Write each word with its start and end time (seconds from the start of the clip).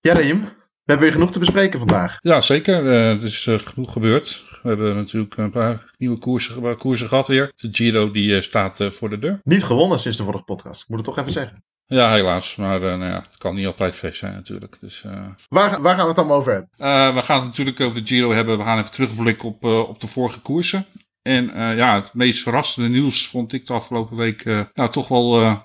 Ja, 0.00 0.12
Reem, 0.12 0.40
we 0.40 0.94
hebben 0.94 1.06
weer 1.06 1.12
genoeg 1.12 1.32
te 1.32 1.38
bespreken 1.38 1.78
vandaag. 1.78 2.16
Ja, 2.20 2.40
zeker. 2.40 2.84
Uh, 2.84 3.10
er 3.10 3.24
is 3.24 3.46
uh, 3.46 3.58
genoeg 3.58 3.92
gebeurd. 3.92 4.44
We 4.62 4.68
hebben 4.68 4.96
natuurlijk 4.96 5.36
een 5.36 5.50
paar 5.50 5.90
nieuwe 5.96 6.18
koersen, 6.18 6.76
koersen 6.76 7.08
gehad 7.08 7.26
weer. 7.26 7.52
De 7.56 7.68
Giro 7.70 8.10
die 8.10 8.28
uh, 8.28 8.40
staat 8.40 8.80
voor 8.88 9.10
de 9.10 9.18
deur. 9.18 9.40
Niet 9.42 9.64
gewonnen 9.64 9.98
sinds 9.98 10.16
de 10.16 10.24
vorige 10.24 10.44
podcast. 10.44 10.82
Ik 10.82 10.88
moet 10.88 10.96
het 10.96 11.06
toch 11.06 11.18
even 11.18 11.32
zeggen. 11.32 11.64
Ja, 11.86 12.12
helaas. 12.12 12.56
Maar 12.56 12.80
nou 12.80 13.04
ja, 13.04 13.24
het 13.30 13.38
kan 13.38 13.54
niet 13.54 13.66
altijd 13.66 13.94
feest 13.94 14.18
zijn 14.18 14.32
natuurlijk. 14.32 14.76
Dus, 14.80 15.04
waar, 15.48 15.82
waar 15.82 15.94
gaan 15.94 16.02
we 16.02 16.06
het 16.06 16.16
dan 16.16 16.30
over 16.30 16.52
hebben? 16.52 16.70
we 17.14 17.22
gaan 17.22 17.38
het 17.38 17.46
natuurlijk 17.46 17.80
over 17.80 18.00
de 18.00 18.06
Giro 18.06 18.32
hebben. 18.32 18.58
We 18.58 18.64
gaan 18.64 18.78
even 18.78 18.90
terugblikken 18.90 19.48
op, 19.48 19.64
op 19.64 20.00
de 20.00 20.06
vorige 20.06 20.40
koersen. 20.40 20.86
En 21.22 21.44
uh, 21.44 21.76
ja, 21.76 21.94
het 21.94 22.14
meest 22.14 22.42
verrassende 22.42 22.88
nieuws 22.88 23.26
vond 23.26 23.52
ik 23.52 23.66
de 23.66 23.72
afgelopen 23.72 24.16
week 24.16 24.44
uh, 24.44 24.60
nou, 24.74 24.90
toch 24.90 25.08
wel 25.08 25.42
uh, 25.42 25.56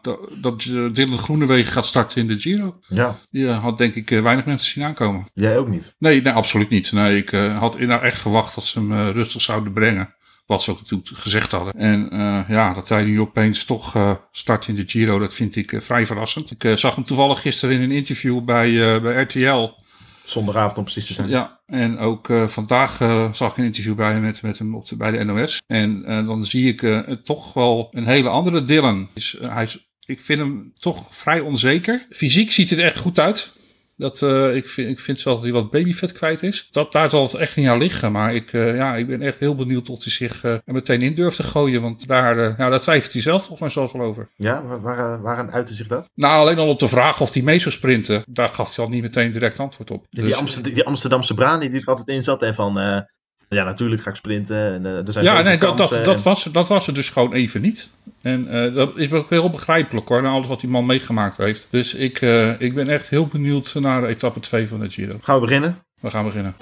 dat 0.41 0.61
Dylan 0.93 1.18
Groenewegen 1.18 1.73
gaat 1.73 1.86
starten 1.86 2.21
in 2.21 2.27
de 2.27 2.39
Giro. 2.39 2.79
Ja. 2.87 3.19
Die 3.31 3.49
had 3.49 3.77
denk 3.77 3.95
ik 3.95 4.09
weinig 4.09 4.45
mensen 4.45 4.71
zien 4.71 4.83
aankomen. 4.83 5.25
Jij 5.33 5.57
ook 5.57 5.68
niet? 5.68 5.95
Nee, 6.00 6.21
nee 6.21 6.33
absoluut 6.33 6.69
niet. 6.69 6.92
Nee, 6.92 7.18
ik 7.18 7.29
had 7.59 7.79
nou 7.79 8.04
echt 8.04 8.21
verwacht 8.21 8.55
dat 8.55 8.65
ze 8.65 8.79
hem 8.79 9.09
rustig 9.11 9.42
zouden 9.42 9.73
brengen. 9.73 10.15
Wat 10.45 10.64
ze 10.64 10.71
ook 10.71 10.79
natuurlijk 10.81 11.19
gezegd 11.19 11.51
hadden. 11.51 11.73
En 11.73 12.09
ja, 12.47 12.73
dat 12.73 12.89
hij 12.89 13.04
nu 13.04 13.21
opeens 13.21 13.64
toch 13.64 14.17
start 14.31 14.67
in 14.67 14.75
de 14.75 14.83
Giro, 14.87 15.20
dat 15.20 15.33
vind 15.33 15.56
ik 15.56 15.73
vrij 15.78 16.06
verrassend. 16.06 16.51
Ik 16.51 16.78
zag 16.78 16.95
hem 16.95 17.04
toevallig 17.04 17.42
gisteren 17.42 17.75
in 17.75 17.81
een 17.81 17.92
interview 17.92 18.43
bij, 18.43 19.01
bij 19.01 19.21
RTL. 19.21 19.70
Zondagavond 20.23 20.77
om 20.77 20.83
precies 20.83 21.05
te 21.05 21.13
zijn. 21.13 21.29
Ja, 21.29 21.59
en 21.65 21.97
ook 21.97 22.29
uh, 22.29 22.47
vandaag 22.47 23.00
uh, 23.00 23.33
zag 23.33 23.51
ik 23.51 23.57
een 23.57 23.64
interview 23.64 23.95
bij, 23.95 24.19
met, 24.19 24.41
met 24.41 24.57
hem 24.57 24.75
op 24.75 24.87
bij 24.97 25.11
de 25.11 25.23
NOS. 25.23 25.61
En 25.68 26.04
uh, 26.07 26.25
dan 26.25 26.45
zie 26.45 26.73
ik 26.73 27.04
toch 27.23 27.54
wel 27.54 27.87
een 27.91 28.07
hele 28.07 28.29
andere 28.29 28.64
Dylan. 28.64 29.07
Is, 29.14 29.37
hij 29.41 29.64
is, 29.64 29.87
ik 30.05 30.19
vind 30.19 30.39
hem 30.39 30.71
toch 30.79 31.15
vrij 31.15 31.39
onzeker. 31.39 32.05
Fysiek 32.09 32.52
ziet 32.52 32.69
het 32.69 32.80
er 32.80 32.86
echt 32.86 32.97
goed 32.97 33.19
uit. 33.19 33.52
Dat, 33.95 34.22
uh, 34.22 34.56
ik, 34.56 34.67
vind, 34.67 34.89
ik 34.89 35.00
vind 35.00 35.20
zelfs 35.20 35.42
dat 35.42 35.52
hij 35.52 35.61
wat 35.61 35.72
babyvet 35.72 36.11
kwijt 36.11 36.44
is. 36.44 36.67
Dat, 36.72 36.92
daar 36.92 37.09
zal 37.09 37.23
het 37.23 37.34
echt 37.34 37.56
niet 37.56 37.67
aan 37.67 37.78
liggen. 37.78 38.11
Maar 38.11 38.36
ik, 38.36 38.54
uh, 38.54 38.76
ja, 38.76 38.95
ik 38.95 39.08
ben 39.08 39.22
echt 39.22 39.40
heel 39.40 39.56
benieuwd 39.56 39.90
of 39.90 40.04
hij 40.04 40.12
zich 40.12 40.44
uh, 40.44 40.52
er 40.52 40.62
meteen 40.66 41.02
in 41.02 41.14
durft 41.14 41.36
te 41.36 41.44
gooien. 41.44 41.81
Want 41.81 42.08
daar, 42.08 42.38
ja, 42.58 42.70
daar 42.70 42.80
twijfelt 42.80 43.14
hij 43.14 43.22
zelf 43.22 43.40
volgens 43.40 43.59
mij 43.59 43.70
zelfs 43.70 43.94
wel 43.94 44.02
over. 44.02 44.30
Ja, 44.36 44.64
waar, 44.64 45.22
waaraan 45.22 45.52
uitte 45.52 45.73
zich 45.73 45.88
dat? 45.88 46.09
Nou, 46.16 46.40
alleen 46.40 46.58
al 46.58 46.70
op 46.70 46.80
de 46.80 46.88
vraag 46.88 47.22
of 47.22 47.34
hij 47.34 47.42
mee 47.42 47.59
zou 47.59 47.72
sprinten. 47.72 48.23
Daar 48.26 48.50
gaf 48.50 48.76
hij 48.76 48.86
al 48.86 48.92
niet 48.92 49.02
meteen 49.02 49.32
direct 49.32 49.59
antwoord 49.59 49.92
op. 49.92 50.06
Die, 50.10 50.23
dus, 50.23 50.56
die 50.56 50.86
Amsterdamse 50.86 51.34
brani 51.34 51.70
die 51.70 51.82
er 51.82 51.88
altijd 51.88 52.08
in 52.08 52.23
zat. 52.23 52.44
En 52.44 52.56
van, 52.56 53.06
ja, 53.54 53.64
natuurlijk 53.64 54.02
ga 54.02 54.09
ik 54.09 54.16
sprinten. 54.16 54.73
En, 54.73 54.86
er 54.86 55.14
zijn 55.14 55.26
ja, 55.26 55.42
nee, 55.42 55.58
dat, 55.58 55.78
dat, 55.78 56.00
dat, 56.04 56.23
was, 56.23 56.44
dat 56.44 56.68
was 56.68 56.88
er 56.88 56.94
dus 56.94 57.09
gewoon 57.09 57.34
even 57.34 57.62
niet. 57.62 57.90
En 58.22 58.56
uh, 58.56 58.76
dat 58.76 58.98
is 58.98 59.12
ook 59.12 59.30
heel 59.30 59.50
begrijpelijk 59.50 60.08
hoor, 60.08 60.22
na 60.22 60.30
alles 60.30 60.48
wat 60.48 60.60
die 60.60 60.70
man 60.70 60.86
meegemaakt 60.86 61.38
heeft. 61.38 61.68
Dus 61.70 61.94
ik, 61.94 62.22
uh, 62.22 62.62
ik 62.62 62.73
ben 62.73 62.88
echt 62.88 63.10
heel 63.10 63.28
benieuwd 63.28 63.73
naar 63.80 64.02
de 64.02 64.08
etappe 64.08 64.40
2 64.40 64.68
van 64.68 64.80
de 64.80 64.90
Giro. 64.90 65.18
Gaan 65.22 65.36
we 65.36 65.42
beginnen? 65.42 65.78
We 66.00 66.10
gaan 66.10 66.26
beginnen. 66.26 66.56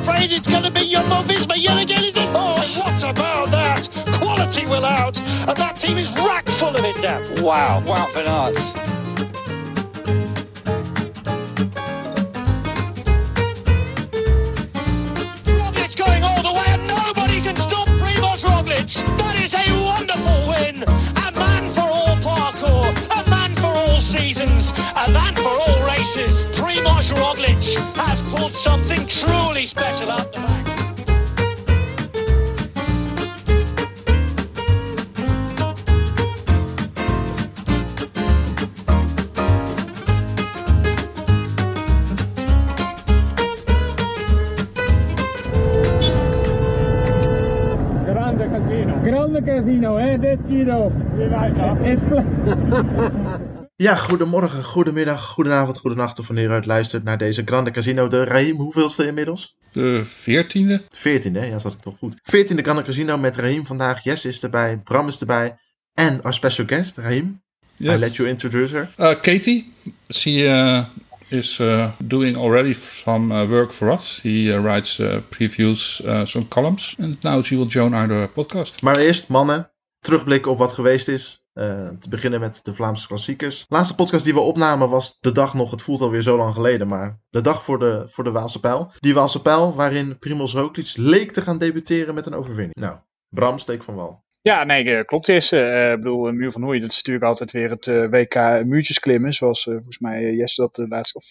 Afraid 0.00 0.32
it's 0.32 0.48
to 0.48 0.70
be 0.70 0.88
Jumbo-Visma 0.88 1.54
yet 1.56 1.90
again, 1.90 2.04
is 2.04 2.16
it? 2.16 2.28
Oh, 2.34 2.54
what 2.78 3.02
about 3.02 3.50
that? 3.50 3.88
Quality 4.18 4.66
will 4.66 4.84
out, 4.84 5.20
and 5.46 5.56
that 5.56 5.80
team 5.80 5.96
is 5.96 6.12
rack 6.12 6.48
full 6.48 6.74
of 6.74 6.84
it 6.84 7.00
now. 7.02 7.42
Wow, 7.42 7.82
wow, 7.86 8.08
Van 8.12 8.99
Roglic 27.10 27.62
has 27.96 28.22
pulled 28.34 28.54
something 28.54 29.06
truly 29.06 29.66
special 29.66 30.10
out 30.10 30.32
the 30.32 30.40
back. 30.40 30.60
Grande 49.02 49.42
casino, 49.42 49.96
hè? 49.96 50.18
Dit 50.18 50.40
Giro. 50.46 50.90
Ja, 53.80 53.96
goedemorgen, 53.96 54.64
goedemiddag, 54.64 55.26
goedenavond, 55.26 55.78
goedenacht 55.78 56.18
of 56.18 56.26
wanneer 56.26 56.48
u 56.48 56.52
uit 56.52 56.66
luistert 56.66 57.04
naar 57.04 57.18
deze 57.18 57.42
Grande 57.44 57.70
Casino. 57.70 58.08
De 58.08 58.24
Raim, 58.24 58.56
hoeveelste 58.56 59.06
inmiddels? 59.06 59.56
De 59.72 60.00
veertiende. 60.04 60.84
Veertiende, 60.88 61.46
ja, 61.46 61.58
zat 61.58 61.72
ik 61.72 61.80
toch 61.80 61.98
goed. 61.98 62.14
Veertiende 62.22 62.62
Grande 62.62 62.82
Casino 62.82 63.18
met 63.18 63.36
Raim 63.36 63.66
vandaag. 63.66 64.04
Jess 64.04 64.24
is 64.24 64.42
erbij, 64.42 64.80
Bram 64.84 65.08
is 65.08 65.20
erbij. 65.20 65.56
En 65.94 66.22
our 66.22 66.34
special 66.34 66.66
guest, 66.66 66.96
Raim. 66.96 67.42
Yes. 67.76 67.94
I 67.94 67.98
let 67.98 68.16
you 68.16 68.28
introduce 68.28 68.76
her. 68.76 68.94
Uh, 68.98 69.20
Katie, 69.20 69.72
she 70.08 70.30
uh, 70.30 70.84
is 71.28 71.58
uh, 71.58 71.90
doing 72.04 72.36
already 72.36 72.72
some 72.74 73.46
work 73.46 73.72
for 73.72 73.92
us. 73.92 74.20
He 74.22 74.60
writes 74.60 75.00
previews, 75.28 76.02
some 76.24 76.48
columns. 76.48 76.96
And 76.98 77.22
now 77.22 77.42
she 77.42 77.56
will 77.56 77.68
join 77.68 77.94
our 77.94 78.28
podcast. 78.28 78.82
Maar 78.82 78.98
eerst, 78.98 79.28
mannen, 79.28 79.70
terugblikken 80.00 80.50
op 80.50 80.58
wat 80.58 80.72
geweest 80.72 81.08
is. 81.08 81.39
Uh, 81.54 81.88
te 81.88 82.08
beginnen 82.08 82.40
met 82.40 82.60
de 82.64 82.74
Vlaamse 82.74 83.06
klassiekers. 83.06 83.58
De 83.58 83.74
laatste 83.74 83.94
podcast 83.94 84.24
die 84.24 84.34
we 84.34 84.40
opnamen 84.40 84.88
was 84.88 85.18
de 85.20 85.32
dag 85.32 85.54
nog, 85.54 85.70
het 85.70 85.82
voelt 85.82 86.00
alweer 86.00 86.22
zo 86.22 86.36
lang 86.36 86.54
geleden, 86.54 86.88
maar 86.88 87.20
de 87.30 87.40
dag 87.40 87.64
voor 87.64 87.78
de, 87.78 88.04
voor 88.06 88.24
de 88.24 88.30
Waalse 88.30 88.60
Pijl. 88.60 88.92
Die 88.98 89.14
Waalse 89.14 89.42
Pijl 89.42 89.74
waarin 89.74 90.18
Primoz 90.18 90.54
Roglic 90.54 90.92
leek 90.96 91.30
te 91.30 91.40
gaan 91.40 91.58
debuteren 91.58 92.14
met 92.14 92.26
een 92.26 92.34
overwinning. 92.34 92.74
Nou, 92.74 92.98
Bram, 93.28 93.58
steek 93.58 93.82
van 93.82 93.94
wal. 93.94 94.24
Ja, 94.40 94.64
nee, 94.64 95.04
klopt 95.04 95.28
is. 95.28 95.52
Uh, 95.52 95.90
ik 95.90 95.96
bedoel, 95.96 96.32
Muur 96.32 96.52
van 96.52 96.62
Hoei, 96.62 96.80
dat 96.80 96.90
is 96.90 96.96
natuurlijk 96.96 97.24
altijd 97.24 97.50
weer 97.50 97.70
het 97.70 97.86
uh, 97.86 98.08
WK 98.08 98.64
muurtjes 98.64 98.98
klimmen, 98.98 99.32
zoals 99.32 99.62
volgens 99.62 99.98
mij 99.98 100.34
Jesse 100.34 100.60
dat 100.60 100.74
de 100.74 100.88
laatste, 100.88 101.18
of 101.18 101.30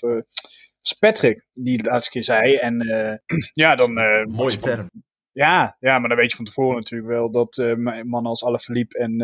Patrick 1.00 1.46
die 1.54 1.78
de 1.78 1.90
laatste 1.90 2.12
keer 2.12 2.24
zei. 2.24 2.56
En 2.56 2.86
ja, 3.64 3.76
dan... 3.76 3.94
Mooie 4.32 4.58
term. 4.58 4.88
Ja, 5.32 5.78
ja, 5.80 6.00
maar 6.00 6.10
dan 6.10 6.18
weet 6.18 6.30
je 6.30 6.36
van 6.36 6.46
tevoren 6.46 6.76
natuurlijk 6.76 7.12
wel 7.12 7.32
dat 7.32 7.58
mannen 7.84 8.30
als 8.30 8.44
Alaphilippe 8.44 8.98
en 8.98 9.18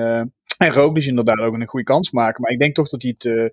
en 0.57 0.73
Roglic 0.73 1.05
inderdaad 1.05 1.39
ook 1.39 1.53
een 1.53 1.67
goede 1.67 1.85
kans 1.85 2.11
maken. 2.11 2.41
Maar 2.41 2.51
ik 2.51 2.59
denk 2.59 2.75
toch 2.75 2.89
dat 2.89 3.01
hij 3.01 3.15
het 3.17 3.25
uh, 3.25 3.49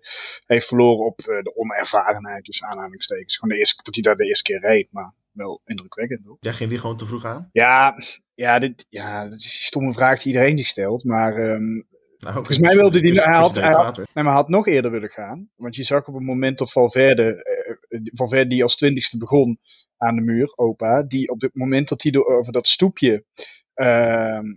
heeft 0.46 0.66
verloren 0.66 1.06
op 1.06 1.20
uh, 1.20 1.26
de 1.26 1.56
onervarenheid, 1.56 2.44
dus 2.44 2.62
aanhalingstekens. 2.62 3.36
Gewoon 3.36 3.54
de 3.54 3.60
eerste, 3.60 3.82
dat 3.82 3.94
hij 3.94 4.02
daar 4.02 4.16
de 4.16 4.26
eerste 4.26 4.52
keer 4.52 4.60
reed, 4.60 4.88
maar 4.90 5.14
wel 5.32 5.60
indrukwekkend. 5.64 6.24
Hoor. 6.24 6.36
Ja, 6.40 6.52
ging 6.52 6.70
die 6.70 6.78
gewoon 6.78 6.96
te 6.96 7.06
vroeg 7.06 7.24
aan? 7.24 7.48
Ja, 7.52 7.94
ja, 8.34 8.58
dit, 8.58 8.86
ja 8.88 9.28
dat 9.28 9.38
is 9.38 9.44
een 9.44 9.50
stomme 9.50 9.92
vraag 9.92 10.22
die 10.22 10.32
iedereen 10.32 10.58
zich 10.58 10.66
stelt. 10.66 11.04
Maar 11.04 11.36
um, 11.36 11.86
nou, 12.18 12.34
volgens 12.34 12.58
mij 12.58 12.76
wilde 12.76 13.00
hij... 13.00 13.10
Hij 13.10 13.34
had, 13.34 13.54
hij, 13.54 13.72
had, 13.72 13.96
nee, 13.96 14.06
maar 14.14 14.24
hij 14.24 14.32
had 14.32 14.48
nog 14.48 14.66
eerder 14.66 14.90
willen 14.90 15.10
gaan. 15.10 15.48
Want 15.56 15.76
je 15.76 15.84
zag 15.84 16.06
op 16.06 16.14
het 16.14 16.22
moment 16.22 16.58
dat 16.58 16.72
Valverde, 16.72 17.56
uh, 17.88 18.00
Valverde 18.04 18.48
die 18.48 18.62
als 18.62 18.76
twintigste 18.76 19.19
begon 19.19 19.58
aan 19.96 20.14
de 20.16 20.22
muur, 20.22 20.52
opa, 20.56 21.02
die 21.02 21.28
op 21.28 21.40
het 21.40 21.54
moment 21.54 21.88
dat 21.88 22.02
hij 22.02 22.24
over 22.24 22.52
dat 22.52 22.66
stoepje 22.66 23.24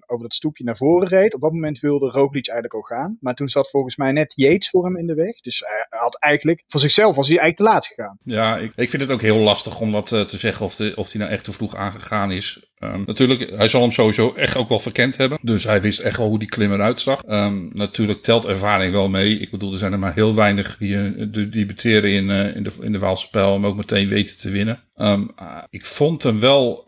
over 0.06 0.24
dat 0.24 0.36
stoepje 0.36 0.64
naar 0.64 0.78
voren 0.78 1.08
reed. 1.08 1.34
Op 1.34 1.42
dat 1.42 1.52
moment 1.52 1.80
wilde 1.80 2.09
Roglic 2.09 2.48
eigenlijk 2.48 2.74
al 2.74 2.98
gaan. 2.98 3.18
Maar 3.20 3.36
toen 3.36 3.50
zat 3.50 3.70
volgens 3.70 3.96
mij 3.96 4.12
net 4.12 4.34
Yates 4.36 4.70
voor 4.70 4.86
hem 4.86 4.98
in 4.98 5.08
de 5.08 5.14
weg. 5.14 5.40
Dus 5.40 5.64
hij 5.66 6.00
had 6.00 6.20
eigenlijk, 6.20 6.64
voor 6.68 6.80
zichzelf 6.80 7.16
was 7.16 7.28
hij 7.28 7.38
eigenlijk 7.38 7.70
te 7.70 7.75
laat 7.75 7.88
gegaan. 7.88 8.18
Ja, 8.24 8.58
ik, 8.58 8.72
ik 8.75 8.90
vind 8.90 9.02
het 9.02 9.12
ook 9.12 9.22
heel 9.22 9.38
lastig 9.38 9.80
om 9.80 9.92
dat 9.92 10.12
uh, 10.12 10.22
te 10.22 10.38
zeggen 10.38 10.66
of, 10.66 10.80
of 10.96 11.12
hij 11.12 11.22
nou 11.22 11.34
echt 11.34 11.44
te 11.44 11.52
vroeg 11.52 11.75
aangegaan 11.75 12.31
is. 12.31 12.74
Um, 12.80 13.04
natuurlijk, 13.06 13.50
hij 13.50 13.68
zal 13.68 13.81
hem 13.81 13.92
sowieso 13.92 14.34
echt 14.34 14.58
ook 14.58 14.70
wel 14.70 14.80
verkend 14.80 15.18
hebben. 15.18 15.38
Dus 15.42 15.64
hij 15.64 15.81
wist 15.81 16.00
echt 16.00 16.18
wel 16.18 16.28
hoe 16.28 16.40
die 16.40 16.48
klim 16.48 16.74
eruit 16.74 17.00
zag. 17.00 17.22
Um, 17.28 17.70
natuurlijk 17.74 18.22
telt 18.22 18.45
ervaring 18.45 18.94
wel 18.94 19.10
mee. 19.10 19.39
Ik 19.39 19.51
bedoel, 19.51 19.72
er 19.72 19.78
zijn 19.78 19.92
er 19.92 20.00
maar 20.00 20.13
heel 20.13 20.36
weinig 20.36 20.78
die, 20.78 20.95
uh, 20.95 21.28
debuteren 21.51 22.12
in, 22.12 22.30
uh, 22.30 22.56
in, 22.56 22.63
de, 22.63 22.72
in 22.81 22.92
de 22.92 23.00
Waalse. 23.00 23.28
En 23.31 23.66
ook 23.66 23.75
meteen 23.75 24.07
weten 24.07 24.38
te 24.38 24.50
winnen. 24.50 24.80
Um, 24.97 25.31
ik 25.69 25.86
vond 25.86 26.24
hem 26.24 26.39
wel 26.39 26.83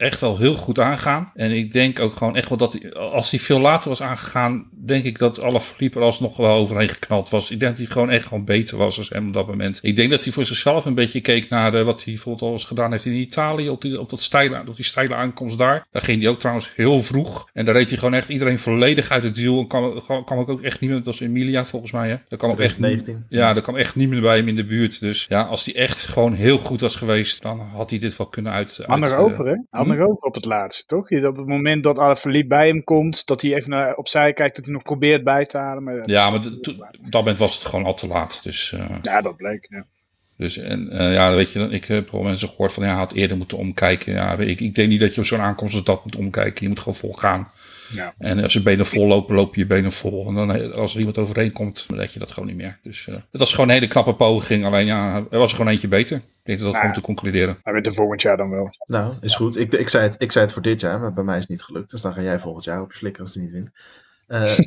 echt 0.00 0.20
wel 0.20 0.38
heel 0.38 0.54
goed 0.54 0.78
aangaan. 0.78 1.30
En 1.34 1.50
ik 1.50 1.72
denk 1.72 2.00
ook 2.00 2.14
gewoon 2.14 2.36
echt 2.36 2.48
wel 2.48 2.58
dat 2.58 2.72
hij, 2.72 2.92
als 2.94 3.30
hij 3.30 3.40
veel 3.40 3.60
later 3.60 3.88
was 3.88 4.02
aangegaan, 4.02 4.68
denk 4.84 5.04
ik 5.04 5.18
dat 5.18 5.40
alle 5.40 5.60
er 5.78 6.00
alsnog 6.00 6.36
wel 6.36 6.56
overheen 6.56 6.88
geknald 6.88 7.30
was. 7.30 7.50
Ik 7.50 7.60
denk 7.60 7.76
dat 7.76 7.80
hij 7.86 7.92
gewoon 7.92 8.10
echt 8.10 8.26
gewoon 8.26 8.44
beter 8.44 8.76
was 8.76 8.98
als 8.98 9.08
hem 9.08 9.26
op 9.26 9.32
dat 9.32 9.46
moment. 9.46 9.78
Ik 9.82 9.96
denk 9.96 10.10
dat 10.10 10.24
hij 10.24 10.32
voor 10.32 10.44
zichzelf 10.44 10.84
een 10.84 10.94
beetje 10.94 11.20
keek 11.20 11.48
naar 11.48 11.70
de, 11.70 11.84
wat 11.84 12.04
hij 12.04 12.12
bijvoorbeeld 12.12 12.42
al 12.42 12.52
eens 12.52 12.64
gedaan 12.64 12.90
heeft 12.90 13.04
in 13.04 13.12
Italië. 13.12 13.68
Op 13.68 13.82
die, 13.82 14.00
op 14.00 14.10
dat 14.10 14.22
steile, 14.22 14.62
op 14.66 14.76
die 14.76 14.84
steile 14.84 15.14
aankomst 15.14 15.58
daar. 15.58 15.86
Daar 15.90 16.02
ging 16.02 16.20
hij 16.20 16.30
ook 16.30 16.38
trouwens 16.38 16.70
heel 16.74 17.02
vroeg. 17.02 17.48
En 17.52 17.64
daar 17.64 17.74
reed 17.74 17.88
hij 17.88 17.98
gewoon 17.98 18.14
echt 18.14 18.28
iedereen 18.28 18.58
volledig 18.58 19.10
uit 19.10 19.22
het 19.22 19.36
wiel. 19.36 19.58
En 19.58 19.66
kwam, 19.66 20.24
kwam 20.24 20.38
ook 20.38 20.62
echt 20.62 20.80
niet 20.80 20.90
meer, 20.90 20.98
dat 20.98 21.06
was 21.06 21.20
Emilia 21.20 21.64
volgens 21.64 21.92
mij. 21.92 22.08
Hè? 22.08 22.16
Daar 22.28 22.38
kwam 22.38 22.58
echt 22.58 22.78
19. 22.78 23.24
Ja, 23.28 23.52
daar 23.52 23.62
kwam 23.62 23.76
echt 23.76 23.94
niet 23.94 24.08
meer 24.08 24.20
bij 24.20 24.36
hem 24.36 24.48
in 24.48 24.56
de 24.56 24.64
buurt. 24.64 25.00
Dus 25.00 25.26
ja, 25.28 25.42
als 25.42 25.64
hij 25.64 25.74
echt 25.74 26.02
gewoon 26.02 26.32
heel 26.32 26.58
goed 26.58 26.80
was 26.80 26.96
geweest, 26.96 27.39
dan 27.40 27.60
had 27.60 27.90
hij 27.90 27.98
dit 27.98 28.16
wel 28.16 28.26
kunnen 28.26 28.52
uit. 28.52 28.86
Ander 28.86 29.16
over, 29.16 29.46
hè? 29.46 29.56
Ander 29.70 29.96
hm? 29.96 30.02
over 30.02 30.22
op 30.22 30.34
het 30.34 30.44
laatste, 30.44 30.86
toch? 30.86 31.10
Op 31.10 31.36
het 31.36 31.46
moment 31.46 31.82
dat 31.82 31.98
Alaphilippe 31.98 32.48
bij 32.48 32.66
hem 32.66 32.84
komt, 32.84 33.26
dat 33.26 33.42
hij 33.42 33.54
even 33.54 33.70
naar, 33.70 33.96
opzij 33.96 34.32
kijkt, 34.32 34.56
dat 34.56 34.64
hij 34.64 34.74
nog 34.74 34.82
probeert 34.82 35.24
bij 35.24 35.46
te 35.46 35.58
halen. 35.58 35.82
Maar 35.82 36.00
ja, 36.02 36.30
maar 36.30 36.46
op 36.46 37.10
dat 37.10 37.12
moment 37.12 37.38
was 37.38 37.54
het 37.54 37.64
gewoon 37.64 37.84
al 37.84 37.94
te 37.94 38.06
laat. 38.06 38.42
Dus, 38.42 38.72
uh, 38.72 38.96
ja, 39.02 39.20
dat 39.20 39.36
bleek, 39.36 39.66
ja. 39.70 39.84
Dus 40.40 40.58
en 40.58 40.88
uh, 40.92 41.12
ja, 41.12 41.34
weet 41.34 41.52
je, 41.52 41.60
ik 41.60 41.84
heb 41.84 42.10
wel 42.10 42.22
mensen 42.22 42.48
gehoord 42.48 42.72
van 42.72 42.84
ja, 42.84 42.94
had 42.94 43.12
eerder 43.12 43.36
moeten 43.36 43.58
omkijken. 43.58 44.12
Ja, 44.12 44.38
ik, 44.38 44.60
ik 44.60 44.74
denk 44.74 44.88
niet 44.88 45.00
dat 45.00 45.14
je 45.14 45.20
op 45.20 45.26
zo'n 45.26 45.40
aankomst 45.40 45.74
als 45.74 45.84
dat 45.84 46.04
moet 46.04 46.16
omkijken. 46.16 46.62
Je 46.62 46.68
moet 46.68 46.78
gewoon 46.78 46.94
vol 46.94 47.12
gaan. 47.12 47.48
Ja. 47.92 48.14
En 48.18 48.42
als 48.42 48.52
je 48.52 48.62
benen 48.62 48.86
vol 48.86 49.06
lopen, 49.06 49.34
loop 49.34 49.54
je 49.54 49.60
je 49.60 49.66
benen 49.66 49.92
vol. 49.92 50.28
En 50.28 50.34
dan 50.34 50.72
als 50.72 50.92
er 50.92 50.98
iemand 50.98 51.18
overheen 51.18 51.52
komt, 51.52 51.84
dan 51.88 51.96
let 51.96 52.12
je 52.12 52.18
dat 52.18 52.30
gewoon 52.30 52.48
niet 52.48 52.56
meer. 52.56 52.78
Dus 52.82 53.06
uh, 53.06 53.14
het 53.14 53.40
was 53.40 53.50
gewoon 53.50 53.68
een 53.68 53.74
hele 53.74 53.86
knappe 53.86 54.14
poging. 54.14 54.64
Alleen 54.64 54.86
ja, 54.86 55.24
er 55.30 55.38
was 55.38 55.50
er 55.50 55.56
gewoon 55.56 55.72
eentje 55.72 55.88
beter. 55.88 56.16
Ik 56.16 56.24
denk 56.42 56.58
dat 56.58 56.68
dat 56.68 56.76
gewoon 56.76 56.94
te 56.94 57.00
concluderen. 57.00 57.58
Hij 57.62 57.72
met 57.72 57.84
de 57.84 57.94
volgend 57.94 58.22
jaar 58.22 58.36
dan 58.36 58.50
wel. 58.50 58.70
Nou, 58.86 59.14
is 59.20 59.34
goed. 59.34 59.58
Ik, 59.58 59.72
ik, 59.72 59.88
zei 59.88 60.04
het, 60.04 60.22
ik 60.22 60.32
zei 60.32 60.44
het 60.44 60.54
voor 60.54 60.62
dit 60.62 60.80
jaar, 60.80 61.00
maar 61.00 61.12
bij 61.12 61.24
mij 61.24 61.34
is 61.34 61.40
het 61.40 61.50
niet 61.50 61.62
gelukt. 61.62 61.90
Dus 61.90 62.00
dan 62.00 62.12
ga 62.12 62.22
jij 62.22 62.40
volgend 62.40 62.64
jaar 62.64 62.82
op 62.82 62.92
slikken 62.92 63.22
als 63.22 63.34
hij 63.34 63.42
niet 63.42 63.52
wint. 63.52 63.70
Uh, 64.32 64.58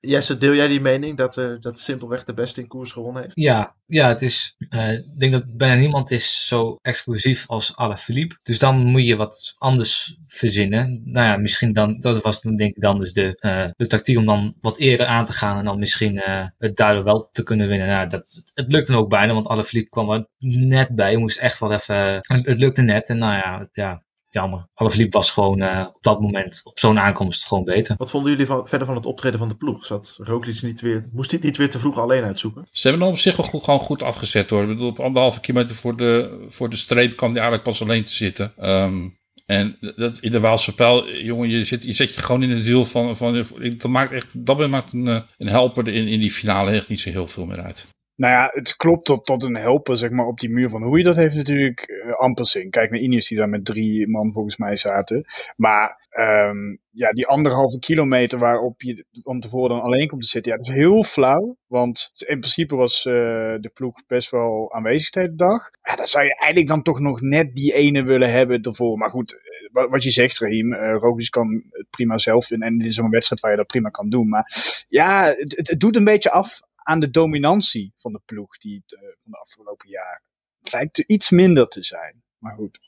Jesse, 0.00 0.36
deel 0.38 0.54
jij 0.54 0.68
die 0.68 0.80
mening 0.80 1.16
dat, 1.16 1.36
uh, 1.36 1.52
dat 1.60 1.78
simpelweg 1.78 2.24
de 2.24 2.34
beste 2.34 2.60
in 2.60 2.66
koers 2.66 2.92
gewonnen 2.92 3.22
heeft? 3.22 3.34
Ja, 3.34 3.74
ja 3.86 4.08
het 4.08 4.22
is, 4.22 4.56
uh, 4.70 4.92
ik 4.92 5.18
denk 5.18 5.32
dat 5.32 5.56
bijna 5.56 5.74
niemand 5.74 6.10
is 6.10 6.46
zo 6.46 6.78
exclusief 6.80 7.46
als 7.46 7.74
Philippe. 7.96 8.36
Dus 8.42 8.58
dan 8.58 8.76
moet 8.76 9.06
je 9.06 9.16
wat 9.16 9.54
anders 9.58 10.18
verzinnen. 10.26 11.02
Nou 11.04 11.26
ja, 11.26 11.36
misschien 11.36 11.72
dan, 11.72 12.00
dat 12.00 12.22
was 12.22 12.42
dan 12.42 12.56
denk 12.56 12.76
ik 12.76 12.82
dan 12.82 13.00
dus 13.00 13.12
de, 13.12 13.72
de 13.76 13.86
tactiek 13.86 14.18
om 14.18 14.26
dan 14.26 14.54
wat 14.60 14.78
eerder 14.78 15.06
aan 15.06 15.24
te 15.24 15.32
gaan 15.32 15.58
en 15.58 15.64
dan 15.64 15.78
misschien 15.78 16.22
het 16.58 16.76
daardoor 16.76 17.04
wel 17.04 17.28
te 17.32 17.42
kunnen 17.42 17.68
winnen. 17.68 17.86
Nou, 17.86 18.08
dat, 18.08 18.42
het 18.54 18.72
lukte 18.72 18.96
ook 18.96 19.08
bijna, 19.08 19.42
want 19.42 19.68
Philippe 19.68 19.90
kwam 19.90 20.10
er 20.10 20.26
net 20.38 20.94
bij. 20.94 21.10
Je 21.10 21.18
moest 21.18 21.38
echt 21.38 21.58
wel 21.58 21.72
even, 21.72 22.18
het 22.22 22.58
lukte 22.58 22.82
net 22.82 23.08
en 23.08 23.18
nou 23.18 23.34
ja, 23.34 23.68
ja 23.72 24.02
jammer. 24.32 24.68
Alaphilippe 24.74 25.16
was 25.16 25.30
gewoon 25.30 25.62
uh, 25.62 25.86
op 25.94 26.02
dat 26.02 26.20
moment, 26.20 26.60
op 26.64 26.78
zo'n 26.78 26.98
aankomst, 26.98 27.46
gewoon 27.46 27.64
beter. 27.64 27.94
Wat 27.98 28.10
vonden 28.10 28.30
jullie 28.30 28.46
van, 28.46 28.68
verder 28.68 28.86
van 28.86 28.96
het 28.96 29.06
optreden 29.06 29.38
van 29.38 29.48
de 29.48 29.56
ploeg? 29.56 29.84
Zat 29.84 30.14
Roglic 30.18 30.62
niet 30.62 30.80
weer, 30.80 31.08
moest 31.12 31.30
hij 31.30 31.40
niet 31.42 31.56
weer 31.56 31.70
te 31.70 31.78
vroeg 31.78 31.98
alleen 31.98 32.24
uitzoeken? 32.24 32.68
Ze 32.70 32.88
hebben 32.88 33.06
hem 33.06 33.14
op 33.14 33.20
zich 33.20 33.36
wel 33.36 33.46
goed, 33.46 33.64
gewoon 33.64 33.80
goed 33.80 34.02
afgezet 34.02 34.50
hoor. 34.50 34.62
Ik 34.62 34.68
bedoel, 34.68 34.88
op 34.88 35.00
anderhalve 35.00 35.40
kilometer 35.40 35.76
voor 35.76 35.96
de, 35.96 36.44
voor 36.48 36.70
de 36.70 36.76
streep 36.76 37.16
kwam 37.16 37.30
hij 37.30 37.40
eigenlijk 37.40 37.68
pas 37.68 37.82
alleen 37.82 38.04
te 38.04 38.14
zitten. 38.14 38.52
Um, 38.60 39.20
en 39.46 39.76
dat, 39.96 40.18
in 40.18 40.30
de 40.30 40.40
Waalse 40.40 40.74
pijl, 40.74 41.10
jongen, 41.10 41.48
je, 41.48 41.64
zit, 41.64 41.84
je 41.84 41.92
zet 41.92 42.14
je 42.14 42.20
gewoon 42.20 42.42
in 42.42 42.50
het 42.50 42.64
wiel 42.64 42.84
van, 42.84 43.16
van 43.16 43.44
dat 43.76 43.90
maakt 43.90 44.12
echt, 44.12 44.46
dat 44.46 44.68
maakt 44.68 44.92
een, 44.92 45.08
eh, 45.08 45.22
een 45.38 45.48
helper 45.48 45.88
in, 45.88 46.08
in 46.08 46.20
die 46.20 46.30
finale 46.30 46.70
echt 46.70 46.88
niet 46.88 47.00
zo 47.00 47.10
heel 47.10 47.26
veel 47.26 47.44
meer 47.44 47.60
uit. 47.60 47.86
Nou 48.16 48.32
ja, 48.32 48.50
het 48.52 48.76
klopt 48.76 49.04
tot, 49.04 49.26
tot 49.26 49.42
een 49.42 49.56
helper 49.56 49.98
zeg 49.98 50.10
maar, 50.10 50.26
op 50.26 50.40
die 50.40 50.50
muur 50.50 50.68
van 50.68 50.82
hoe 50.82 50.98
je 50.98 51.04
dat 51.04 51.16
heeft 51.16 51.34
natuurlijk 51.34 51.88
uh, 51.88 52.14
amper 52.14 52.46
zin. 52.46 52.70
Kijk 52.70 52.90
naar 52.90 53.00
Ines 53.00 53.28
die 53.28 53.38
daar 53.38 53.48
met 53.48 53.64
drie 53.64 54.08
man 54.08 54.32
volgens 54.32 54.56
mij 54.56 54.76
zaten. 54.76 55.24
Maar 55.56 56.08
um, 56.18 56.78
ja, 56.90 57.10
die 57.10 57.26
anderhalve 57.26 57.78
kilometer 57.78 58.38
waarop 58.38 58.82
je 58.82 59.04
om 59.22 59.40
tevoren 59.40 59.68
dan 59.68 59.80
alleen 59.80 60.08
komt 60.08 60.22
te 60.22 60.28
zitten, 60.28 60.52
ja, 60.52 60.58
dat 60.58 60.66
is 60.66 60.74
heel 60.74 61.04
flauw. 61.04 61.56
Want 61.66 62.10
in 62.26 62.38
principe 62.38 62.74
was 62.74 63.04
uh, 63.04 63.12
de 63.60 63.70
ploeg 63.74 64.06
best 64.06 64.30
wel 64.30 64.72
aanwezig 64.72 65.10
de 65.10 65.34
dag. 65.34 65.70
Ja, 65.82 65.96
dan 65.96 66.06
zou 66.06 66.24
je 66.24 66.36
eigenlijk 66.36 66.68
dan 66.68 66.82
toch 66.82 67.00
nog 67.00 67.20
net 67.20 67.54
die 67.54 67.74
ene 67.74 68.02
willen 68.02 68.30
hebben 68.30 68.62
ervoor. 68.62 68.98
Maar 68.98 69.10
goed, 69.10 69.32
eh, 69.72 69.90
wat, 69.90 70.02
je 70.02 70.10
zegt, 70.10 70.38
Rahim, 70.38 70.72
uh, 70.72 71.28
kan 71.30 71.62
het 71.70 71.86
prima 71.90 72.18
zelf 72.18 72.50
in. 72.50 72.62
En 72.62 72.78
dit 72.78 72.86
is 72.86 72.94
zo'n 72.94 73.10
wedstrijd 73.10 73.40
waar 73.40 73.50
je 73.50 73.56
dat 73.56 73.66
prima 73.66 73.88
kan 73.88 74.10
doen. 74.10 74.28
Maar 74.28 74.52
ja, 74.88 75.34
het 75.36 75.74
doet 75.78 75.96
een 75.96 76.04
beetje 76.04 76.30
af 76.30 76.60
aan 76.82 77.00
de 77.00 77.10
dominantie 77.10 77.92
van 77.96 78.12
de 78.12 78.20
ploeg 78.24 78.58
die 78.58 78.82
het, 78.84 78.92
uh, 78.92 79.00
van 79.00 79.32
de 79.32 79.38
afgelopen 79.38 79.88
jaar 79.88 80.22
lijkt 80.70 80.98
iets 80.98 81.30
minder 81.30 81.68
te 81.68 81.84
zijn. 81.84 82.22
Maar 82.38 82.54
goed. 82.54 82.78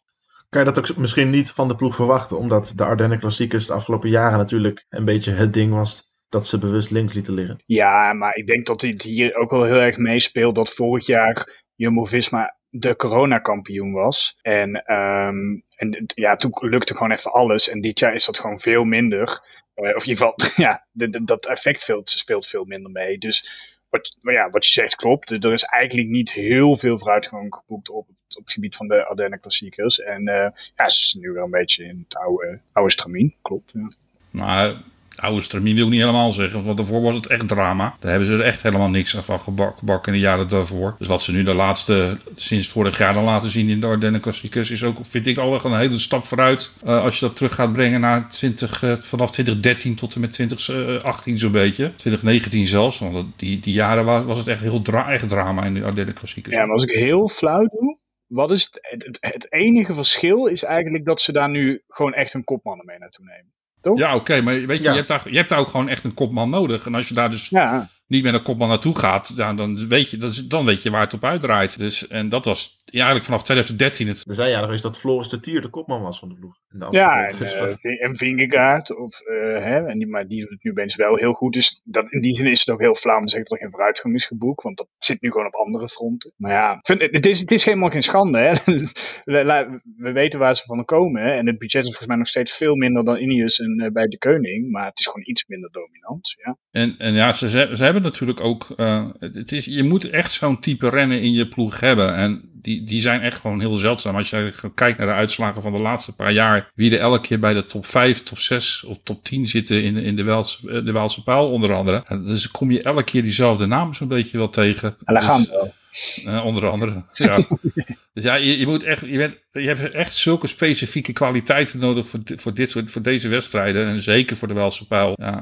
Kan 0.49 0.65
je 0.65 0.73
dat 0.73 0.91
ook 0.91 0.97
misschien 0.97 1.31
niet 1.31 1.51
van 1.51 1.69
de 1.69 1.75
ploeg 1.75 1.95
verwachten, 1.95 2.39
omdat 2.39 2.73
de 2.77 2.85
Ardennen 2.85 3.19
Klassiekers 3.19 3.67
de 3.67 3.73
afgelopen 3.73 4.11
jaren 4.11 4.39
natuurlijk 4.39 4.87
een 4.89 5.05
beetje 5.05 5.33
het 5.33 5.55
ding 5.55 5.73
was 5.73 6.13
dat 6.29 6.47
ze 6.47 6.59
bewust 6.59 6.91
links 6.91 7.15
lieten 7.15 7.35
liggen? 7.35 7.63
Ja, 7.67 8.13
maar 8.13 8.37
ik 8.37 8.47
denk 8.47 8.67
dat 8.67 8.81
dit 8.81 9.03
hier 9.03 9.35
ook 9.35 9.51
wel 9.51 9.65
heel 9.65 9.81
erg 9.81 9.97
meespeelt 9.97 10.55
dat 10.55 10.71
vorig 10.71 11.07
jaar 11.07 11.65
Jumbo-Visma 11.75 12.57
de 12.69 12.97
coronakampioen 12.97 13.93
was. 13.93 14.39
En, 14.43 14.93
um, 14.93 15.65
en 15.77 16.05
ja, 16.15 16.37
toen 16.37 16.53
lukte 16.61 16.93
gewoon 16.95 17.13
even 17.13 17.33
alles. 17.33 17.69
En 17.69 17.81
dit 17.81 17.99
jaar 17.99 18.15
is 18.15 18.25
dat 18.25 18.39
gewoon 18.39 18.61
veel 18.61 18.85
minder. 18.85 19.43
Uh, 19.75 19.97
of 19.97 20.05
in 20.05 20.11
ieder 20.11 20.17
geval, 20.17 20.35
ja, 20.67 20.87
dat 21.25 21.47
effect 21.47 21.93
speelt 22.05 22.47
veel 22.47 22.65
minder 22.65 22.91
mee. 22.91 23.19
Dus 23.19 23.49
wat, 23.95 24.17
ja, 24.21 24.51
wat 24.51 24.67
je 24.67 24.73
zegt 24.73 24.95
klopt. 24.95 25.31
Er 25.31 25.53
is 25.53 25.63
eigenlijk 25.65 26.09
niet 26.09 26.33
heel 26.33 26.77
veel 26.77 26.99
vooruitgang 26.99 27.55
geboekt 27.55 27.89
op, 27.89 28.09
op 28.37 28.45
het 28.45 28.53
gebied 28.53 28.77
van 28.77 28.89
de 28.89 29.05
Ardennen 29.05 29.41
klassiekers. 29.41 30.01
En 30.01 30.21
uh, 30.21 30.49
ja, 30.77 30.89
ze 30.89 31.01
is 31.01 31.17
nu 31.21 31.31
wel 31.31 31.45
een 31.45 31.51
beetje 31.51 31.85
in 31.85 32.05
het 32.09 32.19
oude, 32.19 32.61
oude 32.73 32.93
stramien, 32.93 33.35
klopt. 33.43 33.71
Ja. 33.75 33.91
Maar 34.31 34.83
oude 35.17 35.41
stramien 35.41 35.75
wil 35.75 35.85
ik 35.85 35.91
niet 35.91 36.01
helemaal 36.01 36.33
zeggen, 36.33 36.65
want 36.65 36.77
daarvoor 36.77 37.03
was 37.03 37.15
het 37.15 37.27
echt 37.27 37.49
drama. 37.49 37.97
Daar 38.01 38.11
hebben 38.11 38.29
ze 38.29 38.35
er 38.35 38.41
echt 38.41 38.63
helemaal 38.63 38.89
niks 38.89 39.17
van 39.19 39.41
gebakken 39.41 40.13
in 40.13 40.13
de 40.13 40.25
jaren 40.25 40.49
daarvoor. 40.49 40.95
Dus 40.99 41.09
wat 41.09 41.23
ze 41.23 41.33
nu 41.33 41.43
de 41.43 41.55
laatste, 41.55 42.19
sinds 42.35 42.69
vorig 42.69 42.99
jaar 42.99 43.15
dan 43.15 43.25
laten 43.25 43.49
zien 43.49 43.69
in 43.69 43.81
de 43.81 43.87
Ardennen 43.87 44.21
Klassiekers, 44.21 44.71
is 44.71 44.83
ook, 44.83 44.97
vind 45.07 45.27
ik, 45.27 45.39
al 45.39 45.65
een 45.65 45.79
hele 45.79 45.99
stap 45.99 46.25
vooruit. 46.25 46.73
Uh, 46.85 47.03
als 47.03 47.19
je 47.19 47.27
dat 47.27 47.37
terug 47.37 47.55
gaat 47.55 47.73
brengen 47.73 48.01
naar 48.01 48.29
20, 48.29 48.83
uh, 48.83 48.97
vanaf 48.99 49.31
2013 49.31 49.95
tot 49.95 50.15
en 50.15 50.21
met 50.21 50.33
2018 50.33 51.39
zo'n 51.39 51.53
beetje. 51.53 51.93
2019 51.97 52.67
zelfs, 52.67 52.99
want 52.99 53.27
die, 53.37 53.61
die 53.61 53.73
jaren 53.73 54.05
was, 54.05 54.25
was 54.25 54.39
het 54.39 54.49
echt 54.49 54.61
heel 54.61 54.83
echt 54.85 55.29
drama 55.29 55.65
in 55.65 55.75
de 55.75 55.85
Ardennen 55.85 56.15
Klassiekers. 56.15 56.57
Ja, 56.57 56.65
maar 56.67 56.75
als 56.75 56.85
ik 56.85 56.91
heel 56.91 57.29
flauw 57.29 57.67
doe, 57.67 57.99
wat 58.27 58.51
is 58.51 58.65
het, 58.65 59.05
het, 59.05 59.19
het, 59.21 59.53
enige 59.53 59.95
verschil 59.95 60.47
is 60.47 60.63
eigenlijk 60.63 61.05
dat 61.05 61.21
ze 61.21 61.33
daar 61.33 61.51
nu 61.51 61.83
gewoon 61.89 62.15
echt 62.15 62.35
een 62.35 62.45
kopmannen 62.45 62.87
mee 62.87 62.99
naartoe 62.99 63.25
nemen. 63.25 63.53
Ja, 63.93 64.15
oké, 64.15 64.41
maar 64.41 64.55
weet 64.55 64.83
je, 64.83 64.89
je, 64.89 64.95
hebt 64.95 65.09
daar, 65.09 65.23
je 65.31 65.37
hebt 65.37 65.49
daar 65.49 65.59
ook 65.59 65.69
gewoon 65.69 65.89
echt 65.89 66.05
een 66.05 66.15
kopman 66.15 66.51
nodig. 66.51 66.87
En 66.87 66.95
als 66.95 67.09
je 67.09 67.15
daar 67.15 67.31
dus 67.31 67.49
ja 67.49 67.89
niet 68.07 68.23
met 68.23 68.35
een 68.35 68.43
kopman 68.43 68.69
naartoe 68.69 68.99
gaat, 68.99 69.33
ja, 69.37 69.55
dan, 69.55 69.89
weet 69.89 70.11
je, 70.11 70.47
dan 70.49 70.65
weet 70.65 70.83
je 70.83 70.91
waar 70.91 71.01
het 71.01 71.15
op 71.15 71.25
uitdraait. 71.25 71.79
Dus, 71.79 72.09
en 72.09 72.29
dat 72.29 72.45
was 72.45 72.83
ja, 72.85 73.01
eigenlijk 73.01 73.25
vanaf 73.25 73.43
2013 73.43 74.09
het. 74.09 74.25
Er 74.29 74.35
zei 74.35 74.51
ja 74.51 74.61
nog 74.61 74.71
eens 74.71 74.83
dat 74.83 74.99
Floris 74.99 75.29
de 75.29 75.41
Tier 75.41 75.61
de 75.61 75.69
kopman 75.69 76.03
was 76.03 76.19
van 76.19 76.29
de 76.29 76.35
ploeg. 76.35 76.57
Ja, 76.91 77.27
en, 77.27 77.43
uh, 77.43 78.05
en 78.05 78.17
Vingegaard, 78.17 78.97
of, 78.97 79.21
uh, 79.21 79.37
hè, 79.65 79.87
en 79.87 79.99
die, 79.99 80.07
maar 80.07 80.27
die 80.27 80.41
doet 80.41 80.51
het 80.51 80.63
nu 80.63 80.71
opeens 80.71 80.97
wel 80.97 81.17
heel 81.17 81.33
goed. 81.33 81.53
Dus 81.53 81.81
dat, 81.85 82.13
in 82.13 82.21
die 82.21 82.37
zin 82.37 82.47
is 82.47 82.61
het 82.61 82.71
ook 82.71 82.81
heel 82.81 82.95
flauw 82.95 83.19
om 83.19 83.25
te 83.25 83.31
zeggen 83.31 83.51
dat 83.51 83.59
er 83.59 83.65
geen 83.65 83.75
vooruitgang 83.75 84.15
is 84.15 84.27
geboekt, 84.27 84.63
want 84.63 84.77
dat 84.77 84.89
zit 84.99 85.21
nu 85.21 85.31
gewoon 85.31 85.47
op 85.47 85.55
andere 85.55 85.89
fronten. 85.89 86.33
Maar 86.37 86.53
ja, 86.53 86.79
vind, 86.83 87.01
het, 87.01 87.27
is, 87.27 87.41
het 87.41 87.51
is 87.51 87.65
helemaal 87.65 87.91
geen 87.91 88.03
schande. 88.03 88.39
Hè. 88.39 88.53
we, 89.33 89.81
we 89.97 90.13
weten 90.13 90.39
waar 90.39 90.57
ze 90.57 90.63
van 90.65 90.85
komen. 90.85 91.23
Hè. 91.23 91.31
En 91.31 91.47
het 91.47 91.59
budget 91.59 91.83
is 91.83 91.89
volgens 91.89 92.09
mij 92.09 92.17
nog 92.17 92.29
steeds 92.29 92.57
veel 92.57 92.75
minder 92.75 93.05
dan 93.05 93.19
Ineos 93.19 93.59
en 93.59 93.83
uh, 93.83 93.91
bij 93.91 94.07
de 94.07 94.19
Koning, 94.19 94.71
maar 94.71 94.87
het 94.87 94.99
is 94.99 95.07
gewoon 95.07 95.27
iets 95.29 95.47
minder 95.47 95.71
dominant. 95.73 96.35
Ja. 96.45 96.57
En, 96.71 96.95
en 96.99 97.13
ja, 97.13 97.33
ze, 97.33 97.49
ze 97.49 97.85
hebben 97.85 98.03
natuurlijk 98.05 98.41
ook. 98.41 98.67
Uh, 98.77 99.07
het 99.19 99.53
is, 99.53 99.65
je 99.65 99.83
moet 99.83 100.11
echt 100.11 100.33
zo'n 100.33 100.61
type 100.61 100.89
rennen 100.89 101.21
in 101.21 101.33
je 101.33 101.49
ploeg 101.49 101.81
hebben. 101.81 102.15
En 102.15 102.51
die, 102.65 102.85
die 102.85 103.01
zijn 103.01 103.21
echt 103.21 103.41
gewoon 103.41 103.61
heel 103.61 103.75
zeldzaam. 103.75 104.17
Als 104.17 104.31
je 104.31 104.53
kijkt 104.75 104.99
naar 104.99 105.07
de 105.07 105.13
uitslagen 105.13 105.63
van 105.63 105.73
de 105.73 105.81
laatste 105.81 106.15
paar 106.15 106.33
jaar. 106.33 106.71
Wie 106.75 106.91
er 106.91 106.99
elke 106.99 107.21
keer 107.21 107.39
bij 107.39 107.55
de 107.55 107.65
top 107.65 107.87
5, 107.87 108.23
top 108.23 108.39
6 108.39 108.85
of 108.85 108.99
top 109.03 109.25
10 109.25 109.47
zitten 109.47 109.83
in, 109.83 109.97
in 109.97 110.17
de, 110.17 110.25
Waalse, 110.25 110.71
eh, 110.71 110.85
de 110.85 110.93
Waalse 110.93 111.23
Paal 111.23 111.49
onder 111.49 111.75
andere. 111.75 112.23
Dus 112.25 112.51
kom 112.51 112.71
je 112.71 112.83
elke 112.83 113.05
keer 113.05 113.23
diezelfde 113.23 113.67
naam 113.67 113.95
zo'n 113.95 114.09
beetje 114.09 114.39
wel 114.39 114.49
tegen. 114.49 114.97
Alejandro. 115.05 115.59
Dus, 115.59 116.25
uh, 116.25 116.45
onder 116.45 116.69
andere, 116.69 117.05
ja. 117.13 117.47
dus 118.15 118.25
ja, 118.25 118.35
je, 118.35 118.59
je, 118.59 118.67
moet 118.67 118.83
echt, 118.83 119.01
je, 119.01 119.17
bent, 119.17 119.37
je 119.53 119.67
hebt 119.67 119.95
echt 119.95 120.17
zulke 120.17 120.47
specifieke 120.47 121.13
kwaliteiten 121.13 121.79
nodig 121.79 122.09
voor, 122.09 122.21
voor, 122.25 122.55
dit 122.55 122.73
voor 122.73 123.03
deze 123.03 123.29
wedstrijden. 123.29 123.87
En 123.87 124.01
zeker 124.01 124.37
voor 124.37 124.49
de 124.49 124.55
Welse 124.55 124.87
Pijl. 124.87 125.13
Ja, 125.17 125.35
eh, 125.35 125.41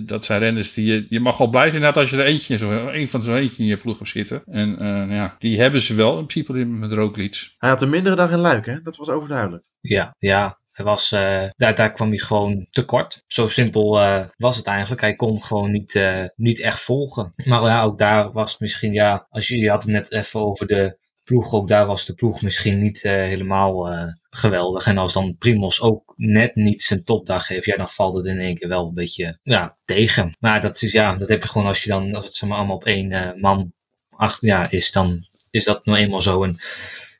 dat 0.00 0.24
zijn 0.24 0.40
renners 0.40 0.74
die 0.74 0.86
je, 0.86 1.06
je 1.08 1.20
mag 1.20 1.40
al 1.40 1.48
blijven 1.48 1.74
inderdaad 1.74 1.96
als 2.02 2.10
je 2.10 2.16
er 2.16 2.24
eentje, 2.24 2.56
zo, 2.56 2.70
een 2.70 3.08
van 3.08 3.22
zo'n 3.22 3.36
eentje 3.36 3.62
in 3.62 3.68
je 3.68 3.76
ploeg 3.76 3.98
hebt 3.98 4.10
zitten. 4.10 4.42
En 4.46 4.82
uh, 4.82 5.16
ja, 5.16 5.36
die 5.38 5.60
hebben 5.60 5.80
ze 5.80 5.94
wel 5.94 6.18
in 6.18 6.26
principe 6.26 6.64
met 6.64 6.92
Roglic. 6.92 7.54
Hij 7.56 7.68
had 7.68 7.82
een 7.82 7.90
mindere 7.90 8.16
dag 8.16 8.30
in 8.30 8.38
Luik, 8.38 8.66
hè? 8.66 8.80
Dat 8.80 8.96
was 8.96 9.08
overduidelijk. 9.08 9.70
Ja, 9.80 10.14
ja. 10.18 10.62
Hij 10.74 10.84
was, 10.84 11.12
uh, 11.12 11.48
daar, 11.56 11.74
daar 11.74 11.90
kwam 11.90 12.08
hij 12.08 12.18
gewoon 12.18 12.66
tekort. 12.70 13.22
Zo 13.26 13.48
simpel 13.48 14.00
uh, 14.00 14.24
was 14.36 14.56
het 14.56 14.66
eigenlijk. 14.66 15.00
Hij 15.00 15.14
kon 15.14 15.42
gewoon 15.42 15.70
niet, 15.70 15.94
uh, 15.94 16.24
niet 16.34 16.60
echt 16.60 16.80
volgen. 16.80 17.32
Maar 17.44 17.62
ja, 17.62 17.82
ook 17.82 17.98
daar 17.98 18.32
was 18.32 18.50
het 18.50 18.60
misschien, 18.60 18.92
ja, 18.92 19.26
als 19.28 19.48
je, 19.48 19.58
je 19.58 19.70
had 19.70 19.82
het 19.82 19.92
net 19.92 20.12
even 20.12 20.40
over 20.40 20.66
de 20.66 20.98
ploeg. 21.24 21.52
Ook 21.52 21.68
daar 21.68 21.86
was 21.86 22.06
de 22.06 22.14
ploeg 22.14 22.42
misschien 22.42 22.80
niet 22.80 23.02
helemaal 23.02 23.88
geweldig. 24.36 24.86
En 24.86 24.98
als 24.98 25.12
dan 25.12 25.36
Primos 25.38 25.80
ook 25.80 26.12
net 26.16 26.54
niet 26.54 26.82
zijn 26.82 27.04
topdag 27.04 27.48
heeft, 27.48 27.66
ja, 27.66 27.76
dan 27.76 27.90
valt 27.90 28.14
het 28.14 28.26
in 28.26 28.38
één 28.38 28.54
keer 28.54 28.68
wel 28.68 28.86
een 28.86 28.94
beetje 28.94 29.38
ja, 29.42 29.76
tegen. 29.84 30.36
Maar 30.40 30.60
dat 30.60 30.82
is 30.82 30.92
ja, 30.92 31.16
dat 31.16 31.28
heb 31.28 31.42
je 31.42 31.48
gewoon 31.48 31.66
als 31.66 31.82
je 31.84 31.90
dan, 31.90 32.14
als 32.14 32.26
het 32.26 32.42
maar 32.42 32.58
allemaal 32.58 32.76
op 32.76 32.84
één 32.84 33.10
uh, 33.10 33.32
man 33.34 33.72
achter 34.10 34.48
ja, 34.48 34.70
is, 34.70 34.92
dan 34.92 35.26
is 35.50 35.64
dat 35.64 35.86
nou 35.86 35.98
eenmaal 35.98 36.20
zo. 36.20 36.44
En 36.44 36.56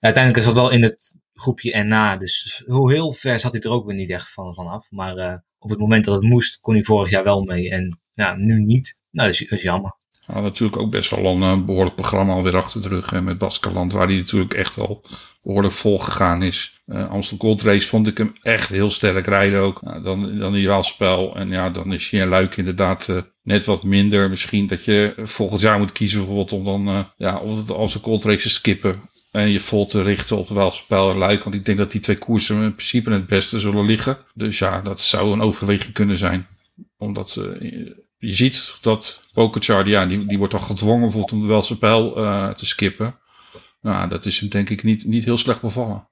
uiteindelijk 0.01 0.47
is 0.47 0.55
dat 0.55 0.63
wel 0.63 0.71
in 0.71 0.83
het 0.83 1.15
groepje 1.35 1.73
en 1.73 1.89
na. 1.89 2.17
Dus 2.17 2.63
hoe 2.67 2.93
heel 2.93 3.13
ver 3.13 3.41
zat 3.41 3.53
hij 3.53 3.61
er 3.61 3.71
ook 3.71 3.87
weer 3.87 3.97
niet 3.97 4.11
echt 4.11 4.33
van, 4.33 4.55
vanaf. 4.55 4.91
Maar 4.91 5.17
uh, 5.17 5.35
op 5.59 5.71
het 5.71 5.79
moment 5.79 6.05
dat 6.05 6.15
het 6.15 6.25
moest, 6.25 6.61
kon 6.61 6.75
hij 6.75 6.83
vorig 6.83 7.11
jaar 7.11 7.25
wel 7.25 7.43
mee. 7.43 7.71
En 7.71 7.99
ja, 8.13 8.35
nu 8.35 8.61
niet. 8.61 8.99
Nou, 9.11 9.29
is, 9.29 9.39
dat 9.39 9.59
is 9.59 9.63
jammer. 9.63 9.97
Had 10.27 10.43
natuurlijk 10.43 10.81
ook 10.81 10.91
best 10.91 11.11
wel 11.11 11.25
een 11.25 11.59
uh, 11.59 11.65
behoorlijk 11.65 11.95
programma 11.95 12.33
alweer 12.33 12.57
achter 12.57 12.83
de 12.83 12.89
rug. 12.89 13.11
Hè, 13.11 13.23
met 13.23 13.39
Baskeland, 13.39 13.93
waar 13.93 14.07
hij 14.07 14.17
natuurlijk 14.17 14.55
echt 14.55 14.77
wel 14.77 15.03
behoorlijk 15.43 15.75
vol 15.75 15.99
gegaan 15.99 16.43
is. 16.43 16.81
Uh, 16.87 17.11
Amsterdam 17.11 17.49
Gold 17.49 17.63
Race 17.63 17.89
vond 17.89 18.07
ik 18.07 18.19
hem 18.19 18.33
echt 18.43 18.69
heel 18.69 18.91
sterk 18.91 19.27
rijden 19.27 19.61
ook. 19.61 19.81
Uh, 19.85 20.05
dan, 20.05 20.39
dan 20.39 20.53
die 20.53 20.83
spel. 20.83 21.37
En 21.37 21.49
ja, 21.49 21.71
dan 21.71 21.93
is 21.93 22.11
hij 22.11 22.23
een 22.23 22.29
luik 22.29 22.57
inderdaad 22.57 23.09
uh, 23.09 23.23
net 23.43 23.65
wat 23.65 23.83
minder. 23.83 24.31
Misschien 24.31 24.67
dat 24.67 24.85
je 24.85 25.15
volgend 25.23 25.61
jaar 25.61 25.79
moet 25.79 25.93
kiezen 25.93 26.19
bijvoorbeeld 26.19 26.53
om 26.53 26.65
dan 26.65 27.07
ja, 27.17 27.39
om 27.39 27.67
de 27.67 27.75
Amsterdam 27.75 28.11
Gold 28.11 28.25
Race 28.25 28.43
te 28.43 28.49
skippen. 28.49 29.01
En 29.31 29.49
je 29.49 29.61
vol 29.61 29.87
te 29.87 30.03
richten 30.03 30.37
op 30.37 30.49
wel 30.49 30.71
spel 30.71 31.11
en 31.11 31.17
luik. 31.17 31.43
Want 31.43 31.57
ik 31.57 31.65
denk 31.65 31.79
dat 31.79 31.91
die 31.91 32.01
twee 32.01 32.19
koersen 32.19 32.63
in 32.63 32.73
principe 32.73 33.11
het 33.11 33.27
beste 33.27 33.59
zullen 33.59 33.85
liggen. 33.85 34.19
Dus 34.35 34.59
ja, 34.59 34.81
dat 34.81 35.01
zou 35.01 35.33
een 35.33 35.41
overweging 35.41 35.93
kunnen 35.93 36.17
zijn. 36.17 36.47
Omdat 36.99 37.41
je 38.27 38.35
ziet 38.35 38.77
dat 38.81 39.21
Pokerchard, 39.33 39.87
ja, 39.87 40.07
die, 40.07 40.27
die 40.27 40.39
wordt 40.39 40.53
dan 40.53 40.63
gedwongen 40.63 41.01
bijvoorbeeld 41.01 41.33
om 41.33 41.41
de 41.41 41.47
Welse 41.47 41.79
pijl 41.79 42.19
uh, 42.19 42.51
te 42.51 42.67
skippen. 42.67 43.19
Nou, 43.81 44.09
dat 44.09 44.25
is 44.25 44.41
hem 44.41 44.49
denk 44.49 44.71
ik 44.71 44.83
niet, 44.83 45.05
niet 45.05 45.25
heel 45.25 45.37
slecht 45.37 45.61
bevallen. 45.61 46.09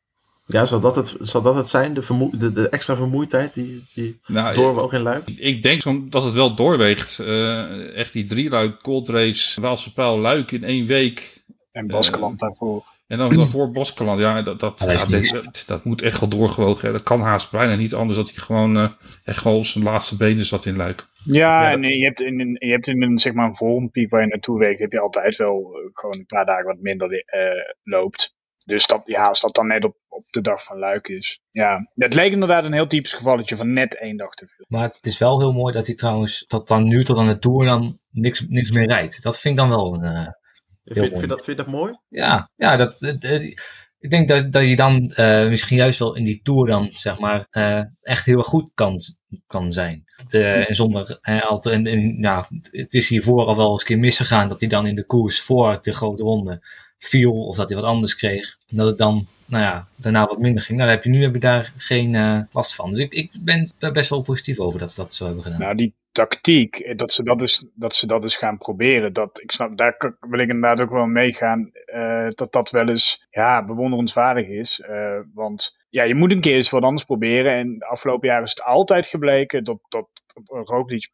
Ja, 0.46 0.64
zal 0.64 0.80
dat 0.80 0.96
het, 0.96 1.16
zal 1.20 1.42
dat 1.42 1.54
het 1.54 1.68
zijn? 1.68 1.94
De, 1.94 2.28
de, 2.38 2.52
de 2.52 2.68
extra 2.68 2.96
vermoeidheid 2.96 3.54
die, 3.54 3.84
die 3.94 4.18
nou, 4.26 4.54
doorwoog 4.54 4.92
in 4.92 5.02
Luik? 5.02 5.28
Ik, 5.28 5.38
ik 5.38 5.62
denk 5.62 6.12
dat 6.12 6.22
het 6.22 6.34
wel 6.34 6.54
doorweegt. 6.54 7.18
Uh, 7.18 7.96
echt 7.96 8.12
die 8.12 8.24
drie 8.24 8.50
Luik, 8.50 8.82
Cold 8.82 9.08
Race, 9.08 9.60
Waalse 9.60 9.92
Pijl, 9.92 10.18
Luik 10.18 10.52
in 10.52 10.64
één 10.64 10.86
week. 10.86 11.44
En 11.72 11.86
Baskeland 11.86 12.34
uh, 12.34 12.38
daarvoor. 12.38 12.84
En 13.12 13.18
dan 13.18 13.36
daarvoor 13.36 13.70
Baskeland. 13.70 14.18
Ja, 14.18 14.42
dat, 14.42 14.60
dat, 14.60 14.80
ja, 14.86 15.06
dat, 15.32 15.64
dat, 15.66 15.84
moet 15.84 16.02
echt 16.02 16.20
wel 16.20 16.28
doorgewogen. 16.28 16.92
Dat 16.92 17.02
kan 17.02 17.20
haast 17.20 17.50
bijna 17.50 17.74
niet 17.74 17.94
anders 17.94 18.18
dat 18.18 18.30
hij 18.30 18.38
gewoon 18.38 18.76
uh, 18.76 18.88
echt 19.24 19.38
gewoon 19.38 19.56
op 19.56 19.64
zijn 19.64 19.84
laatste 19.84 20.16
benen 20.16 20.44
zat 20.44 20.66
in 20.66 20.76
Luik. 20.76 21.04
Ja, 21.24 21.70
en 21.70 21.82
je 21.82 22.04
hebt 22.04 22.20
in 22.20 22.40
een, 22.40 22.56
je 22.58 22.72
hebt 22.72 22.86
in 22.86 23.02
een, 23.02 23.18
zeg 23.18 23.32
maar, 23.32 23.46
een 23.46 23.56
vormpiek 23.56 24.10
waar 24.10 24.20
je 24.20 24.26
naartoe 24.26 24.58
weegt, 24.58 24.80
heb 24.80 24.92
je 24.92 25.00
altijd 25.00 25.36
wel 25.36 25.58
uh, 25.58 25.90
gewoon 25.92 26.18
een 26.18 26.26
paar 26.26 26.44
dagen 26.44 26.64
wat 26.64 26.80
minder 26.80 27.12
uh, 27.12 27.20
loopt. 27.82 28.34
Dus 28.64 28.86
dat, 28.86 29.02
ja, 29.04 29.22
als 29.22 29.40
dat 29.40 29.54
dan 29.54 29.66
net 29.66 29.84
op, 29.84 29.96
op 30.08 30.24
de 30.30 30.40
dag 30.40 30.64
van 30.64 30.78
Luik 30.78 31.08
is. 31.08 31.40
Ja, 31.50 31.90
het 31.94 32.14
leek 32.14 32.32
inderdaad 32.32 32.64
een 32.64 32.72
heel 32.72 32.86
typisch 32.86 33.14
gevalletje 33.14 33.56
van 33.56 33.72
net 33.72 33.98
één 33.98 34.16
dag 34.16 34.34
te 34.34 34.46
veel. 34.46 34.64
Maar 34.68 34.90
het 34.94 35.06
is 35.06 35.18
wel 35.18 35.38
heel 35.38 35.52
mooi 35.52 35.74
dat 35.74 35.86
hij 35.86 35.94
trouwens, 35.94 36.44
dat 36.46 36.68
dan 36.68 36.84
nu 36.84 37.04
tot 37.04 37.18
aan 37.18 37.26
de 37.26 37.38
Tour 37.38 37.64
dan 37.64 37.98
niks, 38.10 38.46
niks 38.48 38.70
meer 38.70 38.86
rijdt. 38.86 39.22
Dat 39.22 39.40
vind 39.40 39.54
ik 39.54 39.60
dan 39.60 39.68
wel 39.68 39.94
een... 39.94 40.40
Vind, 40.84 41.18
vind, 41.18 41.28
dat, 41.28 41.44
vind 41.44 41.58
je 41.58 41.64
dat 41.64 41.72
mooi? 41.72 41.98
Ja, 42.08 42.50
ja 42.56 42.76
dat, 42.76 43.14
ik 44.02 44.10
denk 44.10 44.28
dat, 44.28 44.52
dat 44.52 44.68
je 44.68 44.76
dan 44.76 45.12
uh, 45.16 45.48
misschien 45.48 45.76
juist 45.76 45.98
wel 45.98 46.16
in 46.16 46.24
die 46.24 46.40
Tour 46.42 46.66
dan, 46.66 46.90
zeg 46.92 47.18
maar, 47.18 47.46
uh, 47.50 47.82
echt 48.02 48.24
heel 48.24 48.42
goed 48.42 48.70
kan, 48.74 49.00
kan 49.46 49.72
zijn. 49.72 50.04
En 50.30 50.74
zonder, 50.74 51.18
uh, 51.22 51.42
altijd, 51.42 51.74
en, 51.74 51.86
en, 51.86 52.20
nou, 52.20 52.44
het 52.70 52.94
is 52.94 53.08
hiervoor 53.08 53.46
al 53.46 53.56
wel 53.56 53.72
eens 53.72 53.80
een 53.80 53.86
keer 53.86 53.98
misgegaan 53.98 54.48
dat 54.48 54.60
hij 54.60 54.68
dan 54.68 54.86
in 54.86 54.94
de 54.94 55.06
koers 55.06 55.40
voor 55.40 55.78
de 55.82 55.92
grote 55.92 56.22
ronde 56.22 56.60
viel 56.98 57.46
of 57.46 57.56
dat 57.56 57.68
hij 57.68 57.78
wat 57.78 57.86
anders 57.86 58.14
kreeg. 58.14 58.56
Dat 58.68 58.86
het 58.86 58.98
dan, 58.98 59.26
nou 59.46 59.62
ja, 59.62 59.86
daarna 59.96 60.26
wat 60.26 60.38
minder 60.38 60.62
ging. 60.62 60.78
Nou, 60.78 60.90
heb 60.90 61.04
je, 61.04 61.10
nu 61.10 61.22
heb 61.22 61.34
je 61.34 61.40
daar 61.40 61.72
geen 61.76 62.14
uh, 62.14 62.40
last 62.52 62.74
van. 62.74 62.90
Dus 62.90 62.98
ik, 62.98 63.12
ik 63.12 63.30
ben 63.40 63.72
daar 63.78 63.92
best 63.92 64.10
wel 64.10 64.22
positief 64.22 64.58
over 64.58 64.78
dat 64.78 64.92
ze 64.92 65.00
dat 65.00 65.14
zo 65.14 65.24
hebben 65.24 65.42
gedaan. 65.42 65.60
Nou, 65.60 65.74
die 65.74 65.94
tactiek, 66.12 66.76
eh, 66.76 66.96
dat 66.96 67.12
ze 67.12 67.22
dat 67.22 67.38
dus, 67.38 67.66
dat 67.74 67.94
ze 67.94 68.06
dat 68.06 68.22
dus 68.22 68.36
gaan 68.36 68.58
proberen, 68.58 69.12
dat, 69.12 69.40
ik 69.42 69.52
snap, 69.52 69.76
daar 69.76 70.16
wil 70.20 70.38
ik 70.38 70.48
inderdaad 70.48 70.80
ook 70.80 70.90
wel 70.90 71.06
meegaan, 71.06 71.70
uh, 71.94 72.28
dat 72.30 72.52
dat 72.52 72.70
wel 72.70 72.88
eens, 72.88 73.26
ja, 73.30 73.64
bewonderenswaardig 73.64 74.46
is. 74.46 74.82
Uh, 74.88 75.20
want 75.34 75.76
ja, 75.88 76.02
je 76.02 76.14
moet 76.14 76.32
een 76.32 76.40
keer 76.40 76.54
eens 76.54 76.70
wat 76.70 76.82
anders 76.82 77.04
proberen. 77.04 77.52
En 77.52 77.78
de 77.78 77.86
afgelopen 77.86 78.28
jaren 78.28 78.44
is 78.44 78.50
het 78.50 78.62
altijd 78.62 79.06
gebleken 79.06 79.64
dat, 79.64 79.78
dat 79.88 80.08
Roglic 80.44 81.10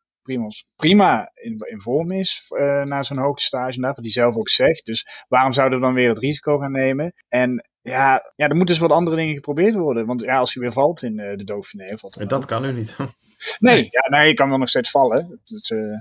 prima 0.76 1.31
in, 1.35 1.57
in 1.71 1.81
vorm 1.81 2.11
is 2.12 2.47
uh, 2.49 2.83
na 2.83 3.02
zo'n 3.02 3.19
hoogtestage. 3.19 3.81
Wat 3.81 3.97
hij 3.97 4.11
zelf 4.11 4.37
ook 4.37 4.49
zegt. 4.49 4.85
Dus 4.85 5.25
waarom 5.28 5.52
zouden 5.52 5.78
we 5.78 5.85
dan 5.85 5.95
weer 5.95 6.09
het 6.09 6.19
risico 6.19 6.59
gaan 6.59 6.73
nemen? 6.73 7.12
En 7.28 7.69
ja, 7.88 8.33
ja, 8.37 8.49
er 8.49 8.57
moeten 8.57 8.75
dus 8.75 8.78
wat 8.78 8.90
andere 8.90 9.16
dingen 9.16 9.35
geprobeerd 9.35 9.75
worden. 9.75 10.07
Want 10.07 10.21
ja, 10.21 10.38
als 10.38 10.54
hij 10.54 10.62
weer 10.62 10.73
valt 10.73 11.02
in 11.02 11.18
uh, 11.18 11.37
de 11.37 11.45
Dauphiné. 11.45 11.99
Valt 11.99 12.28
dat 12.28 12.45
kan 12.45 12.62
nu 12.62 12.73
niet. 12.73 12.97
nee, 13.59 13.88
ja, 13.90 14.18
nee, 14.18 14.28
je 14.28 14.35
kan 14.35 14.49
wel 14.49 14.59
nog 14.59 14.68
steeds 14.68 14.90
vallen. 14.90 15.40
Uh... 15.73 16.00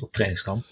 Op 0.00 0.12
trainingskamp. 0.12 0.64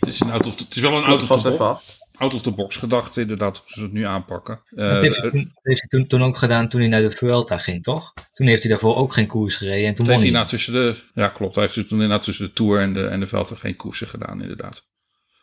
Het 0.00 0.08
is, 0.08 0.20
een 0.20 0.30
auto, 0.30 0.50
het 0.50 0.76
is 0.76 0.82
wel 0.82 0.92
een 0.92 1.04
auto 1.04 1.24
vast 1.24 1.46
even 1.46 1.66
af 1.66 2.02
out 2.16 2.34
of 2.34 2.42
the 2.42 2.50
box 2.50 2.76
gedachte, 2.76 3.20
inderdaad, 3.20 3.56
hoe 3.56 3.68
ze 3.68 3.82
het 3.82 3.92
nu 3.92 4.04
aanpakken. 4.06 4.62
dat 4.70 4.88
eh, 4.88 5.00
heeft 5.00 5.16
hij, 5.16 5.30
toen, 5.30 5.52
heeft 5.62 5.80
hij 5.80 5.88
toen, 5.88 6.06
toen, 6.06 6.22
ook 6.22 6.36
gedaan 6.36 6.68
toen 6.68 6.80
hij 6.80 6.88
naar 6.88 7.00
de 7.00 7.10
Vuelta 7.10 7.58
ging, 7.58 7.82
toch? 7.82 8.12
Toen 8.30 8.46
heeft 8.46 8.62
hij 8.62 8.70
daarvoor 8.70 8.96
ook 8.96 9.12
geen 9.12 9.26
koers 9.26 9.56
gereden. 9.56 9.88
En 9.88 9.94
toen 9.94 10.08
heeft 10.08 10.22
hij 10.22 10.30
nou 10.30 10.46
tussen 10.46 10.72
de, 10.72 10.96
ja 11.14 11.28
klopt, 11.28 11.54
hij 11.54 11.64
heeft 11.64 11.74
dus 11.74 11.88
toen 11.88 12.00
inderdaad 12.00 12.24
tussen 12.24 12.46
de 12.46 12.52
Tour 12.52 12.80
en 12.80 12.94
de, 12.94 13.06
en 13.06 13.20
de 13.20 13.26
Vuelta 13.26 13.54
geen 13.54 13.76
koersen 13.76 14.08
gedaan, 14.08 14.42
inderdaad. 14.42 14.88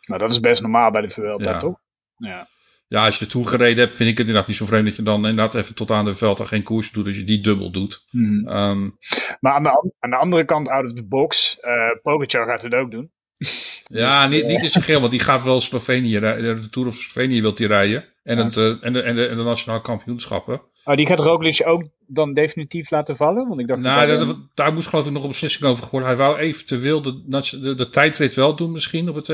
Nou, 0.06 0.20
dat 0.20 0.30
is 0.30 0.40
best 0.40 0.62
normaal 0.62 0.90
bij 0.90 1.00
de 1.00 1.08
Vuelta, 1.08 1.50
ja. 1.50 1.58
toch? 1.58 1.76
Ja. 2.16 2.48
Ja, 2.92 3.04
als 3.04 3.18
je 3.18 3.26
Tour 3.26 3.46
gereden 3.46 3.84
hebt, 3.84 3.96
vind 3.96 4.10
ik 4.10 4.18
het 4.18 4.26
inderdaad 4.26 4.48
niet 4.48 4.56
zo 4.56 4.66
vreemd 4.66 4.84
dat 4.84 4.96
je 4.96 5.02
dan 5.02 5.26
inderdaad 5.26 5.54
even 5.54 5.74
tot 5.74 5.90
aan 5.90 6.04
de 6.04 6.14
Vuelta 6.14 6.44
geen 6.44 6.62
koers 6.62 6.90
doet, 6.90 7.06
als 7.06 7.16
je 7.16 7.24
die 7.24 7.40
dubbel 7.40 7.70
doet. 7.70 8.04
Hmm. 8.10 8.48
Um, 8.48 8.98
maar 9.40 9.52
aan 9.52 9.62
de, 9.62 9.92
aan 9.98 10.10
de, 10.10 10.16
andere 10.16 10.44
kant, 10.44 10.68
out 10.68 10.84
of 10.84 10.92
the 10.92 11.04
box, 11.04 11.58
uh, 11.62 11.72
Pogacar 12.02 12.46
gaat 12.46 12.62
het 12.62 12.74
ook 12.74 12.90
doen. 12.90 13.10
Ja, 13.84 14.26
dus, 14.26 14.36
niet, 14.36 14.46
niet 14.46 14.62
in 14.62 14.70
zijn 14.70 14.84
geel, 14.84 14.98
want 14.98 15.10
die 15.10 15.20
gaat 15.20 15.42
wel 15.42 15.60
Slovenië, 15.60 16.20
de 16.20 16.68
Tour 16.70 16.88
of 16.88 16.94
Slovenië 16.94 17.40
wilt 17.40 17.58
hij 17.58 17.66
rijden. 17.66 18.04
En, 18.22 18.38
het, 18.38 18.56
uh, 18.56 18.84
en, 18.84 18.92
de, 18.92 19.02
en, 19.02 19.14
de, 19.14 19.26
en 19.26 19.36
de 19.36 19.42
nationale 19.42 19.82
kampioenschappen. 19.82 20.62
Oh, 20.84 20.96
die 20.96 21.06
gaat 21.06 21.18
Roglic 21.18 21.62
ook 21.64 21.82
dan 22.06 22.34
definitief 22.34 22.90
laten 22.90 23.16
vallen? 23.16 23.48
Want 23.48 23.60
ik 23.60 23.66
dacht 23.66 23.80
nou, 23.80 24.06
dat, 24.06 24.28
dat, 24.28 24.38
daar 24.54 24.72
moest 24.72 24.88
geloof 24.88 25.06
ik 25.06 25.12
nog 25.12 25.22
een 25.22 25.28
beslissing 25.28 25.64
over 25.64 25.84
geworden. 25.84 26.08
Hij 26.08 26.18
wou 26.18 26.38
eventueel 26.38 27.02
de, 27.02 27.22
de, 27.60 27.74
de 27.74 27.88
tijdrit 27.88 28.34
wel 28.34 28.56
doen 28.56 28.72
misschien 28.72 29.08
op, 29.08 29.14
het, 29.14 29.28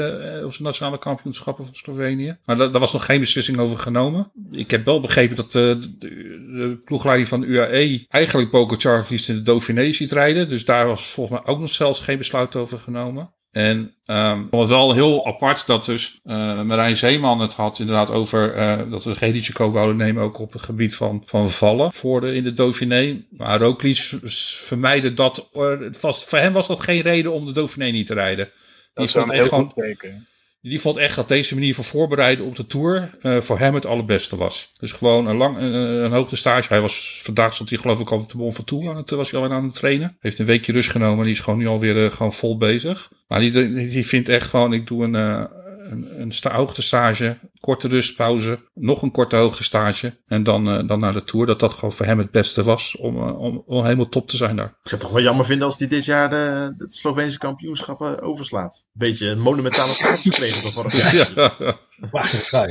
op 0.44 0.52
zijn 0.52 0.62
nationale 0.62 0.98
kampioenschappen 0.98 1.64
van 1.64 1.74
Slovenië. 1.74 2.38
Maar 2.44 2.56
daar 2.56 2.80
was 2.80 2.92
nog 2.92 3.04
geen 3.04 3.20
beslissing 3.20 3.58
over 3.58 3.78
genomen. 3.78 4.32
Ik 4.50 4.70
heb 4.70 4.84
wel 4.84 5.00
begrepen 5.00 5.36
dat 5.36 5.54
uh, 5.54 5.62
de, 5.62 5.78
de 5.98 6.78
ploegleiding 6.84 7.28
van 7.28 7.42
UAE 7.42 8.06
eigenlijk 8.08 8.50
Pogacar 8.50 9.06
liefst 9.08 9.28
in 9.28 9.34
de 9.34 9.42
Dauphiné 9.42 9.92
ziet 9.92 10.12
rijden. 10.12 10.48
Dus 10.48 10.64
daar 10.64 10.86
was 10.86 11.10
volgens 11.10 11.40
mij 11.40 11.52
ook 11.52 11.60
nog 11.60 11.70
zelfs 11.70 12.00
geen 12.00 12.18
besluit 12.18 12.56
over 12.56 12.78
genomen. 12.78 13.30
En 13.50 13.94
um, 14.06 14.46
vond 14.50 14.62
het 14.62 14.70
wel 14.70 14.92
heel 14.94 15.26
apart 15.26 15.66
dat 15.66 15.84
dus 15.84 16.20
uh, 16.24 16.62
Marijn 16.62 16.96
Zeeman 16.96 17.40
het 17.40 17.52
had 17.52 17.78
inderdaad 17.78 18.10
over 18.10 18.56
uh, 18.56 18.90
dat 18.90 19.04
we 19.04 19.14
geen 19.14 19.32
risico 19.32 19.70
wouden 19.70 19.96
nemen 19.96 20.22
ook 20.22 20.38
op 20.38 20.52
het 20.52 20.62
gebied 20.62 20.96
van, 20.96 21.22
van 21.26 21.50
vallen 21.50 21.92
voor 21.92 22.20
de, 22.20 22.34
in 22.34 22.44
de 22.44 22.52
Dauphiné. 22.52 23.24
Maar 23.30 23.60
Roglic 23.60 24.10
vermijden 24.22 25.14
dat, 25.14 25.48
vast, 25.90 26.28
voor 26.28 26.38
hem 26.38 26.52
was 26.52 26.66
dat 26.66 26.82
geen 26.82 27.00
reden 27.00 27.32
om 27.32 27.46
de 27.46 27.52
Dauphiné 27.52 27.90
niet 27.90 28.06
te 28.06 28.14
rijden. 28.14 28.50
Dat 28.94 29.04
is 29.04 29.14
echt 29.14 29.48
gewoon, 29.48 29.72
teken. 29.74 30.26
Die 30.60 30.80
vond 30.80 30.96
echt 30.96 31.16
dat 31.16 31.28
deze 31.28 31.54
manier 31.54 31.74
van 31.74 31.84
voorbereiden 31.84 32.46
op 32.46 32.56
de 32.56 32.66
Tour 32.66 33.18
uh, 33.22 33.40
voor 33.40 33.58
hem 33.58 33.74
het 33.74 33.86
allerbeste 33.86 34.36
was. 34.36 34.68
Dus 34.78 34.92
gewoon 34.92 35.26
een, 35.26 35.36
lang, 35.36 35.56
uh, 35.58 35.62
een 36.02 36.12
hoogtestage. 36.12 36.68
Hij 36.68 36.80
was, 36.80 37.20
vandaag 37.22 37.54
stond 37.54 37.70
hij 37.70 37.78
geloof 37.78 38.00
ik 38.00 38.10
al 38.10 38.18
op 38.18 38.30
de 38.30 38.36
Bon 38.36 38.52
van 38.52 38.64
Tour 38.64 38.90
aan 38.90 38.96
het, 38.96 39.10
was 39.10 39.30
hij 39.30 39.40
al 39.40 39.50
aan 39.50 39.64
het 39.64 39.74
trainen. 39.74 40.16
Heeft 40.20 40.38
een 40.38 40.46
weekje 40.46 40.72
rust 40.72 40.90
genomen 40.90 41.18
en 41.18 41.24
die 41.24 41.32
is 41.32 41.40
gewoon 41.40 41.58
nu 41.58 41.66
alweer 41.66 42.10
gewoon 42.10 42.32
vol 42.32 42.56
bezig. 42.56 43.10
Maar 43.26 43.40
die, 43.40 43.72
die 43.72 44.06
vindt 44.06 44.28
echt 44.28 44.46
gewoon, 44.46 44.72
ik 44.72 44.86
doe 44.86 45.04
een, 45.04 45.48
een, 45.90 46.20
een 46.20 46.32
sta 46.32 46.54
hoogtestage, 46.54 47.38
korte 47.60 47.88
rustpauze, 47.88 48.58
nog 48.74 49.02
een 49.02 49.10
korte 49.10 49.36
hoogtestage 49.36 50.18
en 50.26 50.42
dan, 50.42 50.68
uh, 50.68 50.88
dan 50.88 51.00
naar 51.00 51.12
de 51.12 51.24
Tour. 51.24 51.46
Dat 51.46 51.60
dat 51.60 51.72
gewoon 51.72 51.92
voor 51.92 52.06
hem 52.06 52.18
het 52.18 52.30
beste 52.30 52.62
was 52.62 52.96
om, 52.96 53.16
uh, 53.16 53.40
om, 53.40 53.62
om 53.66 53.82
helemaal 53.82 54.08
top 54.08 54.28
te 54.28 54.36
zijn 54.36 54.56
daar. 54.56 54.66
Ik 54.66 54.72
zou 54.72 54.94
het 54.94 55.00
toch 55.00 55.10
wel 55.10 55.22
jammer 55.22 55.44
vinden 55.44 55.66
als 55.66 55.78
hij 55.78 55.88
dit 55.88 56.04
jaar 56.04 56.30
de, 56.30 56.74
de 56.76 56.92
Sloveense 56.92 57.38
kampioenschappen 57.38 58.20
overslaat. 58.20 58.84
Beetje 58.92 59.28
een 59.28 59.40
monumentale 59.40 59.94
status 59.94 60.22
gekregen 60.34 60.62
toch 60.62 60.72
vorig 60.72 61.12
jaar. 61.12 61.32
Ja. 61.34 62.66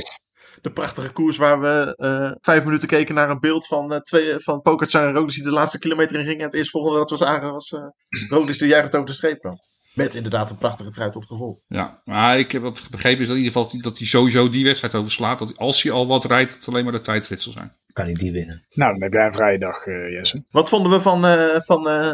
De 0.60 0.72
prachtige 0.72 1.12
koers 1.12 1.36
waar 1.36 1.60
we 1.60 1.94
uh, 1.96 2.32
vijf 2.40 2.64
minuten 2.64 2.88
keken 2.88 3.14
naar 3.14 3.30
een 3.30 3.40
beeld 3.40 3.66
van, 3.66 3.92
uh, 3.92 3.98
twee, 3.98 4.38
van 4.38 4.60
Pogacar 4.62 5.06
en 5.06 5.14
Roglic 5.14 5.34
die 5.34 5.42
de 5.42 5.50
laatste 5.50 5.78
kilometer 5.78 6.18
in 6.18 6.24
gingen. 6.24 6.38
En 6.38 6.44
het 6.44 6.54
eerste 6.54 6.70
volgende 6.70 6.98
dat 6.98 7.10
we 7.10 7.16
zagen 7.16 7.52
was 7.52 7.70
uh, 7.70 7.80
Roglic 8.28 8.58
de 8.58 8.66
juichend 8.66 8.94
over 8.94 9.06
de 9.06 9.12
streep 9.12 9.38
kwam. 9.38 9.58
Met 9.94 10.14
inderdaad 10.14 10.50
een 10.50 10.58
prachtige 10.58 10.90
truit 10.90 11.16
op 11.16 11.28
de 11.28 11.34
rol. 11.34 11.62
Ja, 11.66 12.00
maar 12.04 12.38
ik 12.38 12.52
heb 12.52 12.62
wat 12.62 12.82
begrepen 12.90 13.20
is 13.20 13.26
dat 13.26 13.36
in 13.36 13.42
ieder 13.42 13.60
geval 13.60 13.80
dat 13.80 13.98
hij 13.98 14.06
sowieso 14.06 14.48
die 14.48 14.64
wedstrijd 14.64 14.94
overslaat. 14.94 15.38
Dat 15.38 15.56
als 15.56 15.82
hij 15.82 15.92
al 15.92 16.06
wat 16.06 16.24
rijdt, 16.24 16.54
het 16.54 16.68
alleen 16.68 16.84
maar 16.84 16.92
de 16.92 17.00
tijdrit 17.00 17.42
zal 17.42 17.52
zijn. 17.52 17.76
Kan 17.92 18.04
hij 18.04 18.14
die 18.14 18.32
winnen. 18.32 18.66
Nou, 18.70 18.92
dan 18.92 19.02
heb 19.02 19.12
jij 19.12 19.26
een 19.26 19.32
vrije 19.32 19.58
dag, 19.58 19.86
uh, 19.86 20.10
Jesse. 20.10 20.44
Wat 20.48 20.68
vonden 20.68 20.92
we 20.92 21.00
van, 21.00 21.24
uh, 21.24 21.56
van, 21.56 21.88
uh, 21.88 22.10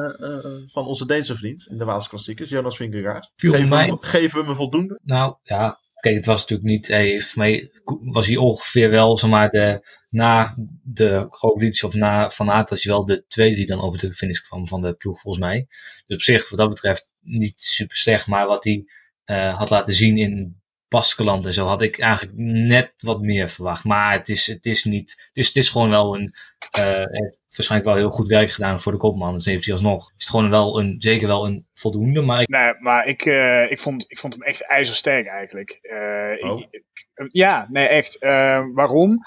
van 0.64 0.87
onze 0.87 1.07
Deense 1.07 1.37
vriend 1.37 1.66
in 1.66 1.78
de 1.78 1.85
Waalse 1.85 2.09
klassiekers, 2.09 2.50
Jonas 2.50 2.76
Vingegaard? 2.76 3.33
Geven, 3.37 3.69
mij... 3.69 3.88
we, 3.88 3.97
geven 4.00 4.40
we 4.40 4.47
hem 4.47 4.54
voldoende? 4.54 5.00
Nou, 5.02 5.37
ja. 5.43 5.78
Kijk, 6.00 6.16
het 6.16 6.26
was 6.26 6.40
natuurlijk 6.40 6.69
niet... 6.69 6.88
Hey, 6.88 7.21
voor 7.21 7.43
mij 7.43 7.71
was 8.00 8.26
hij 8.26 8.37
ongeveer 8.37 8.90
wel, 8.90 9.19
zeg 9.19 9.31
maar, 9.31 9.50
de 9.50 9.83
na 10.14 10.54
de 10.83 11.26
Roglic 11.31 11.83
of 11.83 11.95
na 11.95 12.31
Van 12.31 12.50
Aert 12.50 12.71
was 12.71 12.83
je 12.83 12.88
wel 12.88 13.04
de 13.04 13.25
tweede 13.26 13.57
die 13.57 13.66
dan 13.66 13.81
over 13.81 13.99
de 13.99 14.12
finish 14.12 14.38
kwam 14.38 14.69
van 14.69 14.81
de 14.81 14.95
ploeg 14.95 15.21
volgens 15.21 15.45
mij. 15.45 15.66
Dus 16.07 16.16
op 16.16 16.23
zich 16.23 16.50
wat 16.50 16.59
dat 16.59 16.69
betreft 16.69 17.09
niet 17.25 17.62
super 17.62 17.97
slecht, 17.97 18.26
maar 18.26 18.47
wat 18.47 18.64
hij 18.64 18.85
uh, 19.26 19.59
had 19.59 19.71
laten 19.71 19.95
zien 19.95 20.19
in 20.19 20.62
Baskeland 20.88 21.47
en 21.47 21.52
zo 21.52 21.66
had 21.66 21.83
ik 21.83 21.99
eigenlijk 21.99 22.37
net 22.38 22.93
wat 22.99 23.21
meer 23.21 23.49
verwacht. 23.49 23.85
Maar 23.85 24.12
het 24.12 24.28
is, 24.28 24.47
het 24.47 24.66
is 24.66 24.85
niet, 24.85 25.11
het 25.11 25.37
is, 25.37 25.47
het 25.47 25.57
is 25.57 25.69
gewoon 25.69 25.90
wel 25.90 26.16
een, 26.16 26.35
uh, 26.78 27.04
heeft 27.07 27.38
waarschijnlijk 27.57 27.90
wel 27.90 27.99
heel 27.99 28.11
goed 28.11 28.28
werk 28.28 28.50
gedaan 28.50 28.81
voor 28.81 28.93
de 28.93 28.99
kopman. 28.99 29.35
Dus 29.35 29.45
heeft 29.45 29.64
hij 29.64 29.75
alsnog, 29.75 30.07
is 30.07 30.12
het 30.16 30.28
gewoon 30.28 30.50
wel 30.50 30.78
een, 30.81 30.95
zeker 30.99 31.26
wel 31.26 31.47
een 31.47 31.66
voldoende. 31.73 32.21
Maar 32.21 32.40
ik... 32.40 32.49
Nee, 32.49 32.75
maar 32.78 33.07
ik, 33.07 33.25
uh, 33.25 33.71
ik, 33.71 33.81
vond, 33.81 34.04
ik 34.09 34.19
vond 34.19 34.33
hem 34.33 34.43
echt 34.43 34.66
ijzersterk 34.66 35.26
eigenlijk. 35.26 35.78
Uh, 35.83 36.50
oh. 36.50 36.62
ik, 36.71 36.83
ja, 37.31 37.66
nee 37.71 37.88
echt. 37.88 38.19
waarom? 38.75 39.19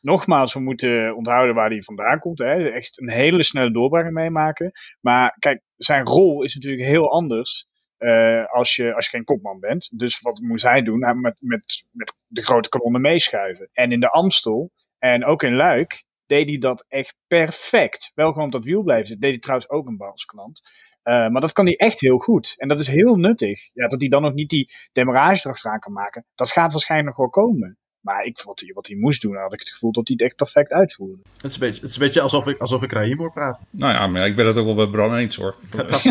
Nogmaals, 0.00 0.54
we 0.54 0.60
moeten 0.60 1.16
onthouden 1.16 1.54
waar 1.54 1.70
hij 1.70 1.82
vandaan 1.82 2.18
komt. 2.18 2.38
Hè. 2.38 2.70
Echt 2.70 3.00
een 3.00 3.10
hele 3.10 3.42
snelle 3.42 3.72
doorbraak 3.72 4.10
meemaken. 4.10 4.72
Maar 5.00 5.36
kijk, 5.38 5.62
zijn 5.76 6.04
rol 6.04 6.42
is 6.42 6.54
natuurlijk 6.54 6.84
heel 6.84 7.10
anders 7.10 7.68
uh, 7.98 8.46
als, 8.52 8.76
je, 8.76 8.94
als 8.94 9.04
je 9.04 9.10
geen 9.10 9.24
kopman 9.24 9.60
bent. 9.60 9.98
Dus 9.98 10.20
wat 10.20 10.40
moest 10.40 10.64
hij 10.64 10.82
doen? 10.82 10.98
Nou, 10.98 11.16
met, 11.16 11.36
met, 11.40 11.84
met 11.90 12.14
de 12.26 12.42
grote 12.42 12.68
kanonnen 12.68 13.00
meeschuiven. 13.00 13.68
En 13.72 13.92
in 13.92 14.00
de 14.00 14.10
Amstel 14.10 14.70
en 14.98 15.24
ook 15.24 15.42
in 15.42 15.54
Luik 15.54 16.04
deed 16.26 16.48
hij 16.48 16.58
dat 16.58 16.84
echt 16.88 17.16
perfect. 17.26 18.12
Wel 18.14 18.32
gewoon 18.32 18.46
op 18.46 18.52
dat 18.52 18.64
wiel 18.64 18.82
blijven 18.82 19.06
zitten. 19.06 19.24
Deed 19.24 19.30
hij 19.30 19.40
trouwens 19.40 19.70
ook 19.70 19.86
een 19.86 19.96
Balsklant. 19.96 20.60
Uh, 21.04 21.28
maar 21.28 21.40
dat 21.40 21.52
kan 21.52 21.64
hij 21.64 21.76
echt 21.76 22.00
heel 22.00 22.18
goed. 22.18 22.54
En 22.56 22.68
dat 22.68 22.80
is 22.80 22.86
heel 22.86 23.16
nuttig. 23.16 23.70
Ja, 23.72 23.88
dat 23.88 24.00
hij 24.00 24.08
dan 24.08 24.22
nog 24.22 24.32
niet 24.32 24.48
die 24.48 24.70
demarrage 24.92 25.46
erachteraan 25.46 25.78
kan 25.78 25.92
maken. 25.92 26.26
Dat 26.34 26.52
gaat 26.52 26.72
waarschijnlijk 26.72 27.16
nog 27.16 27.18
wel 27.18 27.44
komen. 27.44 27.78
Maar 28.00 28.24
ik, 28.24 28.42
wat, 28.42 28.60
hij, 28.60 28.72
wat 28.74 28.86
hij 28.86 28.96
moest 28.96 29.22
doen, 29.22 29.36
had 29.36 29.52
ik 29.52 29.58
het 29.60 29.68
gevoel 29.68 29.92
dat 29.92 30.08
hij 30.08 30.16
het 30.18 30.26
echt 30.26 30.36
perfect 30.36 30.70
uitvoerde. 30.70 31.22
Het 31.32 31.44
is 31.44 31.54
een 31.54 31.60
beetje, 31.60 31.80
het 31.80 31.90
is 31.90 31.96
een 31.96 32.02
beetje 32.02 32.20
alsof, 32.20 32.46
ik, 32.46 32.58
alsof 32.58 32.82
ik 32.82 32.92
Raheem 32.92 33.18
hoor 33.18 33.32
praten. 33.32 33.66
Nou 33.70 33.92
ja, 33.92 34.06
maar 34.06 34.26
ik 34.26 34.36
ben 34.36 34.46
het 34.46 34.56
ook 34.58 34.64
wel 34.64 34.74
bij 34.74 34.88
Bram 34.88 35.14
eens 35.14 35.36
hoor. 35.36 35.56
Dat 35.70 36.02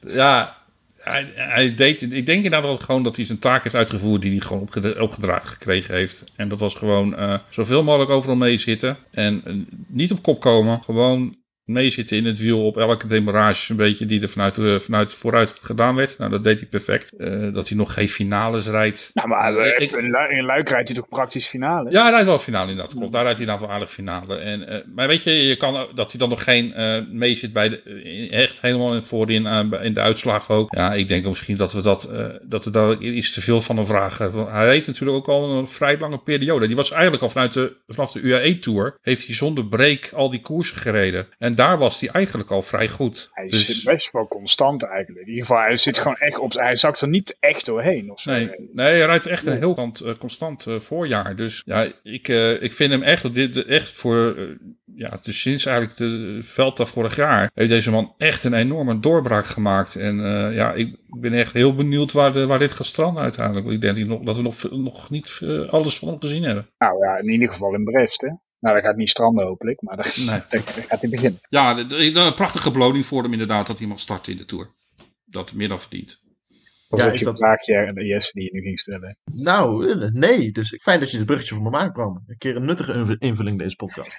ja, 0.00 0.56
hij, 0.96 1.32
hij, 1.34 1.74
deed, 1.74 2.02
ik 2.02 2.26
denk 2.26 2.44
inderdaad 2.44 2.82
gewoon 2.82 3.02
dat 3.02 3.16
hij 3.16 3.24
zijn 3.24 3.38
taak 3.38 3.62
heeft 3.62 3.74
uitgevoerd 3.74 4.22
die 4.22 4.30
hij 4.30 4.40
gewoon 4.40 4.68
opgedragen 5.00 5.48
gekregen 5.48 5.94
heeft. 5.94 6.24
En 6.36 6.48
dat 6.48 6.60
was 6.60 6.74
gewoon 6.74 7.12
uh, 7.12 7.38
zoveel 7.48 7.82
mogelijk 7.82 8.10
overal 8.10 8.36
mee 8.36 8.58
zitten. 8.58 8.98
En 9.10 9.42
uh, 9.44 9.64
niet 9.86 10.12
op 10.12 10.22
kop 10.22 10.40
komen. 10.40 10.82
Gewoon 10.82 11.36
meezitten 11.64 12.16
in 12.16 12.24
het 12.24 12.38
wiel 12.38 12.66
op 12.66 12.76
elke 12.76 13.06
demarage 13.06 13.70
een 13.70 13.76
beetje 13.76 14.06
die 14.06 14.22
er 14.22 14.28
vanuit, 14.28 14.56
uh, 14.56 14.78
vanuit 14.78 15.14
vooruit 15.14 15.54
gedaan 15.60 15.94
werd. 15.94 16.18
Nou, 16.18 16.30
dat 16.30 16.44
deed 16.44 16.58
hij 16.58 16.68
perfect. 16.68 17.14
Uh, 17.18 17.52
dat 17.54 17.68
hij 17.68 17.76
nog 17.76 17.94
geen 17.94 18.08
finales 18.08 18.68
rijdt. 18.68 19.10
Nou, 19.14 19.28
maar 19.28 19.54
uh, 19.54 19.66
ik, 19.66 19.90
in, 19.90 20.14
in 20.30 20.44
Luik 20.44 20.68
rijdt 20.68 20.88
hij 20.88 20.98
toch 20.98 21.08
praktisch 21.08 21.46
finale? 21.46 21.90
Ja, 21.90 22.02
hij 22.02 22.10
rijdt 22.10 22.26
wel 22.26 22.38
finale 22.38 22.70
inderdaad. 22.70 22.94
Klopt. 22.94 23.12
Daar 23.12 23.22
rijdt 23.22 23.38
hij 23.38 23.46
dan 23.46 23.58
wel 23.58 23.70
aardig 23.70 23.90
finale. 23.90 24.36
En, 24.36 24.84
maar 24.94 25.06
weet 25.06 25.22
je, 25.22 25.30
je 25.30 25.56
kan, 25.56 25.88
dat 25.94 26.10
hij 26.10 26.20
dan 26.20 26.28
nog 26.28 26.44
geen 26.44 26.74
meezit 27.10 27.52
bij 27.52 27.68
de, 27.68 28.28
echt 28.30 28.60
helemaal 28.60 29.00
voorin 29.00 29.46
in 29.82 29.94
de 29.94 30.00
uitslag 30.00 30.50
ook. 30.50 30.74
Ja, 30.74 30.92
ik 30.92 31.08
denk 31.08 31.24
misschien 31.24 31.56
dat 31.56 31.72
we 31.72 31.82
dat, 31.82 32.10
dat 32.42 32.64
we 32.64 32.70
daar 32.70 32.98
iets 32.98 33.32
te 33.32 33.40
veel 33.40 33.60
van 33.60 33.76
hem 33.76 33.86
vragen. 33.86 34.48
Hij 34.48 34.66
reed 34.66 34.86
natuurlijk 34.86 35.16
ook 35.16 35.28
al 35.28 35.50
een 35.50 35.68
vrij 35.68 35.98
lange 35.98 36.18
periode. 36.18 36.66
Die 36.66 36.76
was 36.76 36.90
eigenlijk 36.90 37.22
al 37.22 37.28
vanuit 37.28 37.52
de, 37.52 37.76
vanaf 37.86 38.12
de 38.12 38.20
UAE-tour, 38.20 38.98
heeft 39.00 39.26
hij 39.26 39.34
zonder 39.34 39.66
break 39.66 40.10
al 40.14 40.30
die 40.30 40.40
koersen 40.40 40.76
gereden. 40.76 41.26
En 41.38 41.51
daar 41.54 41.78
was 41.78 42.00
hij 42.00 42.08
eigenlijk 42.08 42.50
al 42.50 42.62
vrij 42.62 42.88
goed. 42.88 43.30
Hij 43.32 43.46
dus... 43.46 43.66
zit 43.66 43.84
best 43.84 44.12
wel 44.12 44.28
constant 44.28 44.82
eigenlijk. 44.82 45.20
In 45.20 45.28
ieder 45.28 45.46
geval, 45.46 45.62
hij 45.62 45.76
zit 45.76 45.98
gewoon 45.98 46.16
echt 46.16 46.38
op. 46.38 46.52
Hij 46.52 46.76
zakt 46.76 47.00
er 47.00 47.08
niet 47.08 47.36
echt 47.40 47.66
doorheen. 47.66 48.10
Of 48.10 48.20
zo. 48.20 48.30
Nee, 48.30 48.50
nee, 48.72 48.86
hij 48.86 49.06
rijdt 49.06 49.26
echt 49.26 49.46
een 49.46 49.56
heel 49.56 49.74
kant, 49.74 50.02
uh, 50.02 50.14
constant 50.18 50.66
uh, 50.66 50.78
voorjaar. 50.78 51.36
Dus 51.36 51.62
ja, 51.66 51.92
ik, 52.02 52.28
uh, 52.28 52.62
ik 52.62 52.72
vind 52.72 52.90
hem 52.90 53.02
echt, 53.02 53.34
dit, 53.34 53.64
echt 53.64 53.92
voor. 53.92 54.36
ja, 54.94 55.18
dus 55.22 55.40
sinds 55.40 55.66
eigenlijk 55.66 55.96
de 55.96 56.38
Velta 56.40 56.84
vorig 56.84 57.16
jaar. 57.16 57.50
Heeft 57.54 57.70
deze 57.70 57.90
man 57.90 58.14
echt 58.18 58.44
een 58.44 58.54
enorme 58.54 58.98
doorbraak 58.98 59.46
gemaakt. 59.46 59.96
En 59.96 60.16
ja, 60.52 60.72
ik 60.72 60.96
ben 61.20 61.32
echt 61.32 61.52
heel 61.52 61.74
benieuwd 61.74 62.12
waar, 62.12 62.32
de, 62.32 62.46
waar 62.46 62.58
dit 62.58 62.72
gaat 62.72 62.86
stranden 62.86 63.22
uiteindelijk. 63.22 63.66
Want 63.66 63.84
ik 63.84 63.94
denk 63.94 64.24
dat 64.26 64.36
we 64.36 64.42
nog, 64.42 64.70
nog 64.70 65.10
niet 65.10 65.40
alles 65.68 65.98
van 65.98 66.08
hem 66.08 66.20
gezien 66.20 66.42
hebben. 66.42 66.68
Nou 66.78 66.98
ja, 67.06 67.16
in 67.16 67.30
ieder 67.30 67.48
geval 67.48 67.74
in 67.74 67.84
Brest, 67.84 68.20
hè? 68.20 68.30
Nou, 68.62 68.74
dat 68.74 68.84
gaat 68.84 68.96
niet 68.96 69.10
stranden 69.10 69.46
hopelijk, 69.46 69.82
maar 69.82 69.96
dat, 69.96 70.16
nee. 70.16 70.26
dat, 70.50 70.70
gaat 70.70 71.00
hij 71.00 71.10
beginnen. 71.10 71.40
Ja, 71.48 71.78
een 71.78 72.34
prachtige 72.34 72.70
beloning 72.70 73.06
voor 73.06 73.22
hem 73.22 73.32
inderdaad 73.32 73.66
dat 73.66 73.78
hij 73.78 73.86
mag 73.86 74.00
starten 74.00 74.32
in 74.32 74.38
de 74.38 74.44
Tour. 74.44 74.70
Dat 75.24 75.52
meer 75.52 75.68
dan 75.68 75.78
verdient. 75.78 76.20
ja, 76.88 77.04
is 77.04 77.22
dat 77.22 77.38
vraagje, 77.38 77.92
de 77.94 78.04
eerste 78.04 78.38
die 78.38 78.44
je 78.44 78.52
nu 78.52 78.60
ging 78.60 78.80
stellen? 78.80 79.18
Nou, 79.24 79.94
nee. 80.12 80.52
Dus 80.52 80.78
fijn 80.80 81.00
dat 81.00 81.10
je 81.10 81.16
het 81.16 81.26
bruggetje 81.26 81.54
voor 81.54 81.70
me 81.70 81.76
aankwam. 81.76 82.24
Een 82.26 82.38
keer 82.38 82.56
een 82.56 82.64
nuttige 82.64 83.16
invulling 83.18 83.58
deze 83.58 83.76
podcast. 83.76 84.18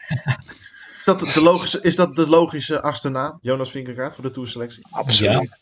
dat 1.06 1.20
de 1.20 1.42
logische, 1.42 1.82
is 1.82 1.96
dat 1.96 2.16
de 2.16 2.28
logische 2.28 2.82
achtste 2.82 3.10
naam? 3.10 3.38
Jonas 3.42 3.72
Vinkerkaart 3.72 4.16
voor 4.16 4.24
de 4.24 4.32
Tourselectie? 4.32 4.88
Absoluut. 4.90 5.32
Ja, 5.32 5.58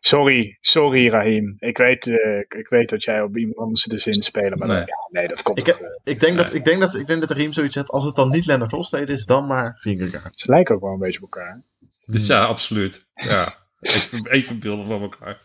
sorry, 0.00 0.56
sorry 0.60 1.08
Rahim. 1.08 1.56
Ik 1.58 1.78
weet, 1.78 2.06
uh, 2.06 2.16
ik 2.38 2.66
weet 2.68 2.88
dat 2.88 3.04
jij 3.04 3.22
op 3.22 3.36
iemand 3.36 3.56
anders 3.56 3.82
de 3.82 3.98
zin 3.98 4.22
spelen, 4.22 4.58
maar 4.58 4.68
nee, 4.68 4.78
dat, 4.78 4.88
ja, 4.88 5.20
nee 5.20 5.28
dat 5.28 5.42
komt 5.42 5.58
ik, 5.58 5.68
uh, 5.68 5.74
ik, 6.04 6.20
denk 6.20 6.36
dat, 6.36 6.54
ik, 6.54 6.64
denk 6.64 6.80
dat, 6.80 6.94
ik 6.94 7.06
denk 7.06 7.20
dat 7.20 7.30
Rahim 7.30 7.52
zoiets 7.52 7.74
zegt, 7.74 7.90
als 7.90 8.04
het 8.04 8.14
dan 8.14 8.30
niet 8.30 8.46
Lennart 8.46 8.70
Hofstede 8.70 9.12
is, 9.12 9.24
dan 9.24 9.46
maar 9.46 9.76
Vingergaard. 9.80 10.40
Ze 10.40 10.50
lijken 10.50 10.74
ook 10.74 10.80
wel 10.80 10.92
een 10.92 10.98
beetje 10.98 11.22
op 11.22 11.34
elkaar. 11.34 11.62
Dus 12.04 12.26
ja, 12.26 12.44
absoluut. 12.44 13.06
Ja, 13.14 13.56
even, 13.80 14.26
even 14.30 14.58
beelden 14.58 14.86
van 14.86 15.02
elkaar. 15.02 15.44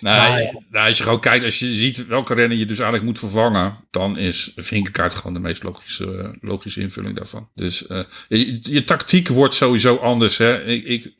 Nee, 0.00 0.14
nou, 0.14 0.62
nou, 0.70 0.86
als 0.88 0.98
je 0.98 1.02
gewoon 1.02 1.20
kijkt, 1.20 1.44
als 1.44 1.58
je 1.58 1.74
ziet 1.74 2.06
welke 2.06 2.34
renner 2.34 2.58
je 2.58 2.66
dus 2.66 2.78
eigenlijk 2.78 3.08
moet 3.08 3.18
vervangen, 3.18 3.76
dan 3.90 4.18
is 4.18 4.52
Vinkerkaart 4.56 5.14
gewoon 5.14 5.34
de 5.34 5.40
meest 5.40 5.62
logische, 5.62 6.36
logische 6.40 6.80
invulling 6.80 7.16
daarvan. 7.16 7.48
Dus 7.54 7.88
uh, 7.88 8.02
je, 8.28 8.58
je, 8.62 8.84
tactiek 8.84 9.28
wordt 9.28 9.54
sowieso 9.54 9.96
anders. 9.96 10.38
Hè. 10.38 10.64
Ik, 10.64 10.84
ik, 10.84 11.12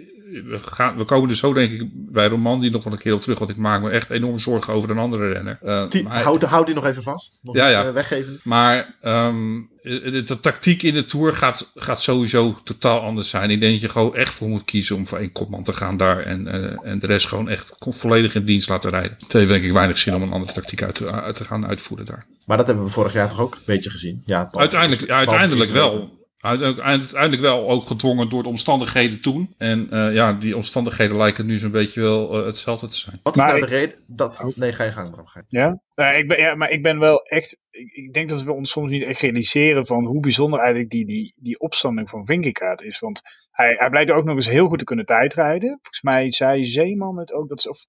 we, 0.42 0.58
gaan, 0.62 0.96
we 0.96 1.04
komen 1.04 1.30
er 1.30 1.36
zo 1.36 1.52
denk 1.52 1.72
ik 1.72 1.88
bij 1.92 2.26
Roman 2.26 2.60
die 2.60 2.70
nog 2.70 2.84
wel 2.84 2.92
een 2.92 2.98
keer 2.98 3.14
op 3.14 3.20
terug. 3.20 3.38
Want 3.38 3.50
ik 3.50 3.56
maak 3.56 3.82
me 3.82 3.90
echt 3.90 4.10
enorm 4.10 4.38
zorgen 4.38 4.72
over 4.72 4.90
een 4.90 4.98
andere 4.98 5.32
renner. 5.32 5.58
Uh, 5.64 5.88
die, 5.88 6.08
houd, 6.08 6.42
houd 6.42 6.66
die 6.66 6.74
nog 6.74 6.86
even 6.86 7.02
vast. 7.02 7.38
Nog 7.42 7.56
ja, 7.56 7.68
ja. 7.68 7.86
Uh, 7.86 7.92
weggeven. 7.92 8.40
Maar 8.42 8.94
um, 9.02 9.68
de, 9.82 10.22
de, 10.22 10.40
tactiek 10.40 10.82
in 10.82 10.94
de 10.94 11.04
Tour 11.04 11.32
gaat, 11.32 11.70
gaat 11.74 12.02
sowieso 12.02 12.58
totaal 12.64 13.00
anders 13.00 13.28
zijn. 13.28 13.50
Ik 13.50 13.60
denk 13.60 13.72
dat 13.72 13.80
je 13.80 13.88
gewoon 13.88 14.14
echt 14.14 14.34
voor 14.34 14.48
moet 14.48 14.64
kiezen 14.64 14.96
om 14.96 15.06
voor 15.06 15.18
één 15.18 15.32
kopman 15.32 15.62
te 15.62 15.72
gaan 15.72 15.96
daar. 15.96 16.18
En, 16.18 16.46
uh, 16.46 16.90
en 16.90 16.98
de 16.98 17.06
rest 17.06 17.26
gewoon 17.26 17.48
echt 17.48 17.72
volledig 17.78 18.34
in 18.34 18.44
dienst 18.44 18.68
laten 18.68 18.90
rijden. 18.90 19.16
Het 19.18 19.32
heeft 19.32 19.48
denk 19.48 19.64
ik 19.64 19.72
weinig 19.72 19.98
zin 19.98 20.14
om 20.14 20.22
een 20.22 20.32
andere 20.32 20.52
tactiek 20.52 20.82
uit 20.82 20.94
te, 20.94 21.12
uit 21.12 21.34
te 21.34 21.44
gaan 21.44 21.66
uitvoeren 21.66 22.06
daar. 22.06 22.24
Maar 22.46 22.56
dat 22.56 22.66
hebben 22.66 22.84
we 22.84 22.90
vorig 22.90 23.12
jaar 23.12 23.28
toch 23.28 23.40
ook 23.40 23.54
een 23.54 23.60
beetje 23.66 23.90
gezien? 23.90 24.22
Ja, 24.24 24.48
uiteindelijk, 24.50 25.06
ja, 25.06 25.16
uiteindelijk 25.16 25.70
wel 25.70 26.22
uiteindelijk 26.44 27.42
wel 27.42 27.70
ook 27.70 27.86
gedwongen 27.86 28.28
door 28.28 28.42
de 28.42 28.48
omstandigheden 28.48 29.20
toen. 29.20 29.54
En 29.58 29.86
uh, 29.90 30.14
ja, 30.14 30.32
die 30.32 30.56
omstandigheden 30.56 31.16
lijken 31.16 31.46
nu 31.46 31.58
zo'n 31.58 31.70
beetje 31.70 32.00
wel 32.00 32.38
uh, 32.38 32.46
hetzelfde 32.46 32.88
te 32.88 32.96
zijn. 32.96 33.20
Wat 33.22 33.36
is 33.36 33.42
nou 33.42 33.60
de 33.60 33.66
reden? 33.66 33.98
Dat... 34.06 34.52
Nee, 34.56 34.72
ga 34.72 34.84
je 34.84 34.92
gang, 34.92 35.10
Bram. 35.10 35.26
Ja? 35.48 35.80
Uh, 35.94 36.18
ik 36.18 36.28
ben, 36.28 36.38
ja, 36.38 36.54
maar 36.54 36.70
ik 36.70 36.82
ben 36.82 36.98
wel 36.98 37.22
echt... 37.22 37.58
Ik, 37.70 38.12
denk 38.12 38.28
dat 38.28 38.42
we 38.42 38.52
ons 38.52 38.70
soms 38.70 38.90
niet 38.90 39.02
echt 39.02 39.20
realiseren 39.20 39.86
van 39.86 40.04
hoe 40.04 40.20
bijzonder 40.20 40.58
eigenlijk 40.58 40.90
die, 40.90 41.06
die, 41.06 41.34
die 41.36 41.60
opstanding 41.60 42.10
van 42.10 42.26
Vingegaard 42.26 42.82
is. 42.82 42.98
Want 42.98 43.20
hij, 43.50 43.74
hij 43.78 43.90
blijkt 43.90 44.10
ook 44.10 44.24
nog 44.24 44.36
eens 44.36 44.48
heel 44.48 44.68
goed 44.68 44.78
te 44.78 44.84
kunnen 44.84 45.06
tijdrijden. 45.06 45.68
Volgens 45.68 46.02
mij 46.02 46.32
zei 46.32 46.64
Zeeman 46.64 47.18
het 47.18 47.32
ook, 47.32 47.48
dat 47.48 47.62
ze, 47.62 47.70
of 47.70 47.86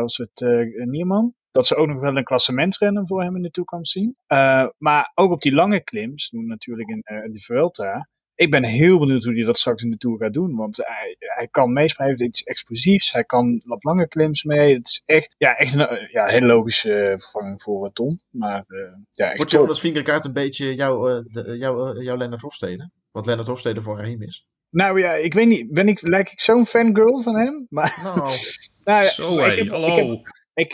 was 0.00 0.16
het 0.16 0.40
Nierman? 0.84 1.34
Dat 1.52 1.66
ze 1.66 1.76
ook 1.76 1.86
nog 1.86 2.00
wel 2.00 2.16
een 2.16 2.24
klassementrennen 2.24 3.06
voor 3.06 3.22
hem 3.22 3.36
in 3.36 3.42
de 3.42 3.50
toekomst 3.50 3.92
zien. 3.92 4.16
Uh, 4.28 4.66
maar 4.78 5.12
ook 5.14 5.32
op 5.32 5.42
die 5.42 5.54
lange 5.54 5.80
klims, 5.80 6.30
natuurlijk 6.30 6.88
in 6.88 7.04
uh, 7.04 7.32
de 7.32 7.40
Vuelta. 7.40 8.08
Ik 8.34 8.50
ben 8.50 8.64
heel 8.64 8.98
benieuwd 8.98 9.24
hoe 9.24 9.34
hij 9.34 9.44
dat 9.44 9.58
straks 9.58 9.82
in 9.82 9.90
de 9.90 9.96
Tour 9.96 10.18
gaat 10.18 10.32
doen. 10.32 10.56
Want 10.56 10.76
hij, 10.76 11.16
hij 11.18 11.48
kan 11.50 11.72
meespelen, 11.72 12.16
hij 12.16 12.26
iets 12.26 12.42
explosiefs. 12.42 13.12
Hij 13.12 13.24
kan 13.24 13.62
wat 13.64 13.84
lange 13.84 14.08
klims 14.08 14.42
mee. 14.42 14.74
Het 14.74 14.86
is 14.86 15.02
echt, 15.06 15.34
ja, 15.38 15.56
echt 15.56 15.74
een 15.74 16.08
ja, 16.10 16.26
hele 16.26 16.46
logische 16.46 17.14
vervanging 17.18 17.62
voor 17.62 17.92
Tom. 17.92 18.20
Maar, 18.30 18.64
ja, 19.12 19.34
Wordt 19.34 19.50
Jonas 19.50 19.80
Vingerkaart 19.80 20.24
een 20.24 20.32
beetje 20.32 20.74
jouw, 20.74 21.22
de, 21.22 21.56
jouw, 21.58 22.00
jouw 22.00 22.16
Lennart 22.16 22.42
Hofstede? 22.42 22.90
Wat 23.10 23.26
Lennart 23.26 23.48
Hofstede 23.48 23.80
voor 23.80 23.98
hem 23.98 24.22
is? 24.22 24.46
Nou 24.70 25.00
ja, 25.00 25.12
ik 25.12 25.34
weet 25.34 25.46
niet. 25.46 25.72
Ben 25.72 25.88
ik, 25.88 26.02
lijk 26.02 26.30
ik 26.30 26.40
zo'n 26.40 26.66
fangirl 26.66 27.22
van 27.22 27.36
hem? 27.36 27.66
Maar, 27.70 28.00
nou, 28.02 28.30
nou 28.84 29.04
Zo 29.04 29.38
hé, 29.38 29.64
hallo. 29.64 30.12
Ik, 30.12 30.41
ik, 30.54 30.72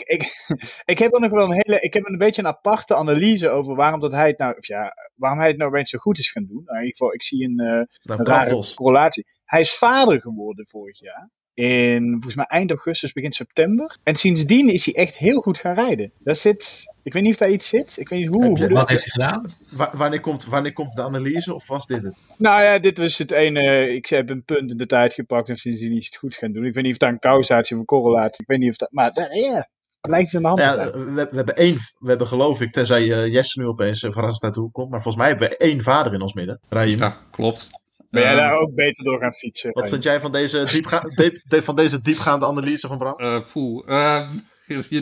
ik 0.85 0.99
heb 1.03 1.13
er 1.13 1.21
nog 1.21 1.31
wel 1.31 1.45
een 1.45 1.61
hele. 1.63 1.79
Ik 1.79 1.93
heb 1.93 2.05
een 2.05 2.17
beetje 2.17 2.41
een 2.41 2.47
aparte 2.47 2.95
analyse 2.95 3.49
over 3.49 3.75
waarom 3.75 3.99
dat 3.99 4.11
hij 4.11 4.27
het 4.27 4.37
nou. 4.37 4.57
Of 4.57 4.67
ja, 4.67 4.93
waarom 5.15 5.39
hij 5.39 5.47
het 5.47 5.57
nou 5.57 5.69
opeens 5.69 5.89
zo 5.89 5.97
goed 5.97 6.19
is 6.19 6.31
gaan 6.31 6.45
doen. 6.45 6.63
Nou, 6.65 6.77
in 6.77 6.83
ieder 6.83 6.97
geval, 6.97 7.13
ik 7.13 7.23
zie 7.23 7.43
een, 7.43 7.61
uh, 7.61 8.17
een 8.17 8.25
rare 8.25 8.73
correlatie. 8.75 9.27
Hij 9.45 9.59
is 9.59 9.77
vader 9.77 10.21
geworden 10.21 10.67
vorig 10.67 10.99
jaar. 10.99 11.29
In 11.59 12.11
volgens 12.11 12.35
mij 12.35 12.45
eind 12.45 12.69
augustus, 12.69 13.13
begin 13.13 13.31
september. 13.31 13.97
En 14.03 14.15
sindsdien 14.15 14.69
is 14.69 14.85
hij 14.85 14.93
echt 14.93 15.15
heel 15.15 15.41
goed 15.41 15.57
gaan 15.57 15.73
rijden. 15.73 16.11
Dat 16.17 16.37
zit. 16.37 16.83
Ik 17.03 17.13
weet 17.13 17.23
niet 17.23 17.31
of 17.31 17.39
daar 17.39 17.49
iets 17.49 17.67
zit. 17.67 17.97
Ik 17.97 18.09
weet 18.09 18.19
niet 18.19 18.27
hoe. 18.27 18.45
hoe 18.45 18.69
wat 18.69 18.89
heeft 18.89 19.13
hij 19.13 19.25
gedaan? 19.25 19.53
wanneer, 19.97 20.19
komt, 20.19 20.45
wanneer 20.45 20.73
komt 20.73 20.93
de 20.93 21.01
analyse 21.01 21.53
of 21.53 21.67
was 21.67 21.87
dit 21.87 22.03
het? 22.03 22.25
Nou 22.37 22.63
ja, 22.63 22.79
dit 22.79 22.97
was 22.97 23.17
het 23.17 23.31
ene. 23.31 23.93
Ik 23.95 24.05
heb 24.05 24.29
een 24.29 24.43
punt 24.43 24.71
in 24.71 24.77
de 24.77 24.85
tijd 24.85 25.13
gepakt 25.13 25.49
en 25.49 25.57
sindsdien 25.57 25.97
is 25.97 26.05
het 26.05 26.15
goed 26.15 26.35
gaan 26.35 26.51
doen. 26.51 26.65
Ik 26.65 26.73
weet 26.73 26.83
niet 26.83 26.91
of 26.91 26.97
daar 26.97 27.11
een 27.11 27.19
causatie 27.19 27.75
of 27.75 27.81
een 27.81 27.87
correlatie. 27.87 28.41
Ik 28.41 28.47
weet 28.47 28.59
niet 28.59 28.69
of 28.69 28.77
dat. 28.77 28.91
Maar 28.91 29.35
ja, 29.35 29.69
lijkt 30.01 30.31
het 30.31 30.41
de 30.41 30.47
hand 30.47 30.59
ja, 30.59 30.91
we, 30.91 31.13
we, 31.13 31.35
hebben 31.35 31.55
één, 31.55 31.75
we 31.97 32.09
hebben 32.09 32.27
geloof 32.27 32.61
ik, 32.61 32.71
tenzij 32.71 33.03
uh, 33.03 33.33
Jesse 33.33 33.59
nu 33.59 33.67
opeens 33.67 34.03
uh, 34.03 34.11
verrassend 34.11 34.43
uit 34.43 34.53
de 34.53 34.59
hoek 34.59 34.73
komt, 34.73 34.89
maar 34.89 35.01
volgens 35.01 35.23
mij 35.23 35.31
hebben 35.31 35.49
we 35.49 35.57
één 35.57 35.81
vader 35.81 36.13
in 36.13 36.21
ons 36.21 36.33
midden, 36.33 36.59
Raim. 36.69 36.97
Ja, 36.97 37.17
klopt. 37.31 37.69
Ben 38.09 38.21
jij 38.21 38.35
daar 38.35 38.59
ook 38.59 38.75
beter 38.75 39.03
door 39.03 39.19
gaan 39.19 39.33
fietsen? 39.33 39.71
Wat 39.71 39.89
vind 39.89 40.03
jij 40.03 40.19
van 40.19 40.31
deze, 40.31 40.67
diepga 40.71 41.01
diep, 41.15 41.63
van 41.63 41.75
deze 41.75 42.01
diepgaande 42.01 42.45
analyse 42.45 42.87
van 42.87 42.97
Bram? 42.97 43.15
Uh, 43.17 43.39
poeh, 43.51 43.87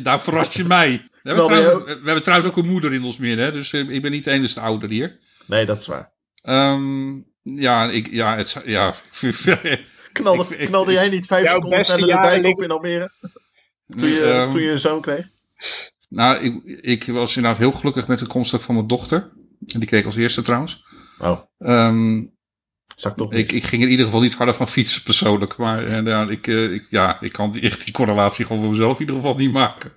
daar 0.04 0.22
verras 0.22 0.54
je 0.54 0.63
mij. 0.63 1.08
We 1.24 1.34
hebben, 1.34 1.46
trouwens, 1.46 1.86
we 1.86 2.02
hebben, 2.06 2.22
trouwens, 2.22 2.50
ook 2.50 2.58
een 2.58 2.72
moeder 2.72 2.93
in 2.93 3.04
ons 3.04 3.17
midden, 3.17 3.46
hè? 3.46 3.52
dus 3.52 3.74
ik 3.74 4.02
ben 4.02 4.12
niet 4.12 4.24
de 4.24 4.32
enige 4.32 4.60
ouder 4.60 4.89
hier. 4.89 5.20
Nee, 5.46 5.65
dat 5.65 5.78
is 5.78 5.88
waar. 5.88 6.12
Um, 6.43 7.26
ja, 7.41 7.89
ik, 7.89 8.10
ja, 8.12 8.38
het, 8.38 8.62
ja. 8.65 8.93
knalde, 10.12 10.58
ik, 10.58 10.67
knalde 10.67 10.91
jij 10.91 11.10
niet 11.10 11.26
vijf 11.26 11.50
seconden 11.50 11.86
sneller 11.86 12.15
de 12.15 12.22
dijk 12.22 12.48
op 12.48 12.62
in 12.62 12.72
Almere? 12.72 13.12
toen, 13.88 14.10
je, 14.10 14.22
um, 14.22 14.50
toen 14.50 14.62
je 14.62 14.72
een 14.72 14.80
zoon 14.80 15.02
kreeg? 15.02 15.28
Nou, 16.10 16.38
ik, 16.38 16.82
ik 16.82 17.06
was 17.06 17.36
inderdaad 17.36 17.60
heel 17.60 17.72
gelukkig 17.72 18.08
met 18.08 18.20
de 18.20 18.28
komst 18.28 18.56
van 18.60 18.76
mijn 18.76 18.88
dochter. 18.88 19.32
En 19.67 19.80
die 19.80 19.86
kreeg 19.86 20.00
ik 20.00 20.06
als 20.06 20.15
eerste 20.15 20.41
trouwens. 20.41 20.84
Oh. 21.20 21.39
Um, 21.58 22.37
Zag 23.00 23.16
toch 23.16 23.34
ik, 23.34 23.52
ik 23.52 23.64
ging 23.64 23.82
in 23.82 23.90
ieder 23.90 24.06
geval 24.06 24.22
niet 24.22 24.36
harder 24.36 24.56
van 24.56 24.68
fietsen 24.68 25.04
persoonlijk. 25.04 25.58
Maar 25.58 25.84
en, 25.84 26.06
ja, 26.06 26.30
ik, 26.30 26.48
uh, 26.48 26.74
ik, 26.74 26.86
ja, 26.90 27.22
ik 27.22 27.32
kan 27.32 27.52
die, 27.52 27.62
echt 27.62 27.84
die 27.84 27.94
correlatie 27.94 28.46
gewoon 28.46 28.62
voor 28.62 28.72
mezelf 28.72 28.94
in 28.94 29.00
ieder 29.00 29.16
geval 29.16 29.36
niet 29.36 29.52
maken. 29.52 29.92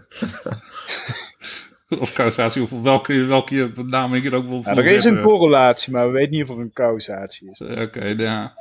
of 2.05 2.13
causatie, 2.13 2.63
of 2.63 2.71
welke, 2.71 3.25
welke 3.25 3.73
benaming 3.75 4.25
ik 4.25 4.33
er 4.33 4.39
ook 4.39 4.47
wil 4.47 4.63
ja, 4.65 4.77
Er 4.77 4.87
is 4.87 5.05
een 5.05 5.23
correlatie, 5.23 5.93
maar 5.93 6.07
we 6.07 6.13
weten 6.13 6.33
niet 6.33 6.43
of 6.43 6.57
er 6.57 6.63
een 6.63 6.73
causatie 6.73 7.51
is. 7.51 7.61
Oké, 7.61 7.83
okay, 7.83 8.15
ja. 8.17 8.55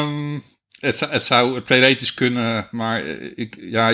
Um, 0.00 0.42
het, 0.80 1.00
het, 1.00 1.24
zou 1.24 1.62
theoretisch 1.62 2.14
kunnen, 2.14 2.68
maar 2.70 3.06
ik, 3.34 3.56
ja, 3.60 3.88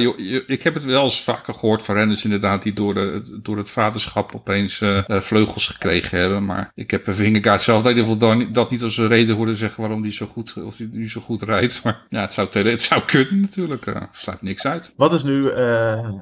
ik 0.46 0.62
heb 0.62 0.74
het 0.74 0.84
wel 0.84 1.04
eens 1.04 1.22
vaker 1.22 1.54
gehoord 1.54 1.82
van 1.82 1.94
renners 1.94 2.24
inderdaad 2.24 2.62
die 2.62 2.72
door, 2.72 2.94
de, 2.94 3.38
door 3.42 3.56
het 3.56 3.70
vaderschap 3.70 4.34
opeens 4.34 4.80
uh, 4.80 5.02
vleugels 5.08 5.66
gekregen 5.66 6.18
hebben. 6.18 6.44
Maar 6.44 6.70
ik 6.74 6.90
heb 6.90 7.06
een 7.06 7.14
vingerkaart 7.14 7.62
zelf 7.62 7.84
in 7.84 7.96
ieder 7.96 8.04
geval 8.04 8.52
dat 8.52 8.70
niet 8.70 8.82
als 8.82 8.96
een 8.96 9.08
reden 9.08 9.36
horen 9.36 9.56
zeggen 9.56 9.80
waarom 9.80 10.02
die 10.02 10.12
zo 10.12 10.26
goed, 10.26 10.54
of 10.56 10.76
die 10.76 10.88
nu 10.92 11.08
zo 11.08 11.20
goed 11.20 11.42
rijdt. 11.42 11.74
Maar 11.86 12.02
ja, 12.08 12.20
het 12.20 12.32
zou, 12.32 12.48
het 12.58 12.82
zou 12.82 13.02
kunnen 13.04 13.40
natuurlijk. 13.40 13.86
Uh, 13.86 14.02
sluit 14.12 14.42
niks 14.42 14.64
uit. 14.64 14.92
Wat 14.96 15.12
is 15.12 15.24
nu 15.24 15.42
uh, 15.42 15.54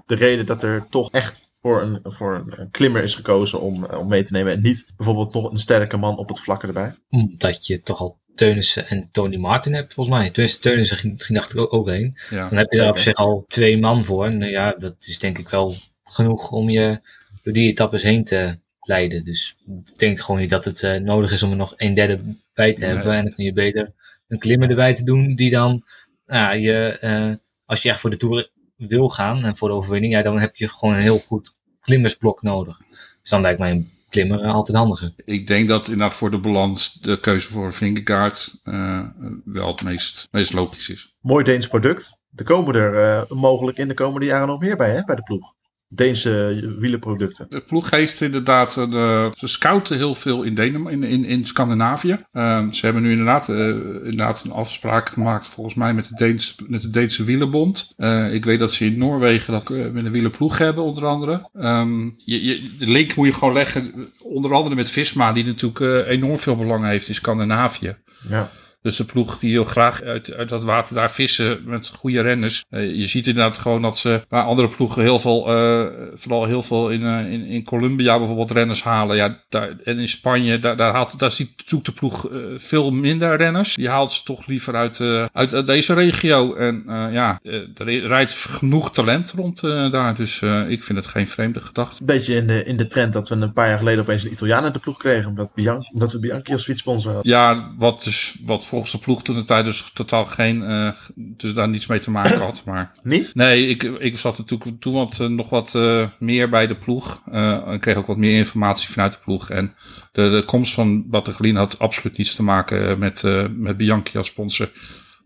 de 0.07 0.15
reden 0.15 0.47
dat 0.47 0.63
er 0.63 0.87
toch 0.91 1.11
echt 1.11 1.49
voor 1.61 1.83
een, 1.83 2.01
voor 2.03 2.45
een 2.47 2.71
klimmer 2.71 3.03
is 3.03 3.15
gekozen 3.15 3.61
om, 3.61 3.85
om 3.85 4.09
mee 4.09 4.23
te 4.23 4.33
nemen 4.33 4.53
en 4.53 4.63
niet 4.63 4.93
bijvoorbeeld 4.97 5.35
nog 5.35 5.51
een 5.51 5.57
sterke 5.57 5.97
man 5.97 6.17
op 6.17 6.29
het 6.29 6.41
vlakke 6.41 6.67
erbij? 6.67 6.95
Omdat 7.11 7.67
je 7.67 7.81
toch 7.81 8.01
al 8.01 8.19
Teunissen 8.35 8.89
en 8.89 9.09
Tony 9.13 9.37
Martin 9.37 9.75
hebt, 9.75 9.95
volgens 9.95 10.17
mij. 10.17 10.31
Tenminste, 10.31 10.61
Teunissen 10.61 10.97
ging, 10.97 11.25
ging 11.25 11.39
dacht 11.39 11.55
ik 11.55 11.73
ook 11.73 11.89
heen. 11.89 12.19
Ja, 12.31 12.49
dan 12.49 12.59
heb 12.59 12.73
je 12.73 12.79
daar 12.79 12.91
op 12.91 12.99
zich 12.99 13.15
al 13.15 13.45
twee 13.49 13.79
man 13.79 14.05
voor. 14.05 14.27
En 14.27 14.41
ja, 14.41 14.75
dat 14.79 14.95
is 14.99 15.19
denk 15.19 15.39
ik 15.39 15.49
wel 15.49 15.75
genoeg 16.05 16.51
om 16.51 16.71
je 16.71 17.01
door 17.43 17.53
die 17.53 17.71
etappes 17.71 18.03
heen 18.03 18.25
te 18.25 18.59
leiden. 18.81 19.25
Dus 19.25 19.57
ik 19.67 19.99
denk 19.99 20.21
gewoon 20.21 20.41
niet 20.41 20.51
dat 20.51 20.65
het 20.65 20.83
uh, 20.83 20.97
nodig 20.97 21.33
is 21.33 21.43
om 21.43 21.51
er 21.51 21.57
nog 21.57 21.75
een 21.77 21.95
derde 21.95 22.21
bij 22.55 22.75
te 22.75 22.85
hebben. 22.85 23.13
En 23.13 23.25
dan 23.25 23.35
kun 23.35 23.45
je 23.45 23.53
beter 23.53 23.93
een 24.29 24.39
klimmer 24.39 24.71
erbij 24.71 24.95
te 24.95 25.05
doen 25.05 25.35
die 25.35 25.51
dan, 25.51 25.85
nou, 26.27 26.57
je, 26.57 26.99
uh, 27.01 27.35
als 27.65 27.83
je 27.83 27.89
echt 27.89 28.01
voor 28.01 28.11
de 28.11 28.17
Tour 28.17 28.51
wil 28.77 29.09
gaan 29.09 29.45
en 29.45 29.57
voor 29.57 29.69
de 29.69 29.75
overwinning, 29.75 30.13
ja, 30.13 30.23
dan 30.23 30.39
heb 30.39 30.57
je 30.57 30.69
gewoon 30.69 30.95
een 30.95 31.01
heel 31.01 31.19
goed 31.19 31.51
klimmersblok 31.81 32.43
nodig. 32.43 32.79
Dus 33.21 33.31
dan 33.31 33.41
lijkt 33.41 33.59
mij 33.59 33.71
een 33.71 33.91
klimmer 34.15 34.47
altijd 34.47 34.77
handiger. 34.77 35.13
Ik 35.25 35.47
denk 35.47 35.69
dat 35.69 35.89
inderdaad 35.89 36.15
voor 36.15 36.31
de 36.31 36.39
balans 36.39 36.93
de 36.93 37.21
keuze 37.21 37.49
voor 37.49 37.73
Vingegaard 37.73 38.61
uh, 38.65 39.01
wel 39.45 39.67
het 39.67 39.83
meest, 39.83 40.29
meest 40.31 40.53
logisch 40.53 40.89
is. 40.89 41.13
Mooi 41.21 41.45
Deens 41.45 41.69
product. 41.69 42.19
Er 42.35 42.45
komen 42.45 42.75
er 42.75 42.95
uh, 42.95 43.39
mogelijk 43.39 43.79
in 43.79 43.89
de 43.89 43.95
komende 43.95 44.27
jaren 44.27 44.47
nog 44.47 44.61
meer 44.61 44.77
bij, 44.77 44.91
hè, 44.91 45.05
bij 45.05 45.15
de 45.15 45.23
ploeg. 45.23 45.55
Deense 45.89 46.75
wielenproducten. 46.79 47.47
De 47.49 47.61
ploeg 47.61 47.91
heeft 47.91 48.21
inderdaad, 48.21 48.77
eh, 48.77 48.91
de, 48.91 49.33
ze 49.37 49.47
scouten 49.47 49.97
heel 49.97 50.15
veel 50.15 50.43
in, 50.43 50.55
Denemarken, 50.55 51.03
in, 51.03 51.09
in, 51.09 51.25
in 51.25 51.47
Scandinavië. 51.47 52.17
Uh, 52.33 52.71
ze 52.71 52.85
hebben 52.85 53.03
nu 53.03 53.11
inderdaad, 53.11 53.49
uh, 53.49 53.57
inderdaad 53.95 54.43
een 54.45 54.53
afspraak 54.53 55.09
gemaakt 55.09 55.47
volgens 55.47 55.75
mij 55.75 55.95
met 55.95 56.09
de, 56.09 56.15
Deens, 56.15 56.57
met 56.67 56.83
de 56.83 56.91
Deense 56.91 57.25
wielenbond. 57.25 57.95
Uh, 57.97 58.35
ik 58.35 58.45
weet 58.45 58.59
dat 58.59 58.73
ze 58.73 58.85
in 58.85 58.99
Noorwegen 58.99 59.53
dat 59.53 59.69
met 59.69 60.05
een 60.05 60.11
wielenploeg 60.11 60.59
hebben 60.59 60.85
onder 60.85 61.07
andere. 61.07 61.49
Um, 61.55 62.15
je, 62.25 62.45
je, 62.45 62.71
de 62.79 62.91
link 62.91 63.15
moet 63.15 63.27
je 63.27 63.33
gewoon 63.33 63.55
leggen, 63.55 64.13
onder 64.23 64.53
andere 64.53 64.75
met 64.75 64.91
Visma 64.91 65.33
die 65.33 65.45
natuurlijk 65.45 66.09
enorm 66.09 66.39
veel 66.39 66.57
belang 66.57 66.85
heeft 66.85 67.09
in 67.09 67.15
Scandinavië. 67.15 67.97
Ja. 68.29 68.51
Dus 68.85 68.97
de 68.97 69.05
ploeg 69.05 69.39
die 69.39 69.51
heel 69.51 69.65
graag 69.65 70.03
uit, 70.03 70.35
uit 70.35 70.49
dat 70.49 70.65
water 70.65 70.95
daar 70.95 71.11
vissen 71.11 71.61
met 71.65 71.91
goede 71.99 72.21
renners. 72.21 72.65
Uh, 72.71 72.95
je 72.95 73.07
ziet 73.07 73.27
inderdaad 73.27 73.59
gewoon 73.59 73.83
dat 73.83 73.99
ze 73.99 74.23
andere 74.29 74.69
ploegen 74.69 75.03
heel 75.03 75.19
veel, 75.19 75.57
uh, 75.57 75.87
vooral 76.15 76.45
heel 76.45 76.63
veel 76.63 76.91
in, 76.91 77.01
uh, 77.01 77.33
in, 77.33 77.45
in 77.45 77.65
Colombia 77.65 78.19
bijvoorbeeld 78.19 78.51
renners 78.51 78.83
halen. 78.83 79.17
Ja, 79.17 79.43
daar, 79.49 79.77
en 79.83 79.99
in 79.99 80.09
Spanje, 80.09 80.59
daar, 80.59 80.77
daar, 80.77 80.93
haalt, 80.93 81.19
daar 81.19 81.31
ziet, 81.31 81.51
zoekt 81.65 81.87
de 81.87 81.93
ploeg 81.93 82.29
veel 82.57 82.91
minder 82.91 83.37
renners. 83.37 83.75
Die 83.75 83.89
haalt 83.89 84.13
ze 84.13 84.23
toch 84.23 84.47
liever 84.47 84.75
uit, 84.75 85.01
uit, 85.33 85.55
uit, 85.55 85.67
deze 85.67 85.95
regio. 85.95 86.55
En 86.55 86.83
ja, 87.13 87.41
er 87.75 88.07
rijdt 88.07 88.33
genoeg 88.35 88.91
talent 88.91 89.33
rond 89.37 89.61
daar. 89.61 90.15
Dus 90.15 90.43
ik 90.69 90.85
vind 90.85 90.99
het 90.99 91.07
geen 91.07 91.27
vreemde 91.27 91.61
gedachte. 91.61 92.01
Een 92.01 92.07
beetje 92.07 92.35
in 92.35 92.47
de, 92.47 92.65
in 92.65 92.77
de 92.77 92.87
trend 92.87 93.13
dat 93.13 93.29
we 93.29 93.35
een 93.35 93.53
paar 93.53 93.69
jaar 93.69 93.79
geleden 93.79 94.01
opeens 94.01 94.25
een 94.25 94.33
Italiaan 94.33 94.65
in 94.65 94.73
de 94.73 94.79
ploeg 94.79 94.99
kregen. 94.99 95.29
Omdat, 95.29 96.13
we 96.13 96.19
Bianchi 96.21 96.53
als 96.53 96.65
fietssponsor 96.65 97.13
hadden. 97.13 97.33
Ja, 97.33 97.73
wat 97.79 98.03
dus, 98.03 98.37
wat 98.45 98.73
volgens 98.75 98.93
de 98.93 98.99
ploeg 98.99 99.23
toen 99.23 99.37
de 99.37 99.45
tijd 99.45 99.65
dus 99.65 99.91
totaal 99.93 100.25
geen, 100.25 100.63
uh, 100.63 100.93
dus 101.15 101.53
daar 101.53 101.69
niets 101.69 101.87
mee 101.87 101.99
te 101.99 102.11
maken 102.11 102.39
had. 102.39 102.63
Maar... 102.65 102.93
Niet? 103.03 103.35
Nee, 103.35 103.67
ik, 103.67 103.83
ik 103.83 104.19
zat 104.19 104.39
natuurlijk 104.39 104.81
toen 104.81 104.95
wat, 104.95 105.19
uh, 105.21 105.29
nog 105.29 105.49
wat 105.49 105.75
uh, 105.77 106.09
meer 106.19 106.49
bij 106.49 106.67
de 106.67 106.77
ploeg. 106.77 107.23
en 107.31 107.81
kreeg 107.81 107.97
ook 107.97 108.07
wat 108.07 108.17
meer 108.17 108.37
informatie 108.37 108.89
vanuit 108.89 109.13
de 109.13 109.19
ploeg. 109.25 109.51
En 109.51 109.75
de, 110.13 110.31
de 110.31 110.43
komst 110.47 110.75
van 110.75 111.09
Battaglin 111.09 111.57
had 111.57 111.79
absoluut 111.79 112.17
niets 112.17 112.35
te 112.35 112.43
maken 112.43 112.99
met, 112.99 113.23
met 113.57 113.77
Bianchi 113.77 114.19
als 114.19 114.27
sponsor. 114.27 114.71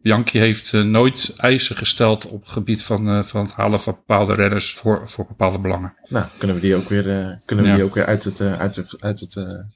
Bianchi 0.02 0.38
heeft 0.38 0.72
nooit 0.72 1.34
eisen 1.36 1.76
gesteld 1.76 2.26
op 2.26 2.40
het 2.40 2.52
gebied 2.52 2.82
van, 2.82 3.24
van 3.24 3.42
het 3.42 3.52
halen 3.52 3.80
van 3.80 3.94
bepaalde 3.94 4.34
redders 4.34 4.72
voor, 4.72 5.08
voor 5.08 5.26
bepaalde 5.26 5.58
belangen. 5.58 5.94
Nou, 6.08 6.26
kunnen 6.38 6.56
we 6.56 6.62
die 6.62 6.76
ook 6.76 6.88
weer, 6.88 7.40
kunnen 7.44 7.64
we 7.64 7.70
ja. 7.70 7.76
die 7.76 7.84
ook 7.84 7.94
weer 7.94 8.06
uit 8.06 8.24
het, 8.24 8.40
uit 8.40 8.76
het, 8.76 8.96
uit 8.98 9.20
het 9.20 9.66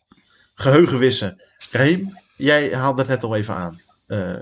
geheugen 0.54 0.98
wissen. 0.98 1.36
Reem, 1.70 2.14
jij 2.36 2.74
haalde 2.74 3.00
het 3.00 3.10
net 3.10 3.22
al 3.22 3.36
even 3.36 3.54
aan. 3.54 3.78
Uh, 4.08 4.36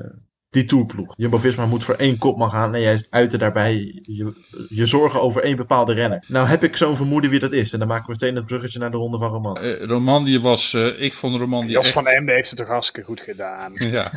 die 0.51 0.65
toerploeg. 0.65 1.15
Jumbo-Visma 1.17 1.67
moet 1.67 1.85
voor 1.85 1.95
één 1.95 2.19
kop 2.19 2.37
mag 2.37 2.51
gaan 2.51 2.75
en 2.75 2.81
jij 2.81 3.07
uitte 3.11 3.39
daarbij 3.39 3.75
je, 4.03 4.33
je 4.69 4.87
zorgen 4.87 5.21
over 5.21 5.43
één 5.43 5.57
bepaalde 5.57 5.93
renner. 5.93 6.25
Nou 6.29 6.49
heb 6.49 6.65
ik 6.65 6.77
zo'n 6.77 6.97
vermoeden 6.97 7.31
wie 7.31 7.39
dat 7.39 7.53
is 7.53 7.73
en 7.73 7.79
dan 7.79 7.89
maken 7.89 8.07
we 8.07 8.11
meteen 8.13 8.37
het 8.37 8.45
bruggetje 8.45 8.79
naar 8.79 8.91
de 8.91 8.97
ronde 8.97 9.19
van 9.19 9.31
Roman. 9.31 9.65
Uh, 9.65 9.83
Roman 9.83 10.25
die 10.25 10.41
was, 10.41 10.73
uh, 10.73 11.03
ik 11.03 11.15
vond 11.15 11.41
Roman 11.41 11.67
die 11.67 11.75
Jos 11.75 11.85
echt... 11.85 11.95
van 11.95 12.07
Emden 12.07 12.35
heeft 12.35 12.51
het 12.51 12.59
toch 12.59 12.69
hartstikke 12.69 13.07
goed 13.07 13.21
gedaan. 13.21 13.73
Ja, 13.91 14.13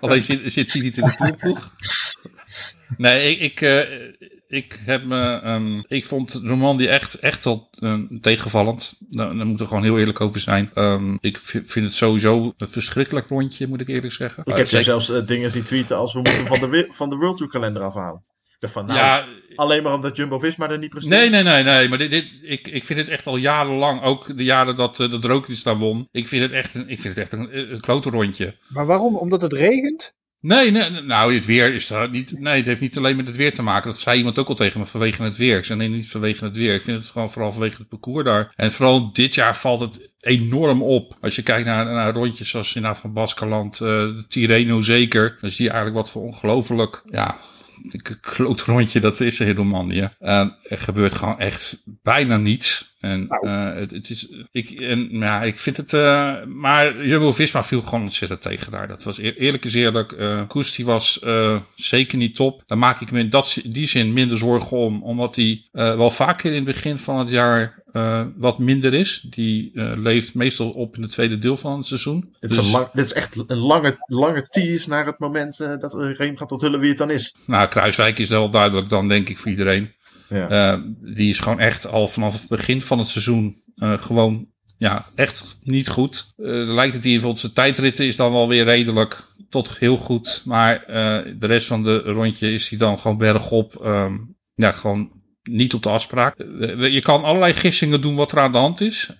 alleen 0.00 0.22
zit, 0.22 0.52
zit 0.52 0.72
hij 0.72 0.82
niet 0.82 0.96
in 0.96 1.04
de 1.04 1.14
toerploeg. 1.14 1.70
Nee, 2.96 3.36
ik, 3.36 3.40
ik, 3.40 3.60
uh, 3.60 3.80
ik, 4.54 4.80
heb 4.84 5.04
me, 5.04 5.40
um, 5.44 5.84
ik 5.86 6.04
vond 6.04 6.40
Romandie 6.44 6.88
echt, 6.88 7.14
echt 7.14 7.44
wel 7.44 7.70
um, 7.80 8.20
tegenvallend. 8.20 8.96
Nou, 9.08 9.36
daar 9.36 9.46
moeten 9.46 9.66
we 9.66 9.72
gewoon 9.72 9.84
heel 9.84 9.98
eerlijk 9.98 10.20
over 10.20 10.40
zijn. 10.40 10.70
Um, 10.74 11.18
ik 11.20 11.38
vind 11.38 11.74
het 11.74 11.94
sowieso 11.94 12.52
een 12.56 12.68
verschrikkelijk 12.68 13.28
rondje, 13.28 13.68
moet 13.68 13.80
ik 13.80 13.88
eerlijk 13.88 14.12
zeggen. 14.12 14.42
Ik 14.46 14.56
heb 14.56 14.70
uh, 14.70 14.80
zelfs 14.80 15.10
uh, 15.10 15.26
dingen 15.26 15.50
zien 15.50 15.62
tweeten 15.62 15.96
als 15.96 16.12
we 16.12 16.20
moeten 16.20 16.46
van 16.46 16.60
de, 16.60 16.86
van 16.88 17.10
de 17.10 17.16
World 17.16 17.36
Tour 17.36 17.52
kalender 17.52 17.82
afhalen. 17.82 18.32
Van, 18.60 18.86
nou, 18.86 18.98
ja, 18.98 19.26
alleen 19.54 19.82
maar 19.82 19.92
omdat 19.92 20.16
Jumbo-Visma 20.16 20.70
er 20.70 20.78
niet 20.78 20.90
precies. 20.90 21.10
Nee, 21.10 21.30
nee, 21.30 21.42
nee, 21.42 21.62
nee. 21.62 21.88
Maar 21.88 21.98
dit, 21.98 22.10
dit, 22.10 22.38
ik, 22.42 22.68
ik 22.68 22.84
vind 22.84 22.98
het 22.98 23.08
echt 23.08 23.26
al 23.26 23.36
jarenlang, 23.36 24.02
ook 24.02 24.36
de 24.36 24.44
jaren 24.44 24.76
dat, 24.76 24.98
uh, 24.98 25.10
dat 25.10 25.24
Roglic 25.24 25.62
daar 25.62 25.76
won. 25.76 26.08
Ik 26.10 26.28
vind 26.28 26.42
het 26.42 26.52
echt 26.52 26.74
een, 26.74 26.88
ik 26.88 27.00
vind 27.00 27.16
het 27.16 27.18
echt 27.18 27.32
een, 27.32 27.72
een 27.72 27.80
klote 27.80 28.10
rondje. 28.10 28.56
Maar 28.68 28.86
waarom? 28.86 29.16
Omdat 29.16 29.40
het 29.40 29.52
regent? 29.52 30.14
Nee, 30.44 30.70
nee, 30.70 30.90
nou, 30.90 31.34
het 31.34 31.44
weer 31.44 31.74
is 31.74 31.86
daar 31.86 32.10
niet. 32.10 32.38
Nee, 32.38 32.56
het 32.56 32.66
heeft 32.66 32.80
niet 32.80 32.96
alleen 32.96 33.16
met 33.16 33.26
het 33.26 33.36
weer 33.36 33.52
te 33.52 33.62
maken. 33.62 33.90
Dat 33.90 33.98
zei 33.98 34.18
iemand 34.18 34.38
ook 34.38 34.48
al 34.48 34.54
tegen 34.54 34.80
me 34.80 34.86
vanwege 34.86 35.22
het 35.22 35.36
weer. 35.36 35.58
Ik 35.58 35.64
zei 35.64 35.78
nee, 35.78 35.88
niet 35.88 36.10
vanwege 36.10 36.44
het 36.44 36.56
weer. 36.56 36.74
Ik 36.74 36.80
vind 36.80 36.96
het 36.96 37.06
vooral, 37.06 37.28
vooral 37.28 37.52
vanwege 37.52 37.76
het 37.76 37.88
parcours 37.88 38.24
daar. 38.24 38.52
En 38.56 38.72
vooral 38.72 39.12
dit 39.12 39.34
jaar 39.34 39.56
valt 39.56 39.80
het 39.80 40.10
enorm 40.20 40.82
op. 40.82 41.16
Als 41.20 41.36
je 41.36 41.42
kijkt 41.42 41.66
naar, 41.66 41.84
naar 41.84 42.14
rondjes 42.14 42.48
zoals 42.48 42.74
inderdaad 42.74 43.00
van 43.00 43.12
Baskeland, 43.12 43.80
uh, 43.80 44.18
Tirreno 44.28 44.80
zeker. 44.80 45.38
Dan 45.40 45.50
zie 45.50 45.64
je 45.64 45.70
eigenlijk 45.70 46.00
wat 46.00 46.10
voor 46.10 46.22
ongelooflijk, 46.22 47.02
ja, 47.10 47.38
een 47.90 48.20
kloot 48.20 48.60
rondje 48.60 49.00
dat 49.00 49.20
is 49.20 49.40
in 49.40 49.56
Romandie. 49.56 50.02
Uh, 50.02 50.08
er 50.62 50.78
gebeurt 50.78 51.14
gewoon 51.14 51.38
echt 51.38 51.82
bijna 51.84 52.36
niets. 52.36 52.93
En 53.04 53.28
uh, 53.42 53.74
het, 53.74 53.90
het, 53.90 54.10
is, 54.10 54.28
ik, 54.52 54.70
en, 54.70 55.08
ja, 55.10 55.42
ik 55.42 55.58
vind 55.58 55.76
het, 55.76 55.92
uh, 55.92 56.44
maar 56.44 57.06
Jumbo-Visma 57.06 57.62
viel 57.62 57.82
gewoon 57.82 58.02
ontzettend 58.02 58.40
tegen 58.40 58.72
daar. 58.72 58.88
Dat 58.88 59.02
was 59.02 59.18
eer, 59.18 59.36
eerlijk 59.36 59.64
is 59.64 59.74
eerlijk. 59.74 60.12
Uh, 60.12 60.42
Koes 60.46 60.74
die 60.74 60.84
was 60.84 61.20
zeker 61.76 62.18
niet 62.18 62.34
top. 62.34 62.62
Daar 62.66 62.78
maak 62.78 63.00
ik 63.00 63.10
me 63.10 63.18
in 63.18 63.30
dat, 63.30 63.58
die 63.64 63.86
zin 63.86 64.12
minder 64.12 64.38
zorgen 64.38 64.76
om. 64.76 65.02
Omdat 65.02 65.36
hij 65.36 65.62
wel 65.72 66.10
vaker 66.10 66.50
in 66.50 66.54
het 66.54 66.64
begin 66.64 66.98
van 66.98 67.18
het 67.18 67.28
jaar 67.28 67.82
wat 68.36 68.58
minder 68.58 68.94
is. 68.94 69.26
Die 69.30 69.70
leeft 69.98 70.34
meestal 70.34 70.70
op 70.70 70.96
in 70.96 71.02
het 71.02 71.10
tweede 71.10 71.38
deel 71.38 71.56
van 71.56 71.76
het 71.76 71.86
seizoen. 71.86 72.34
Dit 72.40 72.50
is, 72.50 72.56
dus, 72.56 72.72
lang, 72.72 72.90
dit 72.92 73.04
is 73.04 73.12
echt 73.12 73.44
een 73.46 73.56
lange, 73.56 73.96
lange 74.06 74.42
tease 74.48 74.88
naar 74.88 75.06
het 75.06 75.18
moment 75.18 75.58
dat 75.80 75.94
Reem 75.94 76.36
gaat 76.36 76.52
onthullen 76.52 76.80
wie 76.80 76.88
het 76.88 76.98
dan 76.98 77.10
is. 77.10 77.34
Nou, 77.46 77.68
Kruiswijk 77.68 78.18
is 78.18 78.28
wel 78.28 78.50
duidelijk 78.50 78.88
dan 78.88 79.08
denk 79.08 79.28
ik 79.28 79.38
voor 79.38 79.50
iedereen. 79.50 79.92
Ja. 80.28 80.82
die 81.00 81.28
is 81.28 81.40
gewoon 81.40 81.60
echt 81.60 81.86
al 81.86 82.08
vanaf 82.08 82.32
het 82.32 82.48
begin 82.48 82.80
van 82.80 82.98
het 82.98 83.08
seizoen 83.08 83.56
gewoon 83.76 84.46
ja, 84.78 85.06
echt 85.14 85.56
niet 85.62 85.88
goed. 85.88 86.32
lijkt 86.36 86.94
het 86.94 87.04
ieder 87.04 87.20
geval, 87.20 87.36
zijn 87.36 87.52
tijdritten 87.52 88.06
is 88.06 88.16
dan 88.16 88.32
wel 88.32 88.48
weer 88.48 88.64
redelijk 88.64 89.24
tot 89.48 89.78
heel 89.78 89.96
goed. 89.96 90.42
Maar 90.44 90.84
de 91.38 91.46
rest 91.46 91.66
van 91.66 91.82
de 91.82 91.98
rondje 91.98 92.52
is 92.52 92.68
hij 92.68 92.78
dan 92.78 92.98
gewoon 92.98 93.18
bergop. 93.18 93.80
Um, 93.84 94.36
ja, 94.54 94.72
gewoon 94.72 95.10
niet 95.42 95.74
op 95.74 95.82
de 95.82 95.88
afspraak. 95.88 96.38
Je 96.78 97.00
kan 97.02 97.24
allerlei 97.24 97.52
gissingen 97.52 98.00
doen 98.00 98.14
wat 98.14 98.32
er 98.32 98.38
aan 98.38 98.52
de 98.52 98.58
hand 98.58 98.80
is. 98.80 99.10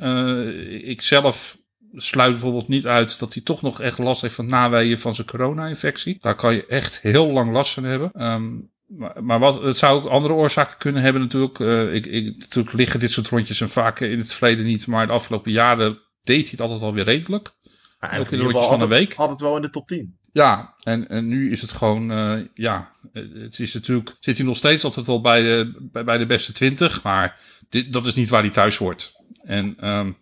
ik 0.84 1.02
zelf 1.02 1.58
sluit 1.96 2.30
bijvoorbeeld 2.30 2.68
niet 2.68 2.86
uit 2.86 3.18
dat 3.18 3.34
hij 3.34 3.42
toch 3.42 3.62
nog 3.62 3.80
echt 3.80 3.98
last 3.98 4.20
heeft 4.20 4.34
van 4.34 4.46
naweeën 4.46 4.98
van 4.98 5.14
zijn 5.14 5.26
corona-infectie. 5.26 6.16
Daar 6.20 6.34
kan 6.34 6.54
je 6.54 6.66
echt 6.66 7.00
heel 7.00 7.30
lang 7.30 7.52
last 7.52 7.74
van 7.74 7.84
hebben. 7.84 8.10
Ehm, 8.12 8.52
maar, 8.86 9.24
maar, 9.24 9.38
wat, 9.38 9.62
het 9.62 9.76
zou 9.76 10.02
ook 10.02 10.10
andere 10.10 10.34
oorzaken 10.34 10.78
kunnen 10.78 11.02
hebben 11.02 11.22
natuurlijk. 11.22 11.58
Uh, 11.58 11.94
ik, 11.94 12.06
ik, 12.06 12.36
natuurlijk 12.38 12.76
liggen 12.76 13.00
dit 13.00 13.12
soort 13.12 13.28
rondjes 13.28 13.60
en 13.60 13.68
vaak 13.68 14.00
in 14.00 14.18
het 14.18 14.32
verleden 14.32 14.64
niet. 14.64 14.86
Maar 14.86 15.06
de 15.06 15.12
afgelopen 15.12 15.52
jaren 15.52 15.98
deed 16.22 16.42
hij 16.42 16.50
het 16.50 16.60
altijd 16.60 16.80
alweer 16.80 17.04
redelijk. 17.04 17.54
ook 18.00 18.30
in 18.30 18.38
de 18.38 18.44
rondjes 18.44 18.66
van 18.66 18.78
de 18.78 18.86
week. 18.86 19.14
Altijd 19.14 19.40
wel 19.40 19.56
in 19.56 19.62
de 19.62 19.70
top 19.70 19.88
10. 19.88 20.18
Ja, 20.32 20.74
en, 20.82 21.08
en 21.08 21.28
nu 21.28 21.50
is 21.50 21.60
het 21.60 21.72
gewoon, 21.72 22.10
uh, 22.10 22.44
ja, 22.54 22.90
het 23.12 23.58
is 23.58 23.74
natuurlijk, 23.74 24.16
zit 24.20 24.36
hij 24.36 24.46
nog 24.46 24.56
steeds 24.56 24.84
altijd 24.84 25.06
wel 25.06 25.20
bij 25.20 25.42
de, 25.42 25.88
bij, 25.92 26.04
bij 26.04 26.18
de 26.18 26.26
beste 26.26 26.52
20, 26.52 27.02
maar 27.02 27.40
dit, 27.68 27.92
dat 27.92 28.06
is 28.06 28.14
niet 28.14 28.28
waar 28.28 28.42
hij 28.42 28.50
thuis 28.50 28.76
hoort. 28.76 29.12
En 29.44 29.88
um, 29.88 30.16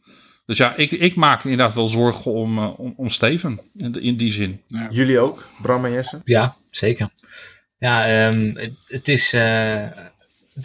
dus 0.46 0.58
ja, 0.58 0.76
ik, 0.76 0.90
ik 0.90 1.14
maak 1.14 1.44
inderdaad 1.44 1.74
wel 1.74 1.88
zorgen 1.88 2.32
om, 2.32 2.58
uh, 2.58 2.80
om, 2.80 2.94
om, 2.96 3.08
Steven 3.08 3.60
in, 3.76 4.02
in 4.02 4.16
die 4.16 4.32
zin. 4.32 4.60
Ja. 4.66 4.88
Jullie 4.90 5.18
ook, 5.18 5.46
Bram 5.62 5.84
en 5.84 5.92
Jesse? 5.92 6.20
Ja, 6.24 6.56
zeker. 6.70 7.08
Ja, 7.82 8.26
um, 8.28 8.56
het, 8.86 9.08
is. 9.08 9.34
Uh, 9.34 9.90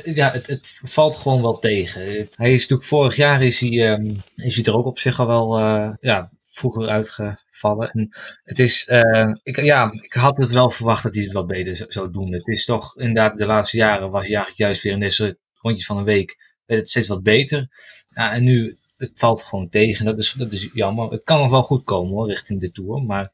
ja, 0.04 0.32
het, 0.32 0.48
het, 0.48 0.80
valt 0.84 1.16
gewoon 1.16 1.42
wel 1.42 1.60
tegen. 1.60 2.02
Hij 2.32 2.52
is 2.52 2.62
natuurlijk 2.62 2.88
vorig 2.88 3.16
jaar 3.16 3.44
is 3.44 3.60
hij, 3.60 3.92
um, 3.92 4.22
is 4.36 4.56
hij 4.56 4.64
er 4.64 4.76
ook 4.76 4.86
op 4.86 5.00
zich 5.00 5.20
al 5.20 5.28
wel 5.28 5.60
uh, 5.60 5.94
ja, 6.00 6.30
vroeger 6.52 6.88
uitgevallen. 6.88 7.92
En 7.92 8.10
het 8.44 8.60
is, 8.60 8.88
uh, 8.88 9.34
ik, 9.44 9.62
ja, 9.62 9.92
ik 10.02 10.14
had 10.14 10.38
het 10.38 10.52
wel 10.52 10.72
verwacht 10.72 11.04
dat 11.04 11.16
hij 11.16 11.24
het 11.24 11.34
wat 11.34 11.48
beter 11.48 11.86
zou 11.88 12.12
doen. 12.12 12.34
Het 12.34 12.48
is 12.48 12.66
toch 12.66 12.98
inderdaad, 12.98 13.38
de 13.38 13.46
laatste 13.46 13.78
jaren 13.78 14.12
was 14.12 14.28
hij 14.28 14.52
juist 14.56 14.84
weer 14.84 14.94
in 14.94 15.00
deze 15.00 15.38
rondjes 15.54 15.86
van 15.86 15.98
een 15.98 16.04
week 16.04 16.56
werd 16.66 16.80
het 16.80 16.90
steeds 16.90 17.08
wat 17.08 17.24
beter. 17.24 17.68
Ja, 18.10 18.34
en 18.34 18.44
nu 18.44 18.78
het 18.98 19.12
valt 19.14 19.42
gewoon 19.42 19.70
tegen. 19.70 20.06
Dat 20.06 20.18
is, 20.18 20.32
dat 20.32 20.52
is 20.52 20.70
jammer. 20.74 21.12
Het 21.12 21.24
kan 21.24 21.40
nog 21.40 21.50
wel 21.50 21.64
goed 21.64 21.84
komen 21.84 22.14
hoor, 22.14 22.28
richting 22.28 22.60
de 22.60 22.72
Tour. 22.72 23.02
Maar 23.04 23.32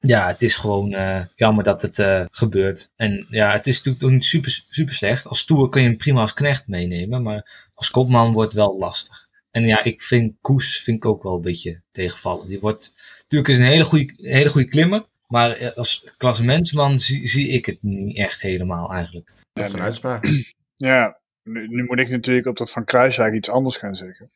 ja, 0.00 0.26
het 0.26 0.42
is 0.42 0.56
gewoon 0.56 0.92
uh, 0.92 1.24
jammer 1.34 1.64
dat 1.64 1.82
het 1.82 1.98
uh, 1.98 2.24
gebeurt. 2.30 2.90
En 2.96 3.26
ja, 3.30 3.52
het 3.52 3.66
is 3.66 3.82
natuurlijk 3.82 4.12
niet 4.12 4.24
super, 4.24 4.64
super 4.68 4.94
slecht. 4.94 5.26
Als 5.26 5.44
Tour 5.44 5.68
kun 5.68 5.82
je 5.82 5.88
hem 5.88 5.96
prima 5.96 6.20
als 6.20 6.34
knecht 6.34 6.66
meenemen. 6.66 7.22
Maar 7.22 7.70
als 7.74 7.90
kopman 7.90 8.32
wordt 8.32 8.52
het 8.52 8.60
wel 8.60 8.78
lastig. 8.78 9.28
En 9.50 9.62
ja, 9.62 9.84
ik 9.84 10.02
vind 10.02 10.34
Koes 10.40 10.82
vind 10.82 10.96
ik 10.96 11.04
ook 11.04 11.22
wel 11.22 11.34
een 11.34 11.40
beetje 11.40 11.80
tegenvallen. 11.92 12.48
Die 12.48 12.60
wordt 12.60 12.92
natuurlijk 13.20 13.48
is 13.48 13.58
een 13.58 13.72
hele 13.72 13.84
goede, 13.84 14.14
hele 14.16 14.50
goede 14.50 14.68
klimmer. 14.68 15.04
Maar 15.26 15.50
eh, 15.50 15.76
als 15.76 16.10
klassementsman 16.16 16.98
zie, 16.98 17.28
zie 17.28 17.48
ik 17.48 17.66
het 17.66 17.82
niet 17.82 18.16
echt 18.16 18.40
helemaal 18.40 18.92
eigenlijk. 18.92 19.32
Dat 19.52 19.64
is 19.64 19.72
een 19.72 19.80
uitspraak. 19.80 20.26
Ja, 20.76 21.18
nu, 21.42 21.68
nu, 21.68 21.84
moet 21.84 21.98
ik 21.98 22.08
natuurlijk 22.08 22.46
op 22.46 22.56
dat 22.56 22.70
van 22.70 22.84
Kruiswijk 22.84 23.34
iets 23.34 23.48
anders 23.48 23.76
gaan 23.76 23.94
zeggen. 23.94 24.30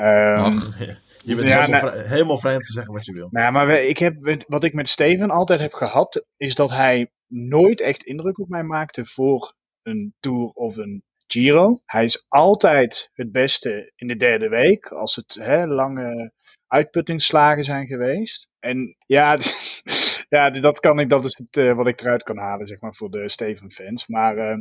Um, 0.00 0.52
je 1.28 1.34
bent 1.34 1.40
ja, 1.40 1.60
helemaal, 1.60 1.80
vrij, 1.80 2.06
helemaal, 2.06 2.38
vrij, 2.38 2.54
om 2.54 2.60
te 2.60 2.72
zeggen 2.72 2.92
wat 2.92 3.04
je 3.04 3.12
wil. 3.12 3.28
Nou, 3.30 3.52
maar 3.52 3.82
ik 3.82 3.98
heb, 3.98 4.44
wat 4.46 4.64
ik 4.64 4.72
met 4.72 4.88
Steven 4.88 5.30
altijd 5.30 5.60
heb 5.60 5.72
gehad, 5.72 6.24
is 6.36 6.54
dat 6.54 6.70
hij 6.70 7.10
nooit 7.28 7.80
echt 7.80 8.02
indruk 8.02 8.38
op 8.38 8.48
mij 8.48 8.62
maakte 8.62 9.04
voor 9.04 9.54
een 9.82 10.14
Tour 10.20 10.46
of 10.46 10.76
een 10.76 11.02
Giro. 11.26 11.80
Hij 11.84 12.04
is 12.04 12.24
altijd 12.28 13.10
het 13.12 13.32
beste 13.32 13.92
in 13.96 14.06
de 14.06 14.16
derde 14.16 14.48
week, 14.48 14.86
als 14.86 15.16
het 15.16 15.34
hè, 15.34 15.66
lange 15.66 16.32
uitputtingsslagen 16.66 17.64
zijn 17.64 17.86
geweest. 17.86 18.48
En 18.58 18.96
ja, 19.06 19.38
ja 20.28 20.50
dat, 20.50 20.80
kan 20.80 20.98
ik, 20.98 21.08
dat 21.08 21.24
is 21.24 21.38
het, 21.38 21.56
uh, 21.56 21.74
wat 21.74 21.86
ik 21.86 22.00
eruit 22.00 22.22
kan 22.22 22.38
halen, 22.38 22.66
zeg 22.66 22.80
maar, 22.80 22.94
voor 22.94 23.10
de 23.10 23.30
Steven-fans. 23.30 24.06
Maar 24.06 24.36
uh, 24.36 24.58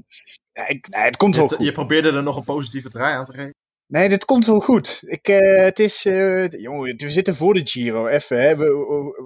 ja, 0.52 0.68
ik, 0.68 0.88
nee, 0.90 1.04
het 1.04 1.18
komt 1.18 1.36
wel 1.36 1.48
goed. 1.48 1.66
Je 1.66 1.72
probeerde 1.72 2.12
er 2.12 2.24
nog 2.24 2.38
een 2.38 2.44
positieve 2.44 2.90
draai 2.90 3.14
aan 3.14 3.26
te 3.26 3.34
geven. 3.34 3.54
Nee, 3.88 4.10
dit 4.10 4.26
komt 4.26 4.46
wel 4.46 4.60
goed. 4.60 5.04
Ik, 5.06 5.28
uh, 5.28 5.62
het 5.64 5.80
is, 5.80 6.06
uh, 6.06 6.50
jongen, 6.50 6.96
we 6.98 7.10
zitten 7.10 7.36
voor 7.36 7.54
de 7.54 7.62
Giro, 7.64 8.08
even. 8.08 8.42
Hè. 8.42 8.56
We, 8.56 8.66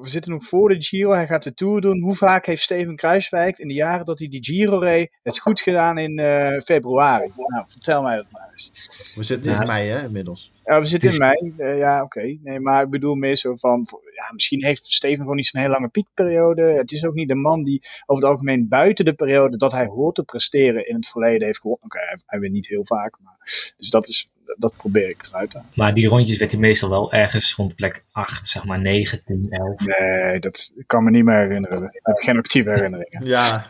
we, 0.02 0.10
zitten 0.10 0.32
nog 0.32 0.46
voor 0.46 0.70
de 0.70 0.82
Giro. 0.82 1.12
Hij 1.12 1.28
gaat 1.28 1.44
de 1.44 1.54
Tour 1.54 1.82
doen. 1.82 2.02
Hoe 2.02 2.16
vaak 2.16 2.46
heeft 2.46 2.62
Steven 2.62 2.96
Kruiswijk 2.96 3.58
in 3.58 3.68
de 3.68 3.74
jaren 3.74 4.06
dat 4.06 4.20
hij 4.20 4.28
die 4.28 4.44
Giro 4.44 4.78
reed, 4.78 5.12
het 5.24 5.40
goed 5.40 5.62
gedaan 5.62 5.98
in 5.98 6.20
uh, 6.20 6.62
februari? 6.62 7.32
Nou, 7.36 7.66
vertel 7.68 8.02
mij 8.02 8.16
dat 8.16 8.26
maar 8.32 8.50
eens. 8.52 8.72
We 9.16 9.24
zitten 9.24 9.60
in 9.60 9.68
mei, 9.68 9.90
hè, 9.90 10.06
inmiddels. 10.06 10.52
Ja, 10.64 10.80
we 10.80 10.86
zitten 10.86 11.12
in 11.12 11.18
mei. 11.18 11.78
ja, 11.78 12.04
oké. 12.04 12.18
Okay. 12.18 12.40
Nee, 12.44 12.60
maar 12.60 12.84
ik 12.84 12.90
bedoel 12.90 13.16
meer 13.16 13.36
zo 13.36 13.56
van, 13.56 13.88
ja, 14.16 14.34
misschien 14.34 14.64
heeft 14.64 14.86
Steven 14.86 15.20
gewoon 15.20 15.36
niet 15.36 15.48
zo'n 15.48 15.62
hele 15.62 15.74
lange 15.74 15.90
piekperiode. 15.90 16.62
Het 16.62 16.92
is 16.92 17.06
ook 17.06 17.14
niet 17.14 17.28
de 17.28 17.36
man 17.36 17.64
die 17.64 17.88
over 18.06 18.24
het 18.24 18.32
algemeen 18.32 18.68
buiten 18.68 19.06
de 19.06 19.14
periode 19.14 19.58
dat 19.58 19.72
hij 19.72 19.86
hoort 19.86 20.16
te 20.16 20.24
presteren 20.24 20.88
in 20.88 20.96
het 20.96 21.08
verleden 21.08 21.46
heeft 21.46 21.60
gewonnen. 21.60 21.86
Oké, 21.86 21.98
okay, 21.98 22.10
hij, 22.10 22.20
hij 22.26 22.40
wint 22.40 22.54
niet 22.54 22.68
heel 22.68 22.86
vaak, 22.86 23.18
maar 23.24 23.74
dus 23.78 23.90
dat 23.90 24.08
is 24.08 24.30
dat 24.58 24.74
probeer 24.78 25.10
ik 25.10 25.28
eruit 25.30 25.52
te 25.52 25.58
halen. 25.58 25.74
Maar 25.76 25.94
die 25.94 26.08
rondjes 26.08 26.38
werd 26.38 26.52
hij 26.52 26.60
meestal 26.60 26.90
wel 26.90 27.12
ergens 27.12 27.56
rond 27.56 27.76
plek 27.76 28.04
8, 28.12 28.48
zeg 28.48 28.66
maar 28.66 28.80
9, 28.80 29.24
10, 29.24 29.48
11. 29.50 29.86
Nee, 29.86 30.40
dat 30.40 30.72
kan 30.86 31.04
me 31.04 31.10
niet 31.10 31.26
meer 31.26 31.38
herinneren. 31.38 31.84
Ik 31.84 32.00
heb 32.02 32.18
geen 32.18 32.38
actieve 32.38 32.70
herinneringen. 32.70 33.26
Ja, 33.26 33.66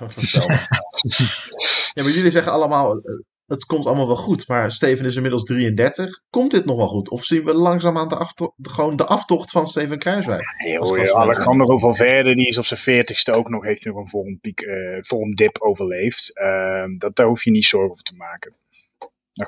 ja, 1.94 2.04
maar 2.04 2.12
jullie 2.12 2.32
zeggen 2.32 2.52
allemaal, 2.52 2.98
eh, 2.98 3.14
het 3.46 3.66
komt 3.66 3.86
allemaal 3.86 4.08
wel 4.08 4.16
goed. 4.16 4.48
Maar 4.48 4.72
Steven 4.72 5.06
is 5.06 5.16
inmiddels 5.16 5.44
33. 5.44 6.22
Komt 6.30 6.52
dit 6.52 6.66
nog 6.66 6.78
wel 6.78 6.88
goed? 6.88 7.10
Of 7.10 7.24
zien 7.24 7.44
we 7.44 7.54
langzaam 7.54 7.98
aan 7.98 8.10
de 8.10 8.18
aftocht, 8.18 8.54
gewoon 8.62 8.96
de 8.96 9.06
aftocht 9.06 9.52
van 9.52 9.68
Steven 9.68 9.98
Kruiswijk? 9.98 10.56
Nee, 10.66 10.78
hoor, 10.78 11.14
Alejandro 11.14 11.78
van 11.78 11.96
Verde, 11.96 12.36
die 12.36 12.48
is 12.48 12.58
op 12.58 12.66
zijn 12.66 13.06
40ste 13.06 13.34
ook 13.34 13.50
nog, 13.50 13.64
heeft 13.64 13.86
nog 13.86 13.98
een 13.98 14.10
vormpiek, 14.10 14.62
uh, 14.62 14.98
vormdip 15.02 15.62
overleefd. 15.62 16.32
Uh, 16.34 16.84
dat, 16.98 17.16
daar 17.16 17.28
hoef 17.28 17.44
je 17.44 17.52
niet 17.52 17.66
zorgen 17.66 17.90
over 17.90 18.04
te 18.04 18.16
maken 18.16 18.54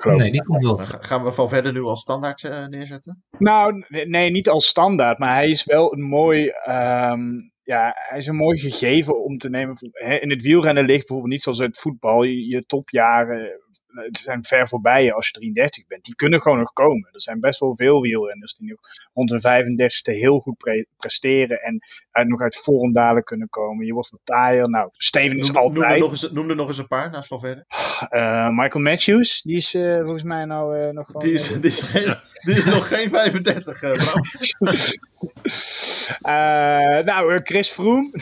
nee, 0.03 0.31
die 0.31 0.43
komt 0.43 0.63
wel. 0.63 0.77
Gaan 0.77 1.23
we 1.23 1.31
van 1.31 1.49
verder 1.49 1.73
nu 1.73 1.81
als 1.81 2.01
standaard 2.01 2.43
uh, 2.43 2.67
neerzetten? 2.67 3.23
Nou, 3.37 3.85
nee, 3.87 4.31
niet 4.31 4.49
als 4.49 4.67
standaard, 4.67 5.17
maar 5.17 5.35
hij 5.35 5.49
is 5.49 5.63
wel 5.63 5.93
een 5.93 6.03
mooi. 6.03 6.51
Um, 6.69 7.51
ja, 7.63 7.95
hij 8.09 8.17
is 8.17 8.27
een 8.27 8.35
mooi 8.35 8.59
gegeven 8.59 9.23
om 9.23 9.37
te 9.37 9.49
nemen. 9.49 9.75
In 10.19 10.29
het 10.29 10.41
wielrennen 10.41 10.85
ligt 10.85 10.99
bijvoorbeeld 10.99 11.33
niet 11.33 11.43
zoals 11.43 11.57
het 11.57 11.77
voetbal. 11.77 12.23
Je, 12.23 12.47
je 12.47 12.65
topjaren 12.65 13.59
het 13.93 14.17
zijn 14.17 14.43
ver 14.43 14.67
voorbij 14.67 15.13
als 15.13 15.27
je 15.27 15.33
33 15.33 15.87
bent. 15.87 16.05
Die 16.05 16.15
kunnen 16.15 16.41
gewoon 16.41 16.57
nog 16.57 16.73
komen. 16.73 17.09
Er 17.11 17.21
zijn 17.21 17.39
best 17.39 17.59
wel 17.59 17.75
veel 17.75 18.01
wielrenners 18.01 18.53
die 18.53 18.67
nu 18.67 18.77
rond 19.13 19.29
hun 19.29 19.39
35ste 19.39 20.13
heel 20.13 20.39
goed 20.39 20.57
pre 20.57 20.85
presteren 20.97 21.61
en 21.61 21.79
uit, 22.11 22.27
nog 22.27 22.41
uit 22.41 22.55
vormdalen 22.55 23.23
kunnen 23.23 23.49
komen. 23.49 23.85
Je 23.85 23.93
wordt 23.93 24.09
wat 24.09 24.19
taaier. 24.23 24.69
Nou, 24.69 24.89
Steven 24.91 25.37
is 25.37 25.47
noem, 25.47 25.57
altijd... 25.57 25.81
Noem 25.81 25.91
er, 25.91 25.99
nog 25.99 26.11
eens, 26.11 26.31
noem 26.31 26.49
er 26.49 26.55
nog 26.55 26.67
eens 26.67 26.77
een 26.77 26.87
paar 26.87 27.11
naast 27.11 27.27
Valverde. 27.27 27.65
Uh, 28.09 28.49
Michael 28.49 28.83
Matthews, 28.83 29.41
die 29.41 29.55
is 29.55 29.73
uh, 29.73 30.01
volgens 30.01 30.23
mij 30.23 30.45
nou 30.45 30.77
uh, 30.77 30.89
nog 30.89 31.05
gewoon... 31.05 31.21
Die 31.21 31.33
is, 31.33 31.47
die 31.47 31.63
is, 31.63 31.81
geen, 31.81 32.15
die 32.45 32.55
is 32.55 32.65
nog 32.65 32.87
geen 32.87 33.09
35, 33.09 33.81
nou, 37.05 37.41
Chris 37.43 37.69
Froome. 37.69 38.11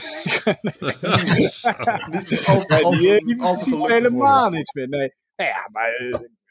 al, 2.46 2.68
al, 2.68 2.94
helemaal 3.88 4.50
niks 4.50 4.74
meer, 4.74 4.90
nee. 4.90 5.14
Nou 5.40 5.52
ja, 5.52 5.70
maar 5.72 5.92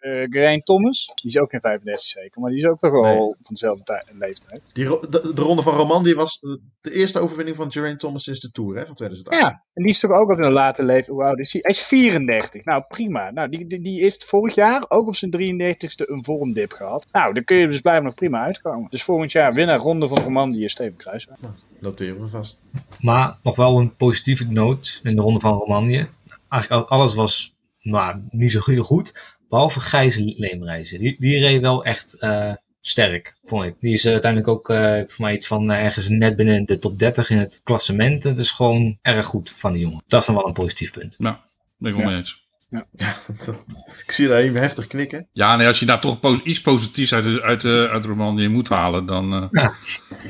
uh, 0.01 0.27
Geraint 0.31 0.65
Thomas, 0.65 1.11
die 1.15 1.31
is 1.31 1.39
ook 1.39 1.51
geen 1.51 1.61
35 1.61 2.05
zeker, 2.05 2.41
maar 2.41 2.51
die 2.51 2.59
is 2.59 2.67
ook 2.67 2.81
nog 2.81 2.93
wel 2.93 3.37
van 3.43 3.55
dezelfde 3.55 4.03
leeftijd. 4.19 4.63
Die, 4.73 4.85
de, 4.85 5.33
de, 5.35 5.43
ronde 5.43 5.63
van 5.63 5.75
Roman 5.75 6.05
die 6.05 6.15
was 6.15 6.41
de 6.81 6.93
eerste 6.93 7.19
overwinning 7.19 7.57
van 7.57 7.73
Geraint 7.73 8.01
Thomas 8.01 8.23
sinds 8.23 8.41
de 8.41 8.51
Tour 8.51 8.77
hè, 8.77 8.87
van 8.87 8.95
2008. 8.95 9.43
Ja, 9.43 9.65
en 9.75 9.83
die 9.83 9.93
is 9.93 10.01
toch 10.01 10.11
ook 10.11 10.31
op 10.31 10.39
een 10.39 10.53
late 10.53 10.85
leeftijd. 10.85 11.07
Hoe 11.07 11.25
oud 11.25 11.39
is 11.39 11.53
hij? 11.53 11.61
Hij 11.65 11.71
is 11.71 11.83
34. 11.83 12.65
Nou, 12.65 12.83
prima. 12.89 13.31
Nou, 13.31 13.49
die, 13.49 13.67
die, 13.67 13.81
die 13.81 14.01
heeft 14.01 14.25
vorig 14.25 14.55
jaar 14.55 14.85
ook 14.89 15.07
op 15.07 15.17
zijn 15.17 15.33
33ste 15.33 16.09
een 16.09 16.25
vormdip 16.25 16.73
gehad. 16.73 17.07
Nou, 17.13 17.35
dan 17.35 17.45
kun 17.45 17.57
je 17.57 17.69
dus 17.69 17.81
blijven 17.81 18.05
nog 18.05 18.15
prima 18.15 18.45
uitkomen. 18.45 18.91
Dus 18.91 19.03
volgend 19.03 19.33
jaar 19.33 19.55
winnaar 19.55 19.79
ronde 19.79 20.09
van 20.09 20.19
Roman, 20.19 20.53
die 20.53 20.65
is 20.65 20.73
Steven 20.73 20.97
Kruiswijk. 20.97 21.41
Nou, 21.41 21.53
noteren 21.81 22.21
we 22.21 22.29
vast. 22.29 22.63
Maar 23.01 23.39
nog 23.43 23.57
wel 23.57 23.79
een 23.79 23.97
positieve 23.97 24.45
noot 24.45 25.01
in 25.03 25.17
de 25.17 25.23
ronde 25.23 25.41
van 25.41 25.59
Romandie. 25.59 26.07
Eigenlijk 26.49 26.89
alles 26.91 27.15
was 27.15 27.58
maar 27.83 28.21
niet 28.31 28.53
zo 28.53 28.61
heel 28.65 28.85
goed. 28.85 29.37
Behalve 29.49 29.81
Gijs 29.81 30.17
Leemreizen. 30.17 30.99
Die, 30.99 31.17
die 31.19 31.39
reed 31.39 31.61
wel 31.61 31.85
echt 31.85 32.17
uh, 32.21 32.53
sterk, 32.81 33.39
vond 33.45 33.65
ik. 33.65 33.75
Die 33.81 33.93
is 33.93 34.07
uiteindelijk 34.07 34.51
ook 34.51 34.71
uh, 34.71 35.01
voor 35.07 35.25
mij 35.25 35.35
iets 35.35 35.47
van 35.47 35.71
uh, 35.71 35.85
ergens 35.85 36.09
net 36.09 36.37
binnen 36.37 36.65
de 36.65 36.79
top 36.79 36.99
30 36.99 37.31
in 37.31 37.39
het 37.39 37.61
klassement. 37.65 38.23
Dat 38.23 38.39
is 38.39 38.51
gewoon 38.51 38.99
erg 39.03 39.27
goed 39.27 39.53
van 39.57 39.73
die 39.73 39.81
jongen. 39.81 40.03
Dat 40.07 40.21
is 40.21 40.27
dan 40.27 40.35
wel 40.35 40.47
een 40.47 40.53
positief 40.53 40.91
punt. 40.91 41.19
Nou, 41.19 41.37
ben 41.79 41.91
ik 41.91 41.97
wel 41.97 42.07
ja. 42.07 42.11
mee 42.11 42.21
eens. 42.21 42.47
Ja. 42.71 42.85
ik 44.05 44.13
zie 44.13 44.29
daar 44.29 44.39
even 44.39 44.61
heftig 44.61 44.87
knikken. 44.87 45.29
Ja, 45.33 45.57
nee, 45.57 45.67
als 45.67 45.81
je 45.81 45.87
daar 45.87 46.01
toch 46.01 46.43
iets 46.43 46.61
positiefs 46.61 47.15
uit, 47.15 47.41
uit, 47.41 47.65
uit, 47.65 48.07
uit 48.07 48.49
moet 48.49 48.69
halen, 48.69 49.07
dan 49.07 49.49
ja. 49.53 49.73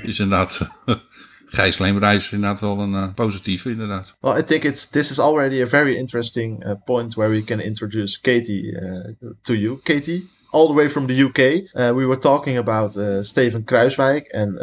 is 0.03 0.19
inderdaad 0.19 0.71
Gijs 1.49 1.79
Leemreis 1.79 2.25
is 2.25 2.33
inderdaad 2.33 2.61
wel 2.61 2.79
een 2.79 2.93
uh, 2.93 3.15
positieve, 3.15 3.71
inderdaad. 3.71 4.15
Well, 4.21 4.39
I 4.39 4.43
think 4.43 4.65
it's 4.65 4.89
this 4.89 5.11
is 5.11 5.19
already 5.19 5.63
a 5.63 5.67
very 5.67 5.97
interesting 5.97 6.65
uh, 6.65 6.73
point 6.85 7.15
where 7.15 7.31
we 7.31 7.45
can 7.45 7.61
introduce 7.61 8.21
Katie 8.21 8.77
uh, 8.77 9.31
to 9.43 9.55
you. 9.55 9.81
Katie, 9.83 10.29
all 10.51 10.67
the 10.67 10.75
way 10.75 10.89
from 10.89 11.07
the 11.07 11.23
UK, 11.23 11.39
uh, 11.75 11.95
we 11.95 12.07
were 12.07 12.21
talking 12.21 12.57
about 12.59 12.93
Steven 13.25 13.63
Kruiswijk 13.63 14.27
and 14.33 14.59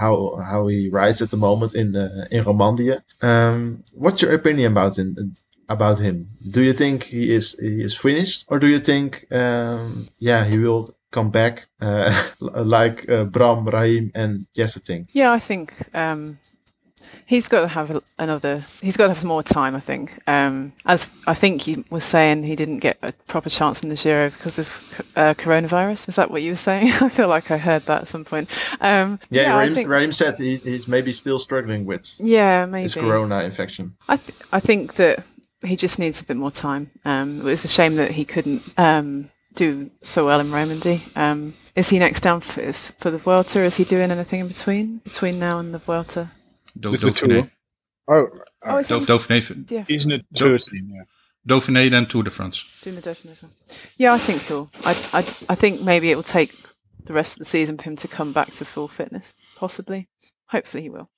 how 0.00 0.36
how 0.50 0.68
he 0.68 0.88
rides 0.92 1.22
at 1.22 1.30
the 1.30 1.36
moment 1.36 1.74
in 1.74 1.94
in 2.30 2.44
Romandie. 2.44 3.00
Um, 3.20 3.82
what's 3.92 4.22
your 4.22 4.34
opinion 4.34 4.72
about 4.72 4.96
him? 4.96 5.14
About 5.68 5.98
him? 5.98 6.28
Do 6.50 6.60
you 6.60 6.72
think 6.72 7.04
he 7.04 7.34
is 7.34 7.56
he 7.60 7.82
is 7.82 7.96
finished, 7.96 8.44
or 8.48 8.58
do 8.58 8.66
you 8.66 8.80
think, 8.80 9.26
um, 9.30 10.08
yeah, 10.18 10.44
he 10.44 10.58
will 10.58 10.88
come 11.12 11.30
back 11.30 11.68
uh, 11.80 12.12
like 12.40 13.08
uh, 13.08 13.24
Bram, 13.24 13.66
Raheem, 13.66 14.10
and 14.14 14.46
Yeseting? 14.56 15.06
Yeah, 15.12 15.30
I 15.30 15.38
think 15.38 15.74
um, 15.94 16.38
he's 17.26 17.46
got 17.46 17.60
to 17.60 17.68
have 17.68 18.02
another. 18.18 18.64
He's 18.80 18.96
got 18.96 19.04
to 19.04 19.10
have 19.10 19.20
some 19.20 19.28
more 19.28 19.42
time. 19.42 19.76
I 19.76 19.80
think. 19.80 20.18
Um, 20.26 20.72
as 20.86 21.06
I 21.26 21.34
think 21.34 21.62
he 21.62 21.84
was 21.90 22.04
saying, 22.04 22.42
he 22.42 22.56
didn't 22.56 22.80
get 22.80 22.98
a 23.02 23.12
proper 23.28 23.50
chance 23.50 23.82
in 23.82 23.88
the 23.88 23.94
Giro 23.94 24.30
because 24.30 24.58
of 24.58 24.68
uh, 25.16 25.34
coronavirus. 25.34 26.08
Is 26.08 26.16
that 26.16 26.30
what 26.30 26.42
you 26.42 26.52
were 26.52 26.56
saying? 26.56 26.90
I 27.00 27.08
feel 27.08 27.28
like 27.28 27.50
I 27.50 27.58
heard 27.58 27.82
that 27.86 28.02
at 28.02 28.08
some 28.08 28.24
point. 28.24 28.48
Um, 28.80 29.20
yeah, 29.30 29.42
yeah 29.42 29.58
Raheem, 29.58 29.74
think, 29.74 29.88
Raheem 29.88 30.12
said 30.12 30.36
he, 30.38 30.56
he's 30.56 30.88
maybe 30.88 31.12
still 31.12 31.38
struggling 31.38 31.86
with. 31.86 32.16
Yeah, 32.18 32.66
maybe 32.66 32.82
his 32.82 32.94
corona 32.94 33.42
infection. 33.42 33.94
I 34.08 34.16
th- 34.16 34.38
I 34.50 34.60
think 34.60 34.94
that 34.94 35.24
he 35.62 35.76
just 35.76 35.98
needs 35.98 36.20
a 36.20 36.24
bit 36.24 36.36
more 36.36 36.50
time. 36.50 36.90
Um, 37.04 37.40
it 37.40 37.44
was 37.44 37.64
a 37.64 37.68
shame 37.68 37.96
that 37.96 38.10
he 38.10 38.24
couldn't 38.24 38.62
um, 38.76 39.30
do 39.54 39.90
so 40.02 40.26
well 40.26 40.40
in 40.40 40.50
Romandy. 40.50 41.02
Um, 41.16 41.54
is 41.74 41.88
he 41.88 41.98
next 41.98 42.20
down 42.20 42.40
for, 42.40 42.72
for 42.72 43.10
the 43.10 43.18
Vuelta? 43.18 43.60
Is 43.60 43.76
he 43.76 43.84
doing 43.84 44.10
anything 44.10 44.40
in 44.40 44.48
between 44.48 44.98
between 44.98 45.38
now 45.38 45.58
and 45.58 45.72
the 45.72 45.78
Vuelta? 45.78 46.30
Dauphiné. 46.78 47.50
Oh, 48.08 48.28
oh 48.64 48.78
is 48.78 48.88
Dauphiné. 48.88 49.70
Yeah. 49.70 49.84
He's 49.86 50.04
in 50.04 50.10
the 50.10 50.24
tour 50.34 50.58
team, 50.58 50.90
yeah. 50.92 51.04
Dauphiné 51.46 51.90
then 51.90 52.06
Tour 52.06 52.22
de 52.22 52.30
France. 52.30 52.64
Doing 52.82 52.96
the 52.96 53.02
Dauphiné 53.02 53.32
as 53.32 53.42
well. 53.42 53.52
Yeah, 53.98 54.14
I 54.14 54.18
think 54.18 54.42
he'll. 54.42 54.70
I, 54.84 54.92
I, 55.12 55.18
I 55.48 55.54
think 55.54 55.80
maybe 55.80 56.10
it 56.10 56.14
will 56.14 56.22
take 56.22 56.54
the 57.04 57.12
rest 57.12 57.34
of 57.34 57.38
the 57.40 57.44
season 57.44 57.76
for 57.76 57.84
him 57.84 57.96
to 57.96 58.08
come 58.08 58.32
back 58.32 58.52
to 58.54 58.64
full 58.64 58.88
fitness. 58.88 59.34
Possibly. 59.56 60.08
Hopefully 60.46 60.82
he 60.82 60.90
will. 60.90 61.08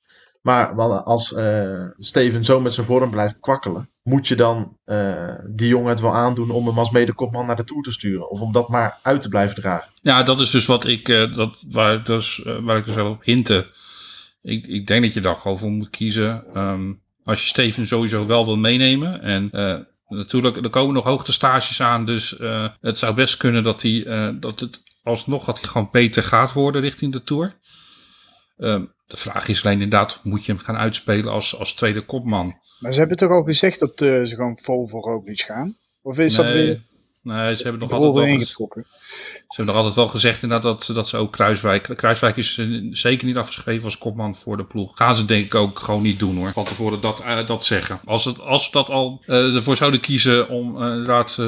Maar 0.43 0.75
als 1.03 1.33
uh, 1.33 1.89
Steven 1.99 2.45
zo 2.45 2.61
met 2.61 2.73
zijn 2.73 2.87
vorm 2.87 3.11
blijft 3.11 3.41
kwakkelen, 3.41 3.89
moet 4.05 4.29
je 4.29 4.35
dan 4.35 4.79
uh, 4.87 5.35
die 5.51 5.69
jongen 5.69 5.89
het 5.89 6.01
wel 6.01 6.15
aandoen 6.15 6.51
om 6.51 6.67
hem 6.67 6.79
als 6.79 6.91
mede-kopman 6.91 7.47
naar 7.47 7.57
de 7.57 7.65
Tour 7.65 7.83
te 7.83 7.93
sturen? 7.93 8.31
Of 8.31 8.41
om 8.41 8.53
dat 8.53 8.69
maar 8.69 8.99
uit 9.03 9.21
te 9.21 9.29
blijven 9.29 9.55
dragen? 9.55 9.91
Ja, 10.03 10.23
dat 10.23 10.41
is 10.41 10.51
dus 10.51 10.67
wat 10.67 10.87
ik, 10.87 11.09
uh, 11.09 11.37
dat, 11.37 11.57
waar, 11.69 12.05
dus, 12.05 12.43
waar 12.61 12.77
ik 12.77 12.85
dus 12.85 12.95
wel 12.95 13.11
op 13.11 13.25
hinten. 13.25 13.67
Ik, 14.43 14.67
ik 14.67 14.87
denk 14.87 15.03
dat 15.03 15.15
je 15.15 15.21
daar 15.21 15.35
gewoon 15.35 15.59
voor 15.59 15.71
moet 15.71 15.91
kiezen. 15.91 16.45
Um, 16.61 17.03
als 17.25 17.41
je 17.41 17.47
Steven 17.47 17.87
sowieso 17.87 18.27
wel 18.27 18.45
wil 18.45 18.57
meenemen. 18.57 19.21
En 19.21 19.51
natuurlijk, 20.09 20.57
er 20.57 20.71
komen 20.71 20.95
nog 20.95 21.05
hoogtestages 21.05 21.83
aan. 21.83 22.05
Dus 22.07 22.37
het 22.81 22.99
zou 22.99 23.15
best 23.15 23.37
kunnen 23.37 23.63
dat, 23.63 23.83
hij, 23.83 24.05
dat 24.41 24.61
het 24.61 24.83
alsnog 25.03 25.45
dat 25.45 25.61
hij 25.61 25.69
gewoon 25.69 25.89
beter 25.93 26.23
gaat 26.23 26.53
worden 26.53 26.81
richting 26.81 27.13
de 27.13 27.23
Tour. 27.23 27.57
Um, 28.57 28.93
de 29.07 29.17
vraag 29.17 29.49
is 29.49 29.65
alleen 29.65 29.81
inderdaad, 29.81 30.21
moet 30.23 30.45
je 30.45 30.53
hem 30.53 30.61
gaan 30.61 30.77
uitspelen 30.77 31.33
als, 31.33 31.59
als 31.59 31.73
tweede 31.75 32.05
kopman? 32.05 32.57
Maar 32.79 32.93
ze 32.93 32.99
hebben 32.99 33.17
toch 33.17 33.31
ook 33.31 33.47
gezegd 33.47 33.81
dat 33.81 34.01
uh, 34.01 34.25
ze 34.27 34.35
gewoon 34.35 34.59
vol 34.59 34.89
voor 34.89 35.01
Roglic 35.01 35.41
gaan? 35.41 35.77
Of 36.03 36.19
is 36.19 36.37
nee, 36.37 36.47
dat 36.47 36.55
weer... 36.55 36.83
Nee, 37.23 37.57
ze 37.57 37.63
hebben 37.63 37.81
nog 37.81 37.93
altijd 37.93 38.15
wel 38.15 38.25
ingetrokken. 38.25 38.87
Ze 39.23 39.45
hebben 39.47 39.67
nog 39.67 39.77
altijd 39.77 39.95
wel 39.95 40.09
gezegd 40.09 40.43
inderdaad 40.43 40.87
dat, 40.87 40.97
dat 40.97 41.09
ze 41.09 41.17
ook 41.17 41.33
Kruiswijk... 41.33 41.83
Kruiswijk 41.97 42.37
is 42.37 42.59
eh, 42.59 42.67
zeker 42.91 43.27
niet 43.27 43.37
afgeschreven 43.37 43.85
als 43.85 43.99
kopman 43.99 44.35
voor 44.37 44.57
de 44.57 44.65
ploeg. 44.65 44.97
Gaan 44.97 45.17
ze 45.17 45.25
denk 45.25 45.45
ik 45.45 45.55
ook 45.55 45.79
gewoon 45.79 46.03
niet 46.03 46.19
doen 46.19 46.37
hoor. 46.37 46.53
Van 46.53 46.65
tevoren 46.65 47.01
dat, 47.01 47.23
uh, 47.25 47.47
dat 47.47 47.65
zeggen. 47.65 48.01
Als, 48.05 48.25
het, 48.25 48.41
als 48.41 48.65
ze 48.65 48.71
dat 48.71 48.89
al 48.89 49.23
uh, 49.27 49.55
ervoor 49.55 49.77
zouden 49.77 50.01
kiezen 50.01 50.49
om 50.49 50.83
inderdaad 50.83 51.39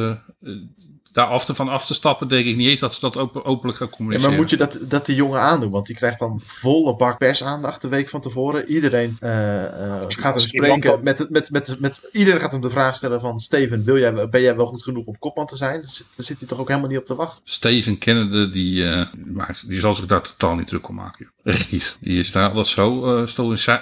daar 1.17 1.27
af 1.27 1.45
te, 1.45 1.55
van 1.55 1.69
af 1.69 1.87
te 1.87 1.95
stappen, 1.95 2.29
denk 2.29 2.47
ik 2.47 2.57
niet 2.57 2.69
eens 2.69 2.81
dat 2.81 2.95
ze 2.95 3.01
dat 3.01 3.17
open, 3.17 3.45
openlijk 3.45 3.79
gaan 3.79 3.89
communiceren. 3.89 4.31
Ja, 4.31 4.37
maar 4.37 4.39
moet 4.39 4.51
je 4.51 4.57
dat, 4.57 4.91
dat 4.91 5.07
die 5.07 5.15
jongen 5.15 5.41
aandoen? 5.41 5.71
Want 5.71 5.87
die 5.87 5.97
krijgt 5.97 6.19
dan 6.19 6.41
volle 6.45 6.97
bak 6.97 7.19
persaandacht 7.19 7.83
de 7.83 7.89
week 7.89 8.09
van 8.09 8.21
tevoren. 8.21 8.69
Iedereen 8.69 9.17
uh, 9.21 9.31
uh, 9.31 10.03
gaat 10.09 10.35
hem 10.35 10.41
spreken. 10.41 11.03
Met, 11.03 11.31
met, 11.31 11.51
met, 11.51 11.77
met, 11.81 12.09
iedereen 12.13 12.41
gaat 12.41 12.53
hem 12.53 12.61
de 12.61 12.71
vraag 12.71 12.95
stellen 12.95 13.21
van... 13.21 13.39
Steven, 13.39 13.85
wil 13.85 13.99
jij, 13.99 14.29
ben 14.29 14.41
jij 14.41 14.57
wel 14.57 14.67
goed 14.67 14.83
genoeg 14.83 15.07
om 15.07 15.19
kopman 15.19 15.47
te 15.47 15.57
zijn? 15.57 15.81
Daar 15.81 16.25
zit 16.25 16.39
hij 16.39 16.49
toch 16.49 16.61
ook 16.61 16.69
helemaal 16.69 16.89
niet 16.89 16.99
op 16.99 17.07
te 17.07 17.15
wachten? 17.15 17.41
Steven 17.45 17.99
Kennedy, 17.99 18.53
die, 18.53 18.83
uh, 18.83 19.07
maar 19.25 19.63
die 19.67 19.81
zal 19.81 19.93
zich 19.93 20.07
daar 20.07 20.23
totaal 20.23 20.55
niet 20.55 20.67
druk 20.67 20.89
om 20.89 20.95
maken. 20.95 21.33
Echt 21.45 21.73
niet. 21.73 21.99
Die 22.01 22.21
is 22.21 22.33
daar 22.33 22.49
altijd 22.49 22.67
zo 22.67 23.21
uh, 23.21 23.27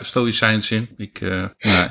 stoïcijns 0.00 0.70
in. 0.70 0.88
Ik, 0.96 1.20
nee. 1.20 1.88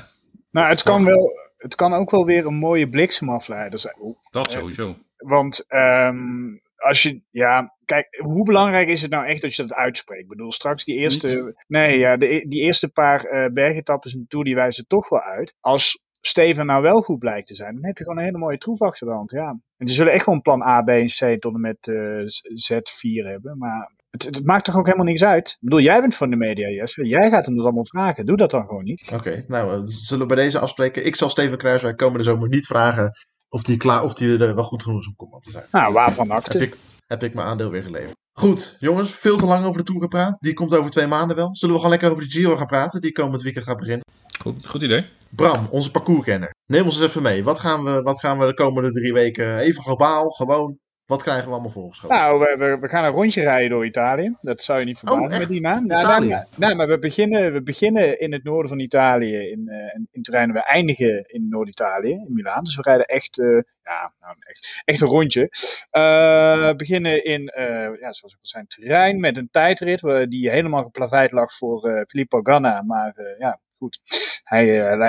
Nou, 0.51 0.69
het 0.69 0.83
kan 0.83 1.05
wel... 1.05 1.41
Het 1.57 1.75
kan 1.75 1.93
ook 1.93 2.11
wel 2.11 2.25
weer 2.25 2.45
een 2.45 2.55
mooie 2.55 2.89
bliksemafleider 2.89 3.79
zijn. 3.79 4.15
Dat 4.31 4.51
sowieso. 4.51 4.95
Want 5.23 5.65
um, 5.69 6.61
als 6.83 7.01
je, 7.01 7.21
ja, 7.29 7.75
kijk, 7.85 8.07
hoe 8.21 8.45
belangrijk 8.45 8.87
is 8.87 9.01
het 9.01 9.11
nou 9.11 9.25
echt 9.25 9.41
dat 9.41 9.55
je 9.55 9.61
dat 9.61 9.73
uitspreekt? 9.73 10.21
Ik 10.21 10.27
bedoel, 10.27 10.51
straks 10.51 10.85
die 10.85 10.95
eerste, 10.95 11.55
nee, 11.67 11.97
ja, 11.97 12.17
de, 12.17 12.45
die 12.47 12.61
eerste 12.61 12.89
paar 12.89 13.33
uh, 13.33 13.53
bergetappes 13.53 14.13
en 14.13 14.25
Tour, 14.27 14.45
die 14.45 14.55
wijzen 14.55 14.87
toch 14.87 15.09
wel 15.09 15.21
uit. 15.21 15.55
Als 15.59 16.01
Steven 16.21 16.65
nou 16.65 16.81
wel 16.81 17.01
goed 17.01 17.19
blijkt 17.19 17.47
te 17.47 17.55
zijn, 17.55 17.73
dan 17.73 17.85
heb 17.85 17.97
je 17.97 18.03
gewoon 18.03 18.19
een 18.19 18.25
hele 18.25 18.37
mooie 18.37 18.57
troef 18.57 18.81
achter 18.81 19.07
de 19.07 19.13
hand, 19.13 19.31
ja. 19.31 19.59
En 19.77 19.87
ze 19.87 19.93
zullen 19.93 20.13
echt 20.13 20.23
gewoon 20.23 20.41
plan 20.41 20.61
A, 20.61 20.81
B 20.81 20.89
en 20.89 21.07
C 21.07 21.41
tot 21.41 21.53
en 21.53 21.61
met 21.61 21.87
uh, 21.87 22.25
Z4 22.69 23.27
hebben, 23.27 23.57
maar 23.57 23.91
het, 24.09 24.23
het, 24.23 24.45
maakt 24.45 24.65
toch 24.65 24.77
ook 24.77 24.85
helemaal 24.85 25.05
niks 25.05 25.23
uit? 25.23 25.49
Ik 25.49 25.57
bedoel, 25.59 25.79
jij 25.79 26.01
bent 26.01 26.15
van 26.15 26.29
de 26.29 26.35
media, 26.35 26.69
Jesse. 26.69 27.07
Jij 27.07 27.29
gaat 27.29 27.45
hem 27.45 27.55
dus 27.55 27.63
allemaal 27.63 27.85
vragen. 27.85 28.25
Doe 28.25 28.37
dat 28.37 28.51
dan 28.51 28.67
gewoon 28.67 28.83
niet. 28.83 29.11
Oké, 29.13 29.43
nou, 29.47 29.81
we 29.81 29.87
zullen 29.87 30.27
bij 30.27 30.35
deze 30.35 30.59
afspreken. 30.59 31.05
Ik 31.05 31.15
zal 31.15 31.29
Steven 31.29 31.57
Kruiswijk 31.57 31.97
komende 31.97 32.23
zomer 32.23 32.49
niet 32.49 32.65
vragen 32.65 33.11
of 33.53 33.63
die, 33.63 33.77
klaar, 33.77 34.03
of 34.03 34.13
die 34.13 34.37
er 34.37 34.55
wel 34.55 34.63
goed 34.63 34.83
genoeg 34.83 34.99
is 34.99 35.07
om 35.07 35.15
command 35.15 35.43
te 35.43 35.51
zijn. 35.51 35.65
Nou, 35.71 35.93
waarvan 35.93 36.31
acte? 36.31 36.57
Heb 36.57 36.61
ik, 36.61 36.77
heb 37.07 37.23
ik 37.23 37.33
mijn 37.33 37.47
aandeel 37.47 37.69
weer 37.69 37.83
geleverd. 37.83 38.15
Goed, 38.39 38.77
jongens, 38.79 39.11
veel 39.11 39.37
te 39.37 39.45
lang 39.45 39.65
over 39.65 39.77
de 39.77 39.83
Tour 39.83 40.01
gepraat. 40.01 40.37
Die 40.39 40.53
komt 40.53 40.75
over 40.75 40.91
twee 40.91 41.07
maanden 41.07 41.35
wel. 41.35 41.55
Zullen 41.55 41.75
we 41.75 41.81
gewoon 41.81 41.95
lekker 41.95 42.11
over 42.11 42.23
de 42.23 42.31
Giro 42.31 42.55
gaan 42.55 42.65
praten, 42.65 43.01
die 43.01 43.11
komend 43.11 43.41
weekend 43.41 43.65
gaat 43.65 43.77
beginnen? 43.77 44.05
Goed, 44.41 44.67
goed 44.67 44.81
idee. 44.81 45.05
Bram, 45.29 45.67
onze 45.69 45.91
parcourskenner. 45.91 46.49
Neem 46.65 46.85
ons 46.85 46.95
eens 46.95 47.09
even 47.09 47.21
mee. 47.21 47.43
Wat 47.43 47.59
gaan, 47.59 47.83
we, 47.83 48.01
wat 48.01 48.19
gaan 48.19 48.39
we 48.39 48.45
de 48.45 48.53
komende 48.53 48.91
drie 48.91 49.13
weken 49.13 49.57
even 49.57 49.83
globaal, 49.83 50.29
gewoon 50.29 50.77
wat 51.05 51.23
krijgen 51.23 51.45
we 51.45 51.51
allemaal 51.51 51.71
voorgeschoten? 51.71 52.17
Nou, 52.17 52.39
we, 52.39 52.77
we, 52.81 52.87
gaan 52.87 53.03
een 53.03 53.11
rondje 53.11 53.41
rijden 53.41 53.69
door 53.69 53.85
Italië. 53.85 54.37
Dat 54.41 54.63
zou 54.63 54.79
je 54.79 54.85
niet 54.85 54.97
verbazen 54.97 55.23
oh, 55.23 55.37
met 55.37 55.47
die 55.47 55.61
naam. 55.61 55.85
Nou, 55.85 56.27
nou, 56.27 56.43
nou, 56.55 56.75
maar 56.75 56.87
we 56.87 56.99
beginnen, 56.99 57.53
we 57.53 57.63
beginnen 57.63 58.19
in 58.19 58.31
het 58.31 58.43
noorden 58.43 58.69
van 58.69 58.79
Italië, 58.79 59.37
in, 59.37 59.67
uh, 59.69 60.05
in 60.11 60.21
Turijn. 60.21 60.53
We 60.53 60.63
eindigen 60.63 61.25
in 61.27 61.47
Noord-Italië, 61.49 62.11
in 62.11 62.33
Milaan. 62.33 62.63
Dus 62.63 62.75
we 62.75 62.81
rijden 62.81 63.05
echt, 63.05 63.37
uh, 63.37 63.61
ja, 63.83 64.13
nou, 64.19 64.35
echt, 64.39 64.81
echt 64.85 65.01
een 65.01 65.07
rondje. 65.07 65.41
Uh, 65.41 66.67
we 66.67 66.73
beginnen 66.77 67.23
in, 67.23 67.51
ja, 67.99 68.13
zoals 68.13 68.33
ik 68.33 68.39
al 68.41 68.47
zei, 68.47 68.65
Turijn 68.67 69.19
met 69.19 69.37
een 69.37 69.49
tijdrit 69.51 70.29
die 70.29 70.49
helemaal 70.49 70.83
geplaveid 70.83 71.31
lag 71.31 71.53
voor 71.53 72.05
Filippo 72.07 72.41
Ganna. 72.41 72.81
Maar 72.81 73.35
ja, 73.37 73.59
goed, 73.77 73.99
hij, 74.43 74.65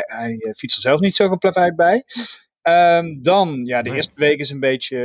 hij 0.07 0.54
fietst 0.57 0.76
er 0.76 0.83
zelf 0.83 1.00
niet 1.00 1.16
zo 1.16 1.28
geplaveid 1.28 1.76
bij. 1.76 2.04
Um, 2.68 3.22
dan, 3.22 3.64
ja, 3.64 3.83
de 3.83 3.94
eerste 3.94 4.12
week 4.14 4.38
is 4.38 4.50
een 4.50 4.61
beetje, 4.61 4.96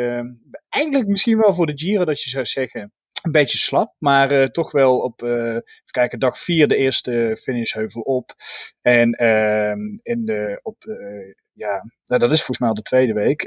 eigenlijk 0.69 1.07
misschien 1.07 1.37
wel 1.37 1.53
voor 1.53 1.65
de 1.65 1.77
Giro 1.77 2.05
dat 2.05 2.21
je 2.21 2.29
zou 2.29 2.45
zeggen, 2.45 2.93
een 3.21 3.31
beetje 3.31 3.57
slap. 3.57 3.95
Maar 3.97 4.31
uh, 4.31 4.45
toch 4.45 4.71
wel 4.71 4.99
op, 4.99 5.21
uh, 5.21 5.45
even 5.45 5.91
kijken, 5.91 6.19
dag 6.19 6.39
4 6.39 6.67
de 6.67 6.75
eerste 6.75 7.37
finishheuvel 7.41 8.01
op. 8.01 8.35
En 8.81 9.23
uh, 9.23 9.71
in 10.01 10.25
de, 10.25 10.59
op, 10.63 10.83
ja, 11.53 11.83
nou, 12.05 12.21
dat 12.21 12.31
is 12.31 12.37
volgens 12.37 12.59
mij 12.59 12.69
al 12.69 12.75
de 12.75 12.81
tweede 12.81 13.13
week. 13.13 13.41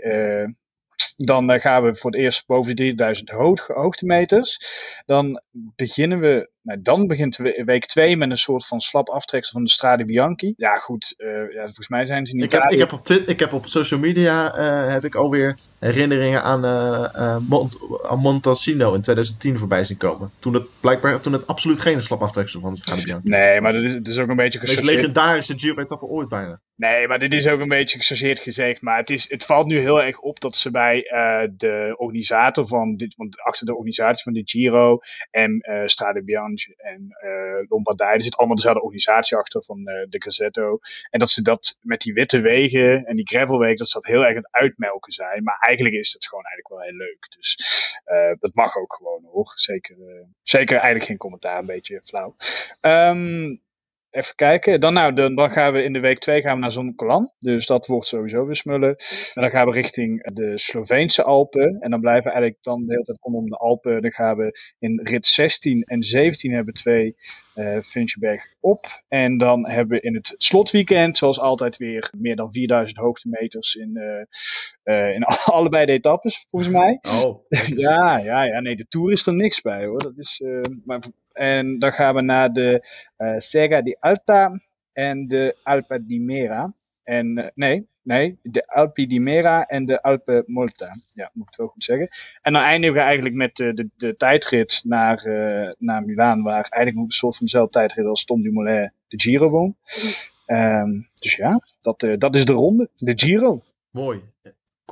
Dan 1.24 1.60
gaan 1.60 1.82
we 1.82 1.94
voor 1.94 2.10
het 2.10 2.20
eerst 2.20 2.46
boven 2.46 2.76
de 2.76 2.82
3000 2.82 3.30
hoogtemeters. 3.66 4.58
Dan 5.06 5.40
beginnen 5.50 6.20
we 6.20 6.50
nou, 6.62 6.82
dan 6.82 7.06
begint 7.06 7.36
week 7.64 7.86
2 7.86 8.16
met 8.16 8.30
een 8.30 8.38
soort 8.38 8.66
van 8.66 8.80
slap 8.80 9.08
aftreksel 9.08 9.52
van 9.52 9.64
de 9.64 9.70
Strade 9.70 10.04
Bianchi. 10.04 10.54
Ja, 10.56 10.76
goed. 10.76 11.14
Uh, 11.18 11.28
ja, 11.54 11.62
volgens 11.62 11.88
mij 11.88 12.06
zijn 12.06 12.26
ze 12.26 12.34
niet. 12.34 12.44
Ik 12.44 12.52
heb, 12.52 12.70
ik 12.70 12.78
heb, 12.78 12.92
op, 12.92 13.08
ik 13.08 13.38
heb 13.40 13.52
op 13.52 13.66
social 13.66 14.00
media 14.00 14.58
uh, 14.58 14.92
heb 14.92 15.04
ik 15.04 15.14
alweer 15.14 15.58
herinneringen 15.78 16.42
aan, 16.42 16.64
uh, 16.64 17.36
Mont 17.48 17.78
aan 18.08 18.18
Montalcino 18.18 18.94
in 18.94 19.02
2010 19.02 19.58
voorbij 19.58 19.84
zien 19.84 19.96
komen. 19.96 20.30
Toen 20.38 20.54
het 20.54 20.64
blijkbaar 20.80 21.20
toen 21.20 21.32
het 21.32 21.46
absoluut 21.46 21.80
geen 21.80 22.02
slap 22.02 22.22
aftreksel 22.22 22.60
van 22.60 22.72
de 22.72 22.78
Strade 22.78 23.02
Bianchi. 23.02 23.28
Nee, 23.28 23.60
maar 23.60 23.72
dat 23.72 23.82
is, 23.82 23.94
dat 23.94 24.06
is 24.06 24.18
ook 24.18 24.28
een 24.28 24.36
beetje 24.36 24.58
gechargeerd. 24.58 24.86
Het 24.88 24.96
legendarische 24.96 25.58
Giro-etappe 25.58 26.06
ooit 26.06 26.28
bijna. 26.28 26.60
Nee, 26.76 27.08
maar 27.08 27.18
dit 27.18 27.32
is 27.32 27.48
ook 27.48 27.60
een 27.60 27.68
beetje 27.68 27.98
gechargeerd 27.98 28.40
gezegd. 28.40 28.80
Maar 28.80 28.98
het, 28.98 29.10
is, 29.10 29.30
het 29.30 29.44
valt 29.44 29.66
nu 29.66 29.78
heel 29.78 30.02
erg 30.02 30.18
op 30.18 30.40
dat 30.40 30.56
ze 30.56 30.70
bij 30.70 31.04
de 31.56 31.94
organisator 31.96 32.66
van 32.66 32.96
dit, 32.96 33.14
want 33.16 33.40
achter 33.40 33.66
de 33.66 33.74
organisatie 33.74 34.22
van 34.22 34.32
de 34.32 34.42
Giro 34.44 34.98
en 35.30 35.62
Strade 35.86 36.24
Bianchi 36.24 36.72
en 36.76 37.16
uh, 37.24 37.68
Lombardije. 37.68 38.14
Er 38.14 38.22
zit 38.22 38.36
allemaal 38.36 38.56
dezelfde 38.56 38.82
organisatie 38.82 39.36
achter 39.36 39.62
van 39.62 39.84
de 39.84 40.22
Gazzetto. 40.22 40.78
En 41.10 41.18
dat 41.18 41.30
ze 41.30 41.42
dat 41.42 41.78
met 41.82 42.00
die 42.00 42.12
witte 42.12 42.40
wegen 42.40 43.04
en 43.04 43.16
die 43.16 43.28
gravelwegen, 43.28 43.76
dat 43.76 43.88
ze 43.88 44.00
dat 44.00 44.06
heel 44.06 44.20
erg 44.22 44.36
aan 44.36 44.42
het 44.42 44.52
uitmelken 44.52 45.12
zijn. 45.12 45.42
Maar 45.42 45.56
eigenlijk 45.60 45.96
is 45.96 46.12
het 46.12 46.26
gewoon 46.26 46.44
eigenlijk 46.44 46.74
wel 46.74 46.88
heel 46.88 47.06
leuk. 47.06 47.26
Dus 47.36 47.58
dat 48.40 48.54
mag 48.54 48.76
ook 48.76 48.94
gewoon 48.94 49.24
hoor. 49.32 49.52
Zeker, 49.54 49.96
zeker 50.42 50.76
eigenlijk 50.76 51.04
geen 51.04 51.16
commentaar, 51.16 51.58
een 51.58 51.66
beetje 51.66 52.02
flauw. 52.02 52.36
Um, 52.80 53.60
even 54.12 54.34
kijken. 54.34 54.80
Dan, 54.80 54.92
nou, 54.92 55.12
dan, 55.12 55.34
dan, 55.34 55.50
gaan 55.50 55.72
we 55.72 55.82
in 55.82 55.92
de 55.92 56.00
week 56.00 56.18
2 56.18 56.42
gaan 56.42 56.54
we 56.54 56.60
naar 56.60 56.72
Zonnekolan. 56.72 57.32
Dus 57.38 57.66
dat 57.66 57.86
wordt 57.86 58.06
sowieso 58.06 58.44
weer 58.44 58.56
smullen. 58.56 58.96
En 59.34 59.42
dan 59.42 59.50
gaan 59.50 59.66
we 59.66 59.72
richting 59.72 60.32
de 60.32 60.58
Sloveense 60.58 61.22
Alpen. 61.22 61.76
En 61.80 61.90
dan 61.90 62.00
blijven 62.00 62.24
we 62.24 62.30
eigenlijk 62.30 62.62
dan 62.62 62.84
de 62.86 62.92
hele 62.92 63.04
tijd 63.04 63.18
rondom 63.20 63.48
de 63.48 63.56
Alpen. 63.56 64.02
Dan 64.02 64.12
gaan 64.12 64.36
we 64.36 64.74
in 64.78 65.00
rit 65.02 65.26
16 65.26 65.82
en 65.82 66.02
17 66.02 66.52
hebben 66.52 66.74
we 66.74 66.80
twee 66.80 67.16
uh, 67.54 68.38
op. 68.60 69.02
En 69.08 69.38
dan 69.38 69.68
hebben 69.68 69.96
we 69.96 70.02
in 70.02 70.14
het 70.14 70.34
slotweekend, 70.36 71.16
zoals 71.16 71.40
altijd, 71.40 71.76
weer 71.76 72.12
meer 72.18 72.36
dan 72.36 72.52
4000 72.52 72.98
hoogtemeters 72.98 73.74
in, 73.74 73.90
uh, 73.94 74.94
uh, 74.96 75.14
in 75.14 75.22
allebei 75.44 75.86
de 75.86 75.92
etappes, 75.92 76.46
volgens 76.50 76.72
mij. 76.72 76.98
Oh. 77.02 77.44
ja, 77.88 78.18
ja, 78.18 78.44
ja, 78.44 78.60
nee, 78.60 78.76
de 78.76 78.86
Tour 78.88 79.12
is 79.12 79.26
er 79.26 79.34
niks 79.34 79.60
bij 79.60 79.86
hoor. 79.86 80.02
Dat 80.02 80.18
is, 80.18 80.42
maar, 80.84 81.00
en 81.32 81.78
dan 81.78 81.92
gaan 81.92 82.14
we 82.14 82.20
naar 82.20 82.52
de 82.52 82.86
Sega 83.38 83.82
di 83.82 83.96
Alta 84.00 84.60
en 84.92 85.26
de 85.26 85.56
Alpa 85.62 85.98
di 85.98 86.20
Mera. 86.20 86.74
En 87.02 87.52
nee, 87.54 87.86
Nee, 88.02 88.38
de 88.42 88.66
Alpi 88.66 89.06
di 89.06 89.20
Mera 89.20 89.66
en 89.66 89.86
de 89.86 90.02
Alpe 90.02 90.44
Molta. 90.46 90.96
Ja, 91.12 91.30
moet 91.32 91.42
ik 91.42 91.48
het 91.48 91.56
wel 91.56 91.66
goed 91.66 91.84
zeggen. 91.84 92.08
En 92.42 92.52
dan 92.52 92.62
eindigen 92.62 92.96
we 92.96 93.02
eigenlijk 93.02 93.34
met 93.34 93.56
de, 93.56 93.74
de, 93.74 93.88
de 93.96 94.16
tijdrit 94.16 94.80
naar, 94.84 95.26
uh, 95.26 95.70
naar 95.78 96.04
Milaan, 96.04 96.42
waar 96.42 96.66
eigenlijk 96.68 97.06
een 97.06 97.10
soort 97.10 97.36
van 97.36 97.46
dezelfde 97.46 97.72
tijdrit 97.72 98.06
als 98.06 98.24
Tom 98.24 98.42
Dumoulin 98.42 98.92
de 99.08 99.20
Giro 99.20 99.50
won. 99.50 99.76
Um, 100.46 101.08
dus 101.14 101.34
ja, 101.34 101.60
dat, 101.80 102.02
uh, 102.02 102.18
dat 102.18 102.36
is 102.36 102.44
de 102.44 102.52
ronde, 102.52 102.88
de 102.96 103.12
Giro. 103.16 103.62
Mooi. 103.90 104.20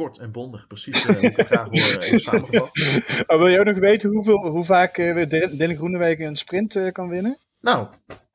Kort 0.00 0.18
en 0.18 0.32
bondig, 0.32 0.66
precies 0.66 1.04
uh, 1.04 1.22
ik 1.22 1.40
graag 1.40 1.68
horen 1.68 2.00
even 2.00 2.20
samengevat. 2.30 3.24
Oh, 3.26 3.38
wil 3.38 3.46
je 3.46 3.58
ook 3.58 3.64
nog 3.64 3.78
weten 3.78 4.10
hoeveel, 4.10 4.46
hoe 4.46 4.64
vaak 4.64 4.98
uh, 4.98 5.28
Dylan 5.28 5.76
Groenewegen 5.76 6.26
een 6.26 6.36
sprint 6.36 6.92
kan 6.92 7.08
winnen? 7.08 7.38
Nou, 7.60 7.88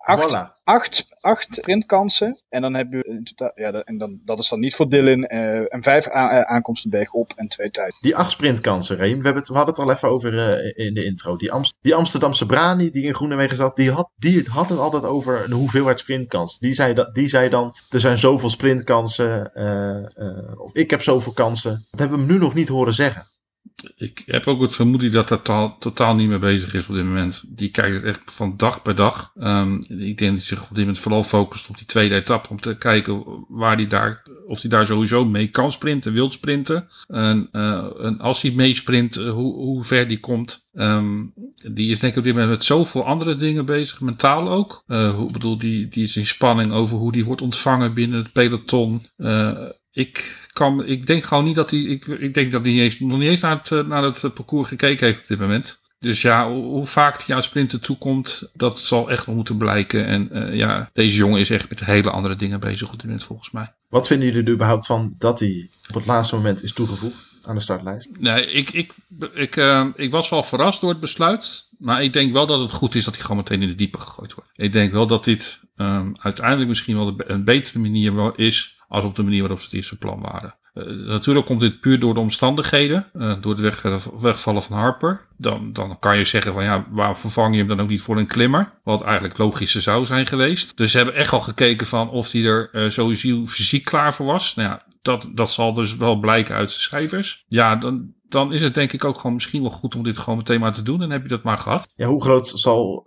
Acht, 0.05 0.23
voilà. 0.23 0.53
acht, 0.63 1.07
acht 1.21 1.47
sprintkansen. 1.51 2.41
En 2.49 2.61
dan 2.61 2.73
heb 2.73 2.91
je 2.91 3.03
in 3.03 3.23
totaal, 3.23 3.51
ja, 3.55 3.71
en 3.71 3.97
dan, 3.97 4.19
dat 4.25 4.39
is 4.39 4.49
dan 4.49 4.59
niet 4.59 4.75
voor 4.75 4.89
Dylan. 4.89 5.33
Uh, 5.33 5.73
en 5.73 5.83
vijf 5.83 6.05
eh, 6.05 6.41
aankomsten 6.41 6.89
bergop 6.89 7.33
en 7.35 7.47
twee 7.47 7.71
tijd. 7.71 7.95
Die 8.01 8.15
acht 8.15 8.31
sprintkansen, 8.31 8.97
Reem. 8.97 9.17
We, 9.17 9.23
hebben 9.23 9.41
het, 9.41 9.47
we 9.47 9.57
hadden 9.57 9.75
het 9.75 9.83
al 9.83 9.91
even 9.91 10.09
over 10.09 10.33
uh, 10.33 10.85
in 10.85 10.93
de 10.93 11.05
intro. 11.05 11.35
Die, 11.35 11.51
Amst 11.51 11.73
die 11.81 11.95
Amsterdamse 11.95 12.45
Brani 12.45 12.89
die 12.89 13.03
in 13.03 13.15
Groenewegen 13.15 13.57
zat, 13.57 13.75
die 13.75 13.91
had, 13.91 14.09
die 14.15 14.45
had 14.49 14.69
het 14.69 14.79
altijd 14.79 15.03
over 15.03 15.49
de 15.49 15.55
hoeveelheid 15.55 15.99
sprintkansen. 15.99 16.59
Die 16.61 16.73
zei, 16.73 16.93
dat, 16.93 17.15
die 17.15 17.27
zei 17.27 17.49
dan, 17.49 17.75
er 17.89 17.99
zijn 17.99 18.17
zoveel 18.17 18.49
sprintkansen. 18.49 19.51
Uh, 19.55 20.59
of 20.59 20.73
ik 20.73 20.89
heb 20.89 21.01
zoveel 21.01 21.33
kansen. 21.33 21.85
Dat 21.91 21.99
hebben 21.99 22.17
we 22.17 22.23
hem 22.23 22.33
nu 22.33 22.39
nog 22.39 22.53
niet 22.53 22.67
horen 22.67 22.93
zeggen. 22.93 23.27
Ik 23.95 24.23
heb 24.25 24.47
ook 24.47 24.61
het 24.61 24.75
vermoeden 24.75 25.11
dat 25.11 25.27
dat 25.27 25.75
totaal, 25.79 26.15
niet 26.15 26.29
meer 26.29 26.39
bezig 26.39 26.73
is 26.73 26.87
op 26.87 26.95
dit 26.95 27.05
moment. 27.05 27.43
Die 27.47 27.69
kijkt 27.69 28.03
echt 28.03 28.21
van 28.25 28.57
dag 28.57 28.81
bij 28.81 28.93
dag. 28.93 29.31
Um, 29.39 29.85
ik 29.87 30.17
denk 30.17 30.17
dat 30.17 30.29
hij 30.29 30.39
zich 30.39 30.61
op 30.61 30.69
dit 30.69 30.77
moment 30.77 30.99
vooral 30.99 31.23
focust 31.23 31.69
op 31.69 31.77
die 31.77 31.85
tweede 31.85 32.15
etappe. 32.15 32.49
Om 32.49 32.59
te 32.59 32.77
kijken 32.77 33.45
waar 33.47 33.77
die 33.77 33.87
daar, 33.87 34.23
of 34.47 34.61
hij 34.61 34.69
daar 34.69 34.85
sowieso 34.85 35.25
mee 35.25 35.47
kan 35.47 35.71
sprinten, 35.71 36.13
wil 36.13 36.31
sprinten. 36.31 36.87
En, 37.07 37.49
uh, 37.51 37.85
en 38.01 38.19
als 38.19 38.41
hij 38.41 38.51
meesprint, 38.51 39.17
uh, 39.17 39.31
hoe, 39.31 39.53
hoe 39.53 39.83
ver 39.83 40.07
die 40.07 40.19
komt. 40.19 40.67
Um, 40.73 41.33
die 41.71 41.91
is 41.91 41.99
denk 41.99 42.11
ik 42.13 42.19
op 42.19 42.23
dit 42.25 42.33
moment 42.33 42.51
met 42.51 42.65
zoveel 42.65 43.05
andere 43.05 43.35
dingen 43.35 43.65
bezig, 43.65 44.01
mentaal 44.01 44.49
ook. 44.49 44.83
Uh, 44.87 45.15
hoe 45.15 45.31
bedoel, 45.31 45.57
die, 45.57 45.87
die 45.87 46.03
is 46.03 46.15
in 46.15 46.27
spanning 46.27 46.71
over 46.71 46.97
hoe 46.97 47.11
die 47.11 47.25
wordt 47.25 47.41
ontvangen 47.41 47.93
binnen 47.93 48.19
het 48.19 48.31
peloton. 48.31 49.05
Ik 49.95 50.47
kan, 50.53 50.85
ik 50.85 51.07
denk 51.07 51.23
gewoon 51.23 51.43
niet 51.43 51.55
dat 51.55 51.69
hij. 51.69 51.79
Ik, 51.79 52.05
ik 52.05 52.33
denk 52.33 52.51
dat 52.51 52.65
hij 52.65 52.73
eens, 52.73 52.99
nog 52.99 53.17
niet 53.17 53.29
eens 53.29 53.39
naar 53.39 53.57
het, 53.57 53.71
eh, 53.71 53.87
naar 53.87 54.03
het 54.03 54.33
parcours 54.33 54.67
gekeken 54.67 55.05
heeft 55.05 55.21
op 55.21 55.27
dit 55.27 55.39
moment. 55.39 55.81
Dus 55.99 56.21
ja, 56.21 56.51
hoe 56.51 56.85
vaak 56.85 57.21
hij 57.21 57.35
aan 57.35 57.43
sprinten 57.43 57.81
toekomt, 57.81 58.49
dat 58.53 58.79
zal 58.79 59.11
echt 59.11 59.27
nog 59.27 59.35
moeten 59.35 59.57
blijken. 59.57 60.05
En 60.05 60.29
uh, 60.31 60.55
ja, 60.55 60.89
deze 60.93 61.17
jongen 61.17 61.39
is 61.39 61.49
echt 61.49 61.69
met 61.69 61.85
hele 61.85 62.09
andere 62.09 62.35
dingen 62.35 62.59
bezig 62.59 62.87
op 62.87 62.95
dit 62.95 63.03
moment 63.03 63.23
volgens 63.23 63.51
mij. 63.51 63.73
Wat 63.89 64.07
vinden 64.07 64.27
jullie 64.27 64.43
er 64.43 64.53
überhaupt 64.53 64.85
van 64.85 65.15
dat 65.17 65.39
hij 65.39 65.69
op 65.87 65.95
het 65.95 66.05
laatste 66.05 66.35
moment 66.35 66.63
is 66.63 66.73
toegevoegd 66.73 67.25
aan 67.41 67.55
de 67.55 67.61
startlijst? 67.61 68.09
Nee, 68.19 68.51
ik, 68.51 68.69
ik, 68.69 68.93
ik, 69.33 69.55
uh, 69.55 69.87
ik 69.95 70.11
was 70.11 70.29
wel 70.29 70.43
verrast 70.43 70.81
door 70.81 70.89
het 70.89 70.99
besluit. 70.99 71.67
Maar 71.77 72.03
ik 72.03 72.13
denk 72.13 72.33
wel 72.33 72.45
dat 72.45 72.59
het 72.59 72.71
goed 72.71 72.95
is 72.95 73.03
dat 73.05 73.13
hij 73.13 73.21
gewoon 73.21 73.37
meteen 73.37 73.61
in 73.61 73.67
de 73.67 73.75
diepe 73.75 73.99
gegooid 73.99 74.33
wordt. 74.33 74.49
Ik 74.55 74.71
denk 74.71 74.91
wel 74.91 75.07
dat 75.07 75.23
dit 75.23 75.61
um, 75.75 76.15
uiteindelijk 76.19 76.67
misschien 76.67 76.95
wel 76.95 77.13
een 77.17 77.43
betere 77.43 77.79
manier 77.79 78.39
is 78.39 78.74
als 78.95 79.05
op 79.05 79.15
de 79.15 79.23
manier 79.23 79.39
waarop 79.39 79.59
ze 79.59 79.65
het 79.65 79.73
eerste 79.73 79.97
plan 79.97 80.21
waren. 80.21 80.55
Uh, 80.73 81.07
natuurlijk 81.07 81.45
komt 81.45 81.59
dit 81.59 81.79
puur 81.79 81.99
door 81.99 82.13
de 82.13 82.19
omstandigheden, 82.19 83.05
uh, 83.13 83.41
door 83.41 83.51
het 83.51 83.61
weg, 83.61 84.07
wegvallen 84.19 84.61
van 84.61 84.77
Harper. 84.77 85.27
Dan, 85.37 85.73
dan 85.73 85.99
kan 85.99 86.17
je 86.17 86.25
zeggen 86.25 86.53
van 86.53 86.63
ja, 86.63 86.85
waarom 86.89 87.17
vervang 87.17 87.53
je 87.53 87.59
hem 87.59 87.67
dan 87.67 87.81
ook 87.81 87.89
niet 87.89 88.01
voor 88.01 88.17
een 88.17 88.27
klimmer? 88.27 88.73
Wat 88.83 89.01
eigenlijk 89.01 89.37
logischer 89.37 89.81
zou 89.81 90.05
zijn 90.05 90.25
geweest. 90.25 90.77
Dus 90.77 90.91
ze 90.91 90.97
hebben 90.97 91.15
echt 91.15 91.31
al 91.31 91.39
gekeken 91.39 91.87
van 91.87 92.09
of 92.09 92.31
hij 92.31 92.43
er 92.43 92.69
uh, 92.71 92.89
sowieso 92.89 93.45
fysiek 93.45 93.85
klaar 93.85 94.13
voor 94.13 94.25
was. 94.25 94.55
Nou 94.55 94.69
ja, 94.69 94.85
dat, 95.01 95.29
dat 95.33 95.51
zal 95.51 95.73
dus 95.73 95.95
wel 95.95 96.19
blijken 96.19 96.55
uit 96.55 96.73
de 96.73 96.79
cijfers. 96.79 97.43
Ja, 97.47 97.75
dan, 97.75 98.13
dan 98.29 98.53
is 98.53 98.61
het 98.61 98.73
denk 98.73 98.93
ik 98.93 99.05
ook 99.05 99.17
gewoon 99.17 99.33
misschien 99.33 99.61
wel 99.61 99.71
goed 99.71 99.95
om 99.95 100.03
dit 100.03 100.17
gewoon 100.17 100.37
meteen 100.37 100.59
maar 100.59 100.73
te 100.73 100.81
doen. 100.83 101.01
En 101.01 101.09
heb 101.09 101.21
je 101.21 101.27
dat 101.27 101.43
maar 101.43 101.57
gehad. 101.57 101.93
Ja, 101.95 102.07
hoe 102.07 102.23
groot 102.23 102.47
zal 102.47 103.03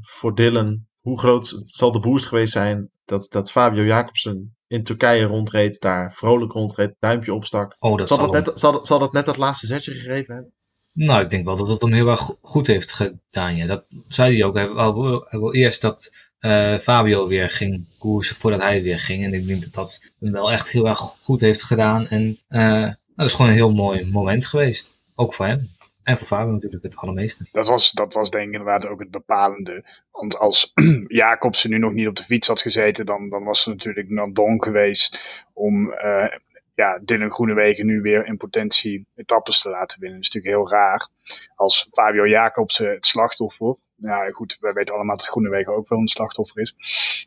voor 0.00 0.34
Dylan, 0.34 0.86
hoe 1.00 1.18
groot 1.18 1.62
zal 1.64 1.92
de 1.92 2.00
boost 2.00 2.26
geweest 2.26 2.52
zijn 2.52 2.90
dat, 3.04 3.26
dat 3.30 3.50
Fabio 3.50 3.84
Jacobsen 3.84 4.57
in 4.68 4.82
Turkije 4.82 5.24
rondreed, 5.24 5.80
daar 5.80 6.12
vrolijk 6.12 6.52
rondreed, 6.52 6.94
duimpje 6.98 7.34
opstak. 7.34 7.76
Oh, 7.78 7.98
dat 7.98 8.08
zal, 8.08 8.18
dat 8.18 8.32
net, 8.32 8.50
zal, 8.54 8.72
dat, 8.72 8.86
zal 8.86 8.98
dat 8.98 9.12
net 9.12 9.26
dat 9.26 9.36
laatste 9.36 9.66
zetje 9.66 9.92
gegeven 9.92 10.34
hebben? 10.34 10.52
Nou, 10.92 11.22
ik 11.22 11.30
denk 11.30 11.44
wel 11.44 11.56
dat 11.56 11.68
het 11.68 11.80
hem 11.80 11.92
heel 11.92 12.08
erg 12.08 12.30
goed 12.40 12.66
heeft 12.66 12.92
gedaan. 12.92 13.56
Ja. 13.56 13.66
Dat 13.66 13.84
zei 14.08 14.36
hij 14.36 14.44
ook. 14.44 14.54
Hij 14.54 14.92
wil, 14.92 15.26
hij 15.28 15.38
wil 15.38 15.54
eerst 15.54 15.80
dat 15.80 16.12
uh, 16.40 16.78
Fabio 16.78 17.28
weer 17.28 17.50
ging 17.50 17.84
koersen 17.98 18.36
voordat 18.36 18.60
hij 18.60 18.82
weer 18.82 19.00
ging. 19.00 19.24
En 19.24 19.34
ik 19.34 19.46
denk 19.46 19.62
dat 19.62 19.72
dat 19.72 20.00
hem 20.20 20.32
wel 20.32 20.52
echt 20.52 20.70
heel 20.70 20.88
erg 20.88 20.98
goed 20.98 21.40
heeft 21.40 21.62
gedaan. 21.62 22.08
En 22.08 22.38
uh, 22.50 22.92
dat 23.16 23.26
is 23.26 23.32
gewoon 23.32 23.50
een 23.50 23.56
heel 23.56 23.72
mooi 23.72 24.10
moment 24.10 24.46
geweest. 24.46 24.92
Ook 25.14 25.34
voor 25.34 25.46
hem. 25.46 25.70
En 26.08 26.18
voor 26.18 26.26
Fabio 26.26 26.52
natuurlijk 26.52 26.82
het 26.82 26.96
allermeeste. 26.96 27.48
Dat 27.52 27.68
was, 27.68 27.90
dat 27.90 28.14
was 28.14 28.30
denk 28.30 28.46
ik 28.46 28.52
inderdaad 28.52 28.86
ook 28.86 29.00
het 29.00 29.10
bepalende. 29.10 29.84
Want 30.10 30.38
als 30.38 30.72
Jacobsen 31.22 31.70
nu 31.70 31.78
nog 31.78 31.92
niet 31.92 32.08
op 32.08 32.16
de 32.16 32.22
fiets 32.22 32.48
had 32.48 32.60
gezeten, 32.60 33.06
dan, 33.06 33.28
dan 33.28 33.44
was 33.44 33.62
ze 33.62 33.68
natuurlijk 33.68 34.08
naar 34.08 34.32
Don 34.32 34.62
geweest 34.62 35.20
om 35.52 35.90
uh, 35.90 36.26
ja, 36.74 36.98
Dylan 37.02 37.30
Groenewegen 37.30 37.86
nu 37.86 38.00
weer 38.00 38.26
in 38.26 38.36
potentie 38.36 39.06
etappes 39.16 39.60
te 39.60 39.68
laten 39.68 40.00
winnen. 40.00 40.18
Dat 40.18 40.28
is 40.28 40.34
natuurlijk 40.34 40.62
heel 40.62 40.78
raar. 40.78 41.08
Als 41.54 41.88
Fabio 41.90 42.28
Jacobsen 42.28 42.90
het 42.90 43.06
slachtoffer, 43.06 43.76
ja 44.00 44.30
goed, 44.30 44.56
wij 44.60 44.72
weten 44.72 44.94
allemaal 44.94 45.16
dat 45.16 45.26
Groenewegen 45.26 45.76
ook 45.76 45.88
wel 45.88 45.98
een 45.98 46.08
slachtoffer 46.08 46.60
is, 46.60 46.74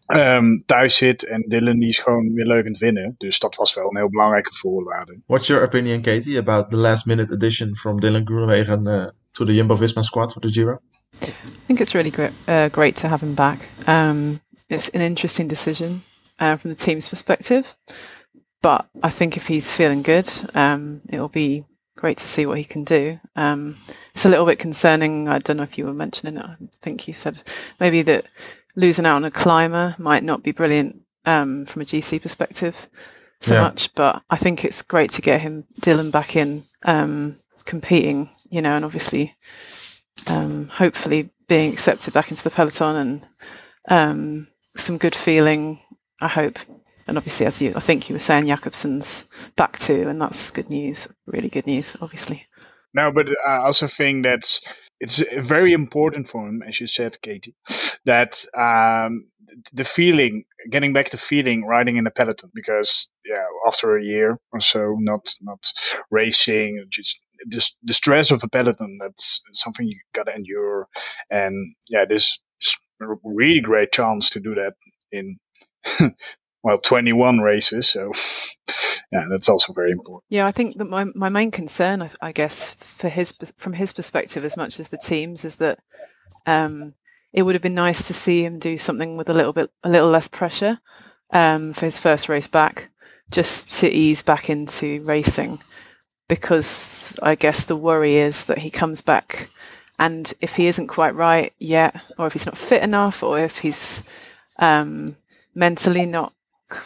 um, 0.07 0.63
thuis 0.65 0.97
zit 0.97 1.25
en 1.25 1.45
Dylan 1.47 1.79
die 1.79 1.89
is 1.89 1.99
gewoon 1.99 2.33
weer 2.33 2.45
leuk 2.45 2.65
aan 2.65 2.71
het 2.71 2.81
winnen. 2.81 3.15
Dus 3.17 3.39
dat 3.39 3.55
was 3.55 3.73
wel 3.73 3.89
een 3.89 3.97
heel 3.97 4.09
belangrijke 4.09 4.55
voorwaarde. 4.55 5.19
What's 5.25 5.47
your 5.47 5.63
opinion, 5.63 6.01
Katie, 6.01 6.37
about 6.37 6.69
the 6.69 6.77
last 6.77 7.05
minute 7.05 7.33
addition 7.33 7.75
from 7.75 7.99
Dylan 7.99 8.27
Groenewegen 8.27 8.87
uh, 8.87 9.05
to 9.31 9.45
the 9.45 9.53
Jumbo-Visma 9.53 10.01
squad 10.01 10.31
for 10.31 10.41
the 10.41 10.51
Giro? 10.51 10.79
I 11.21 11.33
think 11.65 11.79
it's 11.79 11.93
really 11.93 12.11
great, 12.11 12.31
uh, 12.47 12.65
great 12.71 12.95
to 12.95 13.07
have 13.07 13.25
him 13.25 13.33
back. 13.33 13.59
Um, 13.87 14.39
it's 14.67 14.89
an 14.89 15.01
interesting 15.01 15.49
decision 15.49 16.03
uh, 16.39 16.57
from 16.57 16.71
the 16.71 16.85
team's 16.85 17.09
perspective. 17.09 17.75
But 18.61 18.85
I 19.03 19.09
think 19.09 19.35
if 19.35 19.47
he's 19.47 19.73
feeling 19.73 20.03
good, 20.03 20.29
um, 20.53 21.01
it'll 21.09 21.29
be 21.29 21.63
great 21.95 22.17
to 22.17 22.27
see 22.27 22.45
what 22.45 22.57
he 22.57 22.63
can 22.63 22.83
do. 22.83 23.19
Um, 23.35 23.77
it's 24.13 24.25
a 24.25 24.29
little 24.29 24.45
bit 24.45 24.59
concerning. 24.59 25.27
I 25.27 25.39
don't 25.39 25.57
know 25.57 25.63
if 25.63 25.77
you 25.77 25.85
were 25.85 25.93
mentioning 25.93 26.37
it. 26.37 26.45
I 26.45 26.55
think 26.81 27.07
you 27.07 27.13
said 27.13 27.41
maybe 27.79 28.01
that 28.03 28.25
losing 28.75 29.05
out 29.05 29.17
on 29.17 29.25
a 29.25 29.31
climber 29.31 29.95
might 29.97 30.23
not 30.23 30.43
be 30.43 30.51
brilliant 30.51 31.01
um, 31.25 31.65
from 31.65 31.81
a 31.81 31.85
GC 31.85 32.21
perspective 32.21 32.89
so 33.41 33.55
yeah. 33.55 33.61
much, 33.61 33.93
but 33.95 34.21
I 34.29 34.37
think 34.37 34.63
it's 34.63 34.81
great 34.81 35.11
to 35.11 35.21
get 35.21 35.41
him 35.41 35.65
Dylan 35.81 36.11
back 36.11 36.35
in 36.35 36.63
um, 36.83 37.35
competing. 37.65 38.29
You 38.49 38.61
know, 38.61 38.75
and 38.75 38.85
obviously, 38.85 39.35
um, 40.27 40.67
hopefully 40.67 41.31
being 41.47 41.73
accepted 41.73 42.13
back 42.13 42.29
into 42.29 42.43
the 42.43 42.49
peloton 42.49 42.95
and 42.95 43.27
um, 43.89 44.47
some 44.75 44.97
good 44.97 45.15
feeling. 45.15 45.79
I 46.19 46.27
hope 46.27 46.59
and 47.11 47.17
obviously, 47.17 47.45
as 47.45 47.61
you, 47.61 47.73
I 47.75 47.81
think 47.81 48.07
you 48.07 48.15
were 48.15 48.19
saying, 48.19 48.45
Jakobsen's 48.45 49.25
back 49.57 49.77
too, 49.77 50.07
and 50.07 50.21
that's 50.21 50.49
good 50.49 50.69
news. 50.69 51.09
Really 51.25 51.49
good 51.49 51.67
news, 51.67 51.97
obviously. 51.99 52.47
No, 52.93 53.11
but 53.13 53.25
I 53.45 53.57
also 53.57 53.85
think 53.85 54.23
that 54.23 54.57
it's 55.01 55.21
very 55.37 55.73
important 55.73 56.29
for 56.29 56.47
him, 56.47 56.63
as 56.65 56.79
you 56.79 56.87
said, 56.87 57.21
Katie, 57.21 57.53
that 58.05 58.45
um, 58.57 59.25
the 59.73 59.83
feeling, 59.83 60.45
getting 60.71 60.93
back 60.93 61.09
the 61.09 61.17
feeling, 61.17 61.65
riding 61.65 61.97
in 61.97 62.05
the 62.05 62.11
peloton, 62.11 62.49
because 62.55 63.09
yeah, 63.25 63.43
after 63.67 63.97
a 63.97 64.03
year 64.03 64.39
or 64.53 64.61
so, 64.61 64.95
not 64.97 65.35
not 65.41 65.65
racing, 66.11 66.85
just 66.89 67.19
just 67.51 67.75
the 67.83 67.93
stress 67.93 68.31
of 68.31 68.41
a 68.41 68.47
peloton, 68.47 68.99
that's 69.01 69.41
something 69.51 69.85
you 69.85 69.99
gotta 70.15 70.33
endure, 70.33 70.87
and 71.29 71.75
yeah, 71.89 72.05
this 72.07 72.39
is 72.61 72.77
a 73.01 73.05
really 73.25 73.59
great 73.59 73.91
chance 73.91 74.29
to 74.29 74.39
do 74.39 74.55
that 74.55 74.75
in 75.11 75.37
well 76.63 76.77
21 76.77 77.39
races 77.39 77.89
so 77.89 78.11
yeah 79.11 79.25
that's 79.29 79.49
also 79.49 79.73
very 79.73 79.91
important 79.91 80.23
yeah 80.29 80.45
i 80.45 80.51
think 80.51 80.77
that 80.77 80.85
my, 80.85 81.05
my 81.15 81.29
main 81.29 81.51
concern 81.51 82.07
I, 82.21 82.31
guess 82.31 82.75
for 82.75 83.09
his 83.09 83.33
from 83.57 83.73
his 83.73 83.93
perspective 83.93 84.45
as 84.45 84.57
much 84.57 84.79
as 84.79 84.89
the 84.89 84.97
teams 84.97 85.45
is 85.45 85.57
that 85.57 85.79
um, 86.45 86.93
it 87.33 87.43
would 87.43 87.55
have 87.55 87.61
been 87.61 87.75
nice 87.75 88.07
to 88.07 88.13
see 88.13 88.43
him 88.43 88.59
do 88.59 88.77
something 88.77 89.17
with 89.17 89.29
a 89.29 89.33
little 89.33 89.53
bit, 89.53 89.71
a 89.83 89.89
little 89.89 90.09
less 90.09 90.27
pressure 90.27 90.79
um, 91.31 91.73
for 91.73 91.85
his 91.85 91.99
first 91.99 92.29
race 92.29 92.47
back, 92.47 92.89
just 93.29 93.79
to 93.79 93.89
ease 93.89 94.21
back 94.21 94.49
into 94.49 95.01
racing. 95.03 95.59
Because 96.27 97.17
I 97.21 97.35
guess 97.35 97.65
the 97.65 97.75
worry 97.75 98.15
is 98.15 98.45
that 98.45 98.57
he 98.57 98.69
comes 98.69 99.01
back, 99.01 99.49
and 99.99 100.33
if 100.41 100.55
he 100.55 100.67
isn't 100.67 100.87
quite 100.87 101.15
right 101.15 101.53
yet, 101.59 101.95
or 102.17 102.27
if 102.27 102.33
he's 102.33 102.45
not 102.45 102.57
fit 102.57 102.81
enough, 102.81 103.21
or 103.21 103.39
if 103.39 103.57
he's 103.57 104.01
um, 104.59 105.15
mentally 105.55 106.05
not 106.05 106.33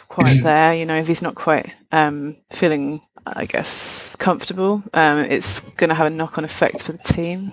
quite 0.08 0.42
there, 0.42 0.74
you 0.74 0.84
know, 0.84 0.96
if 0.96 1.06
he's 1.06 1.22
not 1.22 1.34
quite 1.34 1.72
um, 1.92 2.36
feeling, 2.50 3.00
I 3.26 3.46
guess, 3.46 4.16
comfortable, 4.16 4.82
um, 4.94 5.18
it's 5.18 5.60
going 5.76 5.88
to 5.88 5.94
have 5.94 6.06
a 6.06 6.10
knock-on 6.10 6.44
effect 6.44 6.82
for 6.82 6.92
the 6.92 6.98
team. 6.98 7.52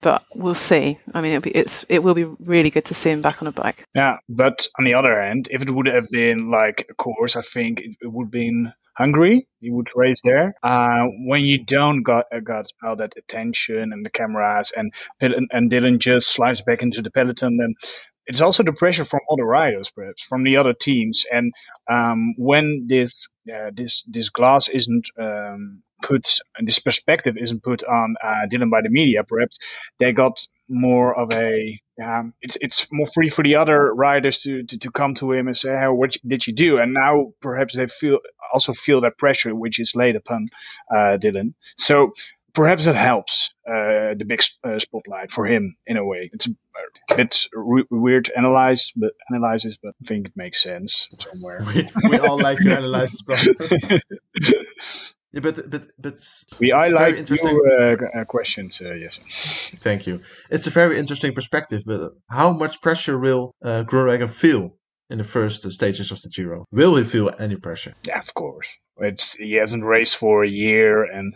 But 0.00 0.22
we'll 0.34 0.54
see. 0.54 0.98
I 1.14 1.22
mean, 1.22 1.32
it'll 1.32 1.42
be, 1.42 1.56
it's 1.56 1.86
it 1.88 2.02
will 2.02 2.12
be 2.12 2.24
really 2.24 2.68
good 2.68 2.84
to 2.86 2.94
see 2.94 3.08
him 3.10 3.22
back 3.22 3.40
on 3.40 3.48
a 3.48 3.52
bike. 3.52 3.86
Yeah, 3.94 4.18
but 4.28 4.66
on 4.78 4.84
the 4.84 4.92
other 4.92 5.18
hand, 5.18 5.48
if 5.50 5.62
it 5.62 5.70
would 5.70 5.86
have 5.86 6.10
been 6.10 6.50
like 6.50 6.86
a 6.90 6.94
course, 6.94 7.36
I 7.36 7.42
think 7.42 7.80
it, 7.80 7.96
it 8.02 8.12
would 8.12 8.26
have 8.26 8.30
been 8.30 8.74
Hungary. 8.98 9.46
He 9.60 9.70
would 9.70 9.88
race 9.96 10.20
there. 10.22 10.54
Uh, 10.62 11.06
when 11.26 11.42
you 11.46 11.64
don't 11.64 12.02
got 12.02 12.26
uh, 12.30 12.40
got 12.40 12.66
all 12.82 12.96
that 12.96 13.14
attention 13.16 13.92
and 13.94 14.04
the 14.04 14.10
cameras, 14.10 14.72
and 14.76 14.92
and 15.20 15.70
Dylan 15.70 15.98
just 15.98 16.30
slides 16.30 16.62
back 16.62 16.82
into 16.82 17.00
the 17.00 17.10
peloton, 17.10 17.56
then 17.56 17.74
it's 18.26 18.40
also 18.40 18.62
the 18.62 18.72
pressure 18.72 19.04
from 19.04 19.20
other 19.30 19.44
riders, 19.44 19.90
perhaps 19.90 20.24
from 20.24 20.44
the 20.44 20.56
other 20.56 20.72
teams. 20.72 21.24
And 21.30 21.52
um, 21.90 22.34
when 22.36 22.86
this 22.88 23.28
uh, 23.52 23.70
this 23.74 24.02
this 24.06 24.28
glass 24.28 24.68
isn't 24.68 25.08
um, 25.20 25.82
put, 26.02 26.38
this 26.62 26.78
perspective 26.78 27.36
isn't 27.40 27.62
put 27.62 27.82
on 27.84 28.16
uh, 28.22 28.46
Dylan 28.50 28.70
by 28.70 28.80
the 28.82 28.88
media, 28.88 29.24
perhaps 29.24 29.58
they 29.98 30.12
got 30.12 30.46
more 30.68 31.18
of 31.18 31.32
a. 31.32 31.80
Um, 32.02 32.34
it's 32.40 32.56
it's 32.60 32.88
more 32.90 33.06
free 33.06 33.30
for 33.30 33.44
the 33.44 33.54
other 33.54 33.94
riders 33.94 34.40
to, 34.40 34.64
to, 34.64 34.78
to 34.78 34.90
come 34.90 35.14
to 35.16 35.32
him 35.32 35.46
and 35.46 35.56
say, 35.56 35.70
"Hey, 35.70 35.88
what 35.88 36.16
did 36.26 36.46
you 36.46 36.52
do?" 36.52 36.78
And 36.78 36.94
now 36.94 37.32
perhaps 37.40 37.76
they 37.76 37.86
feel 37.86 38.18
also 38.52 38.72
feel 38.72 39.00
that 39.02 39.18
pressure 39.18 39.54
which 39.54 39.78
is 39.78 39.94
laid 39.94 40.16
upon 40.16 40.46
uh, 40.90 41.18
Dylan. 41.18 41.54
So 41.76 42.12
perhaps 42.54 42.86
it 42.86 42.96
helps 42.96 43.50
uh, 43.68 44.14
the 44.16 44.24
big 44.26 44.40
uh, 44.64 44.78
spotlight 44.78 45.30
for 45.30 45.46
him 45.46 45.76
in 45.86 45.96
a 45.96 46.04
way. 46.04 46.30
It's 46.32 46.48
bit 47.16 47.36
re- 47.52 47.84
weird 47.90 48.26
to 48.26 48.36
analyze, 48.36 48.92
but 48.96 49.12
analyzes, 49.30 49.78
but 49.82 49.94
I 50.02 50.06
think 50.06 50.26
it 50.26 50.32
makes 50.36 50.62
sense 50.62 51.08
somewhere. 51.18 51.60
We, 51.74 51.88
we 52.08 52.18
all 52.18 52.38
like 52.38 52.58
to 52.58 52.76
analyze, 52.76 53.18
yeah, 53.28 53.98
but 55.40 55.70
but 55.70 55.86
but 55.98 56.18
we 56.60 56.72
I 56.72 56.88
like 56.88 57.16
interesting 57.16 57.50
your, 57.50 58.14
uh, 58.14 58.20
uh, 58.20 58.24
questions. 58.24 58.80
Uh, 58.80 58.94
yes, 58.94 59.18
thank 59.76 60.06
you. 60.06 60.20
It's 60.50 60.66
a 60.66 60.70
very 60.70 60.98
interesting 60.98 61.34
perspective. 61.34 61.82
But 61.86 62.12
how 62.28 62.52
much 62.52 62.80
pressure 62.80 63.18
will 63.18 63.54
uh, 63.62 63.84
Groenewegen 63.86 64.30
feel 64.30 64.76
in 65.10 65.18
the 65.18 65.24
first 65.24 65.68
stages 65.70 66.10
of 66.10 66.20
the 66.22 66.28
Giro? 66.28 66.64
Will 66.72 66.96
he 66.96 67.04
feel 67.04 67.30
any 67.38 67.56
pressure? 67.56 67.94
Yeah, 68.04 68.20
of 68.20 68.32
course. 68.34 68.66
It's 68.98 69.34
he 69.34 69.54
hasn't 69.54 69.84
raced 69.84 70.16
for 70.16 70.44
a 70.44 70.48
year, 70.48 71.04
and 71.04 71.34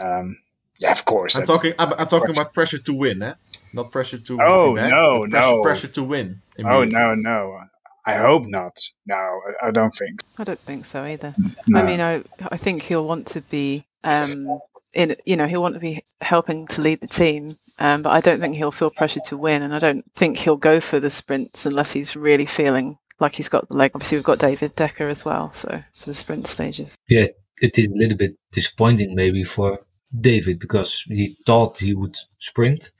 um, 0.00 0.36
yeah, 0.82 0.92
of 0.92 1.04
course. 1.04 1.36
I'm 1.36 1.44
talking. 1.44 1.72
I'm, 1.78 1.92
I'm 1.98 2.06
talking 2.06 2.30
about 2.30 2.52
pressure 2.52 2.78
to 2.78 2.92
win, 2.92 3.22
eh? 3.22 3.34
Not 3.72 3.90
pressure 3.90 4.18
to. 4.18 4.38
Oh 4.42 4.74
back, 4.74 4.90
no, 4.90 5.20
pressure, 5.20 5.50
no. 5.50 5.62
Pressure 5.62 5.88
to 5.88 6.02
win. 6.02 6.42
Oh 6.64 6.84
no, 6.84 7.14
no. 7.14 7.60
I 8.04 8.16
hope 8.16 8.46
not. 8.46 8.76
No, 9.06 9.14
I, 9.14 9.68
I 9.68 9.70
don't 9.70 9.94
think. 9.94 10.20
I 10.38 10.44
don't 10.44 10.58
think 10.60 10.86
so 10.86 11.04
either. 11.04 11.34
No. 11.68 11.78
I 11.78 11.82
mean, 11.84 12.00
I 12.00 12.22
I 12.50 12.56
think 12.56 12.82
he'll 12.82 13.06
want 13.06 13.28
to 13.28 13.40
be 13.42 13.86
um 14.02 14.58
in. 14.92 15.14
You 15.24 15.36
know, 15.36 15.46
he'll 15.46 15.62
want 15.62 15.74
to 15.74 15.80
be 15.80 16.04
helping 16.20 16.66
to 16.68 16.80
lead 16.80 17.00
the 17.00 17.06
team. 17.06 17.50
Um, 17.78 18.02
but 18.02 18.10
I 18.10 18.20
don't 18.20 18.40
think 18.40 18.56
he'll 18.56 18.72
feel 18.72 18.90
pressure 18.90 19.20
to 19.26 19.36
win, 19.36 19.62
and 19.62 19.74
I 19.74 19.78
don't 19.78 20.04
think 20.14 20.36
he'll 20.36 20.56
go 20.56 20.80
for 20.80 20.98
the 20.98 21.10
sprints 21.10 21.64
unless 21.64 21.92
he's 21.92 22.16
really 22.16 22.46
feeling 22.46 22.98
like 23.20 23.36
he's 23.36 23.48
got 23.48 23.68
the 23.68 23.74
leg. 23.74 23.92
Obviously, 23.94 24.18
we've 24.18 24.24
got 24.24 24.40
David 24.40 24.74
Decker 24.74 25.08
as 25.08 25.24
well, 25.24 25.52
so 25.52 25.82
for 25.94 26.06
the 26.06 26.14
sprint 26.14 26.48
stages. 26.48 26.96
Yeah, 27.08 27.28
it 27.60 27.78
is 27.78 27.86
a 27.86 27.94
little 27.94 28.16
bit 28.16 28.36
disappointing 28.50 29.14
maybe 29.14 29.44
for 29.44 29.78
David 30.20 30.58
because 30.58 31.04
he 31.08 31.36
thought 31.46 31.78
he 31.78 31.94
would 31.94 32.16
sprint, 32.38 32.90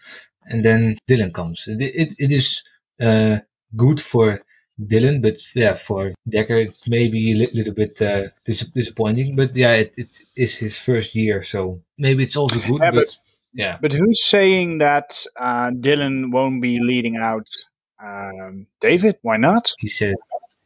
and 0.47 0.65
then 0.65 0.99
Dylan 1.09 1.33
comes. 1.33 1.69
It, 1.69 1.81
it, 1.83 2.15
it 2.19 2.33
is 2.33 2.63
uh, 3.01 3.39
good 3.77 4.01
for 4.01 4.43
Dylan, 4.81 5.23
but 5.23 5.37
yeah, 5.55 5.75
for 5.75 6.13
Decker 6.29 6.57
it's 6.57 6.89
maybe 6.89 7.33
a 7.33 7.35
li- 7.37 7.51
little 7.53 7.75
bit 7.75 8.01
uh, 8.01 8.29
dis- 8.45 8.67
disappointing. 8.75 9.37
But 9.37 9.55
yeah, 9.55 9.73
it, 9.73 9.95
it 9.97 10.21
is 10.37 10.57
his 10.57 10.79
first 10.79 11.15
year, 11.15 11.43
so 11.43 11.83
maybe 11.99 12.25
it's 12.25 12.37
also 12.37 12.59
good. 12.61 12.81
Yeah, 12.81 12.91
but, 12.91 12.99
but, 12.99 13.17
yeah. 13.53 13.79
But 13.81 13.93
who's 13.93 14.25
saying 14.25 14.79
that 14.79 15.25
uh, 15.39 15.71
Dylan 15.71 16.33
won't 16.33 16.63
be 16.63 16.81
leading 16.81 17.17
out 17.17 17.47
um, 18.03 18.67
David? 18.81 19.17
Why 19.23 19.37
not? 19.37 19.71
He 19.79 19.89
said 19.89 20.15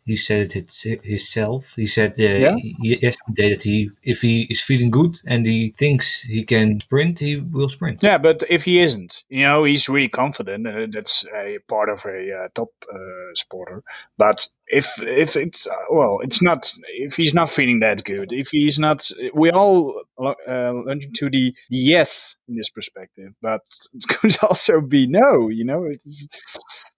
he 0.06 0.16
said 0.16 0.54
it 0.54 0.72
himself. 1.02 1.74
He 1.74 1.88
said 1.88 2.12
uh, 2.12 2.22
yeah? 2.22 2.56
yesterday 2.80 3.50
that 3.50 3.62
he, 3.64 3.90
if 4.04 4.20
he 4.20 4.42
is 4.42 4.62
feeling 4.62 4.90
good 4.90 5.20
and 5.26 5.44
he 5.44 5.74
thinks 5.76 6.22
he 6.22 6.44
can 6.44 6.78
sprint, 6.78 7.18
he 7.18 7.36
will 7.36 7.68
sprint. 7.68 8.04
Yeah, 8.04 8.16
but 8.16 8.44
if 8.48 8.64
he 8.64 8.80
isn't, 8.80 9.24
you 9.28 9.42
know, 9.42 9.64
he's 9.64 9.88
really 9.88 10.08
confident. 10.08 10.64
Uh, 10.64 10.86
that's 10.92 11.24
a 11.34 11.58
part 11.68 11.88
of 11.88 12.04
a 12.06 12.44
uh, 12.44 12.48
top 12.54 12.68
uh, 12.88 12.96
sporter. 13.36 13.82
But 14.16 14.46
if 14.68 15.02
if 15.02 15.34
it's 15.34 15.66
uh, 15.66 15.74
well, 15.90 16.20
it's 16.22 16.40
not. 16.40 16.72
If 16.88 17.16
he's 17.16 17.34
not 17.34 17.50
feeling 17.50 17.80
that 17.80 18.04
good, 18.04 18.32
if 18.32 18.50
he's 18.50 18.78
not, 18.78 19.10
we 19.34 19.50
all 19.50 20.02
uh, 20.20 20.72
lunge 20.72 21.08
to 21.14 21.28
the, 21.28 21.52
the 21.70 21.78
yes 21.78 22.36
in 22.48 22.56
this 22.56 22.70
perspective. 22.70 23.36
But 23.42 23.62
it 23.92 24.06
could 24.08 24.36
also 24.40 24.80
be 24.80 25.08
no. 25.08 25.48
You 25.48 25.64
know, 25.64 25.84
it's 25.84 26.26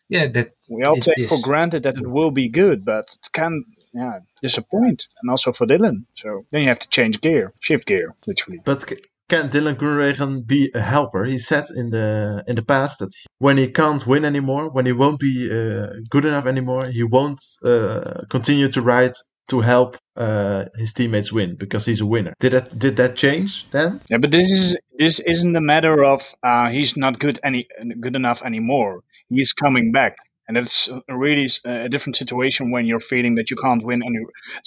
yeah, 0.08 0.26
that 0.28 0.52
we 0.68 0.82
all 0.84 0.96
take 0.96 1.18
is. 1.18 1.28
for 1.28 1.40
granted 1.40 1.82
that 1.82 1.96
it 1.96 2.06
will 2.06 2.30
be 2.30 2.48
good, 2.48 2.84
but 2.84 3.06
it 3.14 3.28
can 3.32 3.64
yeah 3.92 4.20
disappoint, 4.42 5.06
and 5.22 5.30
also 5.30 5.52
for 5.52 5.66
Dylan. 5.66 6.04
So 6.16 6.46
then 6.50 6.62
you 6.62 6.68
have 6.68 6.80
to 6.80 6.88
change 6.88 7.20
gear, 7.20 7.52
shift 7.60 7.86
gear, 7.86 8.14
literally. 8.26 8.60
But 8.64 8.84
can 9.28 9.48
Dylan 9.48 9.76
Groenewegen 9.76 10.46
be 10.46 10.70
a 10.74 10.80
helper? 10.80 11.24
He 11.24 11.38
said 11.38 11.64
in 11.76 11.90
the 11.90 12.44
in 12.46 12.56
the 12.56 12.62
past 12.62 13.00
that 13.00 13.14
when 13.38 13.58
he 13.58 13.68
can't 13.68 14.06
win 14.06 14.24
anymore, 14.24 14.70
when 14.70 14.86
he 14.86 14.92
won't 14.92 15.20
be 15.20 15.48
uh, 15.50 15.88
good 16.08 16.24
enough 16.24 16.46
anymore, 16.46 16.86
he 16.86 17.02
won't 17.02 17.42
uh, 17.64 18.22
continue 18.30 18.68
to 18.68 18.80
ride 18.82 19.14
to 19.48 19.60
help 19.60 19.96
uh, 20.16 20.66
his 20.76 20.92
teammates 20.92 21.32
win 21.32 21.56
because 21.56 21.86
he's 21.86 22.00
a 22.00 22.06
winner. 22.06 22.34
Did 22.40 22.52
that 22.52 22.78
did 22.78 22.96
that 22.96 23.16
change 23.16 23.70
then? 23.70 24.00
Yeah, 24.08 24.18
but 24.18 24.30
this 24.30 24.50
is 24.50 24.76
this 24.98 25.20
isn't 25.20 25.54
a 25.56 25.60
matter 25.60 26.04
of 26.04 26.34
uh, 26.42 26.68
he's 26.70 26.96
not 26.96 27.18
good 27.18 27.38
any 27.44 27.66
good 28.00 28.16
enough 28.16 28.42
anymore 28.42 29.02
he's 29.28 29.52
coming 29.52 29.92
back. 29.92 30.16
And 30.48 30.56
it's 30.56 30.88
really 31.08 31.48
a 31.66 31.90
different 31.90 32.16
situation 32.16 32.70
when 32.70 32.86
you're 32.86 33.00
feeling 33.00 33.34
that 33.34 33.50
you 33.50 33.56
can't 33.56 33.84
win 33.84 34.02
any 34.02 34.20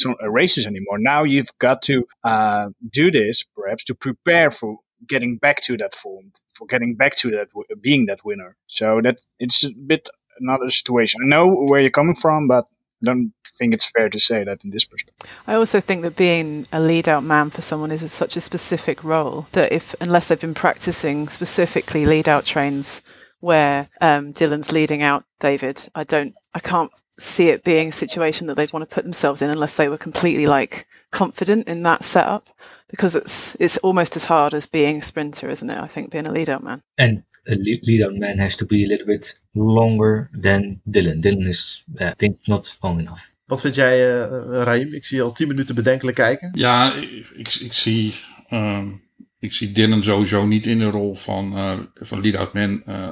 uh, 0.05 0.29
races 0.29 0.67
anymore. 0.67 0.99
Now 0.99 1.23
you've 1.23 1.49
got 1.57 1.81
to 1.83 2.07
uh, 2.23 2.69
do 2.91 3.09
this, 3.09 3.43
perhaps, 3.55 3.83
to 3.85 3.95
prepare 3.95 4.51
for 4.51 4.77
getting 5.07 5.37
back 5.37 5.63
to 5.63 5.77
that 5.77 5.95
form, 5.95 6.33
for 6.53 6.67
getting 6.67 6.93
back 6.93 7.15
to 7.17 7.31
that 7.31 7.47
being 7.81 8.05
that 8.05 8.23
winner. 8.23 8.55
So 8.67 9.01
that 9.03 9.17
it's 9.39 9.63
a 9.63 9.71
bit 9.71 10.07
another 10.39 10.69
situation. 10.69 11.21
I 11.23 11.27
know 11.27 11.47
where 11.47 11.81
you're 11.81 11.89
coming 11.89 12.15
from, 12.15 12.47
but 12.47 12.65
I 13.01 13.05
don't 13.05 13.33
think 13.57 13.73
it's 13.73 13.85
fair 13.85 14.09
to 14.09 14.19
say 14.19 14.43
that 14.43 14.63
in 14.63 14.69
this 14.69 14.85
perspective. 14.85 15.29
I 15.47 15.55
also 15.55 15.79
think 15.79 16.03
that 16.03 16.15
being 16.15 16.67
a 16.71 16.79
lead 16.79 17.09
out 17.09 17.23
man 17.23 17.49
for 17.49 17.61
someone 17.61 17.91
is 17.91 18.11
such 18.11 18.37
a 18.37 18.41
specific 18.41 19.03
role 19.03 19.47
that 19.53 19.71
if 19.71 19.95
unless 19.99 20.27
they've 20.27 20.39
been 20.39 20.53
practicing 20.53 21.27
specifically 21.27 22.05
lead 22.05 22.29
out 22.29 22.45
trains 22.45 23.01
where 23.41 23.87
um, 23.99 24.33
Dylan's 24.33 24.71
leading 24.71 25.03
out 25.03 25.23
David. 25.39 25.89
I 25.93 26.03
don't, 26.03 26.33
I 26.53 26.59
can't 26.59 26.91
see 27.19 27.49
it 27.49 27.63
being 27.63 27.89
a 27.89 27.91
situation 27.91 28.47
that 28.47 28.55
they'd 28.55 28.73
want 28.73 28.89
to 28.89 28.95
put 28.95 29.03
themselves 29.03 29.41
in 29.41 29.49
unless 29.49 29.75
they 29.75 29.89
were 29.89 29.97
completely 29.97 30.47
like 30.47 30.87
confident 31.11 31.67
in 31.67 31.83
that 31.83 32.03
setup, 32.03 32.43
because 32.89 33.15
it's 33.15 33.55
it's 33.59 33.77
almost 33.83 34.15
as 34.15 34.25
hard 34.25 34.53
as 34.53 34.65
being 34.65 34.97
a 34.97 35.01
sprinter, 35.01 35.49
isn't 35.49 35.69
it? 35.69 35.77
I 35.77 35.87
think 35.87 36.09
being 36.09 36.27
a 36.27 36.31
lead 36.31 36.49
out 36.49 36.63
man. 36.63 36.81
And 36.97 37.23
a 37.47 37.55
lead 37.55 38.03
out 38.03 38.15
man 38.15 38.39
has 38.39 38.55
to 38.55 38.65
be 38.65 38.83
a 38.83 38.87
little 38.87 39.05
bit 39.05 39.39
longer 39.53 40.29
than 40.41 40.81
Dylan. 40.85 41.21
Dylan 41.21 41.47
is, 41.47 41.83
uh, 41.99 42.05
I 42.05 42.13
think, 42.17 42.37
not 42.47 42.77
long 42.81 42.99
enough. 42.99 43.31
Wat 43.45 43.61
vind 43.61 43.75
jij, 43.75 43.99
uh, 43.99 44.63
Raim? 44.63 44.93
Ik 44.93 45.05
zie 45.05 45.17
je 45.17 45.23
al 45.23 45.31
tien 45.31 45.47
minuten 45.47 45.75
bedenkelijk 45.75 46.17
kijken. 46.17 46.49
Ja, 46.53 46.93
ik, 46.93 47.29
ik, 47.35 47.53
ik 47.53 47.73
zie 47.73 48.15
um, 48.49 49.01
ik 49.41 49.53
zie 49.53 49.71
Dylan 49.71 50.03
sowieso 50.03 50.45
niet 50.45 50.65
in 50.65 50.79
de 50.79 50.89
rol 50.89 51.15
van, 51.15 51.57
uh, 51.57 51.79
van 51.95 52.21
lead-out 52.21 52.53
man. 52.53 52.83
Uh, 52.87 53.09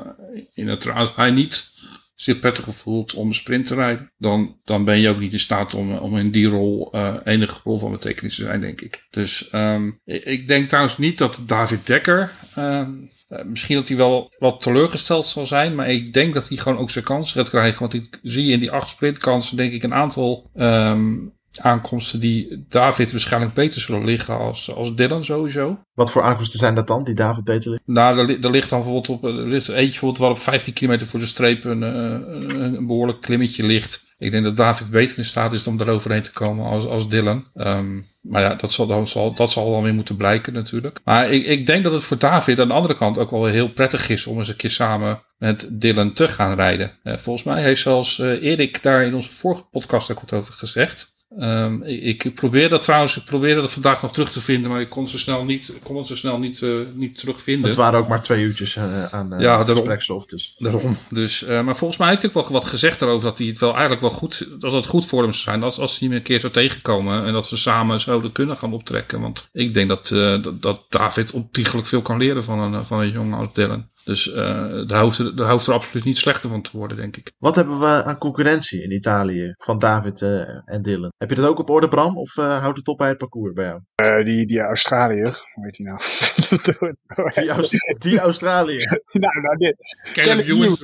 in 0.53 0.67
het, 0.67 0.91
als 0.91 1.15
hij 1.15 1.31
niet 1.31 1.71
zich 2.15 2.39
prettig 2.39 2.75
voelt 2.75 3.13
om 3.13 3.27
een 3.27 3.33
sprint 3.33 3.65
te 3.65 3.75
rijden, 3.75 4.11
dan, 4.17 4.57
dan 4.63 4.85
ben 4.85 4.99
je 4.99 5.09
ook 5.09 5.19
niet 5.19 5.33
in 5.33 5.39
staat 5.39 5.73
om, 5.73 5.91
om 5.91 6.17
in 6.17 6.31
die 6.31 6.47
rol 6.47 6.95
uh, 6.95 7.15
enige 7.23 7.59
rol 7.63 7.77
van 7.79 7.91
betekenis 7.91 8.35
te 8.35 8.43
zijn, 8.43 8.61
denk 8.61 8.81
ik. 8.81 9.07
Dus 9.09 9.49
um, 9.51 9.99
ik 10.05 10.47
denk 10.47 10.67
trouwens 10.67 10.97
niet 10.97 11.17
dat 11.17 11.43
David 11.45 11.85
Dekker, 11.85 12.31
um, 12.57 13.09
misschien 13.45 13.75
dat 13.75 13.87
hij 13.87 13.97
wel 13.97 14.33
wat 14.37 14.61
teleurgesteld 14.61 15.27
zal 15.27 15.45
zijn, 15.45 15.75
maar 15.75 15.89
ik 15.89 16.13
denk 16.13 16.33
dat 16.33 16.47
hij 16.47 16.57
gewoon 16.57 16.77
ook 16.77 16.89
zijn 16.89 17.05
kansen 17.05 17.35
gaat 17.35 17.49
krijgen. 17.49 17.79
Want 17.79 17.93
ik 17.93 18.19
zie 18.23 18.51
in 18.51 18.59
die 18.59 18.71
acht 18.71 18.89
sprintkansen, 18.89 19.57
denk 19.57 19.73
ik, 19.73 19.83
een 19.83 19.93
aantal 19.93 20.49
um, 20.55 21.33
aankomsten 21.59 22.19
die 22.19 22.65
David 22.69 23.11
waarschijnlijk 23.11 23.53
beter 23.53 23.81
zullen 23.81 24.05
liggen 24.05 24.37
als, 24.37 24.73
als 24.73 24.95
Dylan 24.95 25.23
sowieso. 25.23 25.79
Wat 25.93 26.11
voor 26.11 26.23
aankomsten 26.23 26.59
zijn 26.59 26.75
dat 26.75 26.87
dan, 26.87 27.03
die 27.03 27.15
David 27.15 27.43
beter 27.43 27.69
liggen? 27.69 27.93
Nou, 27.93 28.17
er, 28.17 28.43
er 28.43 28.51
ligt 28.51 28.69
dan 28.69 28.79
bijvoorbeeld 28.79 29.09
op, 29.09 29.23
er 29.23 29.47
ligt 29.47 29.67
eentje 29.67 29.89
bijvoorbeeld 29.89 30.17
waar 30.17 30.29
op 30.29 30.39
15 30.39 30.73
kilometer 30.73 31.07
voor 31.07 31.19
de 31.19 31.25
streep 31.25 31.63
een, 31.63 31.81
een, 31.81 32.59
een 32.59 32.87
behoorlijk 32.87 33.21
klimmetje 33.21 33.65
ligt. 33.65 34.07
Ik 34.17 34.31
denk 34.31 34.43
dat 34.43 34.57
David 34.57 34.89
beter 34.89 35.17
in 35.17 35.25
staat 35.25 35.53
is 35.53 35.67
om 35.67 35.79
er 35.79 35.89
overheen 35.89 36.21
te 36.21 36.31
komen 36.31 36.65
als, 36.65 36.85
als 36.85 37.09
Dylan. 37.09 37.47
Um, 37.55 38.05
maar 38.21 38.41
ja, 38.41 38.55
dat 38.55 38.73
zal, 38.73 38.87
dan 38.87 39.07
zal, 39.07 39.33
dat 39.33 39.51
zal 39.51 39.71
dan 39.71 39.83
weer 39.83 39.93
moeten 39.93 40.17
blijken 40.17 40.53
natuurlijk. 40.53 40.99
Maar 41.03 41.31
ik, 41.31 41.45
ik 41.45 41.65
denk 41.65 41.83
dat 41.83 41.93
het 41.93 42.03
voor 42.03 42.17
David 42.17 42.59
aan 42.59 42.67
de 42.67 42.73
andere 42.73 42.95
kant 42.95 43.17
ook 43.17 43.31
wel 43.31 43.45
heel 43.45 43.69
prettig 43.69 44.09
is 44.09 44.27
om 44.27 44.37
eens 44.37 44.47
een 44.47 44.55
keer 44.55 44.71
samen 44.71 45.21
met 45.37 45.67
Dylan 45.71 46.13
te 46.13 46.27
gaan 46.27 46.55
rijden. 46.55 46.91
Uh, 47.03 47.17
volgens 47.17 47.45
mij 47.45 47.61
heeft 47.61 47.81
zelfs 47.81 48.17
uh, 48.17 48.43
Erik 48.43 48.83
daar 48.83 49.03
in 49.03 49.13
onze 49.13 49.31
vorige 49.31 49.63
podcast 49.71 50.11
ook 50.11 50.19
wat 50.19 50.33
over 50.33 50.53
gezegd. 50.53 51.17
Um, 51.37 51.83
ik, 51.83 52.23
ik, 52.23 52.33
probeer 52.33 52.69
dat 52.69 52.81
trouwens, 52.81 53.17
ik 53.17 53.23
probeerde 53.23 53.61
dat 53.61 53.73
vandaag 53.73 54.01
nog 54.01 54.11
terug 54.11 54.29
te 54.29 54.41
vinden, 54.41 54.71
maar 54.71 54.81
ik 54.81 54.89
kon, 54.89 55.07
zo 55.07 55.17
snel 55.17 55.43
niet, 55.43 55.73
kon 55.83 55.97
het 55.97 56.07
zo 56.07 56.15
snel 56.15 56.39
niet, 56.39 56.61
uh, 56.61 56.85
niet 56.93 57.17
terugvinden. 57.17 57.67
Het 57.67 57.75
waren 57.75 57.99
ook 57.99 58.07
maar 58.07 58.21
twee 58.21 58.43
uurtjes 58.43 58.75
uh, 58.75 59.05
aan 59.05 59.33
uh, 59.33 59.39
ja, 59.39 59.63
gesprekstof. 59.63 60.25
Dus. 60.25 60.55
Daarom. 60.57 60.97
Dus, 61.09 61.45
maar 61.45 61.75
volgens 61.75 61.99
mij 61.99 62.09
heeft 62.09 62.21
hij 62.21 62.31
wel 62.33 62.51
wat 62.51 62.65
gezegd 62.65 63.01
erover 63.01 63.25
dat 63.25 63.37
hij 63.37 63.47
het 63.47 63.59
wel 63.59 63.71
eigenlijk 63.71 64.01
wel 64.01 64.09
goed, 64.09 64.47
dat 64.59 64.71
het 64.71 64.85
goed 64.85 65.05
voor 65.05 65.21
hem 65.21 65.31
zou 65.31 65.43
zijn 65.43 65.63
als, 65.63 65.77
als 65.77 65.99
hij 65.99 66.07
hem 66.07 66.17
een 66.17 66.23
keer 66.23 66.39
zou 66.39 66.53
tegenkomen 66.53 67.25
en 67.25 67.33
dat 67.33 67.49
we 67.49 67.55
samen 67.55 67.99
zouden 67.99 68.31
kunnen 68.31 68.57
gaan 68.57 68.73
optrekken. 68.73 69.21
Want 69.21 69.49
ik 69.51 69.73
denk 69.73 69.89
dat, 69.89 70.07
dat, 70.07 70.61
dat 70.61 70.85
David 70.89 71.31
ontiegelijk 71.31 71.87
veel 71.87 72.01
kan 72.01 72.17
leren 72.17 72.43
van 72.43 72.59
een, 72.59 72.85
van 72.85 72.99
een 72.99 73.11
jongen 73.11 73.39
als 73.39 73.53
Dylan. 73.53 73.89
Dus 74.09 74.27
uh, 74.27 74.87
daar, 74.87 75.01
hoeft 75.01 75.17
er, 75.17 75.35
daar 75.35 75.51
hoeft 75.51 75.67
er 75.67 75.73
absoluut 75.73 76.05
niet 76.05 76.17
slechter 76.17 76.49
van 76.49 76.61
te 76.61 76.77
worden, 76.77 76.97
denk 76.97 77.17
ik. 77.17 77.31
Wat 77.37 77.55
hebben 77.55 77.79
we 77.79 78.03
aan 78.03 78.17
concurrentie 78.17 78.83
in 78.83 78.91
Italië 78.91 79.53
van 79.55 79.79
David 79.79 80.21
uh, 80.21 80.69
en 80.73 80.81
Dylan? 80.81 81.11
Heb 81.17 81.29
je 81.29 81.35
dat 81.35 81.45
ook 81.45 81.59
op 81.59 81.69
orde, 81.69 81.87
Bram? 81.87 82.17
Of 82.17 82.37
uh, 82.37 82.61
houdt 82.61 82.77
het 82.77 82.87
op 82.87 82.97
bij 82.97 83.07
het 83.07 83.17
parcours 83.17 83.53
bij 83.53 83.65
jou? 83.65 84.23
die, 84.23 84.45
die 84.45 84.59
Australiër, 84.59 85.47
hoe 85.53 85.65
heet 85.65 85.75
die 85.75 85.85
nou? 85.85 85.99
die, 87.41 87.49
Aust 87.49 87.95
die 87.97 88.19
Australiër. 88.19 89.01
nou, 89.23 89.41
nou 89.41 89.57
dit. 89.57 89.97
Caleb 90.13 90.47
Ewan. 90.47 90.77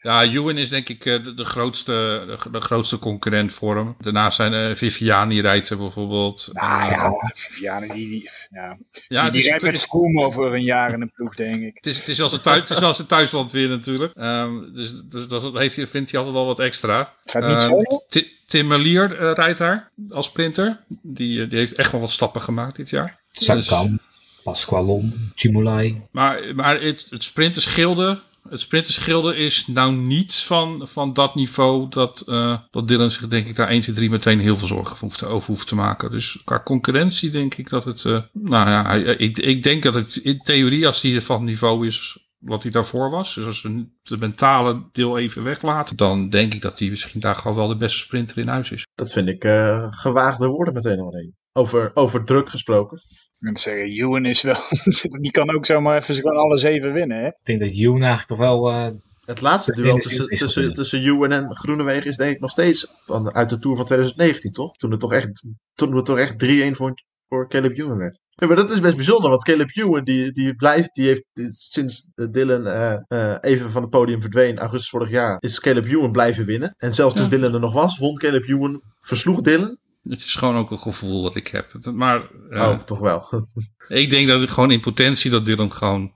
Ja, 0.00 0.24
Ewan 0.24 0.56
is 0.56 0.68
denk 0.68 0.88
ik 0.88 1.02
de, 1.02 1.34
de, 1.34 1.44
grootste, 1.44 1.92
de, 2.26 2.50
de, 2.50 2.60
grootste 2.60 2.98
concurrent 2.98 3.52
voor 3.52 3.76
hem. 3.76 3.94
Daarnaast 3.98 4.36
zijn 4.36 4.76
Viviani 4.76 5.40
rijdt 5.40 5.68
er 5.68 5.76
bijvoorbeeld. 5.76 6.48
Nou 6.52 6.90
ja, 6.90 7.32
Viviani 7.34 7.92
die, 7.92 8.08
die, 8.08 8.30
ja. 8.50 8.78
ja 9.08 9.22
die, 9.22 9.40
die 9.40 9.50
rijdt 9.50 9.64
met 9.64 9.80
Schoom 9.80 10.20
over 10.20 10.54
een 10.54 10.62
jaar 10.62 10.92
in 10.92 11.00
een 11.00 11.12
ploeg, 11.12 11.34
denk 11.34 11.62
ik. 11.62 11.74
Het 11.74 11.86
is, 11.86 11.98
het 11.98 12.08
is 12.08 12.20
als 12.20 12.32
het 12.32 12.42
thuis 12.42 12.60
het 12.60 12.70
is 12.70 12.82
als 12.82 12.98
het 12.98 13.08
thuisland 13.08 13.50
weer 13.50 13.68
natuurlijk. 13.68 14.12
Um, 14.16 14.74
dus 14.74 15.02
dus 15.02 15.28
dat 15.28 15.52
heeft 15.52 15.76
hij, 15.76 15.86
vindt 15.86 16.10
hij 16.10 16.20
altijd 16.20 16.36
wel 16.36 16.46
wat 16.46 16.60
extra. 16.60 17.12
Gaat 17.24 17.70
niet 17.70 18.16
uh, 18.16 18.22
Tim 18.46 18.66
Melier 18.66 19.20
uh, 19.20 19.32
rijdt 19.32 19.58
daar 19.58 19.90
als 20.10 20.26
sprinter. 20.26 20.80
Die, 21.02 21.46
die 21.46 21.58
heeft 21.58 21.74
echt 21.74 21.92
wel 21.92 22.00
wat 22.00 22.10
stappen 22.10 22.40
gemaakt 22.40 22.76
dit 22.76 22.90
jaar. 22.90 23.18
Sakam, 23.30 23.90
dus, 23.90 24.42
Pasqualon, 24.42 25.30
Chimolai. 25.34 26.02
Maar, 26.10 26.40
maar 26.54 26.80
het, 26.80 27.06
het 27.10 27.24
sprinterschilde 27.24 28.20
het 28.50 28.60
sprinterschilder 28.60 29.36
is 29.36 29.66
nou 29.66 29.92
niet 29.92 30.34
van, 30.34 30.88
van 30.88 31.12
dat 31.12 31.34
niveau 31.34 31.88
dat, 31.88 32.22
uh, 32.26 32.58
dat 32.70 32.88
Dylan 32.88 33.10
zich 33.10 33.28
denk 33.28 33.46
ik 33.46 33.54
daar 33.54 33.68
1, 33.68 33.80
2, 33.80 33.94
3 33.94 34.10
meteen 34.10 34.40
heel 34.40 34.56
veel 34.56 34.66
zorgen 34.66 35.28
over 35.28 35.46
hoeft 35.46 35.66
te 35.66 35.74
maken. 35.74 36.10
Dus 36.10 36.40
qua 36.44 36.62
concurrentie 36.62 37.30
denk 37.30 37.54
ik 37.54 37.68
dat 37.68 37.84
het, 37.84 38.04
uh, 38.04 38.22
nou 38.32 38.70
ja, 38.70 38.92
ik, 39.18 39.38
ik 39.38 39.62
denk 39.62 39.82
dat 39.82 39.94
het 39.94 40.16
in 40.16 40.38
theorie 40.38 40.86
als 40.86 41.02
hij 41.02 41.20
van 41.20 41.44
niveau 41.44 41.86
is 41.86 42.28
wat 42.38 42.62
hij 42.62 42.72
daarvoor 42.72 43.10
was. 43.10 43.34
Dus 43.34 43.46
als 43.46 43.62
we 43.62 43.86
het 44.02 44.20
mentale 44.20 44.88
deel 44.92 45.18
even 45.18 45.44
weglaten, 45.44 45.96
dan 45.96 46.28
denk 46.28 46.54
ik 46.54 46.62
dat 46.62 46.78
hij 46.78 46.88
misschien 46.88 47.20
daar 47.20 47.34
gewoon 47.34 47.56
wel 47.56 47.68
de 47.68 47.76
beste 47.76 47.98
sprinter 47.98 48.38
in 48.38 48.48
huis 48.48 48.70
is. 48.70 48.86
Dat 48.94 49.12
vind 49.12 49.26
ik 49.26 49.44
uh, 49.44 49.86
gewaagde 49.90 50.46
woorden 50.46 50.74
meteen 50.74 51.00
al. 51.00 51.32
Over, 51.52 51.90
over 51.94 52.24
druk 52.24 52.48
gesproken. 52.48 53.00
Ik 53.40 53.58
zeggen, 53.58 53.86
Ewan 53.86 54.24
is 54.24 54.42
wel. 54.42 54.62
die 55.20 55.30
kan 55.30 55.54
ook 55.54 55.66
zomaar 55.66 55.98
even 55.98 56.14
gewoon 56.14 56.36
alles 56.36 56.62
even 56.62 56.92
winnen. 56.92 57.18
Hè? 57.18 57.26
Ik 57.26 57.34
denk 57.42 57.60
dat 57.60 57.70
Ewan 57.70 58.02
eigenlijk 58.02 58.28
toch 58.28 58.38
wel. 58.38 58.70
Uh, 58.70 58.90
het 59.24 59.40
laatste 59.40 59.72
duel 59.72 59.96
tussen, 59.96 60.26
tussen, 60.28 60.72
tussen 60.72 61.02
Ewan 61.02 61.32
en 61.32 61.56
Groenewegen 61.56 62.10
is 62.10 62.16
denk 62.16 62.34
ik 62.34 62.40
nog 62.40 62.50
steeds 62.50 62.86
van, 63.06 63.34
uit 63.34 63.50
de 63.50 63.58
Tour 63.58 63.76
van 63.76 63.84
2019, 63.84 64.52
toch? 64.52 64.76
Toen 64.76 64.90
het 64.90 65.00
toch 65.00 65.12
echt, 65.12 65.46
toen 65.74 65.96
het 65.96 66.04
toch 66.04 66.18
echt 66.18 66.44
3-1 66.46 66.70
voor, 66.70 66.94
voor 67.28 67.48
Caleb 67.48 67.78
Ewan 67.78 67.98
werd. 67.98 68.20
Ja, 68.28 68.46
maar 68.46 68.56
dat 68.56 68.70
is 68.70 68.80
best 68.80 68.96
bijzonder, 68.96 69.30
want 69.30 69.44
Caleb 69.44 69.76
Ewan 69.76 70.04
die, 70.04 70.32
die 70.32 70.54
blijft, 70.54 70.94
die 70.94 71.06
heeft 71.06 71.24
sinds 71.48 72.08
Dylan 72.30 72.66
uh, 72.66 72.96
uh, 73.08 73.36
even 73.40 73.70
van 73.70 73.82
het 73.82 73.90
podium 73.90 74.20
verdween, 74.20 74.58
augustus 74.58 74.90
vorig 74.90 75.10
jaar, 75.10 75.36
is 75.38 75.60
Caleb 75.60 75.84
Ewan 75.84 76.12
blijven 76.12 76.44
winnen. 76.44 76.74
En 76.76 76.92
zelfs 76.92 77.14
toen 77.14 77.24
ja. 77.24 77.30
Dylan 77.30 77.54
er 77.54 77.60
nog 77.60 77.72
was, 77.72 77.98
won 77.98 78.18
Caleb 78.18 78.44
Ewan, 78.44 78.82
versloeg 78.98 79.40
Dylan. 79.40 79.78
Het 80.02 80.24
is 80.24 80.34
gewoon 80.34 80.56
ook 80.56 80.70
een 80.70 80.78
gevoel 80.78 81.22
dat 81.22 81.36
ik 81.36 81.48
heb. 81.48 81.72
Maar, 81.92 82.28
uh, 82.50 82.62
oh, 82.62 82.78
toch 82.78 82.98
wel. 82.98 83.46
ik 83.88 84.10
denk 84.10 84.28
dat 84.28 84.42
ik 84.42 84.48
gewoon 84.48 84.70
in 84.70 84.80
potentie 84.80 85.30
dat 85.30 85.44
Dylan 85.44 85.72
gewoon 85.72 86.12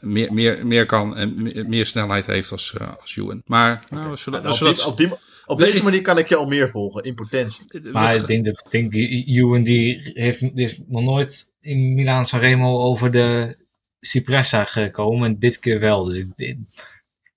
meer, 0.00 0.32
meer, 0.32 0.66
meer 0.66 0.86
kan 0.86 1.16
en 1.16 1.42
meer, 1.42 1.66
meer 1.68 1.86
snelheid 1.86 2.26
heeft 2.26 2.52
als, 2.52 2.74
als 3.00 3.16
Ewan. 3.16 3.42
Maar 3.44 3.84
nou, 3.90 4.02
okay. 4.02 4.10
we 4.10 4.16
zullen, 4.16 4.42
nou, 4.42 4.54
op, 4.54 4.76
die, 4.76 4.86
op, 4.86 4.96
die, 4.96 5.08
op 5.46 5.58
deze 5.58 5.82
manier 5.82 6.02
kan 6.02 6.18
ik 6.18 6.28
je 6.28 6.36
al 6.36 6.46
meer 6.46 6.68
volgen, 6.68 7.02
in 7.02 7.14
potentie. 7.14 7.90
Maar 7.92 8.14
ik 8.14 8.26
denk 8.26 8.44
dat 8.44 8.66
denk, 8.70 8.94
Ewan 8.94 9.62
die 9.62 10.10
heeft, 10.14 10.40
die 10.40 10.50
heeft 10.54 10.80
nog 10.86 11.02
nooit 11.02 11.52
in 11.60 11.94
Milaan 11.94 12.26
Sanremo 12.26 12.78
over 12.78 13.10
de 13.10 13.56
Cipressa 14.00 14.64
gekomen. 14.64 15.28
En 15.28 15.38
dit 15.38 15.58
keer 15.58 15.80
wel. 15.80 16.04
Dus 16.04 16.24
ik, 16.36 16.56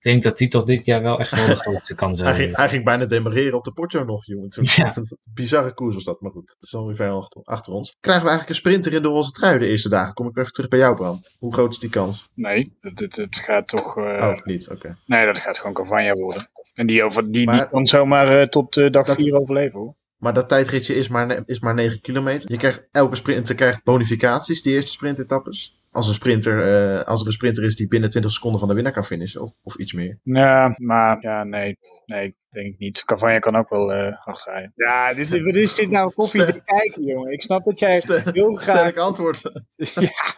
denk 0.04 0.24
dat 0.24 0.40
hij 0.40 0.48
toch 0.48 0.64
dit 0.64 0.86
jaar 0.86 1.02
wel 1.02 1.20
echt 1.20 1.32
wel 1.36 1.46
de 1.46 1.56
grootste 1.56 1.96
kan 1.96 2.16
zijn. 2.16 2.30
hij, 2.30 2.38
ging, 2.44 2.56
hij 2.56 2.70
ging 2.70 2.84
bijna 2.84 3.06
demareren 3.06 3.58
op 3.58 3.64
de 3.64 3.72
Porto 3.72 4.04
nog, 4.04 4.26
jongen. 4.26 4.48
Ja. 4.50 4.94
Bizarre 5.34 5.74
koers 5.74 5.96
was 5.96 6.04
dat, 6.04 6.22
maar 6.22 6.32
goed. 6.32 6.48
Dat 6.48 6.58
is 6.60 6.76
alweer 6.76 6.96
ver 6.96 7.10
achter, 7.10 7.42
achter, 7.44 7.74
ons. 7.74 7.96
Krijgen 8.00 8.24
we 8.24 8.30
eigenlijk 8.30 8.50
een 8.50 8.70
sprinter 8.70 8.94
in 8.94 9.02
de 9.02 9.08
roze 9.08 9.32
trui 9.32 9.60
de 9.60 9.68
eerste 9.68 9.90
dagen? 9.90 10.14
Kom 10.14 10.28
ik 10.28 10.38
even 10.38 10.54
terug 10.54 10.70
bij 10.70 10.80
jou, 10.80 10.96
Bram. 10.96 11.26
Hoe 11.38 11.54
groot 11.54 11.74
is 11.74 11.80
die 11.80 11.90
kans? 11.90 12.30
Nee, 12.34 12.78
het, 12.82 13.00
het, 13.00 13.16
het 13.16 13.36
gaat 13.36 13.68
toch... 13.68 13.98
Uh... 13.98 14.04
Oh, 14.04 14.36
niet, 14.44 14.70
oké. 14.70 14.98
Nee, 15.06 15.26
dat 15.26 15.40
gaat 15.40 15.58
gewoon 15.58 15.74
Cavagna 15.74 16.14
worden. 16.14 16.50
En 16.74 16.88
die, 16.88 17.04
over, 17.04 17.32
die, 17.32 17.46
maar, 17.46 17.58
die 17.58 17.68
kan 17.68 17.88
zomaar 17.88 18.42
uh, 18.42 18.48
tot 18.48 18.76
uh, 18.76 18.92
dag 18.92 19.16
4 19.16 19.36
overleven, 19.36 19.80
hoor. 19.80 19.96
Maar 20.18 20.34
dat 20.34 20.50
tijdritje 20.50 20.96
is 20.96 21.08
maar, 21.08 21.44
is 21.46 21.60
maar 21.60 21.74
9 21.74 22.02
kilometer. 22.02 22.52
Je 22.52 22.58
krijgt, 22.58 22.88
elke 22.92 23.16
sprinter 23.16 23.56
krijgt 23.56 23.84
bonificaties, 23.84 24.62
die 24.62 24.74
eerste 24.74 24.92
sprintetappes. 24.92 25.83
Als, 25.94 26.08
een 26.08 26.14
sprinter, 26.14 26.58
uh, 26.58 27.04
als 27.04 27.22
er 27.22 27.28
een 27.28 27.34
sprinter 27.34 27.64
is 27.64 27.76
die 27.76 27.88
binnen 27.88 28.10
20 28.10 28.32
seconden 28.32 28.60
van 28.60 28.70
de 28.70 28.76
winnaar 28.76 28.94
kan 28.94 29.04
finishen, 29.04 29.42
of, 29.42 29.52
of 29.64 29.76
iets 29.76 29.94
meer. 29.94 30.20
Ja, 30.24 30.76
maar 30.78 31.18
ja, 31.22 31.44
nee. 31.44 31.78
Nee, 32.06 32.36
denk 32.50 32.74
ik 32.74 32.80
niet. 32.80 33.04
Cavagna 33.04 33.40
kan 33.40 33.56
ook 33.56 33.70
wel 33.70 33.94
uh, 33.94 34.28
achterrijden. 34.28 34.72
Ja, 34.76 35.14
dit, 35.14 35.30
wat 35.30 35.56
is 35.56 35.76
dit 35.76 35.90
nou 35.90 36.12
koffie 36.14 36.42
Ster 36.42 36.54
te 36.54 36.62
kijken, 36.66 37.04
jongen? 37.04 37.32
Ik 37.32 37.42
snap 37.42 37.66
dat 37.66 37.80
jij 37.80 38.00
Ster 38.00 38.34
heel 38.34 38.56
graag... 38.64 38.78
Sterk 38.78 38.98
antwoord. 38.98 39.42
ja. 39.76 40.36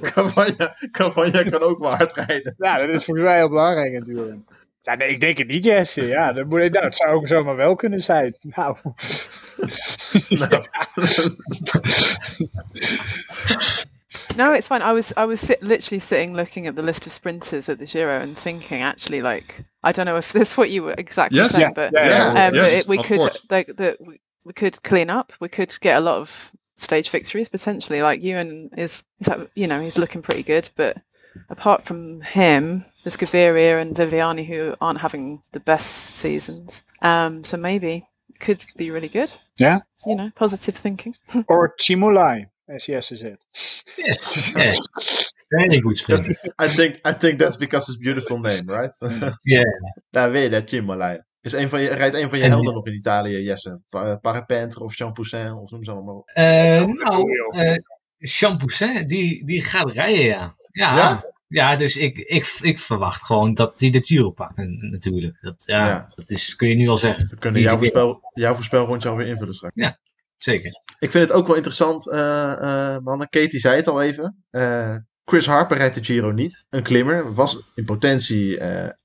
Cavagna, 0.12 0.74
Cavagna 0.90 1.42
kan 1.42 1.60
ook 1.60 1.78
wel 1.78 1.94
hard 1.94 2.12
rijden. 2.12 2.54
Ja, 2.58 2.76
dat 2.76 2.88
is 2.88 3.04
voor 3.04 3.18
mij 3.18 3.36
heel 3.36 3.48
belangrijk 3.48 3.92
natuurlijk. 3.92 4.40
Ja, 4.82 4.94
nee, 4.94 5.08
ik 5.08 5.20
denk 5.20 5.38
het 5.38 5.48
niet, 5.48 5.64
Jesse. 5.64 6.06
Ja, 6.06 6.32
dat, 6.32 6.46
moet, 6.46 6.58
nou, 6.58 6.84
het 6.84 6.96
zou 6.96 7.10
ook 7.10 7.26
zomaar 7.26 7.56
wel 7.56 7.74
kunnen 7.74 8.02
zijn. 8.02 8.36
Nou. 8.40 8.76
nou. 10.28 10.66
No, 14.36 14.52
it's 14.52 14.68
fine. 14.68 14.82
I 14.82 14.92
was 14.92 15.12
I 15.16 15.24
was 15.24 15.40
sit, 15.40 15.62
literally 15.62 16.00
sitting 16.00 16.34
looking 16.34 16.66
at 16.66 16.76
the 16.76 16.82
list 16.82 17.06
of 17.06 17.12
sprinters 17.12 17.68
at 17.68 17.78
the 17.78 17.86
Giro 17.86 18.18
and 18.18 18.36
thinking, 18.36 18.82
actually, 18.82 19.22
like 19.22 19.60
I 19.82 19.92
don't 19.92 20.06
know 20.06 20.16
if 20.16 20.32
this 20.34 20.52
is 20.52 20.56
what 20.56 20.70
you 20.70 20.82
were 20.82 20.94
exactly 20.96 21.38
yes, 21.38 21.52
saying, 21.52 21.62
yeah, 21.62 21.72
but 21.74 21.92
yeah, 21.92 22.34
yeah. 22.34 22.46
Um, 22.46 22.54
yes, 22.54 22.82
it, 22.82 22.88
we 22.88 22.98
could 23.02 23.20
like 23.50 23.68
the 23.76 23.96
we 24.44 24.52
could 24.52 24.82
clean 24.82 25.10
up. 25.10 25.32
We 25.40 25.48
could 25.48 25.74
get 25.80 25.96
a 25.96 26.00
lot 26.00 26.18
of 26.18 26.52
stage 26.76 27.10
victories 27.10 27.48
potentially. 27.48 28.02
Like 28.02 28.22
Ewan 28.22 28.70
is, 28.76 29.04
is 29.20 29.26
that, 29.26 29.48
you 29.54 29.66
know, 29.66 29.80
he's 29.80 29.98
looking 29.98 30.22
pretty 30.22 30.42
good, 30.42 30.68
but 30.76 30.98
apart 31.48 31.82
from 31.82 32.20
him, 32.22 32.84
there's 33.02 33.16
Gaviria 33.16 33.80
and 33.80 33.96
Viviani 33.96 34.46
who 34.46 34.74
aren't 34.80 35.00
having 35.00 35.42
the 35.52 35.60
best 35.60 35.88
seasons. 36.16 36.82
Um, 37.00 37.44
so 37.44 37.56
maybe 37.56 38.06
could 38.40 38.64
be 38.76 38.90
really 38.90 39.08
good. 39.08 39.32
Yeah. 39.58 39.80
You 40.06 40.16
know, 40.16 40.30
positive 40.34 40.74
thinking. 40.74 41.14
or 41.48 41.74
Chimulai, 41.80 42.46
as 42.68 42.86
yes 42.86 43.10
is 43.10 43.22
it. 43.22 43.44
Yes. 43.98 44.36
yes. 44.56 45.32
Very 45.50 45.78
good 45.80 45.96
spelling. 45.96 46.36
I 46.58 46.68
think 46.68 47.00
I 47.04 47.12
think 47.12 47.38
that's 47.38 47.56
because 47.56 47.88
it's 47.88 47.98
beautiful 47.98 48.38
name, 48.38 48.66
right? 48.66 48.90
yeah. 49.44 49.64
Davide 50.12 50.62
Chimolai. 50.66 51.18
Is 51.42 51.52
een 51.52 51.68
van 51.68 51.80
je, 51.80 51.88
rijdt 51.88 52.14
een 52.14 52.28
van 52.28 52.38
je 52.38 52.44
helden 52.44 52.74
nog 52.74 52.86
in 52.86 52.94
Italië, 52.94 53.42
Jesse? 53.42 53.80
Parapentre 54.20 54.84
of 54.84 54.96
Jean 54.96 55.12
Poussin 55.12 55.52
of 55.52 55.70
noem 55.70 55.84
ze 55.84 55.90
allemaal 55.90 56.16
op. 56.16 56.30
Uh, 56.34 56.84
nou, 56.84 57.30
uh, 57.50 57.76
Jean 58.16 58.56
Poussin, 58.56 59.06
die, 59.06 59.46
die 59.46 59.62
gaat 59.62 59.90
rijden, 59.90 60.24
ja. 60.24 60.56
Ja, 60.72 60.96
ja? 60.96 61.24
ja 61.48 61.76
dus 61.76 61.96
ik, 61.96 62.18
ik, 62.18 62.58
ik 62.60 62.78
verwacht 62.78 63.26
gewoon 63.26 63.54
dat 63.54 63.80
hij 63.80 63.90
de 63.90 64.00
Giro 64.00 64.30
pakt 64.30 64.56
natuurlijk. 64.90 65.38
Dat, 65.40 65.54
ja, 65.66 65.86
ja, 65.86 66.08
dat 66.14 66.30
is, 66.30 66.56
kun 66.56 66.68
je 66.68 66.74
nu 66.74 66.88
al 66.88 66.98
zeggen. 66.98 67.28
We 67.28 67.36
kunnen 67.36 67.60
jouw, 67.60 67.76
voorspel, 67.76 68.30
jouw 68.34 68.54
voorspelrondje 68.54 69.08
alweer 69.08 69.26
invullen 69.26 69.54
straks. 69.54 69.74
Ja, 69.76 69.98
zeker. 70.42 70.70
Ik 70.98 71.10
vind 71.10 71.28
het 71.28 71.32
ook 71.32 71.46
wel 71.46 71.56
interessant, 71.56 72.06
uh, 72.06 72.14
uh, 72.60 72.96
mannen. 72.98 73.28
Katie 73.28 73.58
zei 73.58 73.76
het 73.76 73.88
al 73.88 74.02
even. 74.02 74.44
Uh, 74.50 74.96
Chris 75.24 75.46
Harper 75.46 75.76
rijdt 75.76 75.94
de 75.94 76.04
Giro 76.04 76.30
niet. 76.30 76.64
Een 76.70 76.82
klimmer. 76.82 77.34
Was 77.34 77.72
in 77.74 77.84
potentie 77.84 78.60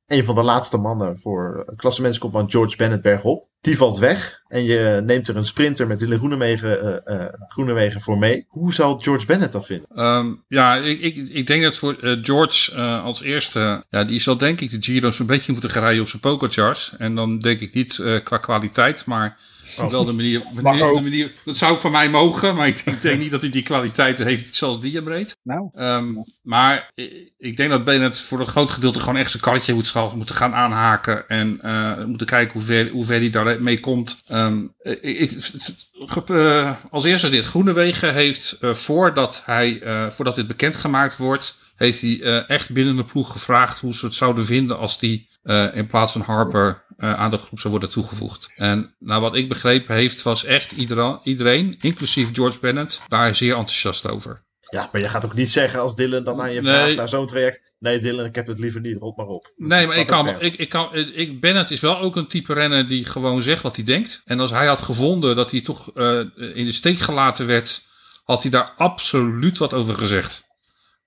een 0.07 0.25
van 0.25 0.35
de 0.35 0.43
laatste 0.43 0.77
mannen 0.77 1.19
voor 1.19 1.73
klassementskoopman 1.75 2.51
George 2.51 2.77
Bennett 2.77 3.01
bergop. 3.01 3.47
Die 3.61 3.77
valt 3.77 3.97
weg 3.97 4.41
en 4.47 4.63
je 4.63 5.01
neemt 5.03 5.27
er 5.27 5.35
een 5.35 5.45
sprinter 5.45 5.87
met 5.87 5.99
Dylan 5.99 6.17
Groenewegen, 6.17 7.01
uh, 7.05 7.25
Groenewegen 7.47 8.01
voor 8.01 8.17
mee. 8.17 8.45
Hoe 8.47 8.73
zou 8.73 9.01
George 9.01 9.25
Bennett 9.25 9.51
dat 9.51 9.65
vinden? 9.65 10.03
Um, 10.03 10.43
ja, 10.47 10.75
ik, 10.75 11.01
ik, 11.01 11.29
ik 11.29 11.47
denk 11.47 11.63
dat 11.63 11.77
voor 11.77 12.03
uh, 12.03 12.23
George 12.23 12.75
uh, 12.75 13.03
als 13.03 13.21
eerste, 13.21 13.85
ja, 13.89 14.03
die 14.03 14.19
zal 14.19 14.37
denk 14.37 14.61
ik 14.61 14.69
de 14.69 14.77
Giro's 14.79 15.19
een 15.19 15.25
beetje 15.25 15.51
moeten 15.51 15.69
gaan 15.69 15.83
rijden 15.83 16.01
op 16.01 16.07
zijn 16.07 16.21
pokerchars. 16.21 16.93
En 16.97 17.15
dan 17.15 17.39
denk 17.39 17.59
ik 17.59 17.73
niet 17.73 18.21
qua 18.23 18.37
kwaliteit, 18.37 19.05
maar 19.05 19.37
Oh. 19.79 19.91
Wel 19.91 20.05
de 20.05 20.11
manier, 20.11 20.43
manier, 20.61 20.93
de 20.93 21.01
manier, 21.01 21.31
dat 21.45 21.57
zou 21.57 21.73
ik 21.73 21.79
van 21.79 21.91
mij 21.91 22.09
mogen, 22.09 22.55
maar 22.55 22.67
ik 22.67 23.01
denk, 23.01 23.19
niet 23.19 23.31
dat 23.31 23.41
hij 23.41 23.49
die 23.49 23.63
kwaliteiten 23.63 24.25
heeft 24.25 24.55
zoals 24.55 24.79
die 24.79 24.95
hem 24.95 25.07
reed. 25.07 25.37
Nou. 25.43 25.69
Um, 25.75 26.23
maar 26.41 26.91
ik 27.37 27.57
denk 27.57 27.69
dat 27.69 27.83
Bennett 27.83 28.19
voor 28.19 28.39
een 28.39 28.47
groot 28.47 28.69
gedeelte 28.69 28.99
gewoon 28.99 29.15
echt 29.15 29.31
zijn 29.31 29.43
karretje 29.43 29.73
moet 29.73 30.15
moeten 30.15 30.35
gaan 30.35 30.53
aanhaken. 30.53 31.27
En 31.29 31.59
uh, 31.63 32.03
moeten 32.05 32.27
kijken 32.27 32.53
hoe 32.53 32.61
ver, 32.61 32.89
hoe 32.89 33.05
ver 33.05 33.19
hij 33.19 33.29
daarmee 33.29 33.79
komt. 33.79 34.23
Um, 34.31 34.73
ik, 35.01 35.31
uh, 36.29 36.75
als 36.91 37.03
eerste 37.03 37.29
dit. 37.29 37.45
Groenewegen 37.45 38.13
heeft 38.13 38.57
uh, 38.61 38.73
voordat, 38.73 39.41
hij, 39.45 39.81
voordat 40.09 40.35
dit 40.35 40.47
bekendgemaakt 40.47 41.17
wordt 41.17 41.65
heeft 41.77 42.01
hij 42.01 42.19
uh, 42.19 42.49
echt 42.49 42.71
binnen 42.71 42.95
de 42.95 43.03
ploeg 43.03 43.31
gevraagd 43.31 43.79
hoe 43.79 43.93
ze 43.93 44.05
het 44.05 44.15
zouden 44.15 44.45
vinden 44.45 44.77
als 44.77 44.99
die 44.99 45.29
uh, 45.43 45.75
in 45.75 45.87
plaats 45.87 46.11
van 46.11 46.21
Harper 46.21 46.83
uh, 46.97 47.13
aan 47.13 47.31
de 47.31 47.37
groep 47.37 47.59
zou 47.59 47.71
worden 47.71 47.89
toegevoegd. 47.89 48.51
En 48.55 48.95
nou, 48.99 49.21
wat 49.21 49.35
ik 49.35 49.49
begrepen 49.49 49.95
heeft, 49.95 50.21
was 50.21 50.43
echt 50.43 50.71
iedereen, 50.71 51.19
iedereen, 51.23 51.77
inclusief 51.81 52.29
George 52.33 52.59
Bennett, 52.59 53.01
daar 53.07 53.35
zeer 53.35 53.55
enthousiast 53.55 54.09
over. 54.09 54.45
Ja, 54.69 54.89
maar 54.91 55.01
je 55.01 55.09
gaat 55.09 55.25
ook 55.25 55.33
niet 55.33 55.49
zeggen 55.49 55.79
als 55.79 55.95
Dylan 55.95 56.23
dan 56.23 56.41
aan 56.41 56.53
je 56.53 56.61
vraagt 56.61 56.85
nee. 56.85 56.95
naar 56.95 57.09
zo'n 57.09 57.27
traject. 57.27 57.73
Nee, 57.79 57.99
Dylan, 57.99 58.25
ik 58.25 58.35
heb 58.35 58.47
het 58.47 58.59
liever 58.59 58.81
niet, 58.81 58.97
rot 58.97 59.17
maar 59.17 59.25
op. 59.25 59.53
Nee, 59.55 59.87
maar 59.87 59.97
ik 59.97 60.07
kan, 60.07 60.41
ik, 60.41 60.55
ik 60.55 60.69
kan, 60.69 60.95
ik, 60.95 61.41
Bennett 61.41 61.71
is 61.71 61.79
wel 61.79 61.99
ook 61.99 62.15
een 62.15 62.27
type 62.27 62.53
renner 62.53 62.87
die 62.87 63.05
gewoon 63.05 63.41
zegt 63.41 63.61
wat 63.61 63.75
hij 63.75 63.85
denkt. 63.85 64.21
En 64.25 64.39
als 64.39 64.51
hij 64.51 64.65
had 64.65 64.81
gevonden 64.81 65.35
dat 65.35 65.51
hij 65.51 65.61
toch 65.61 65.91
uh, 65.95 66.19
in 66.35 66.65
de 66.65 66.71
steek 66.71 66.99
gelaten 66.99 67.47
werd, 67.47 67.85
had 68.23 68.41
hij 68.41 68.51
daar 68.51 68.73
absoluut 68.77 69.57
wat 69.57 69.73
over 69.73 69.95
gezegd 69.95 70.46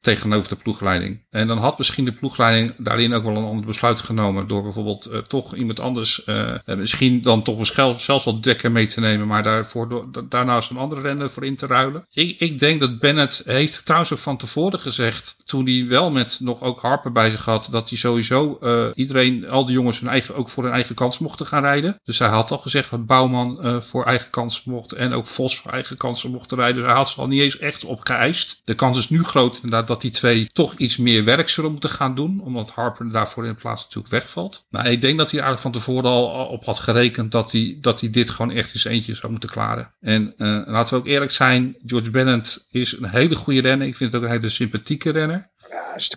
tegenover 0.01 0.49
de 0.49 0.57
ploegleiding. 0.57 1.27
En 1.31 1.47
dan 1.47 1.59
had 1.59 1.79
misschien 1.79 2.05
de 2.05 2.13
ploegleiding 2.13 2.75
daarin 2.77 3.13
ook 3.13 3.23
wel 3.23 3.37
een 3.37 3.45
ander 3.45 3.67
besluit 3.67 4.01
genomen. 4.01 4.47
Door 4.47 4.63
bijvoorbeeld 4.63 5.09
uh, 5.13 5.19
toch 5.19 5.55
iemand 5.55 5.81
anders, 5.81 6.23
uh, 6.27 6.55
misschien 6.65 7.23
dan 7.23 7.43
toch 7.43 7.67
zelfs 7.97 8.25
wel 8.25 8.41
dekker 8.41 8.73
mee 8.73 8.87
te 8.87 9.01
nemen. 9.01 9.27
Maar 9.27 9.43
daarvoor 9.43 10.11
daarnaast 10.29 10.71
een 10.71 10.77
andere 10.77 11.01
renner 11.01 11.31
voor 11.31 11.45
in 11.45 11.57
te 11.57 11.67
ruilen. 11.67 12.07
Ik, 12.11 12.41
ik 12.41 12.59
denk 12.59 12.81
dat 12.81 12.99
Bennett 12.99 13.43
heeft 13.45 13.85
trouwens 13.85 14.13
ook 14.13 14.19
van 14.19 14.37
tevoren 14.37 14.81
gezegd. 14.81 15.37
Toen 15.45 15.67
hij 15.67 15.87
wel 15.87 16.11
met 16.11 16.39
nog 16.43 16.63
ook 16.63 16.81
Harper 16.81 17.13
bij 17.13 17.31
zich 17.31 17.45
had. 17.45 17.69
Dat 17.71 17.89
hij 17.89 17.99
sowieso 17.99 18.59
iedereen, 18.95 19.51
al 19.51 19.67
die 19.67 19.75
jongens 19.75 20.01
hun 20.01 20.09
eigen, 20.09 20.35
ook 20.35 20.49
voor 20.49 20.65
hun 20.65 20.73
eigen 20.73 20.95
kans 20.95 21.19
mochten 21.19 21.47
gaan 21.47 21.63
rijden. 21.63 22.01
Dus 22.05 22.19
hij 22.19 22.29
had 22.29 22.51
al 22.51 22.59
gezegd 22.59 22.91
dat 22.91 23.07
Bouwman 23.07 23.83
voor 23.83 24.05
eigen 24.05 24.31
kans 24.31 24.65
mocht. 24.65 24.93
En 24.93 25.13
ook 25.13 25.27
Vos 25.27 25.57
voor 25.57 25.73
eigen 25.73 25.97
kansen 25.97 26.31
mochten 26.31 26.57
rijden. 26.57 26.77
Dus 26.77 26.85
hij 26.85 26.95
had 26.95 27.09
ze 27.09 27.21
al 27.21 27.27
niet 27.27 27.41
eens 27.41 27.59
echt 27.59 27.85
op 27.85 28.01
geëist. 28.01 28.61
De 28.65 28.75
kans 28.75 28.99
is 28.99 29.09
nu 29.09 29.23
groot 29.23 29.55
inderdaad 29.55 29.89
dat 29.91 30.01
die 30.01 30.11
twee 30.11 30.51
toch 30.53 30.75
iets 30.75 30.97
meer 30.97 31.25
werk 31.25 31.49
zullen 31.49 31.71
moeten 31.71 31.91
gaan 31.91 32.15
doen. 32.15 32.41
Omdat 32.45 32.71
Harper 32.71 33.13
daarvoor 33.13 33.47
in 33.47 33.55
plaats 33.55 33.83
natuurlijk 33.83 34.13
wegvalt. 34.13 34.67
Maar 34.71 34.87
ik 34.87 35.01
denk 35.01 35.19
dat 35.19 35.31
hij 35.31 35.41
eigenlijk 35.41 35.75
van 35.75 35.83
tevoren 35.83 36.11
al 36.11 36.47
op 36.47 36.65
had 36.65 36.79
gerekend 36.79 37.33
dat 37.33 37.53
hij, 37.53 37.79
dat 37.81 38.01
hij 38.01 38.11
dit 38.11 38.31
gewoon 38.31 38.51
echt 38.51 38.75
eens 38.75 38.85
eentje 38.85 39.15
zou 39.15 39.31
moeten 39.31 39.51
klaren. 39.51 39.95
En 40.01 40.35
uh, 40.37 40.61
laten 40.67 40.95
we 40.95 41.01
ook 41.01 41.07
eerlijk 41.07 41.31
zijn, 41.31 41.77
George 41.87 42.11
Bennett 42.11 42.67
is 42.71 42.97
een 42.97 43.09
hele 43.09 43.35
goede 43.35 43.61
renner. 43.61 43.87
Ik 43.87 43.97
vind 43.97 44.13
het 44.13 44.23
ook 44.23 44.29
een 44.29 44.35
hele 44.35 44.49
sympathieke 44.49 45.11
renner 45.11 45.51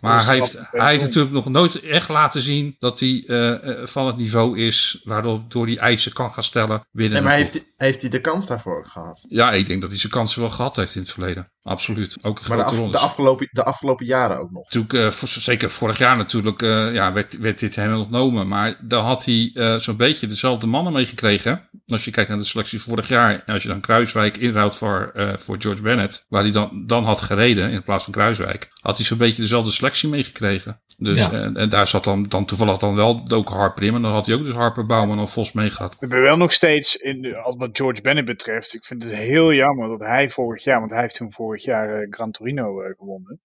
maar 0.01 0.25
hij 0.25 0.35
heeft, 0.35 0.57
hij 0.71 0.91
heeft 0.91 1.03
natuurlijk 1.03 1.33
nog 1.33 1.49
nooit 1.49 1.79
echt 1.79 2.09
laten 2.09 2.41
zien 2.41 2.75
dat 2.79 2.99
hij 2.99 3.23
uh, 3.27 3.85
van 3.85 4.07
het 4.07 4.17
niveau 4.17 4.59
is 4.59 5.01
waardoor 5.03 5.43
door 5.47 5.65
die 5.65 5.79
eisen 5.79 6.13
kan 6.13 6.33
gaan 6.33 6.43
stellen 6.43 6.87
binnen. 6.91 7.13
Nee, 7.13 7.27
maar 7.27 7.37
heeft 7.37 7.53
hij, 7.53 7.63
heeft 7.77 8.01
hij 8.01 8.09
de 8.09 8.21
kans 8.21 8.47
daarvoor 8.47 8.85
gehad? 8.85 9.25
Ja, 9.29 9.51
ik 9.51 9.67
denk 9.67 9.81
dat 9.81 9.89
hij 9.89 9.99
zijn 9.99 10.11
kansen 10.11 10.41
wel 10.41 10.49
gehad 10.49 10.75
heeft 10.75 10.95
in 10.95 11.01
het 11.01 11.11
verleden. 11.11 11.51
Absoluut. 11.63 12.17
Ook 12.21 12.47
maar 12.47 12.57
de, 12.57 12.63
af, 12.63 12.75
de, 12.75 12.97
afgelopen, 12.97 13.47
de 13.51 13.63
afgelopen 13.63 14.05
jaren 14.05 14.39
ook 14.39 14.51
nog. 14.51 14.63
Natuurlijk, 14.63 14.93
uh, 14.93 15.11
voor, 15.11 15.27
zeker 15.27 15.69
vorig 15.69 15.97
jaar 15.97 16.17
natuurlijk, 16.17 16.61
uh, 16.61 16.93
ja, 16.93 17.13
werd, 17.13 17.37
werd 17.37 17.59
dit 17.59 17.75
hem 17.75 17.95
ontnomen. 17.95 18.47
Maar 18.47 18.77
dan 18.81 19.03
had 19.03 19.25
hij 19.25 19.51
uh, 19.53 19.79
zo'n 19.79 19.97
beetje 19.97 20.27
dezelfde 20.27 20.67
mannen 20.67 20.93
meegekregen. 20.93 21.69
Als 21.85 22.05
je 22.05 22.11
kijkt 22.11 22.29
naar 22.29 22.39
de 22.39 22.45
selectie 22.45 22.81
vorig 22.81 23.07
jaar. 23.07 23.43
Als 23.45 23.63
je 23.63 23.69
dan 23.69 23.81
Kruiswijk 23.81 24.37
inruilt 24.37 24.75
voor, 24.75 25.11
voor 25.35 25.55
George 25.59 25.81
Bennett. 25.81 26.25
Waar 26.29 26.41
hij 26.41 26.51
dan, 26.51 26.83
dan 26.85 27.03
had 27.03 27.21
gereden 27.21 27.71
in 27.71 27.83
plaats 27.83 28.03
van 28.03 28.13
Kruiswijk. 28.13 28.69
Had 28.81 28.97
hij 28.97 29.05
zo'n 29.05 29.17
beetje 29.17 29.41
dezelfde 29.41 29.71
selectie 29.71 30.09
meegekregen. 30.09 30.81
Dus, 30.97 31.31
en, 31.31 31.55
en, 31.55 31.69
daar 31.69 31.87
zat 31.87 32.03
dan, 32.03 32.23
dan 32.23 32.45
toevallig 32.45 32.77
dan 32.77 32.95
wel 32.95 33.25
ook 33.29 33.49
Harper 33.49 33.83
in. 33.83 33.93
En 33.93 34.01
dan 34.01 34.11
had 34.11 34.25
hij 34.25 34.35
ook 34.35 34.43
dus 34.43 34.53
Harper 34.53 34.85
Bouwman 34.85 35.19
of 35.19 35.31
Vos 35.31 35.51
meegehad. 35.51 35.97
Ik 35.99 36.09
ben 36.09 36.21
wel 36.21 36.37
nog 36.37 36.51
steeds, 36.51 36.95
in, 36.95 37.35
wat 37.57 37.69
George 37.73 38.01
Bennett 38.01 38.27
betreft, 38.27 38.73
ik 38.73 38.85
vind 38.85 39.03
het 39.03 39.13
heel 39.13 39.53
jammer 39.53 39.87
dat 39.87 39.99
hij 39.99 40.29
vorig 40.29 40.63
jaar, 40.63 40.79
want 40.79 40.91
hij 40.91 41.01
heeft 41.01 41.15
toen 41.15 41.31
vorig 41.53 41.63
jaar 41.63 42.01
uh, 42.01 42.07
Gran 42.09 42.31
Torino 42.31 42.83
uh, 42.83 42.93
gewonnen. 42.97 43.41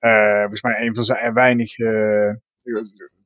Uh, 0.00 0.40
volgens 0.40 0.62
mij 0.62 0.80
een 0.80 0.94
van 0.94 1.04
zijn 1.04 1.34
weinige 1.34 2.40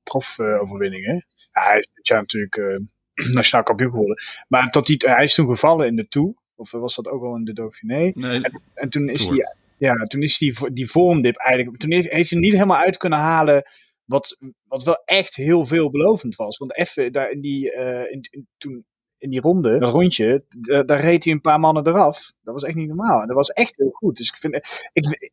prof-overwinningen. 0.03 1.27
hij 1.51 1.79
is 1.79 1.89
dit 1.95 2.07
jaar 2.07 2.21
natuurlijk 2.21 2.81
nationaal 3.33 3.65
kampioen 3.65 3.91
geworden. 3.91 4.17
Maar 4.49 4.71
tot 4.71 4.87
die, 4.87 4.97
hij 5.07 5.25
is 5.25 5.35
toen 5.35 5.49
gevallen 5.49 5.87
in 5.87 5.97
de 5.97 6.09
Tour. 6.09 6.35
Of 6.55 6.71
was 6.71 6.95
dat 6.95 7.09
ook 7.09 7.21
wel 7.21 7.37
in 7.37 7.45
de 7.45 7.53
Dauphiné? 7.53 8.11
Nee, 8.15 8.43
en, 8.43 8.63
en 8.75 8.91
toen 8.91 9.09
is 9.09 9.29
hij 9.29 9.55
ja, 9.79 9.95
toen 9.95 10.23
is 10.23 10.39
die, 10.39 10.73
die 10.73 10.91
vormdip 10.91 11.37
eigenlijk. 11.37 11.79
Toen 11.79 11.93
heeft, 11.93 12.11
heeft 12.11 12.31
hij 12.31 12.39
niet 12.39 12.53
helemaal 12.53 12.81
uit 12.81 12.97
kunnen 12.97 13.19
halen. 13.19 13.71
Wat, 14.05 14.39
wat 14.65 14.83
wel 14.83 15.03
echt 15.05 15.35
heel 15.35 15.65
veelbelovend 15.65 16.37
was. 16.37 16.59
Want 16.59 16.77
even 16.77 17.13
daar 17.13 17.31
in 17.31 17.41
die, 17.41 17.75
uh, 17.75 18.11
in, 18.11 18.29
in, 18.31 18.49
toen, 18.59 18.85
in 19.21 19.31
die 19.31 19.41
ronde, 19.41 19.79
dat 19.79 19.93
rondje, 19.93 20.45
daar 20.87 21.01
reed 21.01 21.25
hij 21.25 21.33
een 21.33 21.41
paar 21.41 21.61
mannen 21.61 21.87
eraf. 21.87 22.33
Dat 22.43 22.55
was 22.55 22.63
echt 22.63 22.77
niet 22.77 22.89
normaal. 22.89 23.21
En 23.21 23.27
dat 23.27 23.37
was 23.37 23.49
echt 23.49 23.77
heel 23.77 23.91
goed. 23.91 24.17
Dus 24.17 24.29
ik 24.29 24.37
vind. 24.37 24.55
Ik, 24.93 25.33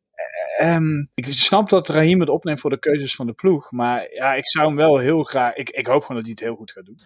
Um, 0.61 1.09
ik 1.13 1.25
snap 1.29 1.69
dat 1.69 1.89
Rahim 1.89 2.19
het 2.19 2.29
opneemt 2.29 2.59
voor 2.59 2.69
de 2.69 2.79
keuzes 2.79 3.15
van 3.15 3.25
de 3.25 3.33
ploeg. 3.33 3.71
Maar 3.71 4.07
ja, 4.13 4.33
ik 4.33 4.49
zou 4.49 4.67
hem 4.67 4.75
wel 4.75 4.97
heel 4.97 5.23
graag. 5.23 5.55
Ik, 5.55 5.69
ik 5.69 5.87
hoop 5.87 6.01
gewoon 6.01 6.17
dat 6.17 6.25
hij 6.25 6.31
het 6.31 6.39
heel 6.39 6.55
goed 6.55 6.71
gaat 6.71 6.85
doen. 6.85 6.99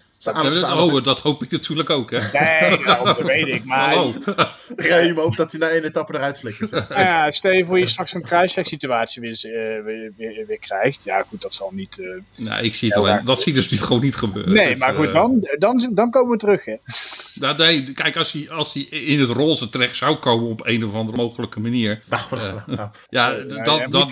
oh, 0.78 1.04
dat 1.04 1.20
hoop 1.20 1.44
ik 1.44 1.52
natuurlijk 1.52 1.90
ook, 1.90 2.12
hè? 2.12 2.20
Nee, 2.40 2.80
nou, 2.80 3.06
dat 3.06 3.22
weet 3.34 3.48
ik. 3.48 3.66
Maar. 3.66 3.96
Rahim 4.76 5.18
hoopt 5.18 5.38
dat 5.38 5.52
hij 5.52 5.60
na 5.60 5.68
één 5.68 5.84
etappe 5.84 6.14
eruit 6.16 6.40
flikkert. 6.40 6.86
ja, 6.90 7.32
stel 7.32 7.52
je 7.52 7.66
voor 7.66 7.80
je 7.80 7.88
straks 7.88 8.14
een 8.14 8.22
kruisweg-situatie 8.22 9.22
weer, 9.22 9.40
uh, 9.44 9.84
weer, 9.86 10.14
weer, 10.18 10.46
weer, 10.48 10.60
krijgt. 10.60 11.04
Ja, 11.04 11.24
goed, 11.24 11.42
dat 11.42 11.54
zal 11.54 11.72
niet. 11.74 11.98
Uh, 11.98 12.22
nou, 12.36 12.64
ik 12.64 12.76
zie 12.76 12.90
het 12.90 12.98
alleen. 12.98 13.26
Dat 13.26 13.42
zie 13.42 13.54
dus 13.54 13.70
niet, 13.70 13.82
gewoon 13.82 14.02
niet 14.02 14.16
gebeuren. 14.16 14.54
Nee, 14.54 14.70
dus, 14.70 14.80
maar 14.80 14.94
goed, 14.94 15.14
dan, 15.14 15.48
dan, 15.58 15.90
dan 15.94 16.12
komen 16.12 16.32
we 16.32 16.38
terug, 16.38 16.66
hè? 16.66 16.76
Nou, 17.34 17.58
nee, 17.58 17.92
kijk, 17.92 18.18
als 18.18 18.32
hij, 18.32 18.50
als 18.50 18.74
hij 18.74 18.84
in 18.84 19.20
het 19.20 19.30
roze 19.30 19.70
terecht 19.70 19.96
zou 19.96 20.16
komen 20.16 20.50
op 20.50 20.66
een 20.66 20.84
of 20.84 20.94
andere 20.94 21.18
mogelijke 21.18 21.60
manier. 21.60 22.02
Nou, 22.10 22.90
ja, 23.12 23.36
dan, 23.64 23.90
dan, 23.90 24.10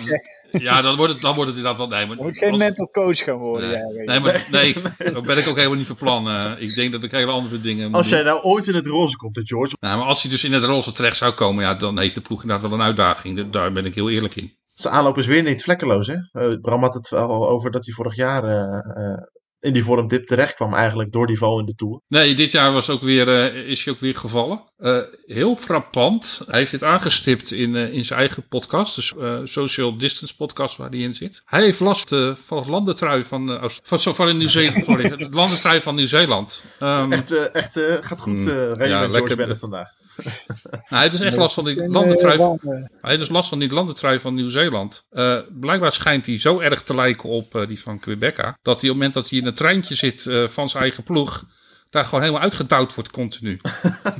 ja, 0.52 0.82
dan 0.82 0.96
wordt 0.96 1.12
het, 1.12 1.22
dan 1.22 1.34
wordt 1.34 1.50
het 1.50 1.58
inderdaad 1.58 1.88
wel. 1.88 1.98
Nee, 1.98 2.06
maar, 2.06 2.16
moet 2.16 2.38
geen 2.38 2.58
mental 2.58 2.88
coach 2.92 3.18
gaan 3.18 3.36
worden. 3.36 3.70
Nee, 3.70 4.06
nee, 4.06 4.20
maar, 4.20 4.46
nee, 4.50 4.74
ben 5.26 5.38
ik 5.38 5.48
ook 5.48 5.56
helemaal 5.56 5.76
niet 5.76 5.86
van 5.86 5.96
plan. 5.96 6.28
Uh, 6.28 6.52
ik 6.58 6.74
denk 6.74 6.92
dat 6.92 7.02
ik 7.02 7.10
hele 7.10 7.30
andere 7.30 7.60
dingen. 7.60 7.92
Als 7.92 8.08
jij 8.08 8.22
nou 8.22 8.42
ooit 8.42 8.66
in 8.66 8.74
het 8.74 8.86
roze 8.86 9.16
komt, 9.16 9.34
de 9.34 9.46
George. 9.46 9.76
Nou, 9.80 9.98
maar 9.98 10.06
als 10.06 10.22
hij 10.22 10.30
dus 10.30 10.44
in 10.44 10.52
het 10.52 10.64
roze 10.64 10.92
terecht 10.92 11.16
zou 11.16 11.32
komen, 11.32 11.64
ja, 11.64 11.74
dan 11.74 11.98
heeft 11.98 12.14
de 12.14 12.20
ploeg 12.20 12.42
inderdaad 12.42 12.68
wel 12.68 12.78
een 12.78 12.84
uitdaging. 12.84 13.50
Daar 13.50 13.72
ben 13.72 13.84
ik 13.84 13.94
heel 13.94 14.10
eerlijk 14.10 14.36
in. 14.36 14.58
Zijn 14.66 14.94
aanloop 14.94 15.18
is 15.18 15.26
weer 15.26 15.42
niet 15.42 15.62
vlekkeloos, 15.62 16.06
hè? 16.06 16.16
Uh, 16.32 16.60
Bram 16.60 16.82
had 16.82 16.94
het 16.94 17.08
wel 17.08 17.48
over 17.48 17.70
dat 17.70 17.84
hij 17.84 17.94
vorig 17.94 18.16
jaar 18.16 18.44
uh, 18.44 19.22
in 19.60 19.72
die 19.72 19.84
vormdip 19.84 20.26
terecht 20.26 20.54
kwam 20.54 20.74
eigenlijk 20.74 21.12
door 21.12 21.26
die 21.26 21.38
val 21.38 21.58
in 21.58 21.66
de 21.66 21.74
Tour. 21.74 22.00
Nee, 22.08 22.34
dit 22.34 22.52
jaar 22.52 22.72
was 22.72 22.90
ook 22.90 23.02
weer, 23.02 23.28
uh, 23.28 23.68
is 23.68 23.84
hij 23.84 23.94
ook 23.94 24.00
weer 24.00 24.14
gevallen. 24.14 24.62
Uh, 24.78 24.98
heel 25.26 25.56
frappant. 25.56 26.42
Hij 26.46 26.58
heeft 26.58 26.70
dit 26.70 26.84
aangestipt 26.84 27.52
in, 27.52 27.74
uh, 27.74 27.92
in 27.92 28.04
zijn 28.04 28.18
eigen 28.18 28.48
podcast, 28.48 28.94
dus 28.94 29.14
Social 29.44 29.98
Distance 29.98 30.36
podcast 30.36 30.76
waar 30.76 30.90
hij 30.90 30.98
in 30.98 31.14
zit. 31.14 31.42
Hij 31.44 31.62
heeft 31.62 31.80
last 31.80 32.08
van 32.32 32.58
het 32.58 32.66
landentrui 32.66 33.24
van, 33.24 33.70
van, 33.82 34.14
van 34.14 34.28
in 34.28 34.36
Nieuw-Zeeland, 34.36 34.84
sorry, 34.84 35.10
het 35.18 35.34
landentrui 35.34 35.80
van 35.80 35.94
Nieuw-Zeeland. 35.94 36.76
Um, 36.82 37.12
echt, 37.12 37.50
echt 37.52 37.80
gaat 38.00 38.20
goed, 38.20 38.44
mm, 38.44 38.84
ja, 38.84 39.00
met 39.00 39.16
George 39.16 39.36
Bennett 39.36 39.60
vandaag. 39.60 39.88
nou, 40.24 40.82
hij 40.84 41.00
heeft 41.00 41.12
dus 41.12 41.20
echt 41.20 41.36
last 41.36 41.54
van 41.54 41.64
die 41.64 41.88
landentrui. 41.88 42.38
Hij 42.60 42.88
heeft 43.00 43.18
dus 43.18 43.28
last 43.28 43.48
van 43.48 43.58
die 43.58 43.72
landentrui 43.72 44.18
van 44.18 44.34
Nieuw-Zeeland. 44.34 45.06
Uh, 45.12 45.40
blijkbaar 45.60 45.92
schijnt 45.92 46.26
hij 46.26 46.38
zo 46.38 46.58
erg 46.58 46.82
te 46.82 46.94
lijken 46.94 47.28
op 47.28 47.54
uh, 47.54 47.66
die 47.66 47.80
van 47.80 47.98
Quebeca. 47.98 48.58
Dat 48.62 48.80
hij 48.80 48.90
op 48.90 48.96
het 48.96 49.04
moment 49.04 49.14
dat 49.14 49.28
hij 49.28 49.38
in 49.38 49.46
een 49.46 49.54
treintje 49.54 49.94
zit 49.94 50.24
uh, 50.24 50.48
van 50.48 50.68
zijn 50.68 50.82
eigen 50.82 51.02
ploeg 51.02 51.44
daar 51.90 52.04
gewoon 52.04 52.20
helemaal 52.20 52.42
uitgedouwd 52.42 52.94
wordt 52.94 53.10
continu. 53.10 53.56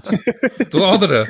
Door 0.68 0.84
anderen. 0.84 1.26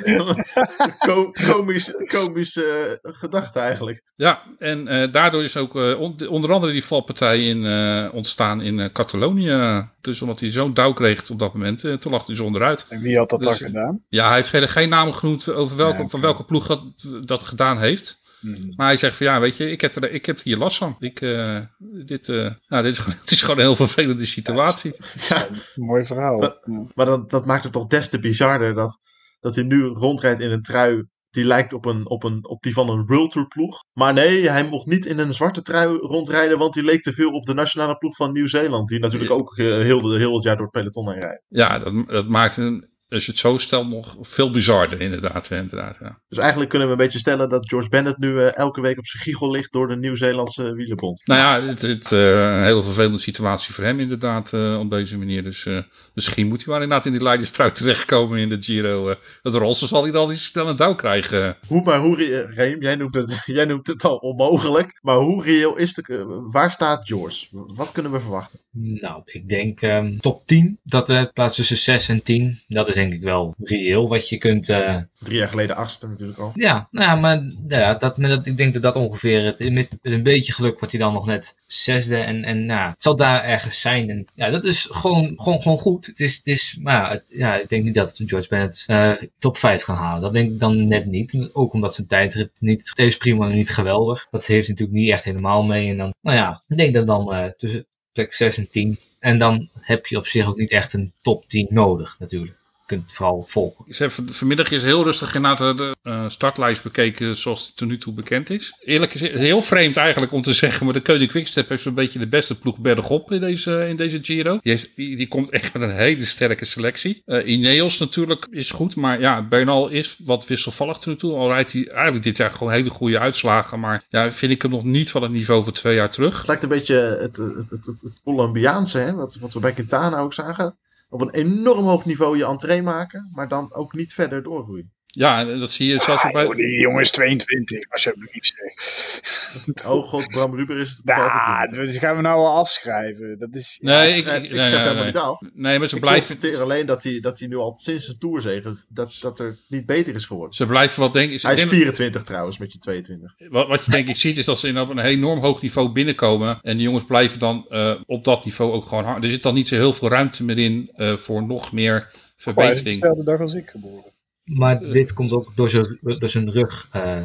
Ko 0.97 1.31
komisch, 1.31 1.93
komisch 2.07 2.55
uh, 2.55 2.65
gedachte 3.01 3.59
eigenlijk. 3.59 4.01
Ja, 4.15 4.43
en 4.59 4.93
uh, 4.93 5.11
daardoor 5.11 5.43
is 5.43 5.57
ook 5.57 5.75
uh, 5.75 5.99
on 5.99 6.27
onder 6.27 6.51
andere 6.51 6.71
die 6.71 6.85
valpartij 6.85 7.47
in, 7.47 7.65
ontstaan 8.11 8.61
in 8.61 8.91
Catalonië. 8.91 9.87
Dus 10.01 10.21
omdat 10.21 10.39
hij 10.39 10.51
zo'n 10.51 10.73
douw 10.73 10.93
kreeg 10.93 11.29
op 11.29 11.39
dat 11.39 11.53
moment, 11.53 11.79
toen 11.79 12.11
lag 12.11 12.25
hij 12.25 12.35
zonder 12.35 12.63
uit. 12.63 12.85
En 12.89 13.01
wie 13.01 13.17
had 13.17 13.29
dat 13.29 13.39
dus, 13.39 13.59
dan 13.59 13.67
gedaan? 13.67 14.03
Ja, 14.09 14.27
hij 14.27 14.35
heeft 14.35 14.71
geen 14.71 14.89
namen 14.89 15.13
genoemd 15.13 15.49
over 15.49 15.77
welke, 15.77 16.09
van 16.09 16.21
welke 16.21 16.43
ploeg 16.43 16.67
dat, 16.67 16.83
dat 17.25 17.43
gedaan 17.43 17.79
heeft. 17.79 18.20
Mhm. 18.41 18.73
Maar 18.75 18.87
hij 18.87 18.95
zegt 18.95 19.17
van 19.17 19.25
ja, 19.25 19.39
weet 19.39 19.57
je, 19.57 19.71
ik 19.71 19.81
heb, 19.81 19.95
er, 19.95 20.11
ik 20.11 20.25
heb 20.25 20.41
hier 20.41 20.57
last 20.57 20.77
van. 20.77 20.95
Ik, 20.99 21.21
uh, 21.21 21.59
dit, 22.05 22.27
uh, 22.27 22.51
nou, 22.67 22.83
dit 22.83 22.97
is, 22.97 23.05
het 23.21 23.31
is 23.31 23.41
gewoon 23.41 23.55
een 23.55 23.63
heel 23.63 23.75
vervelende 23.75 24.25
situatie. 24.25 24.93
Ja, 25.29 25.47
mooi 25.75 26.05
verhaal. 26.05 26.37
Maar, 26.37 26.57
maar 26.95 27.05
dat, 27.05 27.29
dat 27.29 27.45
maakt 27.45 27.63
het 27.63 27.73
toch 27.73 27.87
des 27.87 28.09
te 28.09 28.19
bizarder 28.19 28.73
dat, 28.73 28.97
dat 29.39 29.55
hij 29.55 29.63
nu 29.63 29.83
rondrijdt 29.83 30.39
in 30.39 30.51
een 30.51 30.61
trui 30.61 31.05
die 31.29 31.45
lijkt 31.45 31.73
op, 31.73 31.85
een, 31.85 32.09
op, 32.09 32.23
een, 32.23 32.47
op 32.47 32.61
die 32.61 32.73
van 32.73 32.89
een 32.89 33.05
World 33.05 33.31
Tour 33.31 33.47
ploeg. 33.47 33.83
Maar 33.93 34.13
nee, 34.13 34.49
hij 34.49 34.63
mocht 34.63 34.85
niet 34.85 35.05
in 35.05 35.19
een 35.19 35.33
zwarte 35.33 35.61
trui 35.61 35.97
rondrijden, 35.97 36.57
want 36.57 36.73
die 36.73 36.83
leek 36.83 37.01
te 37.01 37.13
veel 37.13 37.31
op 37.31 37.43
de 37.43 37.53
nationale 37.53 37.97
ploeg 37.97 38.15
van 38.15 38.31
Nieuw-Zeeland. 38.31 38.89
Die 38.89 38.99
natuurlijk 38.99 39.31
ook 39.31 39.55
heel, 39.55 40.15
heel 40.15 40.33
het 40.33 40.43
jaar 40.43 40.55
door 40.55 40.69
het 40.71 40.81
peloton 40.81 41.11
heen 41.11 41.21
rijdt. 41.21 41.43
Ja, 41.47 41.79
dat, 41.79 42.07
dat 42.07 42.27
maakt 42.27 42.57
een 42.57 42.90
als 43.11 43.25
je 43.25 43.31
het 43.31 43.39
zo 43.39 43.57
stelt, 43.57 43.89
nog 43.89 44.17
veel 44.21 44.51
bizarder 44.51 45.01
inderdaad. 45.01 45.49
inderdaad 45.49 45.97
ja. 46.01 46.19
Dus 46.27 46.37
eigenlijk 46.37 46.69
kunnen 46.69 46.87
we 46.87 46.93
een 46.93 46.99
beetje 46.99 47.19
stellen 47.19 47.49
dat 47.49 47.69
George 47.69 47.89
Bennett 47.89 48.17
nu 48.17 48.29
uh, 48.29 48.55
elke 48.55 48.81
week 48.81 48.97
op 48.97 49.05
zijn 49.05 49.23
giegel 49.23 49.51
ligt 49.51 49.71
door 49.71 49.87
de 49.87 49.95
Nieuw-Zeelandse 49.95 50.73
wielenbond. 50.73 51.21
Nou 51.23 51.39
ja, 51.39 51.67
het 51.67 51.83
is 51.83 52.11
uh, 52.11 52.55
een 52.57 52.63
hele 52.63 52.83
vervelende 52.83 53.19
situatie 53.19 53.73
voor 53.73 53.83
hem 53.83 53.99
inderdaad 53.99 54.51
uh, 54.51 54.79
op 54.79 54.89
deze 54.89 55.17
manier. 55.17 55.43
Dus 55.43 55.67
misschien 56.13 56.47
moet 56.47 56.57
hij 56.57 56.67
maar 56.67 56.81
inderdaad 56.81 57.05
in 57.05 57.11
die 57.11 57.23
leiderstrui 57.23 57.71
terechtkomen 57.71 58.39
in 58.39 58.49
de 58.49 58.57
Giro. 58.59 59.15
het 59.41 59.55
Rolse 59.55 59.87
zal 59.87 60.03
hij 60.03 60.11
dan 60.11 60.29
niet 60.29 60.37
snel 60.37 60.67
een 60.67 60.75
touw 60.75 60.95
krijgen. 60.95 61.57
Hoe, 61.67 61.83
maar 61.83 61.99
hoe, 61.99 62.45
Reem, 62.55 62.81
jij 62.81 62.95
noemt, 62.95 63.15
het, 63.15 63.41
jij 63.57 63.65
noemt 63.65 63.87
het 63.87 64.03
al 64.03 64.15
onmogelijk. 64.15 64.99
Maar 65.01 65.17
hoe 65.17 65.43
reëel 65.43 65.77
is 65.77 65.93
de, 65.93 66.25
waar 66.51 66.71
staat 66.71 67.07
George? 67.07 67.47
Wat 67.51 67.91
kunnen 67.91 68.11
we 68.11 68.19
verwachten? 68.19 68.59
Nou, 68.71 69.21
ik 69.25 69.49
denk 69.49 69.81
um, 69.81 70.19
top 70.19 70.47
10. 70.47 70.79
Dat 70.83 71.07
de 71.07 71.29
plaats 71.33 71.55
tussen 71.55 71.77
6 71.77 72.09
en 72.09 72.23
10. 72.23 72.61
Dat 72.67 72.87
is 72.87 72.95
denk 73.01 73.13
ik 73.13 73.21
wel 73.21 73.55
reëel 73.59 74.07
wat 74.07 74.29
je 74.29 74.37
kunt. 74.37 74.69
Uh... 74.69 74.97
Drie 75.19 75.37
jaar 75.37 75.49
geleden 75.49 75.75
achtste 75.75 76.07
natuurlijk 76.07 76.39
al. 76.39 76.51
Ja, 76.53 76.87
nou, 76.91 77.19
maar 77.19 77.43
ja, 77.67 77.93
dat, 77.93 78.15
dat, 78.15 78.45
ik 78.45 78.57
denk 78.57 78.73
dat 78.73 78.81
dat 78.81 78.95
ongeveer. 78.95 79.43
Het, 79.43 79.59
met, 79.59 79.89
met 80.01 80.13
een 80.13 80.23
beetje 80.23 80.53
geluk 80.53 80.79
wordt 80.79 80.93
hij 80.93 81.03
dan 81.03 81.13
nog 81.13 81.25
net 81.25 81.55
zesde. 81.67 82.17
En, 82.17 82.43
en 82.43 82.65
nou, 82.65 82.89
het 82.89 83.03
zal 83.03 83.15
daar 83.15 83.43
ergens 83.43 83.81
zijn. 83.81 84.09
En 84.09 84.27
ja, 84.35 84.49
dat 84.49 84.65
is 84.65 84.87
gewoon, 84.91 85.39
gewoon, 85.39 85.61
gewoon 85.61 85.77
goed. 85.77 86.05
Het 86.05 86.19
is, 86.19 86.35
het 86.35 86.47
is, 86.47 86.77
maar 86.81 87.11
het, 87.11 87.23
ja, 87.27 87.55
ik 87.55 87.69
denk 87.69 87.83
niet 87.83 87.93
dat 87.93 88.21
George 88.25 88.47
Bennett 88.47 88.85
uh, 88.87 89.11
top 89.39 89.57
5 89.57 89.83
kan 89.83 89.95
halen. 89.95 90.21
Dat 90.21 90.33
denk 90.33 90.51
ik 90.51 90.59
dan 90.59 90.87
net 90.87 91.05
niet. 91.05 91.49
Ook 91.53 91.73
omdat 91.73 91.93
zijn 91.93 92.07
tijdrit 92.07 92.51
niet. 92.59 92.89
Het 92.89 92.99
is 92.99 93.17
prima, 93.17 93.45
maar 93.45 93.55
niet 93.55 93.69
geweldig. 93.69 94.27
Dat 94.31 94.45
heeft 94.45 94.67
hij 94.67 94.75
natuurlijk 94.75 94.99
niet 94.99 95.11
echt 95.11 95.23
helemaal 95.23 95.63
mee. 95.63 95.89
En 95.89 95.97
dan, 95.97 96.13
nou 96.21 96.37
ja, 96.37 96.63
ik 96.67 96.77
denk 96.77 96.93
dat 96.93 97.07
dan 97.07 97.33
uh, 97.33 97.45
tussen 97.45 97.85
plek 98.11 98.33
6 98.33 98.57
en 98.57 98.69
10. 98.69 98.99
En 99.19 99.37
dan 99.37 99.69
heb 99.73 100.05
je 100.05 100.17
op 100.17 100.27
zich 100.27 100.47
ook 100.47 100.57
niet 100.57 100.71
echt 100.71 100.93
een 100.93 101.13
top 101.21 101.47
10 101.47 101.67
nodig, 101.69 102.15
natuurlijk 102.19 102.60
kunt 102.91 103.13
vooral 103.13 103.45
volgen. 103.47 103.85
Ik 103.87 103.97
heb 103.97 104.11
vanmiddag 104.25 104.71
is 104.71 104.83
heel 104.83 105.03
rustig 105.03 105.35
inderdaad 105.35 105.77
de 105.77 105.95
uh, 106.03 106.29
startlijst 106.29 106.83
bekeken 106.83 107.37
zoals 107.37 107.65
het 107.65 107.75
tot 107.75 107.87
nu 107.87 107.97
toe 107.97 108.13
bekend 108.13 108.49
is. 108.49 108.73
Eerlijk 108.79 109.13
is 109.13 109.21
heel 109.21 109.61
vreemd 109.61 109.97
eigenlijk 109.97 110.31
om 110.31 110.41
te 110.41 110.53
zeggen, 110.63 110.85
maar 110.85 110.93
de 110.93 111.01
Koning 111.01 111.29
Quickstep 111.29 111.69
heeft 111.69 111.83
zo'n 111.83 111.93
beetje 111.93 112.19
de 112.19 112.27
beste 112.27 112.59
ploeg 112.59 112.77
bergop 112.77 113.31
in 113.31 113.39
deze, 113.39 113.87
in 113.89 113.95
deze 113.95 114.19
Giro. 114.21 114.59
Die, 114.61 114.71
heeft, 114.71 114.95
die, 114.95 115.27
komt 115.27 115.49
echt 115.49 115.73
met 115.73 115.81
een 115.81 115.95
hele 115.95 116.25
sterke 116.25 116.65
selectie. 116.65 117.21
Uh, 117.25 117.47
Ineos 117.47 117.97
natuurlijk 117.97 118.47
is 118.49 118.71
goed, 118.71 118.95
maar 118.95 119.19
ja, 119.19 119.47
Bernal 119.47 119.89
is 119.89 120.17
wat 120.23 120.47
wisselvallig 120.47 120.97
tot 120.97 121.05
nu 121.05 121.15
toe. 121.15 121.33
Al 121.33 121.47
rijdt 121.47 121.71
hij 121.71 121.87
eigenlijk 121.87 122.23
dit 122.23 122.37
jaar 122.37 122.51
gewoon 122.51 122.73
hele 122.73 122.89
goede 122.89 123.19
uitslagen, 123.19 123.79
maar 123.79 124.05
ja, 124.09 124.31
vind 124.31 124.51
ik 124.51 124.61
hem 124.61 124.71
nog 124.71 124.83
niet 124.83 125.11
van 125.11 125.21
het 125.21 125.31
niveau 125.31 125.63
van 125.63 125.73
twee 125.73 125.95
jaar 125.95 126.11
terug. 126.11 126.37
Het 126.37 126.47
lijkt 126.47 126.63
een 126.63 126.69
beetje 126.69 126.95
het, 126.95 127.37
het, 127.37 127.69
het, 127.69 127.85
het, 127.85 128.01
het 128.01 128.21
Colombiaanse, 128.23 128.97
hè? 128.97 129.13
Wat, 129.13 129.37
wat 129.39 129.53
we 129.53 129.59
bij 129.59 129.73
Quintana 129.73 130.19
ook 130.19 130.33
zagen 130.33 130.75
op 131.11 131.21
een 131.21 131.29
enorm 131.29 131.85
hoog 131.85 132.05
niveau 132.05 132.37
je 132.37 132.45
entree 132.45 132.81
maken, 132.81 133.29
maar 133.31 133.47
dan 133.47 133.73
ook 133.73 133.93
niet 133.93 134.13
verder 134.13 134.43
doorgroeien. 134.43 134.91
Ja, 135.13 135.43
dat 135.43 135.71
zie 135.71 135.87
je 135.87 135.99
zelfs 135.99 136.23
ah, 136.23 136.31
bij... 136.31 136.43
Joh, 136.43 136.55
die 136.55 136.79
jongen 136.79 137.01
is 137.01 137.11
22, 137.11 137.91
als 137.91 138.03
je 138.03 138.09
het 138.09 138.29
lief 138.33 138.45
zegt. 138.45 139.19
Oh 139.91 140.03
god, 140.03 140.27
Bram 140.27 140.55
Ruber 140.55 140.79
is 140.79 140.89
het 140.89 141.01
Ja, 141.03 141.65
dat 141.65 141.95
gaan 141.95 142.15
we 142.15 142.21
nou 142.21 142.37
al 142.37 142.57
afschrijven. 142.57 143.39
Dat 143.39 143.49
is... 143.51 143.77
Nee, 143.81 144.13
ik, 144.13 144.25
ik, 144.25 144.43
ik, 144.43 144.63
schrijf 144.63 144.83
helemaal 144.83 145.05
niet 145.05 145.17
af. 145.17 145.41
Nee, 145.53 145.79
maar 145.79 145.87
ze 145.87 145.95
ik 145.95 146.01
constateer 146.01 146.61
alleen 146.61 146.85
dat 146.85 147.03
hij, 147.03 147.19
dat 147.19 147.39
hij 147.39 147.47
nu 147.47 147.55
al 147.55 147.75
sinds 147.75 148.07
de 148.07 148.17
Tourzege, 148.17 148.75
dat, 148.89 149.17
dat 149.21 149.39
er 149.39 149.59
niet 149.67 149.85
beter 149.85 150.15
is 150.15 150.25
geworden. 150.25 150.55
Ze 150.55 150.65
blijven 150.65 151.01
wat 151.01 151.13
denk 151.13 151.31
ik... 151.31 151.41
Hij 151.41 151.53
is 151.53 151.63
24 151.63 152.21
trouwens, 152.23 152.57
met 152.57 152.73
je 152.73 152.79
22. 152.79 153.33
Wat, 153.49 153.67
wat 153.67 153.85
je 153.85 153.91
denk 153.91 154.07
ik 154.07 154.17
ziet, 154.17 154.37
is 154.37 154.45
dat 154.45 154.59
ze 154.59 154.67
in 154.67 154.79
op 154.79 154.89
een 154.89 154.99
enorm 154.99 155.39
hoog 155.39 155.61
niveau 155.61 155.91
binnenkomen. 155.91 156.59
En 156.61 156.77
die 156.77 156.85
jongens 156.85 157.05
blijven 157.05 157.39
dan 157.39 157.65
uh, 157.69 157.95
op 158.05 158.23
dat 158.23 158.45
niveau 158.45 158.71
ook 158.71 158.85
gewoon 158.85 159.03
hard. 159.03 159.23
Er 159.23 159.29
zit 159.29 159.43
dan 159.43 159.53
niet 159.53 159.67
zo 159.67 159.75
heel 159.75 159.93
veel 159.93 160.09
ruimte 160.09 160.43
meer 160.43 160.57
in 160.57 160.91
uh, 160.95 161.17
voor 161.17 161.43
nog 161.43 161.71
meer 161.71 162.11
verbetering. 162.35 163.01
Goh, 163.01 163.09
dezelfde 163.09 163.31
dag 163.31 163.39
als 163.39 163.53
ik 163.53 163.69
geboren. 163.69 164.11
Maar 164.53 164.83
uh, 164.83 164.93
dit 164.93 165.13
komt 165.13 165.31
ook 165.31 165.51
door 165.55 165.69
zijn, 165.69 165.97
door 166.01 166.29
zijn 166.29 166.51
rug. 166.51 166.89
Uh, 166.95 167.21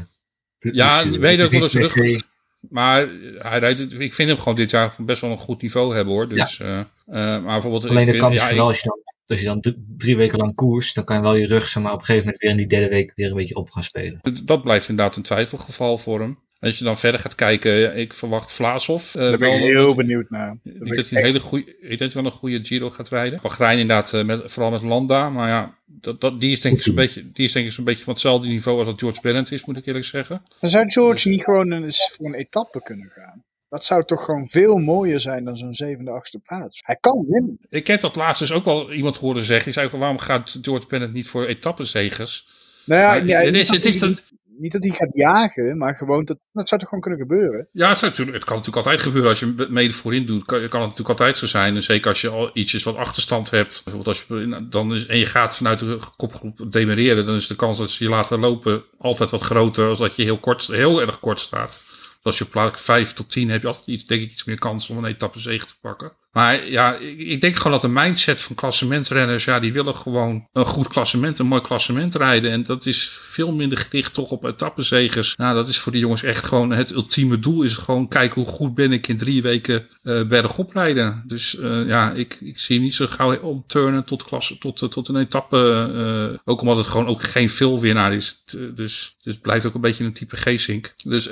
ja, 0.59 1.11
weet 1.11 1.41
ook 1.41 1.51
door 1.51 1.69
zijn 1.69 1.85
rug. 1.85 2.23
Maar 2.61 3.09
hij 3.39 3.59
rijdt, 3.59 4.01
ik 4.01 4.15
vind 4.15 4.29
hem 4.29 4.39
gewoon 4.39 4.55
dit 4.55 4.71
jaar 4.71 4.95
best 4.99 5.21
wel 5.21 5.31
een 5.31 5.39
goed 5.39 5.63
niveau 5.63 5.95
hebben 5.95 6.15
hoor. 6.15 6.29
Dus, 6.29 6.57
ja. 6.57 6.79
uh, 6.79 7.15
maar 7.15 7.43
bijvoorbeeld, 7.43 7.87
Alleen 7.87 8.07
ik 8.07 8.07
dat 8.07 8.17
kan 8.17 8.31
vind, 8.31 8.43
ja, 8.43 8.55
wel 8.55 8.67
als 8.67 8.81
je 8.81 8.89
dan, 8.89 8.99
als 9.27 9.41
je 9.41 9.47
dan 9.47 9.75
drie 9.97 10.17
weken 10.17 10.39
lang 10.39 10.55
koers, 10.55 10.95
dan 10.95 11.05
kan 11.05 11.17
je 11.17 11.23
wel 11.23 11.35
je 11.35 11.47
rug 11.47 11.69
zeg 11.69 11.83
maar, 11.83 11.93
op 11.93 11.99
een 11.99 12.05
gegeven 12.05 12.25
moment 12.25 12.43
weer 12.43 12.51
in 12.51 12.57
die 12.57 12.67
derde 12.67 12.89
week 12.89 13.13
weer 13.15 13.31
een 13.31 13.37
beetje 13.37 13.55
op 13.55 13.71
gaan 13.71 13.83
spelen. 13.83 14.21
Dat 14.45 14.63
blijft 14.63 14.89
inderdaad 14.89 15.17
een 15.17 15.23
twijfelgeval 15.23 15.99
voor 15.99 16.21
hem. 16.21 16.39
Als 16.61 16.79
je 16.79 16.85
dan 16.85 16.99
verder 16.99 17.21
gaat 17.21 17.35
kijken, 17.35 17.97
ik 17.97 18.13
verwacht 18.13 18.53
Vlaashoff. 18.53 19.15
Uh, 19.15 19.23
Daar 19.23 19.39
ben 19.39 19.53
ik 19.53 19.61
heel 19.61 19.95
benieuwd 19.95 20.31
naar. 20.31 20.57
Ik 20.63 20.73
denk 20.85 20.97
dat 20.97 21.09
hij 21.09 21.19
een 21.19 21.25
hele 21.25 21.41
goede, 21.41 21.71
ik 21.71 21.89
denk 21.89 21.99
dat 21.99 22.13
hij 22.13 22.23
wel 22.23 22.31
een 22.31 22.39
goede 22.39 22.65
Giro 22.65 22.91
gaat 22.91 23.09
rijden. 23.09 23.39
Bahrein 23.43 23.79
inderdaad, 23.79 24.13
uh, 24.13 24.25
met, 24.25 24.53
vooral 24.53 24.71
met 24.71 24.83
Landa. 24.83 25.31
Maar 25.31 25.49
ja, 25.49 25.75
dat, 25.85 26.21
dat, 26.21 26.41
die 26.41 26.53
is 26.53 26.61
denk 26.61 26.77
ik 26.77 26.83
zo'n 26.83 26.95
beetje, 26.95 27.33
die 27.33 27.45
is 27.45 27.53
denk 27.53 27.67
ik 27.67 27.73
zo'n 27.73 27.85
beetje 27.85 28.05
van 28.05 28.13
hetzelfde 28.13 28.49
niveau 28.49 28.79
als 28.79 28.87
dat 28.87 29.01
George 29.01 29.21
Bennett 29.21 29.53
is, 29.53 29.65
moet 29.65 29.77
ik 29.77 29.87
eerlijk 29.87 30.05
zeggen. 30.05 30.43
Dan 30.61 30.71
zou 30.71 30.91
George 30.91 31.29
niet 31.29 31.45
gewoon 31.45 31.73
eens 31.73 32.15
voor 32.17 32.27
een 32.27 32.35
etappe 32.35 32.83
kunnen 32.83 33.11
gaan? 33.15 33.45
Dat 33.69 33.85
zou 33.85 34.05
toch 34.05 34.25
gewoon 34.25 34.49
veel 34.49 34.77
mooier 34.77 35.21
zijn 35.21 35.45
dan 35.45 35.57
zo'n 35.57 35.75
zevende, 35.75 36.11
achtste 36.11 36.39
plaats. 36.39 36.83
Hij 36.85 36.97
kan 37.01 37.27
winnen. 37.29 37.59
Ik 37.69 37.87
heb 37.87 38.01
dat 38.01 38.17
laatst 38.17 38.41
dus 38.41 38.53
ook 38.53 38.65
wel 38.65 38.93
iemand 38.93 39.17
horen 39.17 39.45
zeggen. 39.45 39.65
Die 39.65 39.73
zei 39.73 39.89
van 39.89 39.99
waarom 39.99 40.19
gaat 40.19 40.59
George 40.63 40.87
Bennett 40.87 41.13
niet 41.13 41.29
voor 41.29 41.47
etappenzegers? 41.47 42.49
Nou 42.85 43.01
ja, 43.01 43.09
maar, 43.09 43.27
ja 43.27 43.41
het 43.41 43.55
is, 43.55 43.69
het 43.69 43.85
is 43.85 43.99
dan, 43.99 44.19
niet 44.59 44.73
dat 44.73 44.83
hij 44.83 44.93
gaat 44.93 45.15
jagen, 45.15 45.79
maar 45.79 45.97
gewoon 45.97 46.25
dat, 46.25 46.39
dat 46.53 46.69
zou 46.69 46.81
toch 46.81 46.89
gewoon 46.89 47.05
kunnen 47.05 47.21
gebeuren? 47.21 47.69
Ja, 47.73 47.89
het, 47.89 48.01
het 48.01 48.17
kan 48.17 48.57
natuurlijk 48.57 48.77
altijd 48.77 49.03
gebeuren 49.03 49.31
als 49.31 49.41
je 49.41 49.67
mede 49.69 49.95
voorin 49.95 50.27
doet. 50.27 50.45
Kan, 50.45 50.59
kan 50.59 50.81
het 50.81 50.91
natuurlijk 50.91 51.09
altijd 51.09 51.39
zo 51.39 51.47
zijn. 51.47 51.75
En 51.75 51.83
zeker 51.83 52.09
als 52.09 52.21
je 52.21 52.29
al 52.29 52.51
ietsjes 52.53 52.83
wat 52.83 52.97
achterstand 52.97 53.51
hebt. 53.51 53.81
Bijvoorbeeld 53.85 54.17
als 54.17 54.27
je, 54.29 54.67
dan 54.71 54.95
is, 54.95 55.07
en 55.07 55.19
je 55.19 55.27
gaat 55.27 55.57
vanuit 55.57 55.79
de 55.79 55.99
kopgroep 56.17 56.73
demereren. 56.73 57.27
Dan 57.27 57.35
is 57.35 57.47
de 57.47 57.57
kans 57.57 57.79
dat 57.79 57.91
ze 57.91 58.05
je 58.05 58.11
laten 58.11 58.39
lopen 58.39 58.85
altijd 58.99 59.31
wat 59.31 59.43
groter. 59.43 59.89
Als 59.89 59.99
dat 59.99 60.17
je 60.17 60.23
heel, 60.23 60.39
kort, 60.39 60.67
heel 60.67 61.01
erg 61.01 61.21
kort 61.21 61.41
staat. 61.41 61.83
Als 62.23 62.39
je 62.39 62.45
plaats 62.45 62.83
5 62.83 63.13
tot 63.13 63.31
10 63.31 63.51
heb 63.51 63.61
je 63.63 63.67
altijd 63.67 63.87
iets, 63.87 64.05
denk 64.05 64.23
ik 64.23 64.31
iets 64.31 64.45
meer 64.45 64.59
kans 64.59 64.91
om 64.91 64.99
een 64.99 65.05
etappe 65.05 65.39
zege 65.39 65.67
te 65.67 65.75
pakken. 65.81 66.13
Maar 66.37 66.69
ja, 66.69 66.95
ik, 66.97 67.19
ik 67.19 67.41
denk 67.41 67.57
gewoon 67.57 67.73
dat 67.73 67.81
de 67.81 67.89
mindset 67.89 68.41
van 68.41 68.57
klassementrenners, 68.57 69.45
ja, 69.45 69.61
die 69.61 69.73
willen 69.73 69.95
gewoon 69.95 70.49
een 70.53 70.65
goed 70.65 70.89
klassement, 70.89 71.39
een 71.39 71.47
mooi 71.47 71.61
klassement 71.61 72.15
rijden. 72.15 72.51
En 72.51 72.63
dat 72.63 72.87
is 72.87 73.09
veel 73.09 73.53
minder 73.53 73.79
gericht 73.79 74.15
toch 74.15 74.31
op 74.31 74.45
etappenzegers. 74.45 75.37
Nou, 75.37 75.55
dat 75.55 75.69
is 75.69 75.79
voor 75.79 75.93
die 75.93 76.01
jongens 76.01 76.23
echt 76.23 76.45
gewoon 76.45 76.71
het 76.71 76.93
ultieme 76.93 77.39
doel. 77.39 77.63
Is 77.63 77.77
gewoon 77.77 78.09
kijken 78.09 78.43
hoe 78.43 78.53
goed 78.53 78.75
ben 78.75 78.93
ik 78.93 79.09
in 79.09 79.17
drie 79.17 79.43
weken 79.43 79.87
uh, 80.03 80.27
bergop 80.27 80.73
rijden. 80.73 81.23
Dus 81.27 81.55
uh, 81.55 81.87
ja, 81.87 82.13
ik, 82.13 82.39
ik 82.41 82.61
zie 82.61 82.81
niet 82.81 82.95
zo 82.95 83.07
gauw 83.07 83.37
omturnen 83.37 84.05
tot, 84.05 84.25
klasse, 84.25 84.59
tot, 84.59 84.83
uh, 84.83 84.89
tot 84.89 85.09
een 85.09 85.17
etappe. 85.17 86.41
ook 86.45 86.61
omdat 86.61 86.77
het 86.77 86.87
gewoon 86.87 87.07
ook 87.07 87.23
geen 87.23 87.49
veelwinnaar 87.49 88.15
is. 88.15 88.43
Dus, 88.75 88.75
dus 88.75 89.17
het 89.23 89.41
blijft 89.41 89.67
ook 89.67 89.75
een 89.75 89.81
beetje 89.81 90.05
een 90.05 90.13
type 90.13 90.37
G-Sync. 90.37 90.95
Dus 91.05 91.27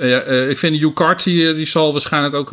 ik 0.49 0.57
vind 0.57 0.79
Hugh 0.79 0.93
Carty, 0.93 1.53
die 1.53 1.65
zal 1.65 1.91
waarschijnlijk 1.91 2.35
ook 2.35 2.49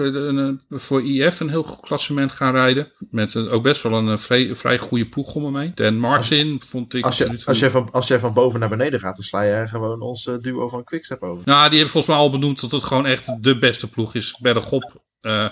voor 0.71 1.03
IF 1.03 1.41
een 1.41 1.49
heel 1.49 1.63
goed 1.63 1.81
klassement 1.81 2.33
gaan 2.33 2.41
rijden. 2.51 2.93
Met 3.11 3.36
ook 3.36 3.62
best 3.62 3.82
wel 3.82 3.93
een 3.93 4.18
vrij, 4.18 4.57
vrij 4.57 4.78
goede 4.78 5.07
ploeg 5.07 5.34
om 5.34 5.43
me 5.43 5.51
mee. 5.51 5.72
Dan 5.74 5.99
Martin 5.99 6.57
als, 6.61 6.68
vond 6.68 6.95
ik... 6.95 7.05
Als, 7.05 7.18
je, 7.18 7.43
als, 7.45 7.59
jij 7.59 7.70
van, 7.70 7.88
als 7.93 8.09
jij 8.09 8.18
van 8.18 8.32
boven 8.32 8.61
naar 8.61 8.68
beneden 8.68 9.01
gaat, 9.01 9.16
dan 9.16 9.24
sla 9.24 9.43
je 9.43 9.68
gewoon 9.68 10.01
ons 10.01 10.30
duo 10.38 10.68
van 10.68 10.84
Quickstep 10.84 11.22
over. 11.22 11.43
Nou, 11.45 11.61
die 11.61 11.78
hebben 11.78 11.90
volgens 11.90 12.14
mij 12.14 12.22
al 12.22 12.30
benoemd 12.30 12.61
dat 12.61 12.70
het 12.70 12.82
gewoon 12.82 13.07
echt 13.07 13.43
de 13.43 13.59
beste 13.59 13.88
ploeg 13.88 14.14
is. 14.14 14.38
Bergop. 14.40 15.01
Uh, 15.22 15.49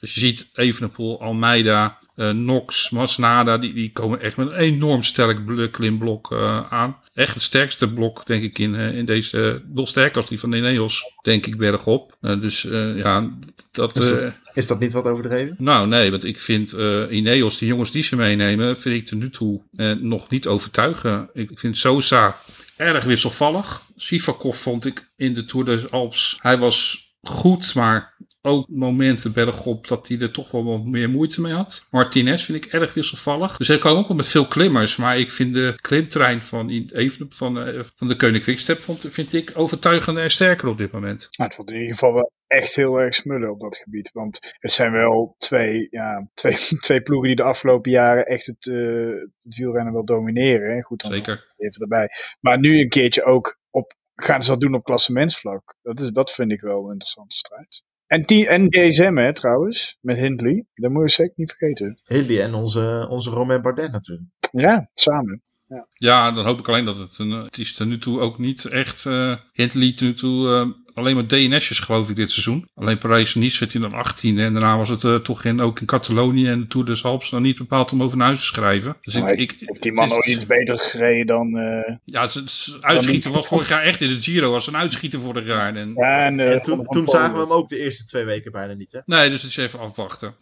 dus 0.00 0.14
je 0.14 0.20
ziet 0.20 0.48
Evenepoel, 0.52 1.20
Almeida, 1.20 1.98
uh, 2.16 2.30
Nox, 2.30 2.90
Masnada, 2.90 3.58
die, 3.58 3.74
die 3.74 3.92
komen 3.92 4.20
echt 4.20 4.36
met 4.36 4.46
een 4.46 4.54
enorm 4.54 5.02
sterk 5.02 5.72
klimblok 5.72 6.30
uh, 6.32 6.72
aan. 6.72 6.96
Echt 7.14 7.34
het 7.34 7.42
sterkste 7.42 7.92
blok, 7.92 8.26
denk 8.26 8.42
ik, 8.42 8.58
in, 8.58 8.74
uh, 8.74 8.94
in 8.94 9.04
deze, 9.04 9.62
nog 9.66 9.88
sterker 9.88 10.16
als 10.16 10.28
die 10.28 10.40
van 10.40 10.50
de 10.50 10.56
Ineos, 10.56 11.02
denk 11.22 11.46
ik, 11.46 11.56
bergop. 11.56 12.16
dus 12.20 12.62
ja, 12.96 13.30
dat... 13.72 13.96
Is 13.96 14.08
dat, 14.08 14.34
is 14.56 14.66
dat 14.66 14.80
niet 14.80 14.92
wat 14.92 15.04
overdreven? 15.04 15.56
Nou, 15.58 15.86
nee, 15.86 16.10
want 16.10 16.24
ik 16.24 16.40
vind 16.40 16.72
Ineos, 17.10 17.58
die 17.58 17.68
jongens 17.68 17.90
die 17.90 18.02
ze 18.02 18.16
meenemen, 18.16 18.76
vind 18.76 18.94
ik 18.94 19.06
tot 19.06 19.18
nu 19.18 19.30
toe 19.30 19.62
nog 20.00 20.28
niet 20.28 20.46
overtuigen. 20.46 21.30
Ik, 21.32 21.50
ik 21.50 21.58
vind 21.58 21.76
Sosa 21.76 22.36
erg 22.76 23.04
wisselvallig. 23.04 23.82
Sivakov 23.96 24.58
vond 24.58 24.84
ik 24.84 25.08
in 25.16 25.34
de 25.34 25.44
Tour 25.44 25.64
des 25.64 25.90
Alps, 25.90 26.38
hij 26.40 26.58
was 26.58 27.06
goed, 27.22 27.74
maar 27.74 28.14
ook 28.46 28.68
momenten 28.68 29.32
bergop 29.32 29.88
dat 29.88 30.08
hij 30.08 30.18
er 30.18 30.32
toch 30.32 30.50
wel 30.50 30.64
wat 30.64 30.84
meer 30.84 31.10
moeite 31.10 31.40
mee 31.40 31.52
had. 31.52 31.86
Martinez 31.90 32.44
vind 32.44 32.64
ik 32.64 32.72
erg 32.72 32.94
wisselvallig. 32.94 33.56
Dus 33.56 33.68
hij 33.68 33.78
kan 33.78 33.96
ook 33.96 34.08
wel 34.08 34.16
met 34.16 34.28
veel 34.28 34.46
klimmers. 34.46 34.96
Maar 34.96 35.18
ik 35.18 35.30
vind 35.30 35.54
de 35.54 35.78
klimtrein 35.80 36.42
van, 36.42 36.70
even, 36.92 37.26
van, 37.32 37.68
uh, 37.68 37.82
van 37.96 38.08
de 38.08 38.16
Koning 38.16 38.42
Quickstep 38.42 38.78
vond, 38.78 39.04
vind 39.08 39.32
ik 39.32 39.52
overtuigender 39.54 40.22
en 40.22 40.30
sterker 40.30 40.68
op 40.68 40.78
dit 40.78 40.92
moment. 40.92 41.28
Nou, 41.30 41.48
het 41.48 41.54
vond 41.54 41.70
in 41.70 41.76
ieder 41.76 41.92
geval 41.92 42.12
wel 42.12 42.32
echt 42.46 42.74
heel 42.74 43.00
erg 43.00 43.14
smullen 43.14 43.50
op 43.50 43.60
dat 43.60 43.76
gebied. 43.76 44.10
Want 44.12 44.38
het 44.58 44.72
zijn 44.72 44.92
wel 44.92 45.34
twee, 45.38 45.86
ja, 45.90 46.28
twee, 46.34 46.56
twee 46.86 47.02
ploegen 47.02 47.26
die 47.26 47.36
de 47.36 47.42
afgelopen 47.42 47.90
jaren 47.90 48.26
echt 48.26 48.46
het, 48.46 48.66
uh, 48.66 49.20
het 49.42 49.56
wielrennen 49.56 49.92
wel 49.92 50.04
domineren. 50.04 50.82
Goed, 50.82 51.02
dan 51.02 51.12
Zeker. 51.12 51.54
even 51.56 51.80
erbij. 51.80 52.08
Maar 52.40 52.58
nu 52.58 52.80
een 52.80 52.88
keertje 52.88 53.24
ook 53.24 53.58
op, 53.70 53.94
gaan 54.14 54.42
ze 54.42 54.50
dat 54.50 54.60
doen 54.60 54.74
op 54.74 54.84
klassementsvlak. 54.84 55.74
Dat, 55.82 56.00
is, 56.00 56.10
dat 56.10 56.32
vind 56.32 56.52
ik 56.52 56.60
wel 56.60 56.84
een 56.84 56.92
interessante 56.92 57.36
strijd. 57.36 57.82
En, 58.06 58.22
die, 58.22 58.48
en 58.48 58.68
DSM, 58.68 59.16
hè, 59.16 59.34
trouwens, 59.34 59.98
met 60.00 60.16
Hindley. 60.16 60.64
Dat 60.74 60.90
moet 60.90 61.02
je 61.02 61.10
zeker 61.10 61.34
niet 61.36 61.54
vergeten. 61.56 62.00
Hindley 62.04 62.42
en 62.42 62.54
onze, 62.54 63.06
onze 63.10 63.30
Romain 63.30 63.62
Bardet 63.62 63.92
natuurlijk. 63.92 64.28
Ja, 64.52 64.90
samen. 64.94 65.42
Ja. 65.68 65.88
ja, 65.92 66.32
dan 66.32 66.44
hoop 66.44 66.58
ik 66.58 66.68
alleen 66.68 66.84
dat 66.84 66.98
het 66.98 67.18
een. 67.18 67.30
Het 67.30 67.58
is 67.58 67.74
ten 67.74 67.88
nu 67.88 67.98
toe 67.98 68.20
ook 68.20 68.38
niet 68.38 68.64
echt. 68.64 69.04
Uh, 69.04 69.36
Hindley 69.52 69.92
ten 69.92 70.06
nu 70.06 70.14
toe. 70.14 70.74
Alleen 70.96 71.14
maar 71.14 71.26
DNS'jes 71.26 71.78
geloof 71.78 72.10
ik 72.10 72.16
dit 72.16 72.30
seizoen. 72.30 72.68
Alleen 72.74 72.98
Parijs-Nice 72.98 73.58
werd 73.58 73.72
hij 73.72 73.82
dan 73.82 73.92
18 73.92 74.38
en 74.38 74.52
daarna 74.52 74.76
was 74.76 74.88
het 74.88 75.02
uh, 75.02 75.16
toch 75.16 75.44
in, 75.44 75.60
ook 75.60 75.80
in 75.80 75.86
Catalonië 75.86 76.48
en 76.48 76.60
de 76.60 76.66
Tour 76.66 76.86
des 76.86 77.04
Alpes 77.04 77.30
nog 77.30 77.40
niet 77.40 77.58
bepaald 77.58 77.92
om 77.92 78.02
over 78.02 78.16
naar 78.16 78.26
huis 78.26 78.38
te 78.38 78.46
schrijven. 78.46 78.96
Dus 79.00 79.14
ik, 79.14 79.28
ik, 79.28 79.56
heeft 79.58 79.82
die 79.82 79.92
man 79.92 80.12
ook 80.12 80.26
iets 80.26 80.46
beter 80.46 80.78
gereden 80.78 81.26
dan... 81.26 81.56
Uh, 81.56 81.96
ja, 82.04 82.22
het 82.22 82.78
uitschieter 82.80 83.30
was 83.30 83.46
vorig 83.46 83.68
jaar 83.68 83.82
echt 83.82 84.00
in 84.00 84.08
de 84.08 84.22
Giro, 84.22 84.50
was 84.50 84.66
een 84.66 84.76
uitschieter 84.76 85.20
vorig 85.20 85.46
jaar. 85.46 85.76
En, 85.76 85.92
ja, 85.96 86.24
en, 86.24 86.38
uh, 86.38 86.52
en 86.52 86.62
toen, 86.62 86.84
toen 86.84 87.06
zagen 87.06 87.34
we 87.34 87.40
hem 87.40 87.52
ook 87.52 87.68
de 87.68 87.78
eerste 87.78 88.04
twee 88.04 88.24
weken 88.24 88.52
bijna 88.52 88.72
niet, 88.72 88.92
hè? 88.92 89.00
Nee, 89.06 89.30
dus 89.30 89.42
het 89.42 89.50
is 89.50 89.56
even 89.56 89.78
afwachten. 89.78 90.34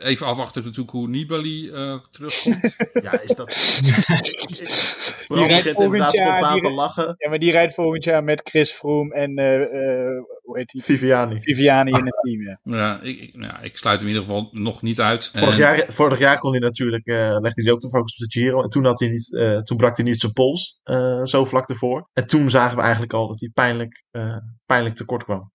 even 0.00 0.26
afwachten 0.26 0.62
natuurlijk 0.62 0.90
hoe 0.90 1.08
Nibali 1.08 1.70
terugkomt. 2.10 2.74
ja, 3.02 3.20
is 3.20 3.34
dat... 3.36 3.46
Bram 5.26 5.46
begint 5.46 5.80
inderdaad 5.80 6.14
spontaan 6.16 6.60
te 6.60 6.70
lachen. 6.70 7.14
Ja, 7.18 7.28
maar 7.28 7.38
die 7.38 7.50
rijdt 7.50 7.74
volgend 7.74 8.04
jaar 8.04 8.24
met 8.24 8.40
Chris 8.44 8.70
Froome 8.70 9.14
en 9.14 9.38
uh, 9.38 9.84
hoe 10.42 10.58
heet 10.58 10.68
die? 10.68 10.82
Viviani. 10.82 11.40
Viviani 11.40 11.90
in 11.90 12.06
het 12.06 12.18
team, 12.22 12.42
ja. 12.42 12.60
Ja, 12.62 13.00
ik, 13.02 13.20
ik, 13.20 13.36
nou, 13.36 13.64
ik 13.64 13.76
sluit 13.76 14.00
hem 14.00 14.08
in 14.08 14.14
ieder 14.14 14.28
geval 14.28 14.48
nog 14.52 14.82
niet 14.82 15.00
uit. 15.00 15.30
Vorig, 15.34 15.54
en... 15.54 15.60
jaar, 15.60 15.84
vorig 15.88 16.18
jaar 16.18 16.38
kon 16.38 16.50
hij 16.50 16.60
natuurlijk, 16.60 17.06
uh, 17.06 17.36
legde 17.40 17.62
hij 17.62 17.72
ook 17.72 17.80
de 17.80 17.88
focus 17.88 18.12
op 18.12 18.30
de 18.30 18.40
Giro. 18.40 18.62
En 18.62 18.68
toen, 18.68 18.84
had 18.84 19.00
hij 19.00 19.08
niet, 19.08 19.28
uh, 19.28 19.58
toen 19.58 19.76
brak 19.76 19.96
hij 19.96 20.04
niet 20.04 20.20
zijn 20.20 20.32
pols, 20.32 20.80
zo 21.22 21.44
vlak 21.44 21.68
ervoor. 21.68 22.08
En 22.12 22.26
toen 22.26 22.50
zagen 22.50 22.76
we 22.76 22.82
eigenlijk 22.82 23.12
al 23.12 23.28
dat 23.28 23.40
hij 23.40 23.50
pijnlijk, 23.54 24.04
pijnlijk 24.66 24.94
tekort 24.94 25.24
kwam. 25.24 25.54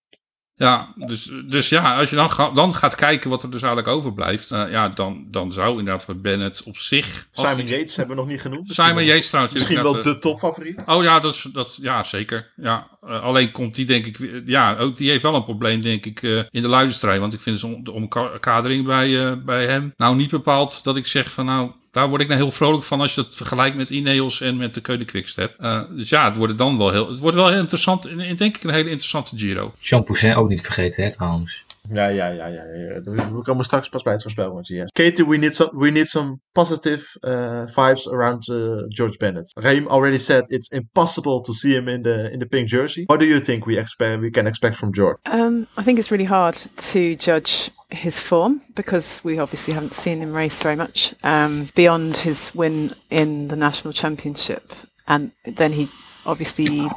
Ja, 0.54 0.92
dus, 0.96 1.30
dus 1.44 1.68
ja, 1.68 1.98
als 1.98 2.10
je 2.10 2.16
dan, 2.16 2.30
ga, 2.30 2.50
dan 2.50 2.74
gaat 2.74 2.94
kijken 2.94 3.30
wat 3.30 3.42
er 3.42 3.50
dus 3.50 3.62
eigenlijk 3.62 3.94
overblijft, 3.96 4.52
uh, 4.52 4.70
ja, 4.70 4.88
dan, 4.88 5.26
dan 5.30 5.52
zou 5.52 5.78
inderdaad 5.78 6.04
voor 6.04 6.16
Bennett 6.16 6.62
op 6.62 6.78
zich... 6.78 7.28
Simon 7.30 7.66
Yates 7.66 7.96
hebben 7.96 8.16
we 8.16 8.22
nog 8.22 8.30
niet 8.30 8.40
genoemd. 8.40 8.74
Simon 8.74 9.04
Yates 9.04 9.28
trouwens. 9.28 9.54
Misschien 9.54 9.82
wel 9.82 10.02
de 10.02 10.18
topfavoriet. 10.18 10.82
Oh 10.86 11.02
ja, 11.02 11.18
dat, 11.18 11.34
is, 11.34 11.46
dat, 11.52 11.78
ja 11.80 12.04
zeker. 12.04 12.52
Ja, 12.56 12.88
uh, 13.04 13.22
alleen 13.22 13.50
komt 13.50 13.74
die 13.74 13.86
denk 13.86 14.06
ik, 14.06 14.42
ja, 14.44 14.76
ook 14.76 14.96
die 14.96 15.10
heeft 15.10 15.22
wel 15.22 15.34
een 15.34 15.44
probleem 15.44 15.82
denk 15.82 16.06
ik 16.06 16.22
uh, 16.22 16.42
in 16.50 16.62
de 16.62 16.68
luiderstrijd. 16.68 17.20
Want 17.20 17.32
ik 17.32 17.40
vind 17.40 17.60
de 17.60 17.92
omkadering 17.92 18.86
bij, 18.86 19.42
bij 19.42 19.66
hem 19.66 19.92
nou 19.96 20.16
niet 20.16 20.30
bepaald 20.30 20.84
dat 20.84 20.96
ik 20.96 21.06
zeg 21.06 21.30
van 21.30 21.44
nou, 21.44 21.70
daar 21.92 22.08
word 22.08 22.20
ik 22.20 22.28
nou 22.28 22.40
heel 22.40 22.50
vrolijk 22.50 22.84
van 22.84 23.00
als 23.00 23.14
je 23.14 23.22
dat 23.22 23.36
vergelijkt 23.36 23.76
met 23.76 23.90
Ineos 23.90 24.40
en 24.40 24.56
met 24.56 24.74
de 24.74 24.80
Keulen 24.80 25.06
Quickstep. 25.06 25.54
Uh, 25.60 25.82
dus 25.90 26.08
ja, 26.08 26.28
het 26.28 26.36
wordt 26.36 26.58
dan 26.58 26.78
wel 26.78 26.90
heel, 26.90 27.08
het 27.08 27.18
wordt 27.18 27.36
wel 27.36 27.48
heel 27.48 27.58
interessant, 27.58 28.06
in, 28.06 28.36
denk 28.36 28.56
ik 28.56 28.62
een 28.62 28.70
hele 28.70 28.88
interessante 28.88 29.38
Giro. 29.38 29.72
Jean 29.80 30.04
Poussin 30.04 30.34
ook 30.34 30.48
niet 30.48 30.60
vergeten 30.60 31.04
hè 31.04 31.12
trouwens. 31.12 31.64
Ja, 31.88 32.08
ja, 32.08 32.28
ja, 32.28 32.46
ja, 32.46 32.64
ja. 32.64 33.00
We 33.32 33.42
komen 33.42 33.64
straks 33.64 33.88
pas 33.88 34.02
bij 34.02 34.12
het 34.12 34.22
voorspelmomentje. 34.22 34.76
Yes. 34.76 34.90
Katie, 34.92 35.26
we 35.26 35.36
need 35.36 35.54
some, 35.54 35.70
we 35.78 35.90
need 35.90 36.08
some 36.08 36.38
positive 36.52 37.18
uh, 37.20 37.66
vibes 37.66 38.08
around 38.08 38.48
uh, 38.48 38.84
George 38.88 39.16
Bennett. 39.18 39.52
Raim 39.54 39.86
already 39.86 40.18
said 40.18 40.50
it's 40.50 40.68
impossible 40.68 41.40
to 41.40 41.52
see 41.52 41.74
him 41.74 41.88
in 41.88 42.02
the 42.02 42.30
in 42.32 42.38
the 42.38 42.46
pink 42.46 42.68
jersey. 42.68 43.04
What 43.06 43.18
do 43.20 43.26
you 43.26 43.40
think 43.40 43.66
we 43.66 43.78
expect 43.78 44.20
we 44.20 44.30
can 44.30 44.46
expect 44.46 44.76
from 44.76 44.92
George? 44.92 45.18
Um, 45.24 45.66
I 45.76 45.82
think 45.82 45.98
it's 45.98 46.10
really 46.10 46.28
hard 46.28 46.54
to 46.76 47.16
judge 47.16 47.70
his 47.88 48.20
form 48.20 48.60
because 48.74 49.20
we 49.24 49.40
obviously 49.40 49.74
haven't 49.74 49.94
seen 49.94 50.20
him 50.20 50.36
race 50.36 50.62
very 50.62 50.76
much 50.76 51.14
um, 51.22 51.68
beyond 51.74 52.16
his 52.16 52.54
win 52.54 52.94
in 53.10 53.48
the 53.48 53.56
national 53.56 53.92
championship, 53.92 54.72
and 55.06 55.32
then 55.56 55.72
he 55.72 55.88
obviously 56.26 56.88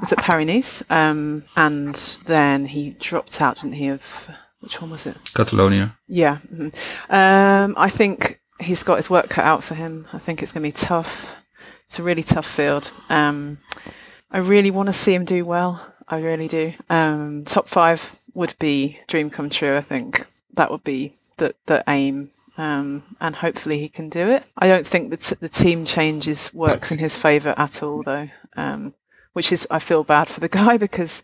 was 0.00 0.12
at 0.12 0.18
Paris 0.18 0.46
Nice, 0.46 0.82
um, 0.90 1.44
and 1.56 1.94
then 2.26 2.66
he 2.66 2.90
dropped 2.90 3.40
out, 3.40 3.56
didn't 3.56 3.74
he? 3.74 3.88
Of 3.88 4.28
which 4.60 4.80
one 4.80 4.90
was 4.90 5.06
it? 5.06 5.16
Catalonia. 5.34 5.96
Yeah, 6.06 6.38
mm-hmm. 6.52 7.14
um, 7.14 7.74
I 7.76 7.88
think 7.88 8.40
he's 8.60 8.82
got 8.82 8.96
his 8.96 9.10
work 9.10 9.28
cut 9.28 9.44
out 9.44 9.64
for 9.64 9.74
him. 9.74 10.06
I 10.12 10.18
think 10.18 10.42
it's 10.42 10.52
going 10.52 10.62
to 10.62 10.68
be 10.68 10.86
tough. 10.86 11.36
It's 11.86 11.98
a 11.98 12.02
really 12.02 12.22
tough 12.22 12.46
field. 12.46 12.90
Um, 13.08 13.58
I 14.30 14.38
really 14.38 14.70
want 14.70 14.88
to 14.88 14.92
see 14.92 15.14
him 15.14 15.24
do 15.24 15.44
well. 15.44 15.86
I 16.08 16.18
really 16.18 16.48
do. 16.48 16.72
Um, 16.90 17.44
top 17.44 17.68
five 17.68 18.18
would 18.34 18.54
be 18.58 18.98
dream 19.06 19.30
come 19.30 19.48
true. 19.48 19.76
I 19.76 19.80
think 19.80 20.26
that 20.54 20.70
would 20.70 20.84
be 20.84 21.14
the 21.36 21.54
the 21.66 21.82
aim 21.88 22.30
um, 22.56 23.02
and 23.20 23.34
hopefully 23.34 23.78
he 23.78 23.88
can 23.88 24.08
do 24.08 24.28
it. 24.28 24.50
I 24.58 24.68
don't 24.68 24.86
think 24.86 25.10
that 25.10 25.40
the 25.40 25.48
team 25.48 25.84
changes 25.84 26.52
works 26.54 26.90
in 26.90 26.98
his 26.98 27.16
favour 27.16 27.54
at 27.56 27.82
all, 27.82 28.02
though, 28.02 28.28
um, 28.56 28.94
which 29.32 29.52
is 29.52 29.66
I 29.70 29.78
feel 29.78 30.04
bad 30.04 30.28
for 30.28 30.40
the 30.40 30.48
guy 30.60 30.76
because 30.76 31.22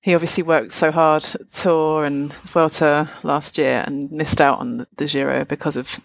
he 0.00 0.14
obviously 0.14 0.42
worked 0.42 0.72
so 0.72 0.90
hard 0.90 1.24
at 1.24 1.52
Tour 1.52 2.04
and 2.04 2.32
Vuelta 2.32 3.08
last 3.22 3.58
year 3.58 3.84
and 3.86 4.10
missed 4.10 4.40
out 4.40 4.58
on 4.58 4.86
the 4.96 5.06
Giro 5.06 5.44
because 5.44 5.76
of 5.76 6.00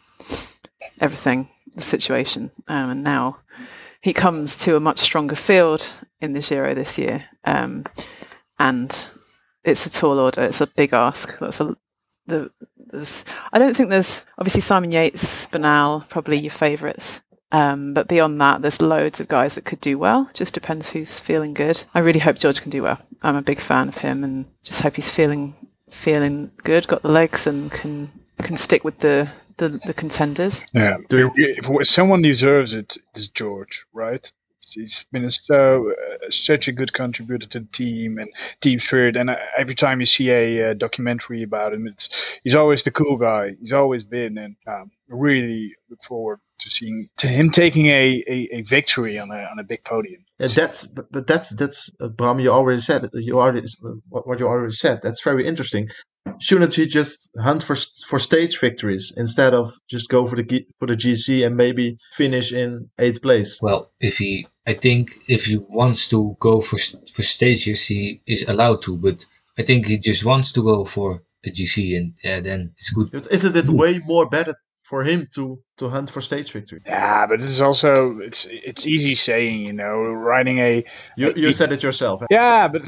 everything, 1.01 1.49
the 1.76 1.82
situation, 1.82 2.51
um, 2.68 2.89
and 2.89 3.03
now 3.03 3.38
he 4.01 4.14
comes 4.14 4.58
to 4.60 4.76
a 4.76 4.80
much 4.80 4.99
stronger 4.99 5.36
field 5.36 5.91
in 6.22 6.34
the 6.34 6.41
Giro 6.41 6.74
this 6.74 6.97
year, 6.97 7.26
um, 7.43 7.86
and 8.60 9.08
it's 9.64 9.86
a 9.86 9.89
tall 9.89 10.20
order. 10.20 10.43
It's 10.43 10.62
a 10.62 10.68
big 10.68 10.93
ask. 10.93 11.38
That's 11.39 11.60
a 11.60 11.76
the 12.28 12.52
I 13.52 13.60
don't 13.60 13.76
think 13.76 13.90
there's 13.90 14.24
obviously 14.38 14.62
Simon 14.62 14.92
Yates, 14.92 15.48
Banal, 15.48 16.06
probably 16.10 16.38
your 16.38 16.52
favourites. 16.52 17.22
Um, 17.52 17.94
but 17.94 18.08
beyond 18.08 18.42
that, 18.42 18.62
there's 18.62 18.82
loads 18.82 19.20
of 19.20 19.30
guys 19.30 19.56
that 19.56 19.66
could 19.66 19.80
do 19.80 19.98
well. 19.98 20.30
Just 20.34 20.54
depends 20.54 20.90
who's 20.90 21.20
feeling 21.20 21.54
good. 21.54 21.82
I 21.94 22.00
really 22.00 22.20
hope 22.20 22.38
George 22.38 22.62
can 22.62 22.72
do 22.72 22.84
well. 22.84 23.00
I'm 23.22 23.38
a 23.38 23.42
big 23.42 23.60
fan 23.60 23.88
of 23.88 23.98
him, 23.98 24.24
and 24.24 24.46
just 24.64 24.82
hope 24.82 24.96
he's 24.96 25.10
feeling 25.10 25.56
feeling 25.90 26.52
good, 26.64 26.88
got 26.88 27.04
the 27.04 27.12
legs, 27.12 27.48
and 27.48 27.72
can 27.72 28.10
can 28.42 28.58
stick 28.58 28.84
with 28.84 29.00
the 29.00 29.30
the, 29.58 29.70
the 29.86 29.94
contenders. 29.94 30.64
Yeah, 30.74 30.98
if 31.10 31.88
someone 31.88 32.22
deserves 32.22 32.74
it, 32.74 32.98
it's 33.16 33.28
George, 33.28 33.86
right? 33.94 34.32
He's 34.70 35.05
been 35.11 35.30
so 35.30 35.91
uh, 35.91 36.30
such 36.30 36.68
a 36.68 36.72
good 36.72 36.93
contributor 36.93 37.47
to 37.47 37.59
the 37.59 37.68
team 37.68 38.18
and 38.18 38.30
team 38.61 38.80
spirit. 38.80 39.15
And 39.15 39.30
uh, 39.30 39.36
every 39.57 39.76
time 39.76 39.99
you 39.99 40.05
see 40.05 40.30
a 40.30 40.72
uh, 40.72 40.74
documentary 40.74 41.43
about 41.43 41.74
him, 41.74 41.88
it's 41.88 42.09
he's 42.43 42.55
always 42.55 42.84
the 42.84 42.91
cool 42.91 43.18
guy. 43.18 43.55
He's 43.59 43.74
always 43.74 44.03
been, 44.03 44.38
and 44.38 44.55
um, 44.68 44.91
really 45.07 45.74
look 45.89 46.03
forward 46.03 46.39
to 46.59 46.70
seeing 46.70 47.09
to 47.18 47.28
him 47.28 47.51
taking 47.51 47.88
a, 47.88 48.24
a, 48.28 48.49
a, 48.51 48.61
victory 48.61 49.20
on 49.20 49.30
a 49.30 49.47
on 49.51 49.59
a 49.59 49.63
big 49.63 49.84
podium. 49.84 50.26
Yeah, 50.39 50.47
that's 50.47 50.88
but, 50.88 51.11
but 51.11 51.28
that's 51.28 51.55
that's 51.55 51.89
uh, 52.01 52.09
Bram. 52.09 52.39
You 52.39 52.51
already 52.51 52.82
said. 52.82 53.07
You 53.13 53.39
already 53.39 53.68
what 54.09 54.39
you 54.39 54.47
already 54.47 54.74
said. 54.74 55.01
That's 55.03 55.24
very 55.24 55.45
interesting 55.45 55.88
shouldn't 56.39 56.74
he 56.74 56.86
just 56.86 57.30
hunt 57.39 57.63
for 57.63 57.76
for 58.07 58.20
stage 58.20 58.59
victories 58.59 59.13
instead 59.18 59.53
of 59.53 59.72
just 59.89 60.09
go 60.09 60.26
for 60.26 60.36
the 60.36 60.68
for 60.80 60.88
the 60.88 60.93
GC 60.93 61.45
and 61.45 61.55
maybe 61.55 61.97
finish 62.13 62.51
in 62.51 62.89
eighth 62.99 63.22
place? 63.22 63.59
Well, 63.61 63.91
if 63.99 64.18
he, 64.18 64.47
I 64.68 64.74
think 64.74 65.18
if 65.28 65.45
he 65.45 65.57
wants 65.57 66.09
to 66.09 66.36
go 66.41 66.59
for 66.59 66.78
for 67.13 67.24
stages, 67.24 67.86
he 67.86 68.22
is 68.28 68.43
allowed 68.47 68.82
to. 68.84 68.97
But 68.97 69.26
I 69.57 69.63
think 69.63 69.86
he 69.86 69.97
just 69.97 70.26
wants 70.26 70.51
to 70.51 70.61
go 70.61 70.84
for 70.84 71.24
a 71.45 71.49
GC, 71.49 71.95
and 71.97 72.13
yeah, 72.24 72.41
then 72.41 72.74
it's 72.78 72.89
good. 72.89 73.09
But 73.11 73.32
isn't 73.32 73.55
it 73.55 73.70
way 73.70 73.99
more 74.05 74.28
better 74.28 74.55
for 74.84 75.03
him 75.03 75.30
to 75.36 75.59
to 75.78 75.89
hunt 75.89 76.09
for 76.09 76.20
stage 76.20 76.51
victory? 76.51 76.82
Yeah, 76.86 77.26
but 77.28 77.41
it's 77.41 77.61
also 77.61 78.20
it's 78.20 78.45
it's 78.49 78.86
easy 78.86 79.15
saying, 79.15 79.61
you 79.61 79.74
know, 79.74 79.95
riding 79.95 80.59
a. 80.59 80.84
You 81.15 81.34
you 81.36 81.47
a, 81.47 81.53
said 81.53 81.72
it 81.72 81.82
yourself. 81.82 82.22
Eh? 82.24 82.28
Yeah, 82.30 82.68
but 82.68 82.82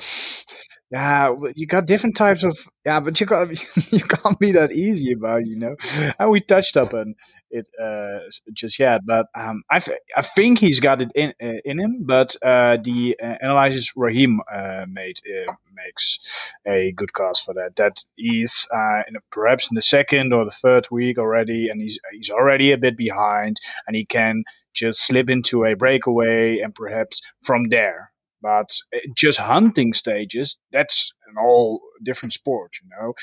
yeah, 0.91 1.34
you 1.55 1.65
got 1.65 1.86
different 1.86 2.17
types 2.17 2.43
of 2.43 2.57
yeah, 2.86 2.99
but 2.99 3.19
you 3.19 3.25
got 3.25 3.49
you 3.91 4.01
can't 4.01 4.39
be 4.39 4.51
that 4.51 4.73
easy 4.73 5.13
about 5.13 5.45
you 5.45 5.57
know. 5.57 5.75
And 6.19 6.30
we 6.30 6.41
touched 6.41 6.75
upon 6.75 7.15
it 7.52 7.68
uh, 7.82 8.20
just 8.54 8.80
yet, 8.80 9.06
but 9.06 9.28
um, 9.36 9.64
I 9.70 9.80
th- 9.80 10.00
I 10.16 10.22
think 10.22 10.60
he's 10.60 10.80
got 10.80 11.02
it 11.02 11.12
in 11.16 11.34
uh, 11.41 11.60
in 11.66 11.80
him. 11.80 12.04
But 12.06 12.36
uh, 12.43 12.78
the 12.84 13.16
uh, 13.22 13.36
analysis 13.41 13.93
Raheem 13.95 14.41
uh, 14.52 14.86
made 14.88 15.20
uh, 15.28 15.54
makes 15.74 16.20
a 16.68 16.93
good 16.95 17.14
cause 17.14 17.39
for 17.39 17.54
that. 17.54 17.76
That 17.76 18.04
he's 18.16 18.68
in 19.08 19.16
a, 19.16 19.20
perhaps 19.32 19.70
in 19.70 19.76
the 19.76 19.82
second 19.82 20.34
or 20.34 20.45
the 20.45 20.52
third 20.52 20.88
week 20.91 21.18
already, 21.18 21.70
and 21.70 21.82
he's 21.82 22.00
he's 22.12 22.30
already 22.30 22.72
a 22.72 22.78
bit 22.78 22.97
behind, 22.97 23.60
and 23.88 23.95
he 23.95 24.06
can 24.06 24.43
just 24.74 25.06
slip 25.06 25.30
into 25.30 25.66
a 25.66 25.76
breakaway, 25.76 26.60
and 26.60 26.74
perhaps 26.76 27.22
from 27.43 27.70
there 27.70 28.12
But 28.42 28.70
just 29.16 29.40
hunting 29.40 29.94
stages, 29.94 30.58
that's 30.72 31.14
an 31.28 31.36
all 31.38 31.82
different 32.04 32.34
sport, 32.34 32.72
you 32.82 32.90
know. 32.90 33.14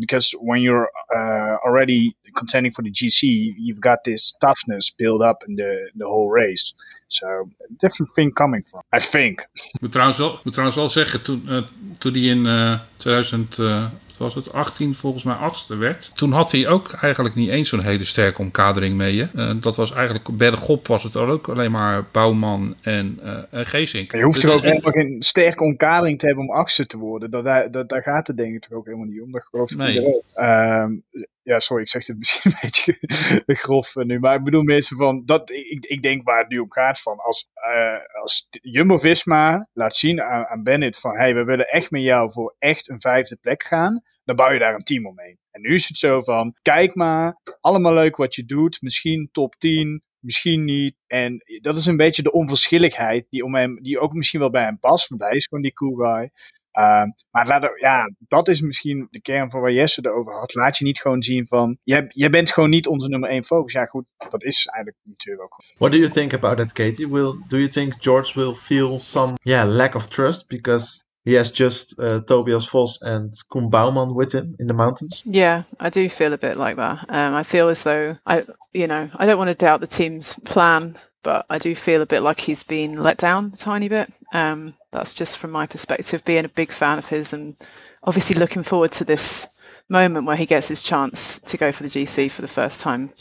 Because 0.00 0.30
when 0.40 0.62
you're 0.62 0.88
uh, 1.14 1.56
already 1.66 2.16
contending 2.36 2.72
for 2.72 2.82
the 2.82 2.90
GC, 2.90 3.54
you've 3.58 3.80
got 3.80 4.04
this 4.04 4.34
toughness 4.40 4.90
built 4.96 5.22
up 5.22 5.42
in 5.48 5.56
the 5.56 5.90
the 5.96 6.06
whole 6.06 6.30
race. 6.30 6.74
So 7.08 7.50
different 7.80 8.14
thing 8.14 8.32
coming 8.32 8.62
from, 8.62 8.82
I 8.92 9.00
think. 9.00 9.46
Moet 9.80 9.92
trouwens 9.92 10.18
wel, 10.18 10.40
moet 10.42 10.52
trouwens 10.52 10.76
wel 10.76 10.88
zeggen, 10.88 11.22
toen, 11.22 11.42
uh, 11.48 11.62
toen 11.98 12.12
die 12.12 12.30
in 12.30 12.46
uh, 12.46 12.80
2000, 12.96 13.58
uh, 13.58 13.90
was 14.22 14.34
het 14.34 14.52
18 14.52 14.94
volgens 14.94 15.24
mij 15.24 15.34
achtste 15.34 15.76
werd. 15.76 16.10
Toen 16.14 16.32
had 16.32 16.52
hij 16.52 16.68
ook 16.68 16.92
eigenlijk 16.92 17.34
niet 17.34 17.48
eens 17.48 17.68
zo'n 17.68 17.82
hele 17.82 18.04
sterke 18.04 18.40
omkadering 18.40 18.96
mee. 18.96 19.28
Uh, 19.34 19.52
dat 19.60 19.76
was 19.76 19.92
eigenlijk, 19.92 20.36
bergop 20.36 20.86
was 20.86 21.02
het 21.02 21.16
ook 21.16 21.48
alleen 21.48 21.70
maar 21.70 22.04
Bouwman 22.12 22.74
en 22.80 23.20
uh, 23.22 23.38
Geesink. 23.50 24.12
Je 24.12 24.22
hoeft 24.22 24.40
dus, 24.40 24.50
er 24.50 24.56
ook 24.56 24.62
helemaal 24.62 24.92
geen 24.92 25.16
sterke 25.22 25.64
omkadering 25.64 26.18
te 26.18 26.26
hebben 26.26 26.44
om 26.44 26.50
achtste 26.50 26.86
te 26.86 26.98
worden. 26.98 27.30
Dat, 27.30 27.72
dat, 27.72 27.88
daar 27.88 28.02
gaat 28.02 28.26
het 28.26 28.36
denk 28.36 28.54
ik 28.54 28.60
toch 28.60 28.78
ook 28.78 28.84
helemaal 28.84 29.06
niet 29.06 29.22
om. 29.22 29.32
Dat 29.32 29.44
geloof 29.50 29.70
ik 29.70 29.76
nee. 29.76 30.22
Um, 30.34 31.04
ja, 31.42 31.60
sorry, 31.60 31.82
ik 31.82 31.88
zeg 31.88 32.06
het 32.06 32.18
misschien 32.18 32.52
een 32.52 32.58
beetje 32.60 32.98
grof 33.46 33.94
nu. 33.94 34.18
Maar 34.18 34.36
ik 34.36 34.44
bedoel 34.44 34.62
mensen 34.62 34.96
van, 34.96 35.22
dat, 35.24 35.50
ik, 35.50 35.84
ik 35.84 36.02
denk 36.02 36.24
waar 36.24 36.38
het 36.38 36.48
nu 36.48 36.58
om 36.58 36.72
gaat 36.72 37.00
van, 37.00 37.18
als, 37.18 37.48
uh, 37.74 38.22
als 38.22 38.48
Jumbo-Visma 38.50 39.68
laat 39.72 39.96
zien 39.96 40.22
aan, 40.22 40.46
aan 40.46 40.62
Bennett 40.62 40.98
van, 40.98 41.16
hey, 41.16 41.34
we 41.34 41.44
willen 41.44 41.68
echt 41.68 41.90
met 41.90 42.02
jou 42.02 42.32
voor 42.32 42.54
echt 42.58 42.88
een 42.88 43.00
vijfde 43.00 43.36
plek 43.36 43.62
gaan, 43.62 44.02
dan 44.24 44.36
bouw 44.36 44.52
je 44.52 44.58
daar 44.58 44.74
een 44.74 44.84
team 44.84 45.06
omheen. 45.06 45.38
En 45.50 45.60
nu 45.60 45.74
is 45.74 45.88
het 45.88 45.98
zo 45.98 46.22
van, 46.22 46.54
kijk 46.62 46.94
maar, 46.94 47.40
allemaal 47.60 47.94
leuk 47.94 48.16
wat 48.16 48.34
je 48.34 48.44
doet, 48.44 48.82
misschien 48.82 49.28
top 49.32 49.54
10, 49.58 50.02
misschien 50.18 50.64
niet. 50.64 50.96
En 51.06 51.42
dat 51.60 51.78
is 51.78 51.86
een 51.86 51.96
beetje 51.96 52.22
de 52.22 52.32
onverschilligheid 52.32 53.26
die, 53.30 53.80
die 53.80 53.98
ook 53.98 54.12
misschien 54.12 54.40
wel 54.40 54.50
bij 54.50 54.64
hem 54.64 54.78
past, 54.78 55.08
want 55.08 55.22
hij 55.22 55.36
is 55.36 55.46
gewoon 55.46 55.62
die 55.62 55.72
cool 55.72 55.94
guy. 55.94 56.30
Uh, 56.78 57.02
maar 57.30 57.78
ja, 57.78 58.10
dat 58.18 58.48
is 58.48 58.60
misschien 58.60 59.08
de 59.10 59.20
kern 59.20 59.50
van 59.50 59.60
waar 59.60 59.72
Jesse 59.72 60.00
het 60.00 60.10
over 60.10 60.32
had. 60.32 60.54
Laat 60.54 60.78
je 60.78 60.84
niet 60.84 61.00
gewoon 61.00 61.22
zien 61.22 61.46
van, 61.46 61.78
jij 62.08 62.30
bent 62.30 62.52
gewoon 62.52 62.70
niet 62.70 62.86
onze 62.86 63.08
nummer 63.08 63.28
één 63.28 63.44
focus. 63.44 63.72
Ja 63.72 63.84
goed, 63.84 64.04
dat 64.30 64.42
is 64.42 64.66
eigenlijk 64.66 64.96
natuurlijk 65.04 65.42
ook. 65.42 65.64
What 65.78 65.92
do 65.92 65.98
you 65.98 66.10
think 66.10 66.34
about 66.34 66.56
that, 66.56 66.72
Katie? 66.72 67.08
Will, 67.08 67.34
do 67.48 67.56
you 67.56 67.68
think 67.68 67.94
George 67.98 68.40
will 68.40 68.54
feel 68.54 69.00
some 69.00 69.32
yeah, 69.42 69.68
lack 69.68 69.94
of 69.94 70.06
trust 70.06 70.48
because 70.48 71.04
he 71.24 71.34
has 71.34 71.50
just 71.50 71.98
uh, 72.00 72.20
Tobias 72.20 72.66
Vos 72.66 73.00
and 73.02 73.32
Koen 73.50 73.70
Bouwman 73.70 74.14
with 74.14 74.32
him 74.34 74.56
in 74.58 74.66
the 74.66 74.74
mountains? 74.74 75.22
Yeah, 75.24 75.62
I 75.78 75.90
do 75.90 76.08
feel 76.08 76.32
a 76.32 76.38
bit 76.38 76.56
like 76.56 76.76
that. 76.76 77.06
Um, 77.08 77.34
I 77.34 77.42
feel 77.42 77.68
as 77.68 77.82
though 77.82 78.16
I, 78.26 78.44
you 78.72 78.86
know, 78.86 79.10
I 79.16 79.26
don't 79.26 79.38
want 79.38 79.48
to 79.48 79.54
doubt 79.54 79.80
the 79.80 79.86
team's 79.86 80.34
plan 80.44 80.96
but 81.22 81.46
I 81.48 81.58
do 81.58 81.74
feel 81.74 82.02
a 82.02 82.06
bit 82.06 82.22
like 82.22 82.40
he's 82.40 82.62
been 82.62 83.00
let 83.00 83.16
down 83.16 83.52
a 83.54 83.56
tiny 83.56 83.88
bit. 83.88 84.12
Um, 84.32 84.74
that's 84.90 85.14
just 85.14 85.38
from 85.38 85.50
my 85.50 85.66
perspective, 85.66 86.24
being 86.24 86.44
a 86.44 86.48
big 86.48 86.72
fan 86.72 86.98
of 86.98 87.08
his 87.08 87.32
and 87.32 87.56
obviously 88.04 88.38
looking 88.38 88.62
forward 88.62 88.92
to 88.92 89.04
this 89.04 89.46
moment 89.88 90.26
where 90.26 90.36
he 90.36 90.46
gets 90.46 90.68
his 90.68 90.82
chance 90.82 91.38
to 91.40 91.56
go 91.56 91.70
for 91.70 91.82
the 91.82 91.88
GC 91.88 92.30
for 92.30 92.42
the 92.42 92.48
first 92.48 92.80
time. 92.80 93.12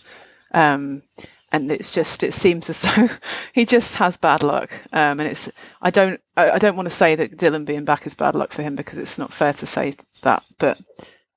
Um, 0.53 1.03
and 1.51 1.71
it's 1.71 1.93
just 1.93 2.23
it 2.23 2.33
seems 2.33 2.69
as 2.69 2.81
though 2.95 3.09
he 3.53 3.65
just 3.65 3.95
has 3.95 4.17
bad 4.17 4.43
luck. 4.43 4.71
Um, 4.93 5.19
and 5.19 5.29
it's 5.29 5.49
I 5.81 5.89
don't 5.89 6.19
I, 6.37 6.51
I, 6.51 6.57
don't 6.57 6.75
want 6.75 6.87
to 6.87 6.95
say 6.95 7.15
that 7.15 7.37
Dylan 7.37 7.65
being 7.65 7.85
back 7.85 8.05
is 8.07 8.15
bad 8.15 8.35
luck 8.35 8.51
for 8.51 8.63
him 8.63 8.75
because 8.75 8.97
it's 8.97 9.17
not 9.17 9.33
fair 9.33 9.53
to 9.53 9.65
say 9.65 9.93
that, 10.23 10.43
but 10.57 10.79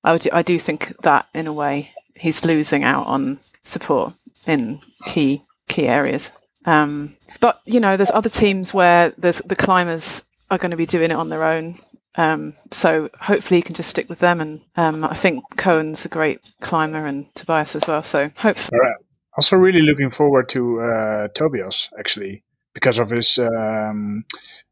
I 0.02 0.12
would 0.12 0.28
I 0.30 0.42
do 0.42 0.58
think 0.58 0.94
that 1.02 1.26
in 1.34 1.46
a 1.46 1.52
way 1.52 1.90
he's 2.14 2.44
losing 2.44 2.84
out 2.84 3.06
on 3.06 3.38
support 3.62 4.12
in 4.46 4.80
key 5.06 5.42
key 5.68 5.88
areas. 5.88 6.30
Um, 6.66 7.16
but 7.40 7.60
you 7.66 7.80
know, 7.80 7.96
there's 7.96 8.10
other 8.10 8.28
teams 8.28 8.72
where 8.72 9.12
there's 9.18 9.38
the 9.38 9.56
climbers 9.56 10.22
are 10.50 10.58
going 10.58 10.70
to 10.70 10.76
be 10.76 10.86
doing 10.86 11.10
it 11.10 11.16
on 11.16 11.28
their 11.28 11.44
own. 11.44 11.76
Um, 12.16 12.54
so 12.70 13.10
hopefully 13.20 13.58
he 13.58 13.62
can 13.62 13.74
just 13.74 13.90
stick 13.90 14.08
with 14.08 14.20
them. 14.20 14.40
And 14.40 14.60
um, 14.76 15.04
I 15.04 15.14
think 15.14 15.42
Cohen's 15.56 16.04
a 16.04 16.08
great 16.08 16.52
climber 16.60 17.04
and 17.04 17.32
Tobias 17.34 17.74
as 17.74 17.88
well. 17.88 18.02
So 18.02 18.30
hopefully. 18.36 18.78
Right. 18.80 18.96
Also, 19.36 19.56
really 19.56 19.82
looking 19.82 20.10
forward 20.10 20.48
to 20.50 20.80
uh, 20.80 21.28
Tobias 21.34 21.88
actually 21.98 22.44
because 22.72 22.98
of 22.98 23.10
his 23.10 23.38
um, 23.38 24.24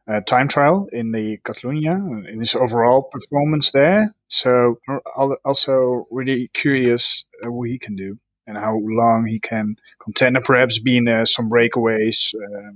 uh, 0.08 0.20
time 0.26 0.48
trial 0.48 0.88
in 0.92 1.12
the 1.12 1.38
Catalunya 1.44 1.96
in 2.28 2.40
his 2.40 2.54
overall 2.54 3.02
performance 3.12 3.72
there. 3.72 4.14
So 4.28 4.78
also 5.44 6.06
really 6.10 6.48
curious 6.54 7.24
uh, 7.44 7.50
what 7.52 7.68
he 7.68 7.78
can 7.78 7.96
do. 7.96 8.18
and 8.46 8.56
how 8.58 8.76
long 8.82 9.26
he 9.26 9.38
can 9.38 9.76
contend. 10.02 10.36
And 10.36 10.44
perhaps 10.44 10.80
being 10.80 11.06
uh, 11.08 11.24
some 11.24 11.48
breakaways. 11.48 12.34
Uh, 12.34 12.72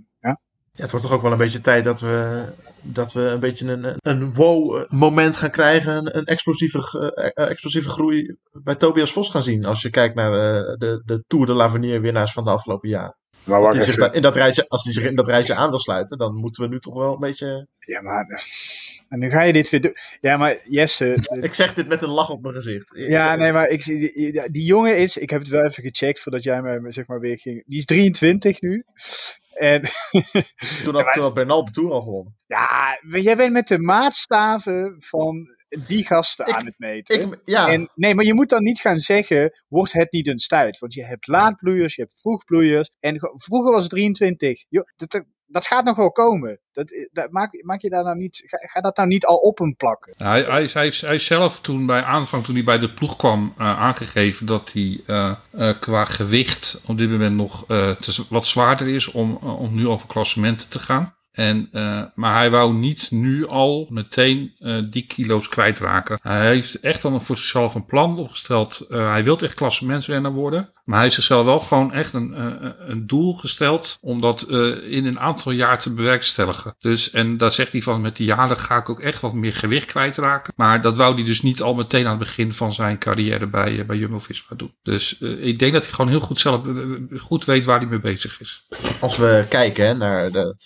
ja. 0.77 0.83
Het 0.83 0.91
wordt 0.91 1.07
toch 1.07 1.15
ook 1.15 1.23
wel 1.23 1.33
een 1.33 1.39
beetje 1.39 1.61
tijd 1.61 1.85
dat 1.85 2.01
we, 2.01 2.45
dat 2.83 3.13
we 3.13 3.21
een 3.21 3.41
beetje 3.41 3.67
een, 3.67 3.97
een 3.99 4.35
wow-moment 4.35 5.37
gaan 5.37 5.51
krijgen. 5.51 6.17
Een, 6.17 6.25
explosieve, 6.25 7.13
uh, 7.37 7.49
explosieve 7.49 7.89
groei 7.89 8.37
bij 8.53 8.75
Tobias 8.75 9.13
Vos 9.13 9.31
gaan 9.31 9.43
zien. 9.43 9.65
Als 9.65 9.83
je 9.83 9.91
kijkt 9.91 10.15
naar 10.15 10.31
de, 10.31 10.77
de, 10.79 11.03
de 11.05 11.25
Tour 11.27 11.47
de 11.47 11.55
l'Avenir 11.55 12.01
winnaars 12.01 12.33
van 12.33 12.45
de 12.45 12.51
afgelopen 12.51 12.89
jaren. 12.89 13.17
Maar 13.47 13.67
als 13.67 13.77
hij 13.77 13.85
zich 13.85 14.13
in 14.13 14.23
dat 14.23 14.37
rijtje, 14.37 14.69
als 14.69 14.85
hij 14.85 14.93
zich 14.93 15.05
in 15.05 15.15
dat 15.15 15.29
rijtje 15.29 15.55
aan 15.55 15.69
wil 15.69 15.79
sluiten, 15.79 16.19
dan 16.19 16.35
moeten 16.35 16.63
we 16.63 16.69
nu 16.69 16.81
toch 16.81 16.95
wel 16.95 17.13
een 17.13 17.19
beetje. 17.19 17.69
Ja, 17.79 18.01
maar 18.01 18.47
en 19.09 19.19
nu 19.19 19.31
ga 19.31 19.43
je 19.43 19.53
dit 19.53 19.71
weer 19.71 19.81
doen. 19.81 19.97
Ja, 20.21 20.37
maar 20.37 20.59
Jesse. 20.65 21.17
ik 21.41 21.55
zeg 21.55 21.75
dit 21.75 21.89
met 21.89 22.03
een 22.03 22.09
lach 22.09 22.31
op 22.31 22.43
mijn 22.43 22.55
gezicht. 22.55 22.93
Ja, 22.95 23.37
nee, 23.37 23.53
maar 23.53 23.69
ik, 23.69 23.85
die, 23.85 24.51
die 24.51 24.65
jongen 24.65 24.99
is. 24.99 25.17
Ik 25.17 25.31
heb 25.31 25.41
het 25.41 25.49
wel 25.49 25.65
even 25.65 25.83
gecheckt 25.83 26.21
voordat 26.21 26.43
jij 26.43 26.63
me 26.63 26.93
zeg 26.93 27.07
maar 27.07 27.21
weer 27.21 27.39
ging. 27.39 27.63
Die 27.67 27.79
is 27.79 27.85
23 27.85 28.61
nu. 28.61 28.85
En, 29.53 29.83
toen 30.83 30.95
had, 30.95 31.13
toen 31.13 31.23
had 31.23 31.35
Bernal 31.35 31.65
de 31.65 31.71
Tour 31.71 31.93
al 31.93 32.03
gewonnen. 32.03 32.37
Ja, 32.47 32.99
jij 33.11 33.37
bent 33.37 33.53
met 33.53 33.69
de 33.69 33.79
maatstaven 33.79 34.97
van 34.99 35.56
die 35.69 36.07
gasten 36.07 36.47
aan 36.47 36.65
het 36.65 36.79
meten. 36.79 37.21
Ik, 37.21 37.41
ja. 37.45 37.69
en, 37.69 37.91
nee, 37.95 38.15
maar 38.15 38.25
je 38.25 38.35
moet 38.35 38.49
dan 38.49 38.63
niet 38.63 38.81
gaan 38.81 39.01
zeggen, 39.01 39.61
wordt 39.69 39.93
het 39.93 40.13
niet 40.13 40.27
een 40.27 40.39
stuit? 40.39 40.79
Want 40.79 40.95
je 40.95 41.05
hebt 41.05 41.27
laadbloeiers, 41.27 41.95
je 41.95 42.03
hebt 42.03 42.21
vroegbloeiers. 42.21 42.91
En 43.01 43.19
vroeger 43.35 43.73
was 43.73 43.83
het 43.83 43.91
23. 43.91 44.65
Jo, 44.69 44.83
dat, 44.97 45.25
dat 45.47 45.67
gaat 45.67 45.85
nog 45.85 45.97
wel 45.97 46.13
komen. 46.13 46.61
Dat, 46.73 47.09
dat, 47.13 47.31
maak, 47.31 47.63
maak 47.63 47.81
je 47.83 47.91
daar 47.91 48.05
nou 48.05 48.17
niet, 48.17 48.43
ga, 48.47 48.59
ga 48.59 48.81
dat 48.81 48.97
nou 48.97 49.09
niet 49.09 49.27
al 49.27 49.37
op 49.37 49.59
hem 49.59 49.77
plakken? 49.77 50.15
hij, 50.17 50.43
hij, 50.43 50.71
hij, 50.73 50.93
hij 51.01 51.19
zelf 51.19 51.61
toen 51.61 51.87
bij 51.87 52.03
aanvang, 52.03 52.45
toen 52.45 52.55
hij 52.55 52.65
bij 52.65 52.79
de 52.79 52.93
ploeg 52.93 53.17
kwam, 53.17 53.55
uh, 53.59 53.81
aangegeven 53.81 54.47
dat 54.47 54.73
hij 54.73 55.01
uh, 55.07 55.35
uh, 55.55 55.81
qua 55.81 56.05
gewicht 56.05 56.83
op 56.87 56.99
dit 56.99 57.11
moment 57.11 57.37
nog 57.37 57.67
wat 58.29 58.47
zwaarder 58.47 58.89
is 58.89 59.11
om, 59.11 59.35
om 59.37 59.75
nu 59.75 59.89
over 59.89 60.07
klassementen 60.07 60.69
te 60.69 60.79
gaan. 60.79 61.16
En, 61.37 61.69
uh, 61.73 62.03
maar 62.15 62.35
hij 62.35 62.51
wou 62.51 62.75
niet 62.75 63.11
nu 63.11 63.47
al 63.47 63.87
meteen 63.91 64.55
uh, 64.61 64.83
die 64.91 65.07
kilo's 65.07 65.49
kwijtraken. 65.49 66.19
Hij 66.23 66.47
heeft 66.47 66.81
echt 66.81 67.05
al 67.05 67.21
voor 67.21 67.37
zichzelf 67.37 67.75
een 67.75 67.85
plan 67.85 68.19
opgesteld. 68.19 68.87
Uh, 68.89 69.11
hij 69.11 69.25
wil 69.25 69.39
echt 69.39 69.55
klassementsrenner 69.55 70.33
worden. 70.33 70.71
Maar 70.85 70.95
hij 70.95 71.05
heeft 71.05 71.15
zichzelf 71.15 71.45
wel 71.45 71.61
gewoon 71.61 71.93
echt 71.93 72.13
een, 72.13 72.35
een 72.91 73.07
doel 73.07 73.35
gesteld 73.35 73.99
om 74.01 74.21
dat 74.21 74.43
in 74.89 75.07
een 75.07 75.21
aantal 75.21 75.53
jaar 75.53 75.79
te 75.79 75.95
bewerkstelligen. 75.95 76.75
Dus, 76.79 77.11
en 77.11 77.37
daar 77.37 77.53
zegt 77.53 77.73
hij 77.73 77.83
van 77.83 78.01
met 78.01 78.17
die 78.17 78.27
jaren 78.27 78.59
ga 78.59 78.77
ik 78.77 78.89
ook 78.89 79.01
echt 79.01 79.21
wat 79.21 79.33
meer 79.33 79.53
gewicht 79.55 79.87
kwijtraken. 79.87 80.53
Maar 80.57 80.83
dat 80.83 80.97
wou 80.97 81.15
hij 81.15 81.25
dus 81.25 81.43
niet 81.43 81.63
al 81.63 81.75
meteen 81.75 82.05
aan 82.05 82.11
het 82.11 82.19
begin 82.19 82.53
van 82.53 82.73
zijn 82.73 82.99
carrière 82.99 83.47
bij, 83.47 83.87
bij 83.87 83.97
Jumbo-Visma 83.97 84.57
doen. 84.57 84.75
Dus 84.83 85.19
ik 85.21 85.59
denk 85.59 85.73
dat 85.73 85.85
hij 85.85 85.93
gewoon 85.93 86.11
heel 86.11 86.21
goed 86.21 86.41
zelf 86.41 86.63
goed 87.19 87.45
weet 87.45 87.65
waar 87.65 87.79
hij 87.79 87.89
mee 87.89 88.01
bezig 88.01 88.41
is. 88.41 88.67
Als 89.01 89.17
we 89.17 89.47
kijken 89.49 89.99
naar 89.99 90.31
de 90.31 90.57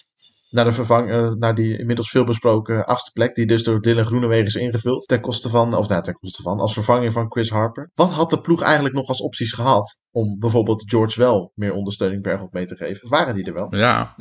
naar, 0.51 0.65
de 0.65 0.73
vervang, 0.73 1.11
uh, 1.11 1.33
naar 1.33 1.55
die 1.55 1.79
inmiddels 1.79 2.11
veel 2.11 2.25
besproken 2.25 2.87
achtste 2.87 3.13
plek, 3.13 3.35
die 3.35 3.47
dus 3.47 3.63
door 3.63 3.81
Dylan 3.81 4.05
Groenewegen 4.05 4.47
is 4.47 4.55
ingevuld, 4.55 5.09
ten 5.09 5.21
koste 5.21 5.49
van, 5.49 5.75
of 5.75 5.89
nou, 5.89 6.03
ten 6.03 6.15
koste 6.15 6.43
van, 6.43 6.61
als 6.61 6.73
vervanging 6.73 7.13
van 7.13 7.31
Chris 7.33 7.51
Harper. 7.51 7.91
Wat 7.95 8.13
had 8.13 8.31
de 8.31 8.41
ploeg 8.41 8.63
eigenlijk 8.63 8.95
nog 8.95 9.09
als 9.09 9.21
opties 9.21 9.53
gehad 9.53 10.01
om 10.11 10.39
bijvoorbeeld 10.39 10.91
George 10.91 11.21
wel 11.21 11.53
meer 11.55 11.73
ondersteuning 11.73 12.23
bergop 12.23 12.53
mee 12.53 12.65
te 12.65 12.77
geven? 12.77 13.09
Waren 13.09 13.35
die 13.35 13.45
er 13.45 13.55
wel? 13.55 13.77
Ja, 13.77 14.15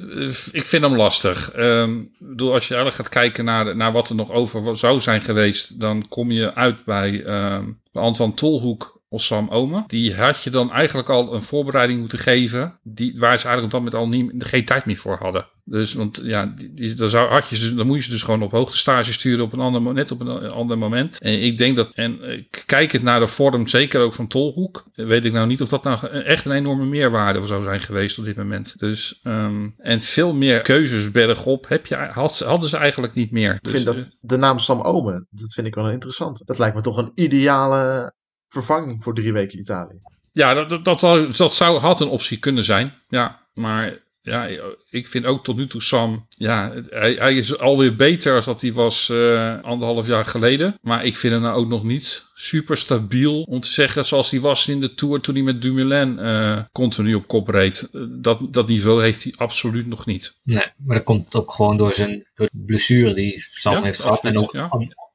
ik 0.51 0.65
vind 0.65 0.83
hem 0.83 0.95
lastig. 0.95 1.57
Um, 1.57 2.11
bedoel, 2.19 2.53
als 2.53 2.67
je 2.67 2.75
eigenlijk 2.75 3.03
gaat 3.03 3.21
kijken 3.21 3.45
naar, 3.45 3.75
naar 3.75 3.91
wat 3.91 4.09
er 4.09 4.15
nog 4.15 4.31
over 4.31 4.77
zou 4.77 4.99
zijn 4.99 5.21
geweest, 5.21 5.79
dan 5.79 6.07
kom 6.07 6.31
je 6.31 6.55
uit 6.55 6.85
bij 6.85 7.25
um, 7.25 7.81
Antoine 7.91 8.33
Tolhoek 8.33 9.01
of 9.09 9.21
Sam 9.21 9.49
Omen. 9.49 9.83
Die 9.87 10.15
had 10.15 10.43
je 10.43 10.49
dan 10.49 10.71
eigenlijk 10.71 11.09
al 11.09 11.33
een 11.33 11.41
voorbereiding 11.41 11.99
moeten 11.99 12.19
geven. 12.19 12.79
Die, 12.83 13.19
waar 13.19 13.39
ze 13.39 13.47
eigenlijk 13.47 13.63
op 13.63 13.71
dat 13.71 13.93
moment 13.93 13.95
al 13.95 14.07
niet, 14.07 14.47
geen 14.47 14.65
tijd 14.65 14.85
meer 14.85 14.97
voor 14.97 15.17
hadden. 15.17 15.47
Dus, 15.69 15.93
want 15.93 16.19
ja, 16.23 16.53
die, 16.71 16.93
dan, 16.93 17.09
zou, 17.09 17.29
had 17.29 17.47
je, 17.47 17.73
dan 17.73 17.87
moet 17.87 17.97
je 17.97 18.03
ze 18.03 18.09
dus 18.09 18.23
gewoon 18.23 18.41
op 18.41 18.51
hoogtestage 18.51 19.13
sturen 19.13 19.43
op 19.43 19.53
een 19.53 19.59
ander, 19.59 19.93
net 19.93 20.11
op 20.11 20.19
een 20.19 20.51
ander 20.51 20.77
moment. 20.77 21.21
En 21.21 21.41
ik 21.43 21.57
denk 21.57 21.75
dat, 21.75 21.91
en 21.93 22.19
kijk 22.65 22.91
het 22.91 23.03
naar 23.03 23.19
de 23.19 23.27
vorm, 23.27 23.67
zeker 23.67 24.01
ook 24.01 24.13
van 24.13 24.27
Tolhoek, 24.27 24.85
weet 24.93 25.25
ik 25.25 25.31
nou 25.31 25.47
niet 25.47 25.61
of 25.61 25.67
dat 25.67 25.83
nou 25.83 26.07
echt 26.07 26.45
een 26.45 26.51
enorme 26.51 26.85
meerwaarde 26.85 27.47
zou 27.47 27.63
zijn 27.63 27.79
geweest 27.79 28.19
op 28.19 28.25
dit 28.25 28.35
moment. 28.35 28.75
Dus, 28.77 29.19
um, 29.23 29.73
en 29.77 29.99
veel 29.99 30.33
meer 30.33 30.61
keuzes 30.61 31.11
bergop 31.11 31.67
heb 31.67 31.85
je, 31.85 31.95
had, 31.95 32.39
hadden 32.39 32.69
ze 32.69 32.77
eigenlijk 32.77 33.13
niet 33.13 33.31
meer. 33.31 33.59
Ik 33.61 33.69
vind 33.69 33.85
dus, 33.85 33.95
dat 33.95 34.05
de 34.21 34.37
naam 34.37 34.59
Sam 34.59 34.81
Omen, 34.81 35.27
dat 35.29 35.53
vind 35.53 35.67
ik 35.67 35.75
wel 35.75 35.89
interessant. 35.89 36.41
Dat 36.45 36.59
lijkt 36.59 36.75
me 36.75 36.81
toch 36.81 36.97
een 36.97 37.11
ideale 37.15 38.13
vervanging 38.47 39.03
voor 39.03 39.15
drie 39.15 39.33
weken 39.33 39.59
Italië. 39.59 39.97
Ja, 40.31 40.53
dat, 40.53 40.69
dat, 40.69 40.85
dat, 40.85 41.01
wel, 41.01 41.31
dat 41.31 41.53
zou, 41.53 41.79
had 41.79 41.99
een 41.99 42.07
optie 42.07 42.37
kunnen 42.37 42.63
zijn. 42.63 42.93
Ja, 43.07 43.39
maar 43.53 44.07
ja, 44.29 44.47
ik 44.89 45.07
vind 45.07 45.25
ook 45.25 45.43
tot 45.43 45.57
nu 45.57 45.67
toe 45.67 45.81
Sam, 45.81 46.25
ja, 46.29 46.73
hij, 46.89 47.13
hij 47.13 47.33
is 47.33 47.57
alweer 47.57 47.95
beter 47.95 48.35
als 48.35 48.45
dat 48.45 48.61
hij 48.61 48.73
was 48.73 49.09
uh, 49.09 49.61
anderhalf 49.61 50.07
jaar 50.07 50.25
geleden. 50.25 50.77
Maar 50.81 51.05
ik 51.05 51.17
vind 51.17 51.33
hem 51.33 51.41
nou 51.41 51.55
ook 51.55 51.67
nog 51.67 51.83
niet 51.83 52.27
super 52.33 52.77
stabiel 52.77 53.41
om 53.41 53.59
te 53.59 53.71
zeggen 53.71 54.05
zoals 54.05 54.29
hij 54.31 54.39
was 54.39 54.67
in 54.67 54.79
de 54.79 54.93
Tour 54.93 55.21
toen 55.21 55.35
hij 55.35 55.43
met 55.43 55.61
Dumoulin 55.61 56.17
uh, 56.19 56.61
continu 56.71 57.13
op 57.13 57.27
kop 57.27 57.47
reed. 57.47 57.89
Dat, 58.09 58.47
dat 58.53 58.67
niveau 58.67 59.01
heeft 59.01 59.23
hij 59.23 59.33
absoluut 59.37 59.87
nog 59.87 60.05
niet. 60.05 60.39
Nee, 60.43 60.65
maar 60.77 60.95
dat 60.95 61.05
komt 61.05 61.35
ook 61.35 61.51
gewoon 61.51 61.77
door 61.77 61.93
zijn 61.93 62.27
door 62.35 62.49
blessure 62.51 63.13
die 63.13 63.47
Sam 63.51 63.83
heeft 63.83 64.01
gehad. 64.01 64.25
En 64.25 64.37
ook 64.37 64.51
ja. 64.51 64.69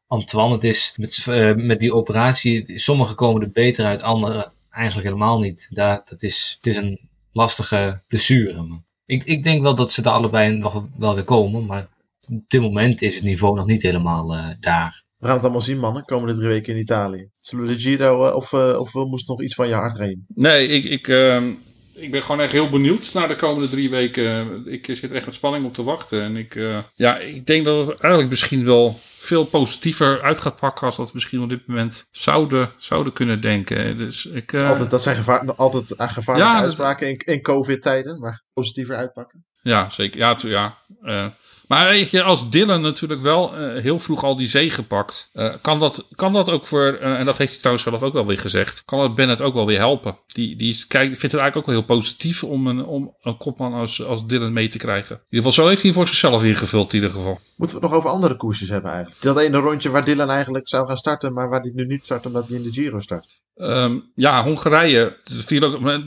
Antoine, 0.07 0.55
het 0.55 0.65
is 0.65 0.95
met, 0.97 1.27
uh, 1.31 1.55
met 1.55 1.81
die 1.81 1.95
operatie, 1.95 2.79
sommige 2.79 3.15
komen 3.15 3.43
er 3.43 3.51
beter 3.51 3.85
uit, 3.85 4.03
andere 4.03 4.53
eigenlijk 4.71 5.07
helemaal 5.07 5.39
niet. 5.41 5.69
Daar, 5.71 6.03
dat 6.05 6.23
is, 6.23 6.55
het 6.57 6.67
is 6.67 6.77
een 6.77 7.09
lastige 7.33 8.03
blessure. 8.09 8.83
Ik, 9.07 9.25
ik 9.25 9.43
denk 9.43 9.63
wel 9.63 9.75
dat 9.75 9.93
ze 9.93 10.03
er 10.03 10.09
allebei 10.09 10.57
nog 10.57 10.85
wel 10.99 11.15
weer 11.15 11.25
komen, 11.25 11.67
maar 11.67 11.89
op 12.29 12.45
dit 12.49 12.61
moment 12.61 13.03
is 13.03 13.15
het 13.15 13.25
niveau 13.25 13.57
nog 13.57 13.67
niet 13.67 13.83
helemaal 13.83 14.35
uh, 14.35 14.51
daar. 14.61 15.05
We 15.19 15.27
gaan 15.27 15.35
het 15.35 15.45
allemaal 15.45 15.61
zien, 15.61 15.79
mannen. 15.79 16.05
Komende 16.05 16.35
drie 16.35 16.49
weken 16.49 16.75
in 16.75 16.81
Italië. 16.81 17.31
Zullen 17.41 17.67
we 17.67 17.73
de 17.73 17.79
Giro 17.79 18.27
uh, 18.27 18.35
of, 18.35 18.53
uh, 18.53 18.79
of 18.79 18.93
we 18.93 19.07
moesten 19.07 19.35
nog 19.35 19.45
iets 19.45 19.55
van 19.55 19.69
je 19.69 19.75
hart 19.75 19.97
reden? 19.97 20.25
Nee, 20.29 20.69
ik, 20.69 20.85
ik, 20.85 21.09
ehm, 21.09 21.55
ik 21.95 22.11
ben 22.11 22.23
gewoon 22.23 22.41
echt 22.41 22.53
heel 22.53 22.69
benieuwd 22.69 23.11
naar 23.15 23.29
de 23.29 23.37
komende 23.37 23.69
drie 23.69 23.91
weken. 23.91 24.63
Ik 24.67 24.85
zit 24.85 25.13
echt 25.13 25.27
met 25.27 25.35
spanning 25.35 25.65
op 25.65 25.75
te 25.75 25.83
wachten. 25.83 26.23
En 26.23 26.37
ik, 26.37 26.55
ja, 26.95 27.19
ik 27.19 27.47
denk 27.47 27.65
dat 27.65 27.87
het 27.87 28.01
eigenlijk 28.01 28.31
misschien 28.31 28.65
wel 28.65 28.99
veel 29.19 29.45
positiever 29.45 30.23
uit 30.23 30.41
gaat 30.41 30.57
pakken 30.57 30.87
als 30.87 30.97
dat 30.97 31.07
we 31.07 31.13
misschien 31.15 31.43
op 31.43 31.49
dit 31.49 31.67
moment 31.67 32.09
zouden, 32.11 32.73
zouden 32.79 33.13
kunnen 33.13 33.41
denken. 33.41 33.97
Dus 33.97 34.27
ik, 34.27 34.53
dat, 34.53 34.63
altijd, 34.63 34.91
dat 34.91 35.03
zijn 35.03 35.17
gevaar, 35.17 35.55
altijd 35.55 35.95
gevaarlijke 35.97 36.53
ja, 36.53 36.61
uitspraken 36.61 37.09
in, 37.09 37.17
in 37.17 37.43
COVID-tijden, 37.43 38.21
maar 38.21 38.43
positiever 38.53 38.97
uitpakken. 38.97 39.45
Ja, 39.63 39.91
zeker. 39.91 40.19
Ja, 40.19 40.37
ja. 40.39 40.79
Uh, 41.03 41.27
maar 41.69 41.97
je, 41.97 42.23
als 42.23 42.51
Dylan 42.51 42.81
natuurlijk 42.81 43.21
wel 43.21 43.61
uh, 43.61 43.83
heel 43.83 43.99
vroeg 43.99 44.25
al 44.25 44.37
die 44.37 44.49
zee 44.49 44.71
gepakt, 44.71 45.31
uh, 45.35 45.55
kan, 45.63 45.79
dat, 45.79 46.07
kan 46.15 46.33
dat 46.33 46.49
ook 46.49 46.67
voor, 46.67 46.99
uh, 47.01 47.19
en 47.19 47.25
dat 47.25 47.37
heeft 47.37 47.51
hij 47.51 47.59
trouwens 47.59 47.85
zelf 47.85 48.03
ook 48.03 48.13
wel 48.13 48.27
weer 48.27 48.39
gezegd, 48.39 48.83
kan 48.85 48.99
dat 48.99 49.15
Bennett 49.15 49.41
ook 49.41 49.55
wel 49.55 49.67
weer 49.67 49.79
helpen. 49.79 50.19
Die, 50.27 50.57
die 50.57 50.75
vindt 50.89 51.23
het 51.23 51.23
eigenlijk 51.23 51.57
ook 51.57 51.67
wel 51.67 51.75
heel 51.75 51.85
positief 51.85 52.45
om 52.45 52.67
een, 52.67 52.85
om 52.85 53.17
een 53.23 53.37
kopman 53.37 53.73
als, 53.73 54.05
als 54.05 54.27
Dylan 54.27 54.53
mee 54.53 54.69
te 54.69 54.79
krijgen. 54.79 55.17
In 55.17 55.23
ieder 55.31 55.51
geval, 55.51 55.65
zo 55.65 55.69
heeft 55.69 55.83
hij 55.83 55.93
voor 55.93 56.07
zichzelf 56.07 56.45
ingevuld 56.45 56.93
in 56.93 57.01
ieder 57.01 57.15
geval. 57.15 57.39
Moeten 57.57 57.77
we 57.77 57.83
het 57.83 57.93
nog 57.93 57.93
over 57.93 58.11
andere 58.11 58.37
koersjes 58.37 58.69
hebben 58.69 58.91
eigenlijk? 58.91 59.23
Dat 59.23 59.39
ene 59.39 59.59
rondje 59.59 59.91
waar 59.91 60.05
Dylan 60.05 60.31
eigenlijk 60.31 60.69
zou 60.69 60.87
gaan 60.87 60.97
starten, 60.97 61.33
maar 61.33 61.49
waar 61.49 61.61
hij 61.61 61.73
nu 61.75 61.87
niet 61.87 62.05
start 62.05 62.27
omdat 62.27 62.49
hij 62.49 62.57
in 62.57 62.63
de 62.63 62.73
Giro 62.73 62.99
start. 62.99 63.43
Um, 63.57 64.11
ja, 64.15 64.43
Hongarije, 64.45 65.17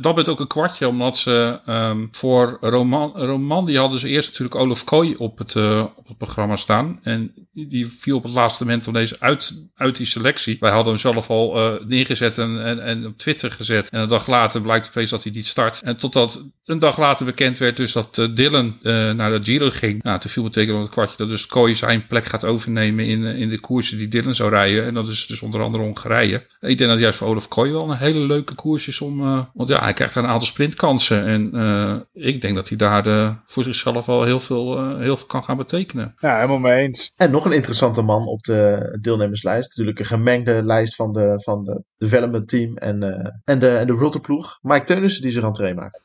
dat 0.02 0.16
werd 0.16 0.30
ook 0.30 0.40
een 0.40 0.48
kwartje, 0.48 0.88
omdat 0.88 1.18
ze 1.18 1.60
um, 1.68 2.08
voor 2.12 2.58
Roman, 2.62 3.12
Roman, 3.16 3.66
die 3.66 3.78
hadden 3.78 4.00
ze 4.00 4.08
eerst 4.08 4.28
natuurlijk 4.28 4.56
Olaf 4.56 4.84
Kooi 4.84 5.16
op 5.16 5.38
het, 5.38 5.56
uh, 5.56 5.86
op 5.96 6.08
het 6.08 6.18
programma 6.18 6.56
staan. 6.56 7.00
En 7.04 7.34
die 7.54 7.88
viel 7.88 8.18
op 8.18 8.24
het 8.24 8.34
laatste 8.34 8.64
moment 8.64 8.94
deze 8.94 9.20
uit, 9.20 9.64
uit 9.76 9.96
die 9.96 10.06
selectie. 10.06 10.58
Wij 10.60 10.72
hadden 10.72 10.94
hem 10.94 11.02
zelf 11.02 11.30
al 11.30 11.58
uh, 11.58 11.86
neergezet 11.86 12.38
en, 12.38 12.66
en, 12.66 12.80
en, 12.80 13.06
op 13.06 13.18
Twitter 13.18 13.52
gezet. 13.52 13.90
En 13.90 14.02
een 14.02 14.08
dag 14.08 14.28
later 14.28 14.62
blijkt 14.62 14.88
opeens 14.88 15.10
dat 15.10 15.24
hij 15.24 15.32
niet 15.32 15.48
start. 15.48 15.82
En 15.82 15.98
totdat 15.98 16.44
een 16.66 16.80
dag 16.80 16.98
later 16.98 17.26
bekend 17.26 17.58
werd 17.58 17.78
dus 17.78 17.92
dat 17.92 18.18
uh, 18.18 18.36
Dylan 18.36 18.78
naar 18.82 19.32
de 19.32 19.44
Giro 19.44 19.70
ging. 19.70 20.04
Nou, 20.04 20.20
toen 20.20 20.30
viel 20.30 20.44
meteen 20.44 20.74
op 20.74 20.82
het 20.82 20.90
kwartje 20.90 21.18
dat 21.18 21.30
dus 21.30 21.46
Kooi 21.46 21.76
zijn 21.76 22.08
plek 22.08 22.26
gaat 22.26 22.46
overnemen 22.46 23.06
in, 23.06 23.24
in 23.24 23.50
de 23.50 23.60
koersen 23.60 23.98
die 23.98 24.08
Dylan 24.08 24.36
zou 24.36 24.50
rijden. 24.50 24.86
En 24.86 24.94
dat 24.94 25.08
is 25.08 25.28
dus 25.28 25.42
onder 25.42 25.62
andere 25.62 25.84
Hongarije. 25.84 26.46
Ik 26.60 26.78
denk 26.78 26.90
dat 26.90 27.00
juist 27.00 27.18
voor 27.18 27.28
Olaf 27.28 27.37
Kooi 27.48 27.72
wel 27.72 27.90
een 27.90 27.98
hele 27.98 28.20
leuke 28.20 28.56
koers 28.56 28.88
is 28.88 29.02
om... 29.02 29.22
Uh, 29.22 29.46
want 29.54 29.70
ja, 29.70 29.84
hij 29.84 29.94
krijgt 29.94 30.16
een 30.16 30.26
aantal 30.26 30.48
sprintkansen. 30.48 31.26
En 31.26 31.56
uh, 31.56 32.00
ik 32.14 32.42
denk 32.42 32.56
dat 32.56 32.70
hij 32.70 32.78
daar 32.78 33.04
de, 33.04 33.36
voor 33.46 33.64
zichzelf 33.64 34.06
wel 34.06 34.24
heel 34.24 34.40
veel, 34.40 34.80
uh, 34.80 35.00
heel 35.00 35.18
veel 35.18 35.28
kan 35.28 35.44
gaan 35.44 35.58
betekenen. 35.58 36.16
Ja, 36.20 36.36
helemaal 36.36 36.58
mee 36.58 36.86
eens. 36.86 37.14
En 37.16 37.32
nog 37.32 37.46
een 37.46 37.52
interessante 37.52 38.02
man 38.02 38.28
op 38.28 38.44
de 38.44 38.98
deelnemerslijst. 39.02 39.70
Natuurlijk 39.70 40.00
een 40.00 40.06
gemengde 40.06 40.64
lijst 40.64 40.96
van 40.96 41.14
de, 41.14 41.42
van 41.44 41.64
de 41.64 41.84
development 41.98 42.48
team 42.48 42.76
en, 42.76 43.02
en 43.44 43.60
de, 43.60 43.70
en 43.70 43.88
de 43.88 43.94
World 43.94 44.22
ploeg. 44.22 44.60
Mike 44.62 44.86
Teunissen 44.86 45.22
die 45.22 45.32
zich 45.32 45.44
aan 45.44 45.76
maakt. 45.76 46.04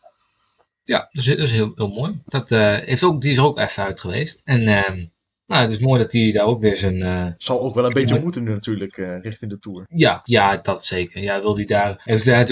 Ja, 0.84 0.98
dat 0.98 1.24
is, 1.24 1.24
dat 1.24 1.38
is 1.38 1.52
heel, 1.52 1.72
heel 1.74 1.88
mooi. 1.88 2.20
Dat, 2.24 2.48
heeft 2.48 3.02
ook, 3.02 3.20
die 3.20 3.30
is 3.30 3.38
er 3.38 3.44
ook 3.44 3.58
even 3.58 3.82
uit 3.82 4.00
geweest. 4.00 4.40
En 4.44 4.66
ehm, 4.66 5.04
nou, 5.52 5.64
het 5.64 5.72
is 5.72 5.86
mooi 5.86 6.02
dat 6.02 6.12
hij 6.12 6.32
daar 6.32 6.46
ook 6.46 6.60
weer 6.60 6.76
zijn... 6.76 6.96
Uh, 6.96 7.26
Zal 7.36 7.60
ook 7.60 7.74
wel 7.74 7.84
een 7.84 7.92
beetje 7.92 8.20
moeten 8.20 8.44
natuurlijk, 8.44 8.96
uh, 8.96 9.20
richting 9.20 9.50
de 9.50 9.58
Tour. 9.58 9.86
Ja, 9.88 10.20
ja, 10.24 10.56
dat 10.56 10.84
zeker. 10.84 11.22
Ja, 11.22 11.40
wil 11.40 11.56
hij 11.56 11.64
daar... 11.64 12.00
Heeft 12.04 12.24
hij 12.24 12.46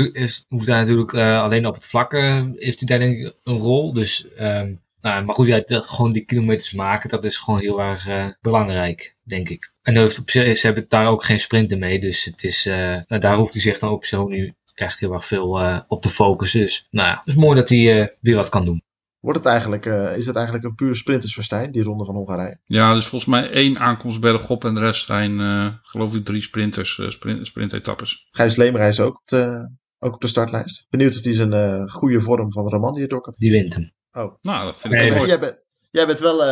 hoeft 0.48 0.66
hij 0.66 0.78
natuurlijk 0.78 1.12
uh, 1.12 1.42
alleen 1.42 1.66
op 1.66 1.74
het 1.74 1.86
vlak 1.86 2.12
heeft 2.12 2.78
hij 2.78 2.86
daar 2.86 2.98
denk 2.98 3.18
ik 3.18 3.34
een 3.44 3.58
rol. 3.58 3.92
Dus, 3.92 4.26
um, 4.40 4.80
nou, 5.00 5.24
maar 5.24 5.34
goed, 5.34 5.46
ja, 5.46 5.62
gewoon 5.66 6.12
die 6.12 6.24
kilometers 6.24 6.72
maken, 6.72 7.08
dat 7.08 7.24
is 7.24 7.38
gewoon 7.38 7.60
heel 7.60 7.80
erg 7.82 8.08
belangrijk, 8.40 9.14
denk 9.22 9.48
ik. 9.48 9.72
En 9.82 9.96
heeft 9.96 10.18
op 10.18 10.30
zich, 10.30 10.58
ze 10.58 10.66
hebben 10.66 10.86
daar 10.88 11.06
ook 11.06 11.24
geen 11.24 11.40
sprinten 11.40 11.78
mee, 11.78 12.00
dus 12.00 12.24
het 12.24 12.44
is, 12.44 12.64
nou, 13.08 13.18
daar 13.18 13.36
hoeft 13.36 13.52
hij 13.52 13.62
zich 13.62 13.78
dan 13.78 13.90
op 13.90 14.04
zo 14.04 14.28
nu 14.28 14.54
echt 14.74 15.00
heel 15.00 15.12
erg 15.12 15.26
veel 15.26 15.82
op 15.88 16.02
te 16.02 16.10
focussen. 16.10 16.60
Dus, 16.60 16.86
nou 16.90 17.08
ja, 17.08 17.14
het 17.24 17.26
is 17.26 17.34
mooi 17.34 17.56
dat 17.56 17.68
hij 17.68 18.16
weer 18.20 18.34
wat 18.36 18.48
kan 18.48 18.64
doen. 18.64 18.82
Wordt 19.20 19.38
het 19.38 19.46
eigenlijk, 19.46 19.86
uh, 19.86 20.16
is 20.16 20.26
het 20.26 20.36
eigenlijk 20.36 20.66
een 20.66 20.74
puur 20.74 20.94
sprintersverstijn, 20.94 21.72
die 21.72 21.82
ronde 21.82 22.04
van 22.04 22.14
Hongarije? 22.14 22.58
Ja, 22.64 22.94
dus 22.94 23.06
volgens 23.06 23.30
mij 23.30 23.50
één 23.50 23.78
aankomst 23.78 24.20
bergop 24.20 24.64
en 24.64 24.74
de 24.74 24.80
rest 24.80 25.06
zijn, 25.06 25.40
uh, 25.40 25.74
geloof 25.82 26.14
ik, 26.14 26.24
drie 26.24 26.42
sprinters, 26.42 26.98
uh, 26.98 27.10
sprint, 27.10 27.46
sprintetappes. 27.46 28.26
Gijs 28.30 28.56
Lemer 28.56 28.80
is 28.80 29.00
ook 29.00 29.16
op, 29.16 29.26
de, 29.26 29.70
ook 29.98 30.14
op 30.14 30.20
de 30.20 30.26
startlijst. 30.26 30.86
Benieuwd 30.90 31.16
of 31.16 31.24
hij 31.24 31.34
zijn 31.34 31.90
goede 31.90 32.20
vorm 32.20 32.52
van 32.52 32.68
Romandie 32.68 33.06
doorkomt. 33.06 33.38
Die 33.38 33.50
wint 33.50 33.74
hem. 33.74 33.92
Oh. 34.12 34.34
Nou, 34.42 34.64
dat 34.64 34.80
vind 34.80 34.94
ik 34.94 35.00
nee, 35.00 35.10
mooi. 35.10 35.28
Jij, 35.28 35.38
bent, 35.38 35.58
jij 35.90 36.06
bent 36.06 36.20
wel 36.20 36.44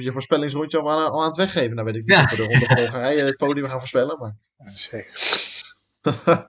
je 0.00 0.12
voorspellingsrondje 0.12 0.78
al 0.78 0.90
aan, 0.90 1.10
al 1.10 1.20
aan 1.20 1.28
het 1.28 1.36
weggeven. 1.36 1.74
Nou 1.74 1.86
weet 1.86 1.96
ik 1.96 2.06
niet 2.06 2.18
of 2.18 2.30
we 2.30 2.36
de 2.36 2.42
ronde 2.42 2.66
van 2.66 2.76
Hongarije 2.76 3.22
het 3.22 3.36
podium 3.36 3.66
gaan 3.66 3.78
voorspellen, 3.78 4.18
maar... 4.18 4.36
Ja, 4.58 4.76
zeker. 4.76 5.12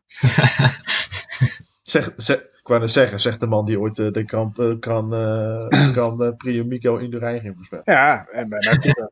zeg, 1.84 2.14
zeg, 2.16 2.40
ik 2.66 2.72
wou 2.72 2.84
net 2.84 2.92
zeggen, 2.92 3.20
zegt 3.20 3.40
de 3.40 3.48
man 3.48 3.66
die 3.66 3.80
ooit 3.80 3.98
uh, 3.98 4.12
de 4.12 4.26
kan, 4.26 4.78
kan, 4.80 5.10
kan 6.00 6.36
Priomico 6.38 6.96
in 6.96 7.10
de 7.10 7.18
rij 7.18 7.40
ging 7.40 7.56
voorspellen. 7.56 7.84
Ja, 7.86 8.28
en 8.32 8.50
bijna 8.50 8.80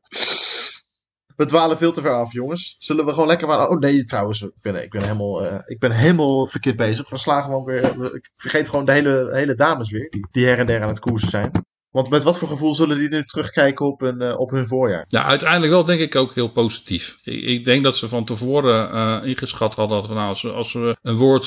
We 1.35 1.45
dwalen 1.45 1.77
veel 1.77 1.91
te 1.91 2.01
ver 2.01 2.13
af, 2.13 2.33
jongens. 2.33 2.75
Zullen 2.79 3.05
we 3.05 3.11
gewoon 3.11 3.27
lekker... 3.27 3.69
Oh 3.69 3.79
nee, 3.79 4.05
trouwens, 4.05 4.41
ik 4.41 4.61
ben, 4.61 4.83
ik 4.83 4.89
ben, 4.89 5.01
helemaal, 5.01 5.45
uh, 5.45 5.59
ik 5.65 5.79
ben 5.79 5.91
helemaal 5.91 6.47
verkeerd 6.47 6.75
bezig. 6.75 7.09
We 7.09 7.17
slaan 7.17 7.43
gewoon 7.43 7.63
weer... 7.63 8.15
Ik 8.15 8.29
vergeet 8.35 8.69
gewoon 8.69 8.85
de 8.85 8.91
hele, 8.91 9.29
hele 9.33 9.55
dames 9.55 9.91
weer, 9.91 10.09
die, 10.09 10.27
die 10.31 10.45
her 10.45 10.59
en 10.59 10.65
der 10.65 10.81
aan 10.81 10.87
het 10.87 10.99
koersen 10.99 11.29
zijn. 11.29 11.51
Want 11.93 12.09
met 12.09 12.23
wat 12.23 12.37
voor 12.37 12.47
gevoel 12.47 12.73
zullen 12.73 12.97
die 12.97 13.09
nu 13.09 13.23
terugkijken 13.23 13.85
op, 13.85 14.01
een, 14.01 14.21
uh, 14.21 14.39
op 14.39 14.49
hun 14.49 14.67
voorjaar? 14.67 15.05
Ja, 15.07 15.23
uiteindelijk 15.23 15.71
wel 15.71 15.83
denk 15.83 15.99
ik 15.99 16.15
ook 16.15 16.33
heel 16.33 16.47
positief. 16.47 17.17
Ik, 17.23 17.43
ik 17.43 17.65
denk 17.65 17.83
dat 17.83 17.97
ze 17.97 18.07
van 18.07 18.25
tevoren 18.25 18.95
uh, 18.95 19.29
ingeschat 19.29 19.75
hadden 19.75 20.01
dat 20.01 20.09
nou, 20.09 20.53
als, 20.53 20.73
we, 20.73 20.97
een 21.01 21.15
World 21.15 21.45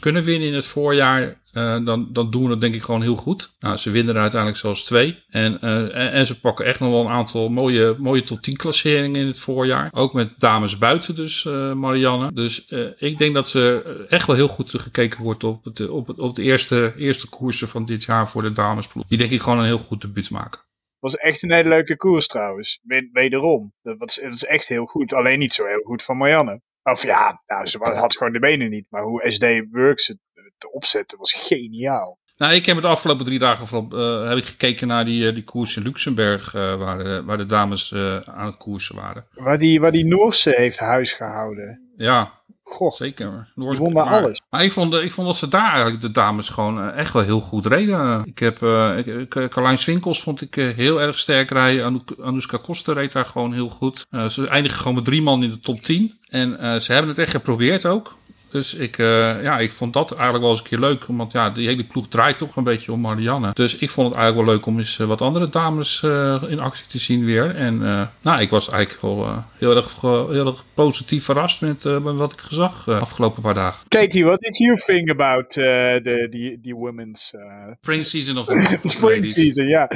kunnen 0.00 0.22
winnen 0.22 0.48
in 0.48 0.54
het 0.54 0.66
voorjaar, 0.66 1.40
uh, 1.58 1.84
dan, 1.84 2.08
dan 2.12 2.30
doen 2.30 2.44
we 2.44 2.50
het 2.50 2.60
denk 2.60 2.74
ik 2.74 2.82
gewoon 2.82 3.02
heel 3.02 3.16
goed. 3.16 3.56
Nou, 3.60 3.76
ze 3.76 3.90
winnen 3.90 4.14
er 4.14 4.20
uiteindelijk 4.20 4.60
zelfs 4.60 4.84
twee. 4.84 5.24
En, 5.28 5.58
uh, 5.62 6.14
en, 6.14 6.26
ze 6.26 6.40
pakken 6.40 6.64
echt 6.64 6.80
nog 6.80 6.90
wel 6.90 7.00
een 7.00 7.08
aantal 7.08 7.48
mooie, 7.48 7.96
mooie 7.98 8.22
top 8.22 8.40
10 8.40 8.56
klasseringen 8.56 9.20
in 9.20 9.26
het 9.26 9.38
voorjaar. 9.38 9.88
Ook 9.92 10.12
met 10.12 10.34
dames 10.40 10.78
buiten 10.78 11.14
dus, 11.14 11.44
uh, 11.44 11.72
Marianne. 11.72 12.32
Dus 12.32 12.68
ik 12.96 13.18
denk 13.18 13.34
dat 13.34 13.48
ze 13.48 14.06
echt 14.08 14.26
wel 14.26 14.36
heel 14.36 14.48
goed 14.48 14.70
gekeken 14.70 15.22
wordt 15.22 15.44
op, 15.44 15.64
het, 15.64 15.88
op, 15.88 16.06
het, 16.06 16.18
op 16.18 16.34
de 16.34 16.42
eerste, 16.42 16.94
eerste 16.96 17.28
koersen 17.28 17.68
van 17.68 17.84
dit 17.84 18.04
jaar 18.04 18.28
voor 18.28 18.42
de 18.42 18.52
damesploeg. 18.52 19.06
Die 19.06 19.18
denk 19.18 19.30
ik 19.30 19.40
gewoon 19.40 19.58
een 19.58 19.64
heel 19.64 19.78
goed 19.78 20.00
debuut 20.00 20.30
maken. 20.30 20.60
was 20.98 21.16
echt 21.16 21.42
een 21.42 21.52
hele 21.52 21.68
leuke 21.68 21.96
koers 21.96 22.26
trouwens. 22.26 22.80
Wederom. 23.12 23.72
Dat 23.82 23.98
dat 23.98 24.18
is 24.30 24.44
echt 24.44 24.68
heel 24.68 24.84
goed. 24.84 25.14
Alleen 25.14 25.38
niet 25.38 25.54
zo 25.54 25.66
heel 25.66 25.82
goed 25.82 26.04
van 26.04 26.16
Marianne. 26.16 26.60
Of 26.82 27.02
ja, 27.02 27.42
nou, 27.46 27.66
ze 27.66 27.78
had 27.78 28.16
gewoon 28.16 28.32
de 28.32 28.38
benen 28.38 28.70
niet. 28.70 28.86
Maar 28.90 29.02
hoe 29.02 29.30
SD 29.30 29.44
works 29.70 30.14
te 30.58 30.70
opzetten 30.72 31.18
was 31.18 31.32
geniaal. 31.32 32.18
Nou, 32.36 32.54
ik 32.54 32.66
heb 32.66 32.74
het 32.74 32.84
de 32.84 32.90
afgelopen 32.90 33.24
drie 33.24 33.38
dagen 33.38 33.66
vooral, 33.66 34.22
uh, 34.22 34.28
heb 34.28 34.38
ik 34.38 34.44
gekeken 34.44 34.86
naar 34.86 35.04
die, 35.04 35.26
uh, 35.26 35.34
die 35.34 35.44
koers 35.44 35.76
in 35.76 35.82
Luxemburg, 35.82 36.54
uh, 36.54 36.76
waar, 36.76 37.24
waar 37.24 37.36
de 37.36 37.46
dames 37.46 37.94
aan 38.24 38.46
het 38.46 38.56
koersen 38.56 38.96
waren. 38.96 39.26
Waar 39.34 39.58
die, 39.58 39.80
waar 39.80 39.92
die 39.92 40.06
Noorse 40.06 40.54
heeft 40.56 40.78
huis 40.78 41.12
gehouden. 41.12 41.92
Ja, 41.96 42.37
Goh, 42.70 42.92
zeker. 42.92 43.48
Noorse, 43.54 43.82
die 43.82 43.92
maar, 43.92 44.04
alles. 44.04 44.42
Maar 44.50 44.64
ik 44.64 44.72
vond, 44.72 44.94
ik 44.94 45.12
vond 45.12 45.26
dat 45.26 45.36
ze 45.36 45.48
daar 45.48 45.72
eigenlijk 45.72 46.00
de 46.00 46.12
dames 46.12 46.48
gewoon 46.48 46.90
echt 46.90 47.12
wel 47.12 47.22
heel 47.22 47.40
goed 47.40 47.66
reden. 47.66 48.24
Ik 48.24 48.38
heb 48.38 48.62
ik, 49.06 49.28
Carlijn 49.50 49.78
Swinkels 49.78 50.22
vond 50.22 50.40
ik 50.40 50.54
heel 50.54 51.00
erg 51.00 51.18
sterk 51.18 51.50
rijden. 51.50 52.04
Anouska 52.22 52.56
Koster 52.56 52.94
reed 52.94 53.12
daar 53.12 53.26
gewoon 53.26 53.52
heel 53.52 53.68
goed. 53.68 54.06
ze 54.28 54.48
eindigen 54.48 54.78
gewoon 54.78 54.94
met 54.94 55.04
drie 55.04 55.22
man 55.22 55.42
in 55.42 55.50
de 55.50 55.60
top 55.60 55.82
10. 55.82 56.18
En 56.28 56.82
ze 56.82 56.92
hebben 56.92 57.10
het 57.10 57.18
echt 57.18 57.30
geprobeerd 57.30 57.86
ook. 57.86 58.16
Dus 58.50 58.74
ik, 58.74 58.96
ja, 58.96 59.58
ik 59.58 59.72
vond 59.72 59.92
dat 59.92 60.10
eigenlijk 60.10 60.40
wel 60.40 60.50
eens 60.50 60.58
een 60.58 60.66
keer 60.66 60.78
leuk. 60.78 61.04
Want 61.06 61.32
ja, 61.32 61.50
die 61.50 61.66
hele 61.66 61.84
ploeg 61.84 62.08
draait 62.08 62.36
toch 62.36 62.56
een 62.56 62.64
beetje 62.64 62.92
om 62.92 63.00
Marianne. 63.00 63.50
Dus 63.52 63.76
ik 63.76 63.90
vond 63.90 64.08
het 64.08 64.16
eigenlijk 64.16 64.46
wel 64.46 64.56
leuk 64.56 64.66
om 64.66 64.78
eens 64.78 64.96
wat 64.96 65.20
andere 65.20 65.48
dames 65.48 66.02
in 66.48 66.60
actie 66.60 66.86
te 66.86 66.98
zien 66.98 67.24
weer. 67.24 67.54
En 67.54 67.78
nou, 68.22 68.40
ik 68.40 68.50
was 68.50 68.68
eigenlijk 68.68 69.02
wel 69.02 69.44
heel, 69.58 69.76
erg, 69.76 70.00
heel 70.00 70.46
erg 70.46 70.64
positief 70.74 71.24
verrast 71.24 71.60
met 71.60 71.82
wat 72.02 72.32
ik 72.32 72.40
gezag 72.40 72.84
de 72.84 72.98
afgelopen 72.98 73.42
paar 73.42 73.54
dagen. 73.54 73.86
Katie, 73.88 74.24
what 74.24 74.40
did 74.40 74.58
you 74.58 74.76
think 74.76 75.10
about 75.10 75.50
the, 75.50 76.00
the, 76.30 76.58
the 76.62 76.74
women's... 76.76 77.34
Spring 77.80 78.06
season 78.06 78.38
of 78.38 78.46
the 78.80 78.88
Spring 78.88 79.28
season, 79.28 79.66
yeah. 79.66 79.90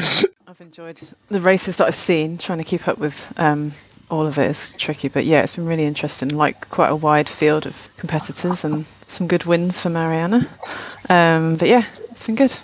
I've 0.52 0.60
enjoyed 0.60 0.98
the 1.28 1.40
races 1.40 1.76
that 1.76 1.86
I've 1.86 1.94
seen. 1.94 2.36
Trying 2.36 2.58
to 2.58 2.64
keep 2.64 2.86
up 2.86 2.98
with 2.98 3.32
um, 3.38 3.72
all 4.12 4.26
of 4.26 4.38
it 4.38 4.50
is 4.50 4.70
tricky, 4.76 5.08
but 5.08 5.24
yeah, 5.24 5.42
it's 5.42 5.56
been 5.56 5.66
really 5.66 5.86
interesting. 5.86 6.28
Like 6.28 6.68
quite 6.68 6.90
a 6.90 6.96
wide 6.96 7.28
field 7.28 7.66
of 7.66 7.88
competitors 7.96 8.64
and 8.64 8.84
some 9.08 9.26
good 9.26 9.44
wins 9.44 9.80
for 9.80 9.88
Mariana. 9.88 10.46
Um, 11.08 11.56
but 11.56 11.68
yeah, 11.68 11.84
it's 12.10 12.26
been 12.26 12.34
good. 12.34 12.56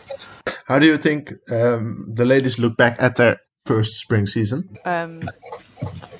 How 0.66 0.78
do 0.78 0.86
you 0.86 0.98
think 0.98 1.32
um, 1.50 2.06
the 2.14 2.26
ladies 2.26 2.58
look 2.58 2.76
back 2.76 3.02
at 3.02 3.16
their 3.16 3.40
first 3.64 3.94
spring 3.94 4.26
season? 4.26 4.68
Um, 4.84 5.22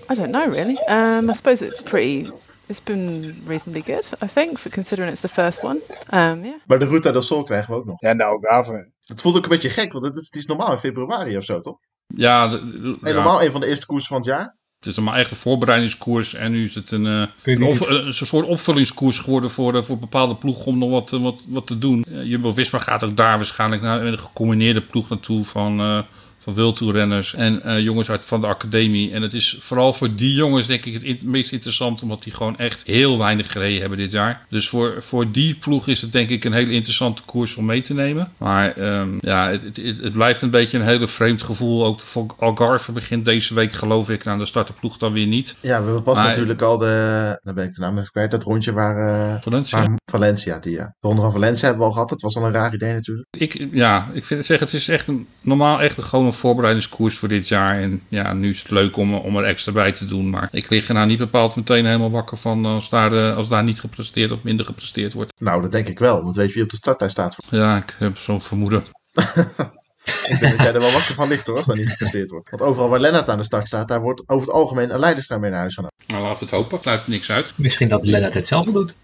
I 0.09 0.15
don't 0.15 0.31
know 0.31 0.47
really. 0.47 0.79
Um, 0.89 1.29
I 1.29 1.35
suppose 1.35 1.61
it's 1.61 1.83
pretty 1.83 2.31
it's 2.69 2.81
been 2.81 3.43
reasonably 3.47 3.83
good, 3.83 4.07
I 4.21 4.27
think, 4.27 4.59
for 4.59 4.71
considering 4.71 5.11
it's 5.11 5.23
the 5.23 5.29
first 5.29 5.63
one. 5.63 5.81
Um, 6.11 6.45
yeah. 6.45 6.59
Maar 6.67 6.79
de 6.79 6.87
Ruta 6.87 7.13
del 7.13 7.23
Sol 7.23 7.43
krijgen 7.43 7.75
we 7.75 7.81
ook 7.81 7.87
nog. 7.87 8.01
Ja, 8.01 8.13
nou, 8.13 8.41
daarvoor. 8.41 8.91
Het 9.01 9.21
voelt 9.21 9.37
ook 9.37 9.43
een 9.43 9.51
beetje 9.51 9.71
gek, 9.71 9.93
want 9.93 10.05
het 10.05 10.17
is, 10.17 10.27
het 10.27 10.37
is 10.37 10.47
normaal 10.47 10.73
in 10.73 10.79
februari 10.79 11.37
of 11.37 11.45
zo, 11.45 11.61
toch? 11.61 11.79
Ja. 12.07 12.49
De, 12.49 12.99
en 13.03 13.15
normaal 13.15 13.43
een 13.43 13.53
van 13.53 13.61
de 13.61 13.67
eerste 13.67 13.87
koersen 13.87 14.09
van 14.09 14.17
het 14.17 14.27
jaar. 14.27 14.58
Het 14.79 14.87
is 14.87 14.97
een 14.97 15.09
echt 15.09 15.31
een 15.31 15.37
voorbereidingskoers 15.37 16.35
en 16.35 16.53
nu 16.53 16.65
is 16.65 16.75
het 16.75 16.91
een, 16.91 17.05
uh, 17.05 17.27
een, 17.43 18.07
een, 18.07 18.13
soort 18.13 18.47
opvullingskoers 18.47 19.19
geworden 19.19 19.51
voor, 19.51 19.73
de, 19.73 19.83
voor 19.83 19.99
bepaalde 19.99 20.37
ploegen 20.37 20.65
om 20.65 20.79
nog 20.79 20.91
wat, 20.91 21.11
wat, 21.11 21.45
wat 21.49 21.67
te 21.67 21.79
doen. 21.79 22.05
Uh, 22.09 22.25
Jumbo-Visma 22.25 22.79
gaat 22.79 23.05
ook 23.05 23.17
daar 23.17 23.37
waarschijnlijk 23.37 23.83
naar 23.83 24.07
een 24.07 24.19
gecombineerde 24.19 24.81
ploeg 24.81 25.09
naartoe 25.09 25.45
van... 25.45 26.05
Van 26.55 26.91
renners 26.91 27.35
en 27.35 27.63
uh, 27.65 27.79
jongens 27.79 28.11
uit 28.11 28.27
van 28.27 28.41
de 28.41 28.47
academie. 28.47 29.13
En 29.13 29.23
het 29.23 29.35
is 29.35 29.57
vooral 29.61 29.93
voor 29.93 30.15
die 30.15 30.35
jongens 30.35 30.67
denk 30.67 30.85
ik 30.85 31.03
het 31.03 31.25
meest 31.25 31.53
interessant, 31.53 32.03
omdat 32.03 32.23
die 32.23 32.33
gewoon 32.33 32.59
echt 32.59 32.83
heel 32.87 33.19
weinig 33.19 33.53
gereden 33.53 33.81
hebben 33.81 33.99
dit 33.99 34.11
jaar. 34.11 34.47
Dus 34.49 34.69
voor, 34.69 35.03
voor 35.03 35.33
die 35.33 35.55
ploeg 35.55 35.89
is 35.89 36.01
het 36.01 36.13
denk 36.13 36.29
ik 36.29 36.45
een 36.45 36.53
hele 36.53 36.73
interessante 36.73 37.23
koers 37.23 37.57
om 37.57 37.65
mee 37.65 37.83
te 37.83 37.95
nemen. 37.95 38.33
Maar 38.39 38.79
um, 38.79 39.17
ja, 39.21 39.51
het, 39.51 39.63
het, 39.63 39.77
het, 39.77 40.13
blijft 40.13 40.43
een 40.43 40.51
beetje 40.51 40.79
een 40.79 40.85
hele 40.85 41.07
vreemd 41.07 41.43
gevoel. 41.43 41.99
Ook 42.17 42.35
Algarve 42.39 42.93
begint 42.93 43.25
deze 43.25 43.55
week 43.55 43.73
geloof 43.73 44.11
ik. 44.11 44.25
Nou, 44.25 44.39
de 44.39 44.47
starterploeg 44.47 44.97
dan 44.97 45.13
weer 45.13 45.27
niet. 45.27 45.57
Ja, 45.61 45.85
we 45.85 46.03
was 46.03 46.23
natuurlijk 46.23 46.63
al 46.63 46.79
de, 46.79 47.41
dan 47.43 47.55
ben 47.55 47.65
ik 47.65 47.75
de 47.75 47.81
naam 47.81 47.99
even 47.99 48.11
kwijt, 48.11 48.31
dat 48.31 48.43
rondje 48.43 48.73
waar, 48.73 48.97
uh, 48.97 49.41
Valencia. 49.41 49.79
Waar 49.79 49.97
Valencia, 50.11 50.59
die 50.59 50.73
ja. 50.73 50.85
De 50.85 51.07
ronde 51.07 51.23
van 51.23 51.33
Valencia 51.33 51.69
hebben 51.69 51.81
we 51.81 51.87
al 51.87 51.93
gehad. 51.93 52.09
Dat 52.09 52.21
was 52.21 52.37
al 52.37 52.47
een 52.47 52.53
raar 52.53 52.75
idee 52.75 52.93
natuurlijk. 52.93 53.27
Ik, 53.31 53.69
ja, 53.73 54.11
ik 54.13 54.25
vind 54.25 54.39
het 54.39 54.47
zeggen, 54.47 54.67
het 54.67 54.75
is 54.75 54.89
echt 54.89 55.09
een, 55.09 55.27
normaal 55.41 55.81
echt 55.81 56.03
gewoon 56.03 56.27
een 56.27 56.33
voorbereidingskoers 56.39 57.17
voor 57.17 57.29
dit 57.29 57.49
jaar. 57.49 57.81
En 57.81 58.03
ja, 58.09 58.33
nu 58.33 58.49
is 58.51 58.59
het 58.59 58.71
leuk 58.71 58.97
om, 58.97 59.15
om 59.15 59.37
er 59.37 59.45
extra 59.45 59.73
bij 59.73 59.93
te 59.93 60.07
doen. 60.07 60.31
Maar 60.31 60.49
ik 60.53 60.71
lig 60.71 60.89
er 60.89 60.95
nou 60.95 61.07
niet 61.07 61.19
bepaald 61.19 61.57
meteen 61.57 61.87
helemaal 61.87 62.11
wakker 62.11 62.37
van 62.37 62.65
als 62.65 62.89
daar, 62.89 63.13
eh, 63.13 63.37
als 63.37 63.49
daar 63.49 63.65
niet 63.65 63.81
gepresteerd 63.81 64.31
of 64.31 64.43
minder 64.43 64.67
gepresteerd 64.67 65.13
wordt. 65.13 65.33
Nou, 65.39 65.63
dat 65.63 65.73
denk 65.73 65.87
ik 65.87 65.99
wel. 65.99 66.23
Want 66.23 66.37
weet 66.37 66.49
je 66.49 66.55
wie 66.55 66.63
op 66.63 66.71
de 66.71 66.77
startlijst 66.77 67.15
staat? 67.15 67.37
Ja, 67.51 67.77
ik 67.77 67.97
heb 67.99 68.19
zo'n 68.19 68.43
vermoeden. 68.43 68.85
ik 70.29 70.37
denk 70.41 70.57
dat 70.57 70.67
jij 70.67 70.75
er 70.75 70.81
wel 70.81 70.93
wakker 70.93 71.15
van 71.15 71.29
ligt 71.29 71.47
hoor, 71.47 71.57
als 71.57 71.67
dat 71.67 71.77
niet 71.77 71.91
gepresteerd 71.91 72.31
wordt. 72.31 72.51
Want 72.51 72.63
overal 72.63 72.89
waar 72.89 73.01
Lennart 73.01 73.31
aan 73.31 73.39
de 73.39 73.45
start 73.45 73.67
staat, 73.67 73.89
daar 73.89 74.01
wordt 74.01 74.23
over 74.27 74.47
het 74.47 74.57
algemeen 74.57 74.93
een 74.93 74.99
leidersnaam 74.99 75.41
mee 75.41 75.51
naar 75.51 75.61
huis 75.61 75.75
genomen. 75.75 75.97
Nou, 76.07 76.23
laten 76.23 76.39
we 76.39 76.45
het 76.45 76.55
hopen. 76.55 76.81
Sluit 76.81 77.07
niks 77.07 77.31
uit. 77.31 77.53
Misschien 77.55 77.89
dat 77.89 78.07
Lennart 78.07 78.35
het 78.35 78.47
zelf 78.47 78.71
doet. 78.71 78.95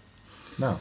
Nou, 0.55 0.75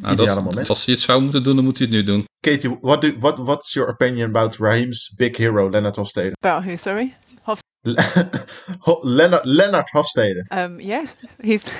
nou 0.00 0.16
dat, 0.16 0.44
moment. 0.44 0.68
Als 0.68 0.84
hij 0.84 0.94
het 0.94 1.02
zou 1.02 1.22
moeten 1.22 1.42
doen, 1.42 1.54
dan 1.54 1.64
moet 1.64 1.78
hij 1.78 1.86
het 1.86 1.96
nu 1.96 2.02
doen. 2.02 2.24
Katie, 2.40 2.78
what 2.80 3.00
do, 3.00 3.18
what, 3.18 3.38
what's 3.38 3.72
your 3.72 3.90
opinion 3.90 4.28
about 4.28 4.56
Raheem's 4.56 5.12
big 5.16 5.36
hero, 5.36 5.70
Lennart 5.70 5.96
Hofstede? 5.96 6.32
About 6.40 6.64
who, 6.64 6.76
sorry? 6.76 7.16
Hof 7.42 7.58
Lennart, 9.02 9.44
Lennart 9.44 9.90
Hofstede. 9.90 10.44
Um, 10.48 10.80
yeah, 10.80 11.06
he's 11.42 11.64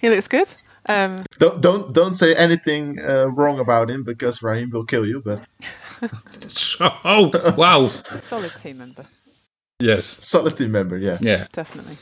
he 0.00 0.08
looks 0.08 0.28
good. 0.28 0.56
Um, 0.88 1.22
don't 1.38 1.62
don't 1.62 1.94
don't 1.94 2.14
say 2.14 2.34
anything 2.34 3.00
uh, 3.00 3.26
wrong 3.34 3.58
about 3.58 3.90
him 3.90 4.04
because 4.04 4.42
Raheem 4.42 4.70
will 4.70 4.84
kill 4.84 5.06
you. 5.06 5.22
But 5.22 5.40
oh 7.04 7.30
wow, 7.56 7.88
solid 8.20 8.52
team 8.62 8.78
member. 8.78 9.06
Yes, 9.78 10.18
solid 10.20 10.56
team 10.56 10.72
member. 10.72 10.98
Yeah, 10.98 11.18
yeah, 11.20 11.46
definitely. 11.52 11.96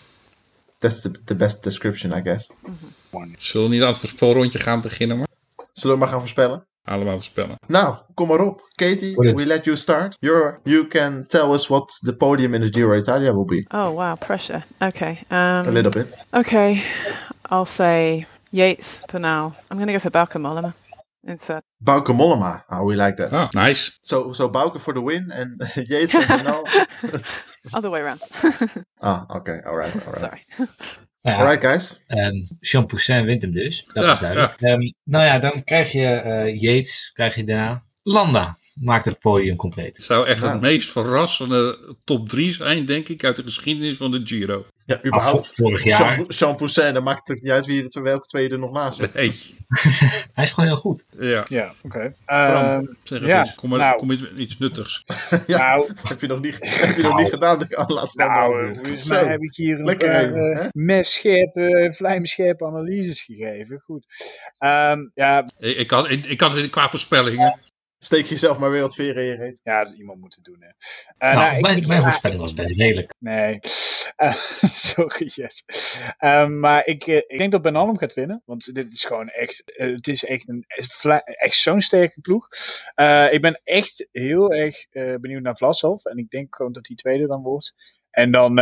That's 0.83 1.01
the, 1.01 1.11
the 1.25 1.35
best 1.35 1.63
description, 1.63 2.13
I 2.13 2.23
guess. 2.23 2.51
Mm 2.51 2.77
-hmm. 3.11 3.35
Zullen 3.39 3.69
we 3.69 3.75
niet 3.75 3.83
aan 3.83 3.89
het 3.89 3.99
voorspelrondje 3.99 4.59
gaan 4.59 4.81
beginnen, 4.81 5.17
maar? 5.17 5.27
Zullen 5.73 5.97
we 5.97 6.03
maar 6.03 6.13
gaan 6.13 6.21
voorspellen? 6.21 6.67
Allemaal 6.85 7.15
voorspellen. 7.15 7.57
Nou, 7.67 7.97
kom 8.15 8.29
maar 8.29 8.41
op. 8.41 8.69
Katie, 8.75 9.17
we 9.17 9.47
let 9.47 9.65
you 9.65 9.77
start. 9.77 10.17
You're, 10.21 10.59
you 10.65 10.87
can 10.87 11.25
tell 11.27 11.53
us 11.53 11.67
what 11.67 11.99
the 12.05 12.17
podium 12.17 12.55
in 12.55 12.61
the 12.61 12.69
Giro 12.71 12.97
Italia 12.97 13.33
will 13.33 13.45
be. 13.45 13.65
Oh, 13.77 13.95
wow, 13.95 14.19
pressure. 14.19 14.63
Okay. 14.79 15.11
Um, 15.11 15.39
A 15.39 15.71
little 15.71 15.91
bit. 15.91 16.25
Okay, 16.31 16.83
I'll 17.51 17.67
say 17.67 18.27
Yates 18.51 19.01
for 19.09 19.21
now. 19.21 19.53
I'm 19.71 19.77
going 19.77 19.87
to 19.87 19.93
go 19.93 19.99
for 19.99 20.11
Bauke 20.11 20.39
Instead. 21.25 21.63
Bauke 21.79 22.13
Mollema. 22.13 22.65
Oh, 22.69 22.85
we 22.85 22.97
like 22.97 23.17
that. 23.17 23.33
Oh, 23.33 23.49
nice. 23.55 23.99
So, 24.03 24.33
so 24.33 24.49
Bauke 24.49 24.79
for 24.79 24.95
the 24.95 25.01
win 25.01 25.31
and 25.31 25.61
Yates 25.89 26.15
and 26.15 26.27
Bernal? 26.27 26.67
Other 27.75 27.91
way 27.91 28.01
around. 28.01 28.23
ah, 29.01 29.27
okay. 29.37 29.61
All 29.67 29.77
right. 29.77 29.95
All 30.07 30.13
right. 30.13 30.19
Sorry. 30.19 30.47
Nou 31.25 31.37
ja, 31.37 31.43
Alright, 31.43 31.65
guys. 31.65 32.01
Um, 32.09 32.49
Jean 32.61 32.87
Poussin 32.87 33.25
wint 33.25 33.43
hem 33.43 33.53
dus. 33.53 33.85
Dat 33.93 34.05
ja, 34.05 34.13
is 34.13 34.19
duidelijk. 34.19 34.61
Ja. 34.61 34.73
Um, 34.73 34.95
nou 35.05 35.25
ja, 35.25 35.39
dan 35.39 35.65
krijg 35.65 35.93
je 35.93 36.23
uh, 36.25 36.59
Yates, 36.61 37.11
krijg 37.13 37.35
je 37.35 37.45
daarna 37.45 37.85
Landa. 38.03 38.59
Maakt 38.75 39.05
het 39.05 39.19
podium 39.19 39.57
compleet. 39.57 39.97
Het 39.97 40.07
zou 40.07 40.27
echt 40.27 40.41
ja. 40.41 40.53
het 40.53 40.61
meest 40.61 40.91
verrassende 40.91 41.97
top 42.05 42.29
3 42.29 42.53
zijn, 42.53 42.85
denk 42.85 43.09
ik, 43.09 43.25
uit 43.25 43.37
de 43.37 43.43
geschiedenis 43.43 43.97
van 43.97 44.11
de 44.11 44.21
Giro. 44.25 44.67
Ja, 44.85 45.05
überhaupt. 45.05 45.55
Vorig 45.55 45.85
jaar. 45.85 46.15
Jean, 46.15 46.27
Jean 46.29 46.57
Poussin, 46.57 46.95
dan 46.95 47.03
maakt 47.03 47.29
het 47.29 47.43
niet 47.43 47.53
uit 47.53 47.67
wie 47.67 47.89
er, 47.89 48.03
welke 48.03 48.27
twee 48.27 48.49
er 48.49 48.59
nog 48.59 48.73
naast 48.73 48.99
zit. 48.99 49.15
Nee. 49.15 49.33
Hij 50.35 50.45
is 50.45 50.51
gewoon 50.51 50.69
heel 50.69 50.79
goed. 50.79 51.07
Ja, 51.19 51.45
ja 51.49 51.73
oké. 51.83 52.13
Okay. 52.25 52.75
Um, 52.77 52.97
zeg 53.03 53.21
het 53.21 53.29
ja, 53.29 53.39
eens. 53.39 53.55
Kom, 53.55 53.71
maar, 53.71 53.79
nou, 53.79 53.99
kom 53.99 54.11
iets 54.11 54.23
met 54.23 54.33
iets 54.37 54.59
nuttigs. 54.59 55.05
ja, 55.47 55.59
nou, 55.59 55.87
dat 55.87 56.09
heb 56.09 56.21
je 56.21 56.27
nog 56.27 56.41
niet, 56.41 56.59
heb 56.61 56.97
je 56.97 57.03
nog 57.03 57.19
niet 57.19 57.29
gedaan 57.29 57.59
de 57.59 57.85
laatste 57.87 58.25
Nou, 58.25 58.75
volgens 58.77 59.09
mij 59.09 59.25
heb 59.25 59.41
ik 59.41 59.57
hier 59.57 59.79
een 59.79 59.97
paar 59.97 60.75
uh, 61.55 61.93
vlijmscherpe 61.93 62.67
analyses 62.67 63.23
gegeven. 63.23 63.81
Goed. 63.85 64.07
Um, 64.59 65.11
ja. 65.15 65.49
Ik, 65.59 65.77
ik, 65.77 65.91
had, 65.91 66.11
ik, 66.11 66.25
ik 66.25 66.41
had 66.41 66.71
qua 66.71 66.89
voorspellingen. 66.89 67.55
Steek 68.05 68.27
jezelf 68.27 68.59
maar 68.59 68.71
weer 68.71 68.81
wat 68.81 68.95
veren 68.95 69.23
in 69.23 69.29
je 69.29 69.35
reet. 69.35 69.61
Ja, 69.65 69.85
dat 69.85 69.95
iemand 69.95 70.21
moeten 70.21 70.43
doen. 70.43 70.57
Hè. 70.61 70.69
Uh, 70.69 70.75
nou, 71.19 71.51
nou, 71.51 71.61
mijn, 71.61 71.77
ik, 71.77 71.87
mijn 71.87 72.03
voorspelling 72.03 72.41
was 72.41 72.55
best 72.55 72.77
redelijk. 72.77 73.15
Nee, 73.19 73.59
uh, 74.17 74.35
sorry, 74.91 75.31
yes. 75.35 75.65
Uh, 76.21 76.47
maar 76.47 76.87
ik, 76.87 77.07
ik 77.07 77.39
denk 77.39 77.53
dat 77.53 77.63
Ben 77.63 77.99
gaat 77.99 78.15
winnen. 78.15 78.43
Want 78.45 78.75
dit 78.75 78.93
is 78.93 79.05
gewoon 79.05 79.29
echt, 79.29 79.63
het 79.77 80.09
is 80.09 80.25
echt, 80.25 80.49
een, 80.49 80.65
echt 81.25 81.57
zo'n 81.57 81.81
sterke 81.81 82.21
ploeg. 82.21 82.49
ik 83.31 83.41
ben 83.41 83.61
echt 83.65 84.09
heel 84.13 84.53
erg 84.53 84.87
benieuwd 85.21 85.43
naar 85.43 85.57
Vlasov. 85.57 86.05
En 86.05 86.17
ik 86.17 86.31
denk 86.31 86.57
gewoon 86.57 86.73
dat 86.73 86.87
hij 86.87 86.97
tweede 86.97 87.27
dan 87.27 87.43
wordt. 87.43 87.75
En 88.11 88.31
dan, 88.33 88.55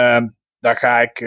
daar 0.58 0.76
ga 0.76 1.00
ik, 1.00 1.18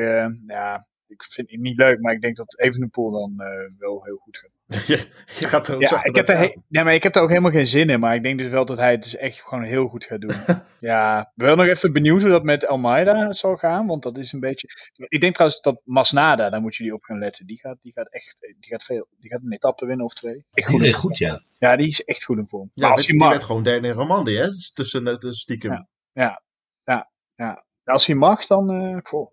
ja, 0.47 0.87
ik 1.13 1.23
vind 1.23 1.51
het 1.51 1.59
niet 1.59 1.77
leuk. 1.77 1.99
Maar 1.99 2.13
ik 2.13 2.21
denk 2.21 2.35
dat 2.35 2.59
Evenepoel 2.59 3.11
dan 3.11 3.33
wel 3.77 4.03
heel 4.03 4.17
goed 4.17 4.37
gaat. 4.37 4.87
je, 4.87 4.95
je 5.39 5.47
gaat 5.47 5.67
er 5.67 5.75
ook 5.75 5.81
ja, 5.81 6.03
ik 6.03 6.15
heb 6.15 6.29
er 6.29 6.55
ja, 6.67 6.83
maar 6.83 6.93
ik 6.93 7.03
heb 7.03 7.15
er 7.15 7.21
ook 7.21 7.29
helemaal 7.29 7.51
geen 7.51 7.67
zin 7.67 7.89
in. 7.89 7.99
Maar 7.99 8.15
ik 8.15 8.23
denk 8.23 8.39
dus 8.39 8.51
wel 8.51 8.65
dat 8.65 8.77
hij 8.77 8.91
het 8.91 9.03
dus 9.03 9.15
echt 9.15 9.41
gewoon 9.41 9.63
heel 9.63 9.87
goed 9.87 10.05
gaat 10.05 10.21
doen. 10.21 10.35
ja, 10.89 11.31
wel 11.35 11.55
nog 11.55 11.65
even 11.65 11.93
benieuwd 11.93 12.21
hoe 12.21 12.29
dat 12.29 12.43
met 12.43 12.67
Almeida 12.67 13.33
zal 13.33 13.55
gaan. 13.55 13.87
Want 13.87 14.03
dat 14.03 14.17
is 14.17 14.31
een 14.31 14.39
beetje... 14.39 14.67
Ik 15.07 15.21
denk 15.21 15.33
trouwens 15.33 15.61
dat 15.61 15.81
Masnada, 15.83 16.49
daar 16.49 16.61
moet 16.61 16.75
je 16.75 16.83
die 16.83 16.93
op 16.93 17.03
gaan 17.03 17.19
letten. 17.19 17.45
Die 17.45 17.59
gaat, 17.59 17.77
die 17.81 17.91
gaat 17.91 18.09
echt... 18.09 18.37
Die 18.39 18.69
gaat, 18.69 18.83
veel, 18.83 19.07
die 19.19 19.29
gaat 19.29 19.41
een 19.43 19.53
etappe 19.53 19.85
winnen 19.85 20.05
of 20.05 20.13
twee. 20.13 20.45
Echt 20.53 20.69
goed, 20.69 20.81
die 20.81 20.93
goed, 20.93 21.17
ja. 21.17 21.43
Ja, 21.57 21.75
die 21.75 21.87
is 21.87 22.03
echt 22.03 22.23
goed 22.23 22.37
in 22.37 22.47
vorm. 22.47 22.69
Ja, 22.71 22.89
als 22.89 23.05
die 23.05 23.15
mag... 23.15 23.29
werd 23.29 23.43
gewoon 23.43 23.63
derde 23.63 23.87
in 23.87 23.93
Romandie, 23.93 24.37
hè? 24.37 24.47
Tussen, 24.73 25.03
tussen 25.03 25.33
stiekem. 25.33 25.71
Ja, 25.71 25.87
ja, 26.13 26.41
ja. 26.83 27.11
ja. 27.35 27.65
Als 27.83 28.05
hij 28.05 28.15
mag, 28.15 28.47
dan... 28.47 28.83
Uh, 28.83 28.97
goh, 29.03 29.31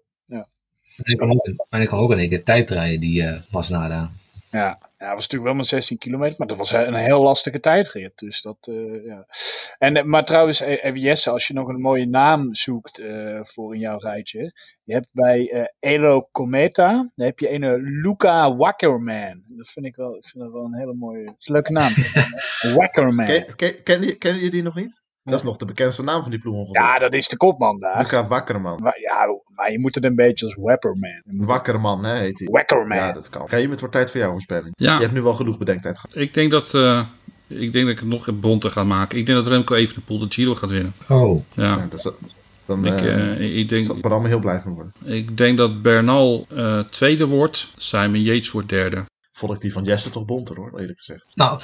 ja. 1.04 1.04
En 1.04 1.12
ik 1.12 1.18
kan 1.18 1.30
ook, 1.30 1.66
en 1.70 1.80
ik 1.80 1.88
kan 1.88 1.98
ook 1.98 2.10
een 2.10 2.28
keer 2.28 2.44
tijd 2.44 2.66
draaien, 2.66 3.00
die 3.00 3.22
uh, 3.22 3.40
Masnada. 3.50 4.10
Ja, 4.50 4.78
ja, 5.00 5.06
het 5.06 5.14
was 5.14 5.28
natuurlijk 5.28 5.42
wel 5.42 5.54
maar 5.54 5.64
16 5.64 5.98
kilometer, 5.98 6.34
maar 6.38 6.46
dat 6.46 6.56
was 6.56 6.70
een 6.72 6.94
heel 6.94 7.22
lastige 7.22 7.60
tijdrit. 7.60 8.18
Dus 8.18 8.42
dat, 8.42 8.56
uh, 8.68 9.04
ja. 9.04 9.26
en, 9.78 10.08
maar 10.08 10.24
trouwens, 10.24 10.58
Jesse, 10.94 11.30
als 11.30 11.46
je 11.46 11.54
nog 11.54 11.68
een 11.68 11.80
mooie 11.80 12.06
naam 12.06 12.54
zoekt 12.54 13.00
uh, 13.00 13.40
voor 13.42 13.74
in 13.74 13.80
jouw 13.80 13.98
rijtje. 13.98 14.52
Je 14.84 14.92
hebt 14.92 15.08
bij 15.12 15.52
uh, 15.52 15.64
Elo 15.78 16.28
Cometa, 16.32 16.92
dan 17.14 17.26
heb 17.26 17.38
je 17.38 17.50
een 17.50 17.74
Luca 17.76 18.56
Wackerman. 18.56 19.42
Dat 19.46 19.70
vind 19.70 19.86
ik 19.86 19.96
wel, 19.96 20.16
ik 20.16 20.26
vind 20.26 20.44
dat 20.44 20.52
wel 20.52 20.64
een 20.64 20.78
hele 20.78 20.94
mooie, 20.94 21.26
een 21.26 21.36
leuke 21.38 21.72
naam. 21.72 21.92
Wackerman. 22.76 23.24
Ken, 23.24 23.56
ken, 23.56 23.82
ken, 23.82 24.02
je, 24.02 24.16
ken 24.16 24.38
je 24.38 24.50
die 24.50 24.62
nog 24.62 24.74
niet? 24.74 25.02
Dat 25.22 25.34
is 25.34 25.42
nog 25.42 25.56
de 25.56 25.64
bekendste 25.64 26.02
naam 26.02 26.22
van 26.22 26.30
die 26.30 26.40
ploeg 26.40 26.54
ongeveer. 26.54 26.82
Ja, 26.82 26.98
dat 26.98 27.12
is 27.12 27.28
de 27.28 27.36
kopman 27.36 27.80
daar. 27.80 27.98
Luca 27.98 28.26
Wakkerman. 28.26 28.80
ja, 28.82 29.26
maar 29.54 29.72
je 29.72 29.78
moet 29.78 29.94
het 29.94 30.04
een 30.04 30.14
beetje 30.14 30.46
als 30.46 30.54
Wapperman. 30.54 31.22
Wakkerman, 31.24 32.04
hè, 32.04 32.16
heet 32.16 32.38
hij. 32.38 32.48
Wackerman. 32.48 32.96
Ja, 32.96 33.12
dat 33.12 33.28
kan. 33.28 33.46
Reem, 33.46 33.70
het 33.70 33.80
wordt 33.80 33.94
tijd 33.94 34.10
voor 34.10 34.20
jouw 34.20 34.30
voorspelling. 34.30 34.74
Ja. 34.76 34.94
Je 34.94 35.00
hebt 35.00 35.12
nu 35.12 35.22
wel 35.22 35.34
genoeg 35.34 35.58
bedenktijd 35.58 35.98
gehad. 35.98 36.16
Ik 36.16 36.34
denk 36.34 36.50
dat... 36.50 36.74
Uh... 36.74 37.06
Ik 37.46 37.72
denk 37.72 37.84
dat 37.84 37.94
ik 37.94 37.98
het 37.98 38.08
nog 38.08 38.40
bonter 38.40 38.70
ga 38.70 38.84
maken. 38.84 39.18
Ik 39.18 39.26
denk 39.26 39.38
dat 39.38 39.46
Remco 39.46 39.74
Evenepoel 39.74 40.18
de 40.18 40.26
Giro 40.28 40.54
gaat 40.54 40.70
winnen. 40.70 40.92
Oh. 41.08 41.38
Ja. 41.54 41.62
ja 41.62 41.86
dat, 41.90 42.14
dan 42.64 42.86
ik, 42.86 43.00
uh, 43.00 43.58
ik 43.58 43.68
denk, 43.68 43.82
zal 43.82 43.96
er 43.96 44.10
allemaal 44.10 44.28
heel 44.28 44.38
blij 44.38 44.60
van 44.60 44.74
worden. 44.74 44.92
Ik 45.04 45.36
denk 45.36 45.56
dat 45.56 45.82
Bernal 45.82 46.46
uh, 46.52 46.80
tweede 46.80 47.26
wordt. 47.26 47.72
Simon 47.76 48.20
Yates 48.20 48.50
wordt 48.50 48.68
derde. 48.68 49.04
Vond 49.40 49.52
ik 49.52 49.60
die 49.60 49.72
van 49.72 49.84
Jesse 49.84 50.10
toch 50.10 50.24
bonter 50.24 50.56
hoor, 50.56 50.80
eerlijk 50.80 50.98
gezegd. 50.98 51.26
Nou, 51.34 51.60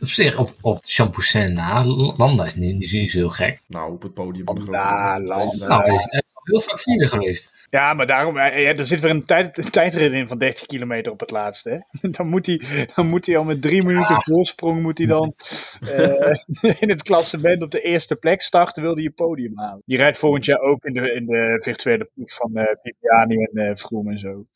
op 0.00 0.08
zich, 0.08 0.38
op, 0.38 0.52
op 0.60 0.80
Champoussin 0.84 1.52
na, 1.52 1.84
Landa 2.16 2.44
is 2.44 2.54
niet, 2.54 2.92
niet 2.92 3.10
zo 3.10 3.18
heel 3.18 3.30
gek. 3.30 3.60
Nou, 3.68 3.92
op 3.92 4.02
het 4.02 4.14
podium 4.14 4.44
de 4.44 4.60
grote... 4.60 4.70
Ja, 4.70 5.20
Landa. 5.20 5.66
Nou, 5.66 5.82
hij 5.82 5.94
is 5.94 6.22
heel 6.42 6.60
vaak 6.60 6.80
vierde 6.80 7.08
geweest. 7.08 7.52
Ja, 7.70 7.94
maar 7.94 8.06
daarom, 8.06 8.36
ja, 8.36 8.50
er 8.50 8.86
zit 8.86 9.00
weer 9.00 9.10
een, 9.10 9.24
tijd, 9.24 9.58
een 9.58 9.70
tijdrit 9.70 10.12
in 10.12 10.28
van 10.28 10.38
30 10.38 10.66
kilometer 10.66 11.12
op 11.12 11.20
het 11.20 11.30
laatste. 11.30 11.70
Hè? 11.70 12.08
Dan, 12.16 12.28
moet 12.28 12.46
hij, 12.46 12.88
dan 12.94 13.06
moet 13.06 13.26
hij 13.26 13.36
al 13.36 13.44
met 13.44 13.62
drie 13.62 13.84
minuten 13.84 14.22
voorsprong 14.22 14.82
moet 14.82 14.98
hij 14.98 15.06
dan 15.06 15.34
uh, 15.82 16.74
in 16.82 16.88
het 16.88 17.02
klassement 17.02 17.62
op 17.62 17.70
de 17.70 17.80
eerste 17.80 18.16
plek 18.16 18.42
starten, 18.42 18.82
wil 18.82 18.94
hij 18.94 19.02
je 19.02 19.10
podium 19.10 19.58
halen. 19.58 19.82
Die 19.84 19.96
rijdt 19.96 20.18
volgend 20.18 20.44
jaar 20.44 20.60
ook 20.60 20.84
in 20.84 20.92
de, 20.92 21.12
in 21.12 21.26
de 21.26 21.56
virtuele 21.62 22.10
ploeg 22.14 22.34
van 22.34 22.50
uh, 22.54 22.64
Viviani 22.82 23.44
en 23.44 23.50
uh, 23.52 23.70
Vroom 23.74 24.10
en 24.10 24.18
zo. 24.18 24.46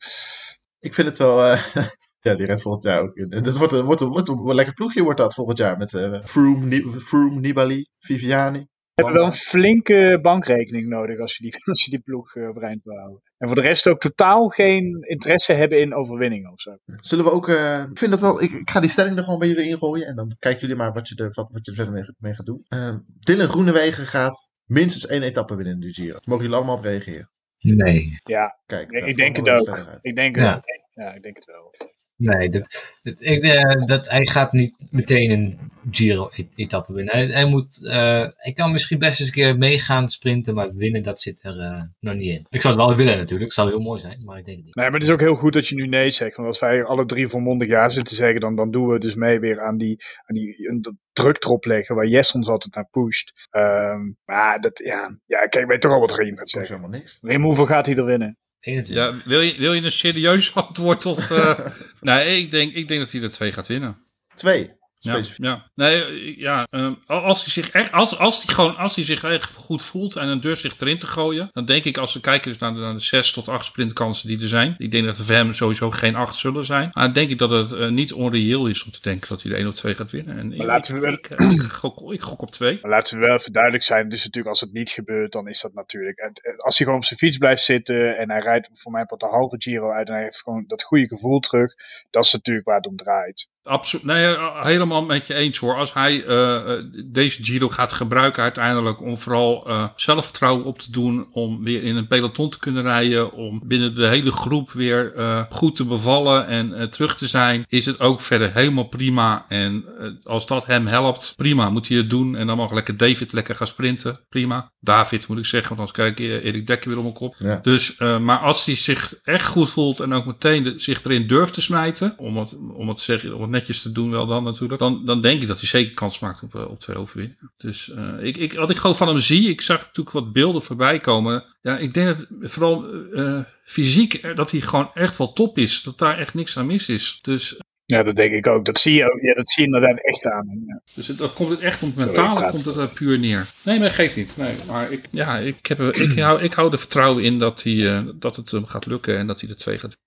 Ik 0.79 0.93
vind 0.93 1.07
het 1.07 1.17
wel... 1.17 1.55
Ja, 2.21 2.35
die 2.35 2.45
rijdt 2.45 2.61
volgend 2.61 2.83
jaar 2.83 3.01
ook 3.01 3.15
in. 3.15 3.31
En 3.31 3.43
dat 3.43 3.57
wordt 3.57 3.73
een, 3.73 3.85
wordt, 3.85 4.01
een, 4.01 4.07
wordt 4.07 4.27
een, 4.27 4.55
lekker 4.55 4.73
ploegje 4.73 5.03
wordt 5.03 5.17
dat 5.17 5.33
volgend 5.33 5.57
jaar. 5.57 5.77
Met 5.77 5.93
uh, 5.93 6.23
Froome, 6.23 6.81
Froome, 6.99 7.39
Nibali, 7.39 7.87
Viviani 7.99 8.69
hebben 9.01 9.21
wel 9.21 9.25
een 9.25 9.37
flinke 9.37 10.19
bankrekening 10.21 10.87
nodig 10.87 11.19
als 11.19 11.37
je 11.37 11.43
die, 11.43 11.63
als 11.71 11.85
je 11.85 11.91
die 11.91 11.99
ploeg 11.99 12.35
uh, 12.35 12.49
overeind 12.49 12.83
wil 12.83 12.97
houden. 12.97 13.21
En 13.37 13.47
voor 13.47 13.55
de 13.55 13.61
rest 13.61 13.87
ook 13.87 13.99
totaal 13.99 14.47
geen 14.47 14.97
interesse 15.01 15.53
hebben 15.53 15.79
in 15.79 15.93
overwinningen 15.93 16.51
of 16.51 16.61
zo. 16.61 16.77
Zullen 16.85 17.25
we 17.25 17.31
ook, 17.31 17.47
uh, 17.47 17.85
ik 17.89 17.97
vind 17.97 18.11
dat 18.11 18.21
wel, 18.21 18.41
ik, 18.41 18.51
ik, 18.51 18.69
ga 18.69 18.79
die 18.79 18.89
stelling 18.89 19.17
er 19.17 19.23
gewoon 19.23 19.39
bij 19.39 19.47
jullie 19.47 19.69
ingooien. 19.69 20.07
En 20.07 20.15
dan 20.15 20.35
kijken 20.39 20.61
jullie 20.61 20.75
maar 20.75 20.93
wat 20.93 21.07
je 21.07 21.15
er, 21.15 21.31
wat, 21.33 21.51
wat 21.51 21.65
je 21.65 21.71
er 21.71 21.77
verder 21.77 21.93
mee, 21.93 22.03
mee 22.17 22.33
gaat 22.33 22.45
doen. 22.45 22.65
Uh, 22.69 22.95
Dylan 23.19 23.49
Groenewegen 23.49 24.05
gaat 24.05 24.51
minstens 24.65 25.07
één 25.07 25.21
etappe 25.23 25.55
winnen 25.55 25.73
in 25.73 25.79
de 25.79 25.93
Giro. 25.93 26.17
Mogen 26.25 26.43
jullie 26.43 26.57
allemaal 26.57 26.77
op 26.77 26.83
reageren? 26.83 27.29
Nee. 27.59 28.19
Ja, 28.23 28.59
Kijk, 28.65 28.91
ik, 28.91 29.15
denk 29.15 29.35
het 29.35 29.49
ook. 29.49 29.97
Ik 30.01 30.15
denk, 30.15 30.35
ja. 30.35 30.63
ja, 30.93 31.13
ik 31.13 31.21
denk 31.21 31.35
het 31.35 31.45
wel. 31.45 31.75
Nee, 32.21 32.49
dat, 32.49 32.91
dat, 33.03 33.21
ik, 33.21 33.43
uh, 33.43 33.85
dat, 33.85 34.09
hij 34.09 34.25
gaat 34.25 34.51
niet 34.51 34.73
meteen 34.89 35.31
een 35.31 35.59
Giro-etappe 35.91 36.93
winnen. 36.93 37.13
Hij, 37.13 37.25
hij 37.25 37.45
moet, 37.45 37.79
uh, 37.83 38.27
hij 38.35 38.53
kan 38.53 38.71
misschien 38.71 38.99
best 38.99 39.19
eens 39.19 39.29
een 39.29 39.35
keer 39.35 39.57
meegaan 39.57 40.09
sprinten, 40.09 40.53
maar 40.53 40.75
winnen, 40.75 41.03
dat 41.03 41.21
zit 41.21 41.43
er 41.43 41.57
uh, 41.57 41.81
nog 41.99 42.13
niet 42.15 42.29
in. 42.29 42.45
Ik 42.49 42.61
zou 42.61 42.77
het 42.77 42.85
wel 42.85 42.95
willen 42.95 43.17
natuurlijk, 43.17 43.45
het 43.45 43.53
zou 43.53 43.69
heel 43.69 43.79
mooi 43.79 43.99
zijn, 43.99 44.23
maar 44.25 44.37
ik 44.37 44.45
denk 44.45 44.57
het 44.57 44.65
niet. 44.65 44.75
Nee, 44.75 44.85
maar 44.89 44.99
het 44.99 45.07
is 45.07 45.13
ook 45.13 45.19
heel 45.19 45.35
goed 45.35 45.53
dat 45.53 45.67
je 45.67 45.75
nu 45.75 45.87
nee 45.87 46.09
zegt. 46.09 46.35
Want 46.35 46.47
als 46.47 46.59
wij 46.59 46.83
alle 46.83 47.05
drie 47.05 47.27
volmondig 47.27 47.67
ja 47.67 47.89
zitten 47.89 48.15
zeggen, 48.15 48.39
dan, 48.39 48.55
dan 48.55 48.71
doen 48.71 48.87
we 48.87 48.99
dus 48.99 49.15
mee 49.15 49.39
weer 49.39 49.61
aan 49.61 49.77
die, 49.77 50.03
aan 50.25 50.35
die 50.35 50.69
een 50.69 50.99
druk 51.13 51.43
erop 51.43 51.65
leggen 51.65 51.95
waar 51.95 52.07
Jess 52.07 52.33
ons 52.33 52.47
altijd 52.47 52.75
naar 52.75 52.87
pusht. 52.91 53.47
Um, 53.51 54.17
maar 54.25 54.61
dat, 54.61 54.79
ja, 54.83 55.17
ja, 55.25 55.47
kijk, 55.47 55.67
weet 55.67 55.81
toch 55.81 55.91
al 55.91 55.99
wat 55.99 56.15
Reem 56.15 56.37
gaat 56.37 56.49
zeggen. 56.49 56.75
helemaal 56.75 56.97
niks. 56.99 57.17
Reem, 57.21 57.43
hoeveel 57.43 57.65
gaat 57.65 57.85
hij 57.85 57.95
er 57.95 58.05
winnen? 58.05 58.37
Ja, 58.83 59.13
wil 59.25 59.41
je, 59.41 59.57
wil 59.57 59.73
je 59.73 59.81
een 59.81 59.91
serieus 59.91 60.55
antwoord? 60.55 61.05
Of, 61.05 61.29
uh, 61.29 61.59
nee, 62.01 62.41
ik 62.41 62.51
denk, 62.51 62.73
ik 62.73 62.87
denk 62.87 62.99
dat 62.99 63.11
hij 63.11 63.21
er 63.21 63.29
twee 63.29 63.53
gaat 63.53 63.67
winnen. 63.67 63.97
Twee? 64.35 64.79
Ja, 65.03 65.21
ja. 65.35 65.69
Nee, 65.75 66.39
ja, 66.39 66.67
um, 66.69 66.97
als 67.05 67.43
hij 67.43 67.53
zich 67.53 67.69
echt, 67.69 67.91
als, 67.91 68.17
als 68.17 68.43
hij 68.43 68.55
gewoon, 68.55 68.75
als 68.75 68.95
hij 68.95 69.05
zich 69.05 69.23
echt 69.23 69.55
goed 69.55 69.83
voelt 69.83 70.15
en 70.15 70.27
een 70.27 70.39
deur 70.39 70.57
zich 70.57 70.79
erin 70.79 70.99
te 70.99 71.07
gooien, 71.07 71.49
dan 71.51 71.65
denk 71.65 71.83
ik 71.83 71.97
als 71.97 72.13
we 72.13 72.19
kijken 72.19 72.51
dus 72.51 72.59
naar, 72.59 72.73
de, 72.73 72.79
naar 72.79 72.93
de 72.93 72.99
zes 72.99 73.31
tot 73.31 73.47
acht 73.47 73.65
sprintkansen 73.65 74.27
die 74.27 74.41
er 74.41 74.47
zijn, 74.47 74.75
ik 74.77 74.91
denk 74.91 75.05
dat 75.05 75.17
er 75.17 75.23
voor 75.23 75.35
hem 75.35 75.53
sowieso 75.53 75.91
geen 75.91 76.15
acht 76.15 76.35
zullen 76.35 76.65
zijn, 76.65 76.89
maar 76.93 77.03
dan 77.03 77.13
denk 77.13 77.29
ik 77.29 77.37
dat 77.37 77.49
het 77.49 77.71
uh, 77.71 77.89
niet 77.89 78.13
onreëel 78.13 78.67
is 78.67 78.83
om 78.83 78.91
te 78.91 79.01
denken 79.01 79.29
dat 79.29 79.41
hij 79.41 79.51
de 79.51 79.57
1 79.57 79.67
of 79.67 79.75
2 79.75 79.95
gaat 79.95 80.11
winnen. 80.11 80.37
En 80.37 80.47
maar 80.47 80.57
ik, 80.57 80.63
laten 80.63 80.93
we 80.93 80.99
wel... 80.99 81.13
ik, 81.13 81.27
ik, 81.29 81.61
gok, 81.61 82.13
ik 82.13 82.21
gok 82.21 82.41
op 82.41 82.51
twee. 82.51 82.79
Maar 82.81 82.91
laten 82.91 83.19
we 83.19 83.25
wel 83.25 83.35
even 83.35 83.51
duidelijk 83.51 83.83
zijn, 83.83 84.09
dus 84.09 84.19
natuurlijk 84.19 84.49
als 84.49 84.61
het 84.61 84.73
niet 84.73 84.91
gebeurt, 84.91 85.31
dan 85.31 85.47
is 85.47 85.61
dat 85.61 85.73
natuurlijk, 85.73 86.19
als 86.57 86.77
hij 86.77 86.85
gewoon 86.85 87.01
op 87.01 87.05
zijn 87.05 87.19
fiets 87.19 87.37
blijft 87.37 87.63
zitten 87.63 88.17
en 88.17 88.29
hij 88.29 88.39
rijdt 88.39 88.69
voor 88.73 88.91
mij 88.91 89.03
wat 89.07 89.21
een 89.21 89.29
halve 89.29 89.55
Giro 89.59 89.91
uit 89.91 90.07
en 90.07 90.13
hij 90.13 90.23
heeft 90.23 90.41
gewoon 90.41 90.63
dat 90.67 90.83
goede 90.83 91.07
gevoel 91.07 91.39
terug, 91.39 91.73
dat 92.09 92.25
is 92.25 92.31
natuurlijk 92.31 92.65
waar 92.65 92.75
het 92.75 92.87
om 92.87 92.95
draait. 92.95 93.49
Absoluut, 93.63 94.05
nee, 94.05 94.37
helemaal 94.53 95.05
met 95.05 95.27
je 95.27 95.33
eens 95.33 95.57
hoor. 95.57 95.75
Als 95.75 95.93
hij 95.93 96.25
uh, 96.25 96.83
deze 97.05 97.43
Giro 97.43 97.69
gaat 97.69 97.91
gebruiken 97.91 98.43
uiteindelijk 98.43 99.01
om 99.01 99.17
vooral 99.17 99.69
uh, 99.69 99.87
zelfvertrouwen 99.95 100.65
op 100.65 100.79
te 100.79 100.91
doen, 100.91 101.27
om 101.31 101.63
weer 101.63 101.83
in 101.83 101.95
een 101.95 102.07
peloton 102.07 102.49
te 102.49 102.59
kunnen 102.59 102.83
rijden, 102.83 103.31
om 103.31 103.61
binnen 103.63 103.95
de 103.95 104.07
hele 104.07 104.31
groep 104.31 104.71
weer 104.71 105.13
uh, 105.15 105.43
goed 105.49 105.75
te 105.75 105.85
bevallen 105.85 106.47
en 106.47 106.89
terug 106.89 107.17
te 107.17 107.27
zijn, 107.27 107.65
is 107.67 107.85
het 107.85 107.99
ook 107.99 108.21
verder 108.21 108.53
helemaal 108.53 108.87
prima. 108.87 109.45
En 109.47 109.85
als 110.23 110.47
dat 110.47 110.65
hem 110.65 110.87
helpt, 110.87 111.33
prima, 111.37 111.69
moet 111.69 111.87
hij 111.87 111.97
het 111.97 112.09
doen. 112.09 112.35
En 112.35 112.47
dan 112.47 112.57
mag 112.57 112.71
lekker 112.71 112.97
David 112.97 113.33
lekker 113.33 113.55
gaan 113.55 113.67
sprinten, 113.67 114.19
prima. 114.29 114.71
David 114.79 115.27
moet 115.27 115.37
ik 115.37 115.45
zeggen, 115.45 115.75
want 115.75 115.89
anders 115.97 116.15
kijk 116.15 116.29
ik 116.29 116.43
Erik 116.43 116.67
Dekker 116.67 116.89
weer 116.89 116.97
om 116.97 117.03
mijn 117.03 117.15
kop. 117.15 117.35
Ja. 117.37 117.59
Dus, 117.61 117.97
maar 117.97 118.37
als 118.37 118.65
hij 118.65 118.75
zich 118.75 119.13
echt 119.23 119.45
goed 119.45 119.69
voelt 119.69 119.99
en 119.99 120.13
ook 120.13 120.25
meteen 120.25 120.63
de, 120.63 120.73
zich 120.77 121.03
erin 121.03 121.27
durft 121.27 121.53
te 121.53 121.61
smijten, 121.61 122.13
om 122.17 122.37
het, 122.37 122.57
om 122.73 122.89
het, 122.89 122.99
zeggen, 122.99 123.35
om 123.35 123.41
het 123.41 123.50
netjes 123.51 123.81
te 123.81 123.91
doen 123.91 124.11
wel 124.11 124.25
dan 124.25 124.43
natuurlijk, 124.43 124.79
dan, 124.79 125.05
dan 125.05 125.21
denk 125.21 125.41
ik 125.41 125.47
dat 125.47 125.59
hij 125.59 125.67
zeker 125.67 125.93
kans 125.93 126.19
maakt 126.19 126.43
op, 126.43 126.55
op 126.55 126.79
twee 126.79 126.97
overwinningen. 126.97 127.51
Dus 127.57 127.87
uh, 127.87 128.23
ik, 128.23 128.37
ik, 128.37 128.53
wat 128.53 128.69
ik 128.69 128.77
gewoon 128.77 128.95
van 128.95 129.07
hem 129.07 129.19
zie, 129.19 129.49
ik 129.49 129.61
zag 129.61 129.79
natuurlijk 129.79 130.15
wat 130.15 130.33
beelden 130.33 130.61
voorbij 130.61 130.99
komen. 130.99 131.45
Ja, 131.61 131.77
ik 131.77 131.93
denk 131.93 132.07
dat 132.07 132.51
vooral 132.51 132.93
uh, 133.13 133.43
fysiek, 133.63 134.35
dat 134.35 134.51
hij 134.51 134.61
gewoon 134.61 134.91
echt 134.93 135.17
wel 135.17 135.33
top 135.33 135.57
is. 135.57 135.83
Dat 135.83 135.97
daar 135.97 136.17
echt 136.17 136.33
niks 136.33 136.57
aan 136.57 136.65
mis 136.65 136.89
is. 136.89 137.19
Dus 137.21 137.59
ja, 137.85 138.03
dat 138.03 138.15
denk 138.15 138.33
ik 138.33 138.47
ook. 138.47 138.65
Dat 138.65 138.79
zie 138.79 138.93
je, 138.93 139.03
ook. 139.03 139.21
Ja, 139.21 139.33
dat 139.33 139.49
zie 139.49 139.63
je 139.63 139.73
inderdaad 139.73 140.03
echt 140.03 140.25
aan. 140.25 140.63
Ja. 140.67 140.81
Dus 140.93 141.07
het, 141.07 141.17
dan 141.17 141.33
komt 141.33 141.49
het 141.49 141.59
echt 141.59 141.81
om 141.81 141.87
het 141.87 141.97
mentale, 141.97 142.49
komt 142.49 142.65
het 142.65 142.75
er 142.75 142.87
puur 142.87 143.19
neer. 143.19 143.53
Nee, 143.63 143.79
maar 143.79 143.91
geeft 143.91 144.15
niet. 144.15 144.37
Nee, 144.37 144.55
maar 144.67 144.91
ik, 144.91 145.05
ja, 145.11 145.37
ik, 145.37 145.65
heb, 145.65 145.79
ik, 145.79 146.19
hou, 146.19 146.41
ik 146.41 146.53
hou 146.53 146.71
er 146.71 146.77
vertrouwen 146.77 147.23
in 147.23 147.39
dat, 147.39 147.63
hij, 147.63 147.73
uh, 147.73 147.99
dat 148.15 148.35
het 148.35 148.51
hem 148.51 148.65
gaat 148.65 148.85
lukken 148.85 149.17
en 149.17 149.27
dat 149.27 149.39
hij 149.39 149.49
de 149.49 149.55
twee 149.55 149.77
gaat 149.77 149.97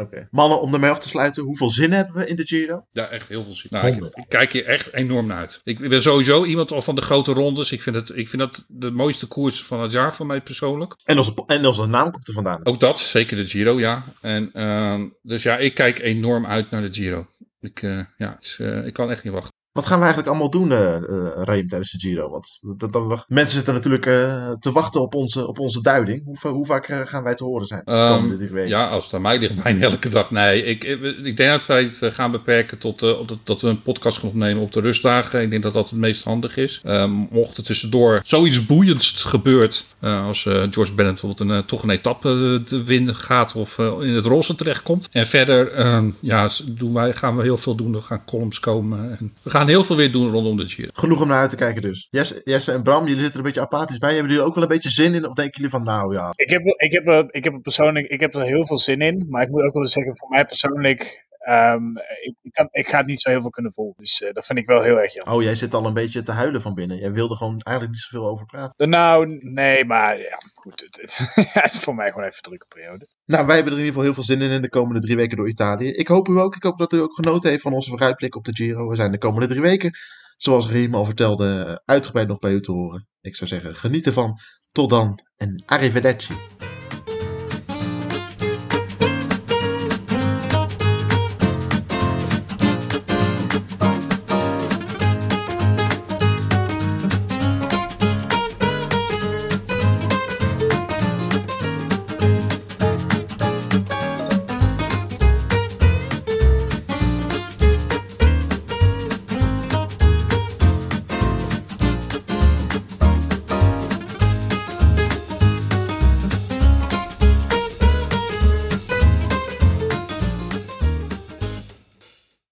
Oké. 0.00 0.28
Mannen, 0.30 0.60
om 0.60 0.74
ermee 0.74 0.90
af 0.90 0.98
te 0.98 1.08
sluiten, 1.08 1.42
hoeveel 1.42 1.70
zin 1.70 1.92
hebben 1.92 2.14
we 2.14 2.26
in 2.26 2.36
de 2.36 2.46
Giro? 2.46 2.86
Ja, 2.90 3.08
echt 3.08 3.28
heel 3.28 3.44
veel 3.44 3.52
zin. 3.52 3.70
Nou, 3.70 3.86
ik, 3.86 4.14
ik, 4.14 4.24
kijk 4.28 4.52
hier 4.52 4.66
echt 4.66 4.92
enorm 4.92 5.26
naar 5.26 5.38
uit. 5.38 5.60
Ik 5.64 5.88
ben 5.88 6.02
sowieso 6.02 6.44
iemand 6.44 6.72
al 6.72 6.82
van 6.82 6.94
de 6.94 7.00
grote 7.00 7.32
rondes. 7.32 7.72
Ik 7.72 7.82
vind, 7.82 7.96
het, 7.96 8.16
ik 8.16 8.28
vind 8.28 8.42
dat 8.42 8.64
de 8.68 8.90
mooiste 8.90 9.26
koers 9.26 9.64
van 9.64 9.80
het 9.80 9.92
jaar 9.92 10.14
voor 10.14 10.26
mij 10.26 10.40
persoonlijk. 10.40 10.94
En 11.04 11.18
onze, 11.18 11.42
en 11.46 11.66
onze 11.66 11.86
naam 11.86 12.10
komt 12.10 12.28
er 12.28 12.34
vandaan. 12.34 12.66
Ook 12.66 12.80
dat, 12.80 12.98
zeker 12.98 13.36
de 13.36 13.46
Giro, 13.46 13.80
ja. 13.80 14.04
En, 14.20 14.50
uh, 14.52 15.00
dus 15.22 15.42
ja, 15.42 15.56
ik 15.56 15.74
kijk 15.74 15.98
enorm 15.98 16.46
uit 16.46 16.70
naar 16.70 16.82
de 16.82 16.92
Giro. 16.92 17.26
Ik, 17.60 17.82
uh, 17.82 18.04
ja, 18.16 18.36
dus, 18.40 18.58
uh, 18.58 18.86
ik 18.86 18.92
kan 18.92 19.10
echt 19.10 19.24
niet 19.24 19.32
wachten. 19.32 19.57
Wat 19.78 19.86
gaan 19.86 19.98
we 19.98 20.04
eigenlijk 20.04 20.34
allemaal 20.34 20.50
doen, 20.50 20.70
uh, 20.70 20.78
uh, 20.78 21.42
Reem, 21.44 21.68
tijdens 21.68 21.90
de 21.90 21.98
Giro? 21.98 22.30
Want 22.30 22.58
dat, 22.76 22.92
dat, 22.92 23.24
mensen 23.28 23.56
zitten 23.56 23.74
natuurlijk 23.74 24.06
uh, 24.06 24.52
te 24.52 24.72
wachten 24.72 25.00
op 25.00 25.14
onze, 25.14 25.46
op 25.46 25.58
onze 25.58 25.82
duiding. 25.82 26.24
Hoe, 26.24 26.52
hoe 26.52 26.66
vaak 26.66 26.86
gaan 27.04 27.22
wij 27.22 27.34
te 27.34 27.44
horen 27.44 27.66
zijn? 27.66 27.82
Um, 27.84 28.66
ja, 28.66 28.88
als 28.88 29.04
het 29.04 29.14
aan 29.14 29.22
mij 29.22 29.38
ligt, 29.38 29.54
bijna 29.62 29.80
elke 29.80 30.08
dag. 30.08 30.30
Nee, 30.30 30.64
ik, 30.64 30.84
ik, 30.84 31.02
ik 31.02 31.36
denk 31.36 31.50
dat 31.50 31.66
wij 31.66 31.82
het 31.82 32.14
gaan 32.14 32.30
beperken 32.30 32.78
tot 32.78 32.98
dat, 32.98 33.38
dat 33.44 33.62
we 33.62 33.68
een 33.68 33.82
podcast 33.82 34.18
gaan 34.18 34.28
opnemen 34.28 34.62
op 34.62 34.72
de 34.72 34.80
rustdagen. 34.80 35.42
Ik 35.42 35.50
denk 35.50 35.62
dat 35.62 35.72
dat 35.72 35.90
het 35.90 35.98
meest 35.98 36.24
handig 36.24 36.56
is. 36.56 36.82
Um, 36.84 37.28
mocht 37.30 37.56
er 37.56 37.62
tussendoor 37.62 38.20
zoiets 38.24 38.66
boeiends 38.66 39.24
gebeurt, 39.24 39.86
als 40.00 40.42
George 40.42 40.94
Bennett 40.94 41.20
bijvoorbeeld 41.20 41.40
een, 41.40 41.64
toch 41.64 41.82
een 41.82 41.90
etappe 41.90 42.60
te 42.64 42.82
winnen 42.82 43.14
gaat 43.14 43.54
of 43.54 43.78
in 43.78 44.14
het 44.14 44.24
roze 44.24 44.54
terechtkomt. 44.54 45.08
En 45.12 45.26
verder 45.26 45.86
um, 45.86 46.16
ja, 46.20 46.48
doen 46.72 46.92
wij, 46.92 47.12
gaan 47.12 47.36
we 47.36 47.42
heel 47.42 47.56
veel 47.56 47.74
doen. 47.74 47.94
Er 47.94 48.02
gaan 48.02 48.24
columns 48.24 48.60
komen. 48.60 49.18
En 49.18 49.32
we 49.42 49.50
gaan 49.50 49.67
heel 49.68 49.84
veel 49.84 49.96
weer 49.96 50.12
doen 50.12 50.30
rondom 50.30 50.56
de 50.56 50.68
Giro. 50.68 50.88
Genoeg 50.92 51.20
om 51.20 51.28
naar 51.28 51.40
uit 51.40 51.50
te 51.50 51.56
kijken 51.56 51.82
dus. 51.82 52.08
Jesse, 52.10 52.40
Jesse 52.44 52.72
en 52.72 52.82
Bram, 52.82 53.06
jullie 53.06 53.22
zitten 53.22 53.32
er 53.32 53.38
een 53.38 53.52
beetje 53.52 53.60
apathisch 53.60 53.98
bij. 53.98 54.10
Hebben 54.10 54.28
jullie 54.28 54.42
er 54.42 54.48
ook 54.48 54.54
wel 54.54 54.64
een 54.64 54.74
beetje 54.76 54.90
zin 54.90 55.14
in? 55.14 55.26
Of 55.26 55.34
denken 55.34 55.54
jullie 55.54 55.70
van 55.70 55.82
nou 55.82 56.14
ja... 56.14 56.32
Ik 56.34 56.50
heb, 56.50 56.62
ik 56.64 56.92
heb, 56.92 57.06
er, 57.06 57.26
ik 57.30 57.44
heb 57.44 57.52
er 57.52 57.60
persoonlijk 57.60 58.06
ik 58.06 58.20
heb 58.20 58.34
er 58.34 58.44
heel 58.44 58.66
veel 58.66 58.78
zin 58.78 59.00
in. 59.00 59.26
Maar 59.28 59.42
ik 59.42 59.48
moet 59.48 59.62
ook 59.62 59.74
wel 59.74 59.86
zeggen, 59.86 60.16
voor 60.16 60.28
mij 60.28 60.44
persoonlijk... 60.44 61.26
Um, 61.48 61.96
ik, 61.98 62.34
ik, 62.42 62.52
kan, 62.52 62.68
ik, 62.70 62.88
ga 62.88 62.98
het 62.98 63.06
niet 63.06 63.20
zo 63.20 63.30
heel 63.30 63.40
veel 63.40 63.50
kunnen 63.50 63.72
volgen. 63.72 64.02
Dus 64.02 64.20
uh, 64.20 64.32
dat 64.32 64.46
vind 64.46 64.58
ik 64.58 64.66
wel 64.66 64.82
heel 64.82 65.00
erg 65.00 65.14
jammer. 65.14 65.34
Oh, 65.34 65.42
jij 65.42 65.54
zit 65.54 65.74
al 65.74 65.86
een 65.86 65.94
beetje 65.94 66.22
te 66.22 66.32
huilen 66.32 66.60
van 66.60 66.74
binnen. 66.74 66.96
Jij 66.96 67.12
wilde 67.12 67.36
gewoon 67.36 67.60
eigenlijk 67.60 67.96
niet 67.96 68.06
zoveel 68.06 68.28
over 68.28 68.46
praten. 68.46 68.88
Nou, 68.88 69.38
nee, 69.40 69.84
maar 69.84 70.18
ja, 70.18 70.38
goed. 70.54 70.80
Het, 70.80 71.16
het, 71.54 71.72
is 71.72 71.80
voor 71.80 71.94
mij 71.94 72.10
gewoon 72.10 72.24
even 72.24 72.36
een 72.36 72.42
drukke 72.42 72.66
periode. 72.68 73.08
Nou, 73.24 73.46
wij 73.46 73.54
hebben 73.54 73.72
er 73.72 73.78
in 73.78 73.84
ieder 73.84 74.00
geval 74.00 74.02
heel 74.02 74.14
veel 74.14 74.36
zin 74.36 74.42
in 74.42 74.50
in 74.50 74.62
de 74.62 74.68
komende 74.68 75.00
drie 75.00 75.16
weken 75.16 75.36
door 75.36 75.48
Italië. 75.48 75.88
Ik 75.88 76.08
hoop 76.08 76.28
u 76.28 76.38
ook. 76.38 76.56
Ik 76.56 76.62
hoop 76.62 76.78
dat 76.78 76.92
u 76.92 76.98
ook 76.98 77.14
genoten 77.14 77.50
heeft 77.50 77.62
van 77.62 77.72
onze 77.72 77.90
vooruitblik 77.90 78.36
op 78.36 78.44
de 78.44 78.54
Giro. 78.54 78.88
We 78.88 78.96
zijn 78.96 79.12
de 79.12 79.18
komende 79.18 79.46
drie 79.46 79.60
weken, 79.60 79.90
zoals 80.36 80.68
Riem 80.68 80.94
al 80.94 81.04
vertelde, 81.04 81.82
uitgebreid 81.84 82.28
nog 82.28 82.38
bij 82.38 82.52
u 82.52 82.60
te 82.60 82.72
horen. 82.72 83.08
Ik 83.20 83.36
zou 83.36 83.50
zeggen, 83.50 83.74
geniet 83.74 84.06
ervan. 84.06 84.38
Tot 84.72 84.90
dan 84.90 85.18
en 85.36 85.62
arrivederci. 85.66 86.34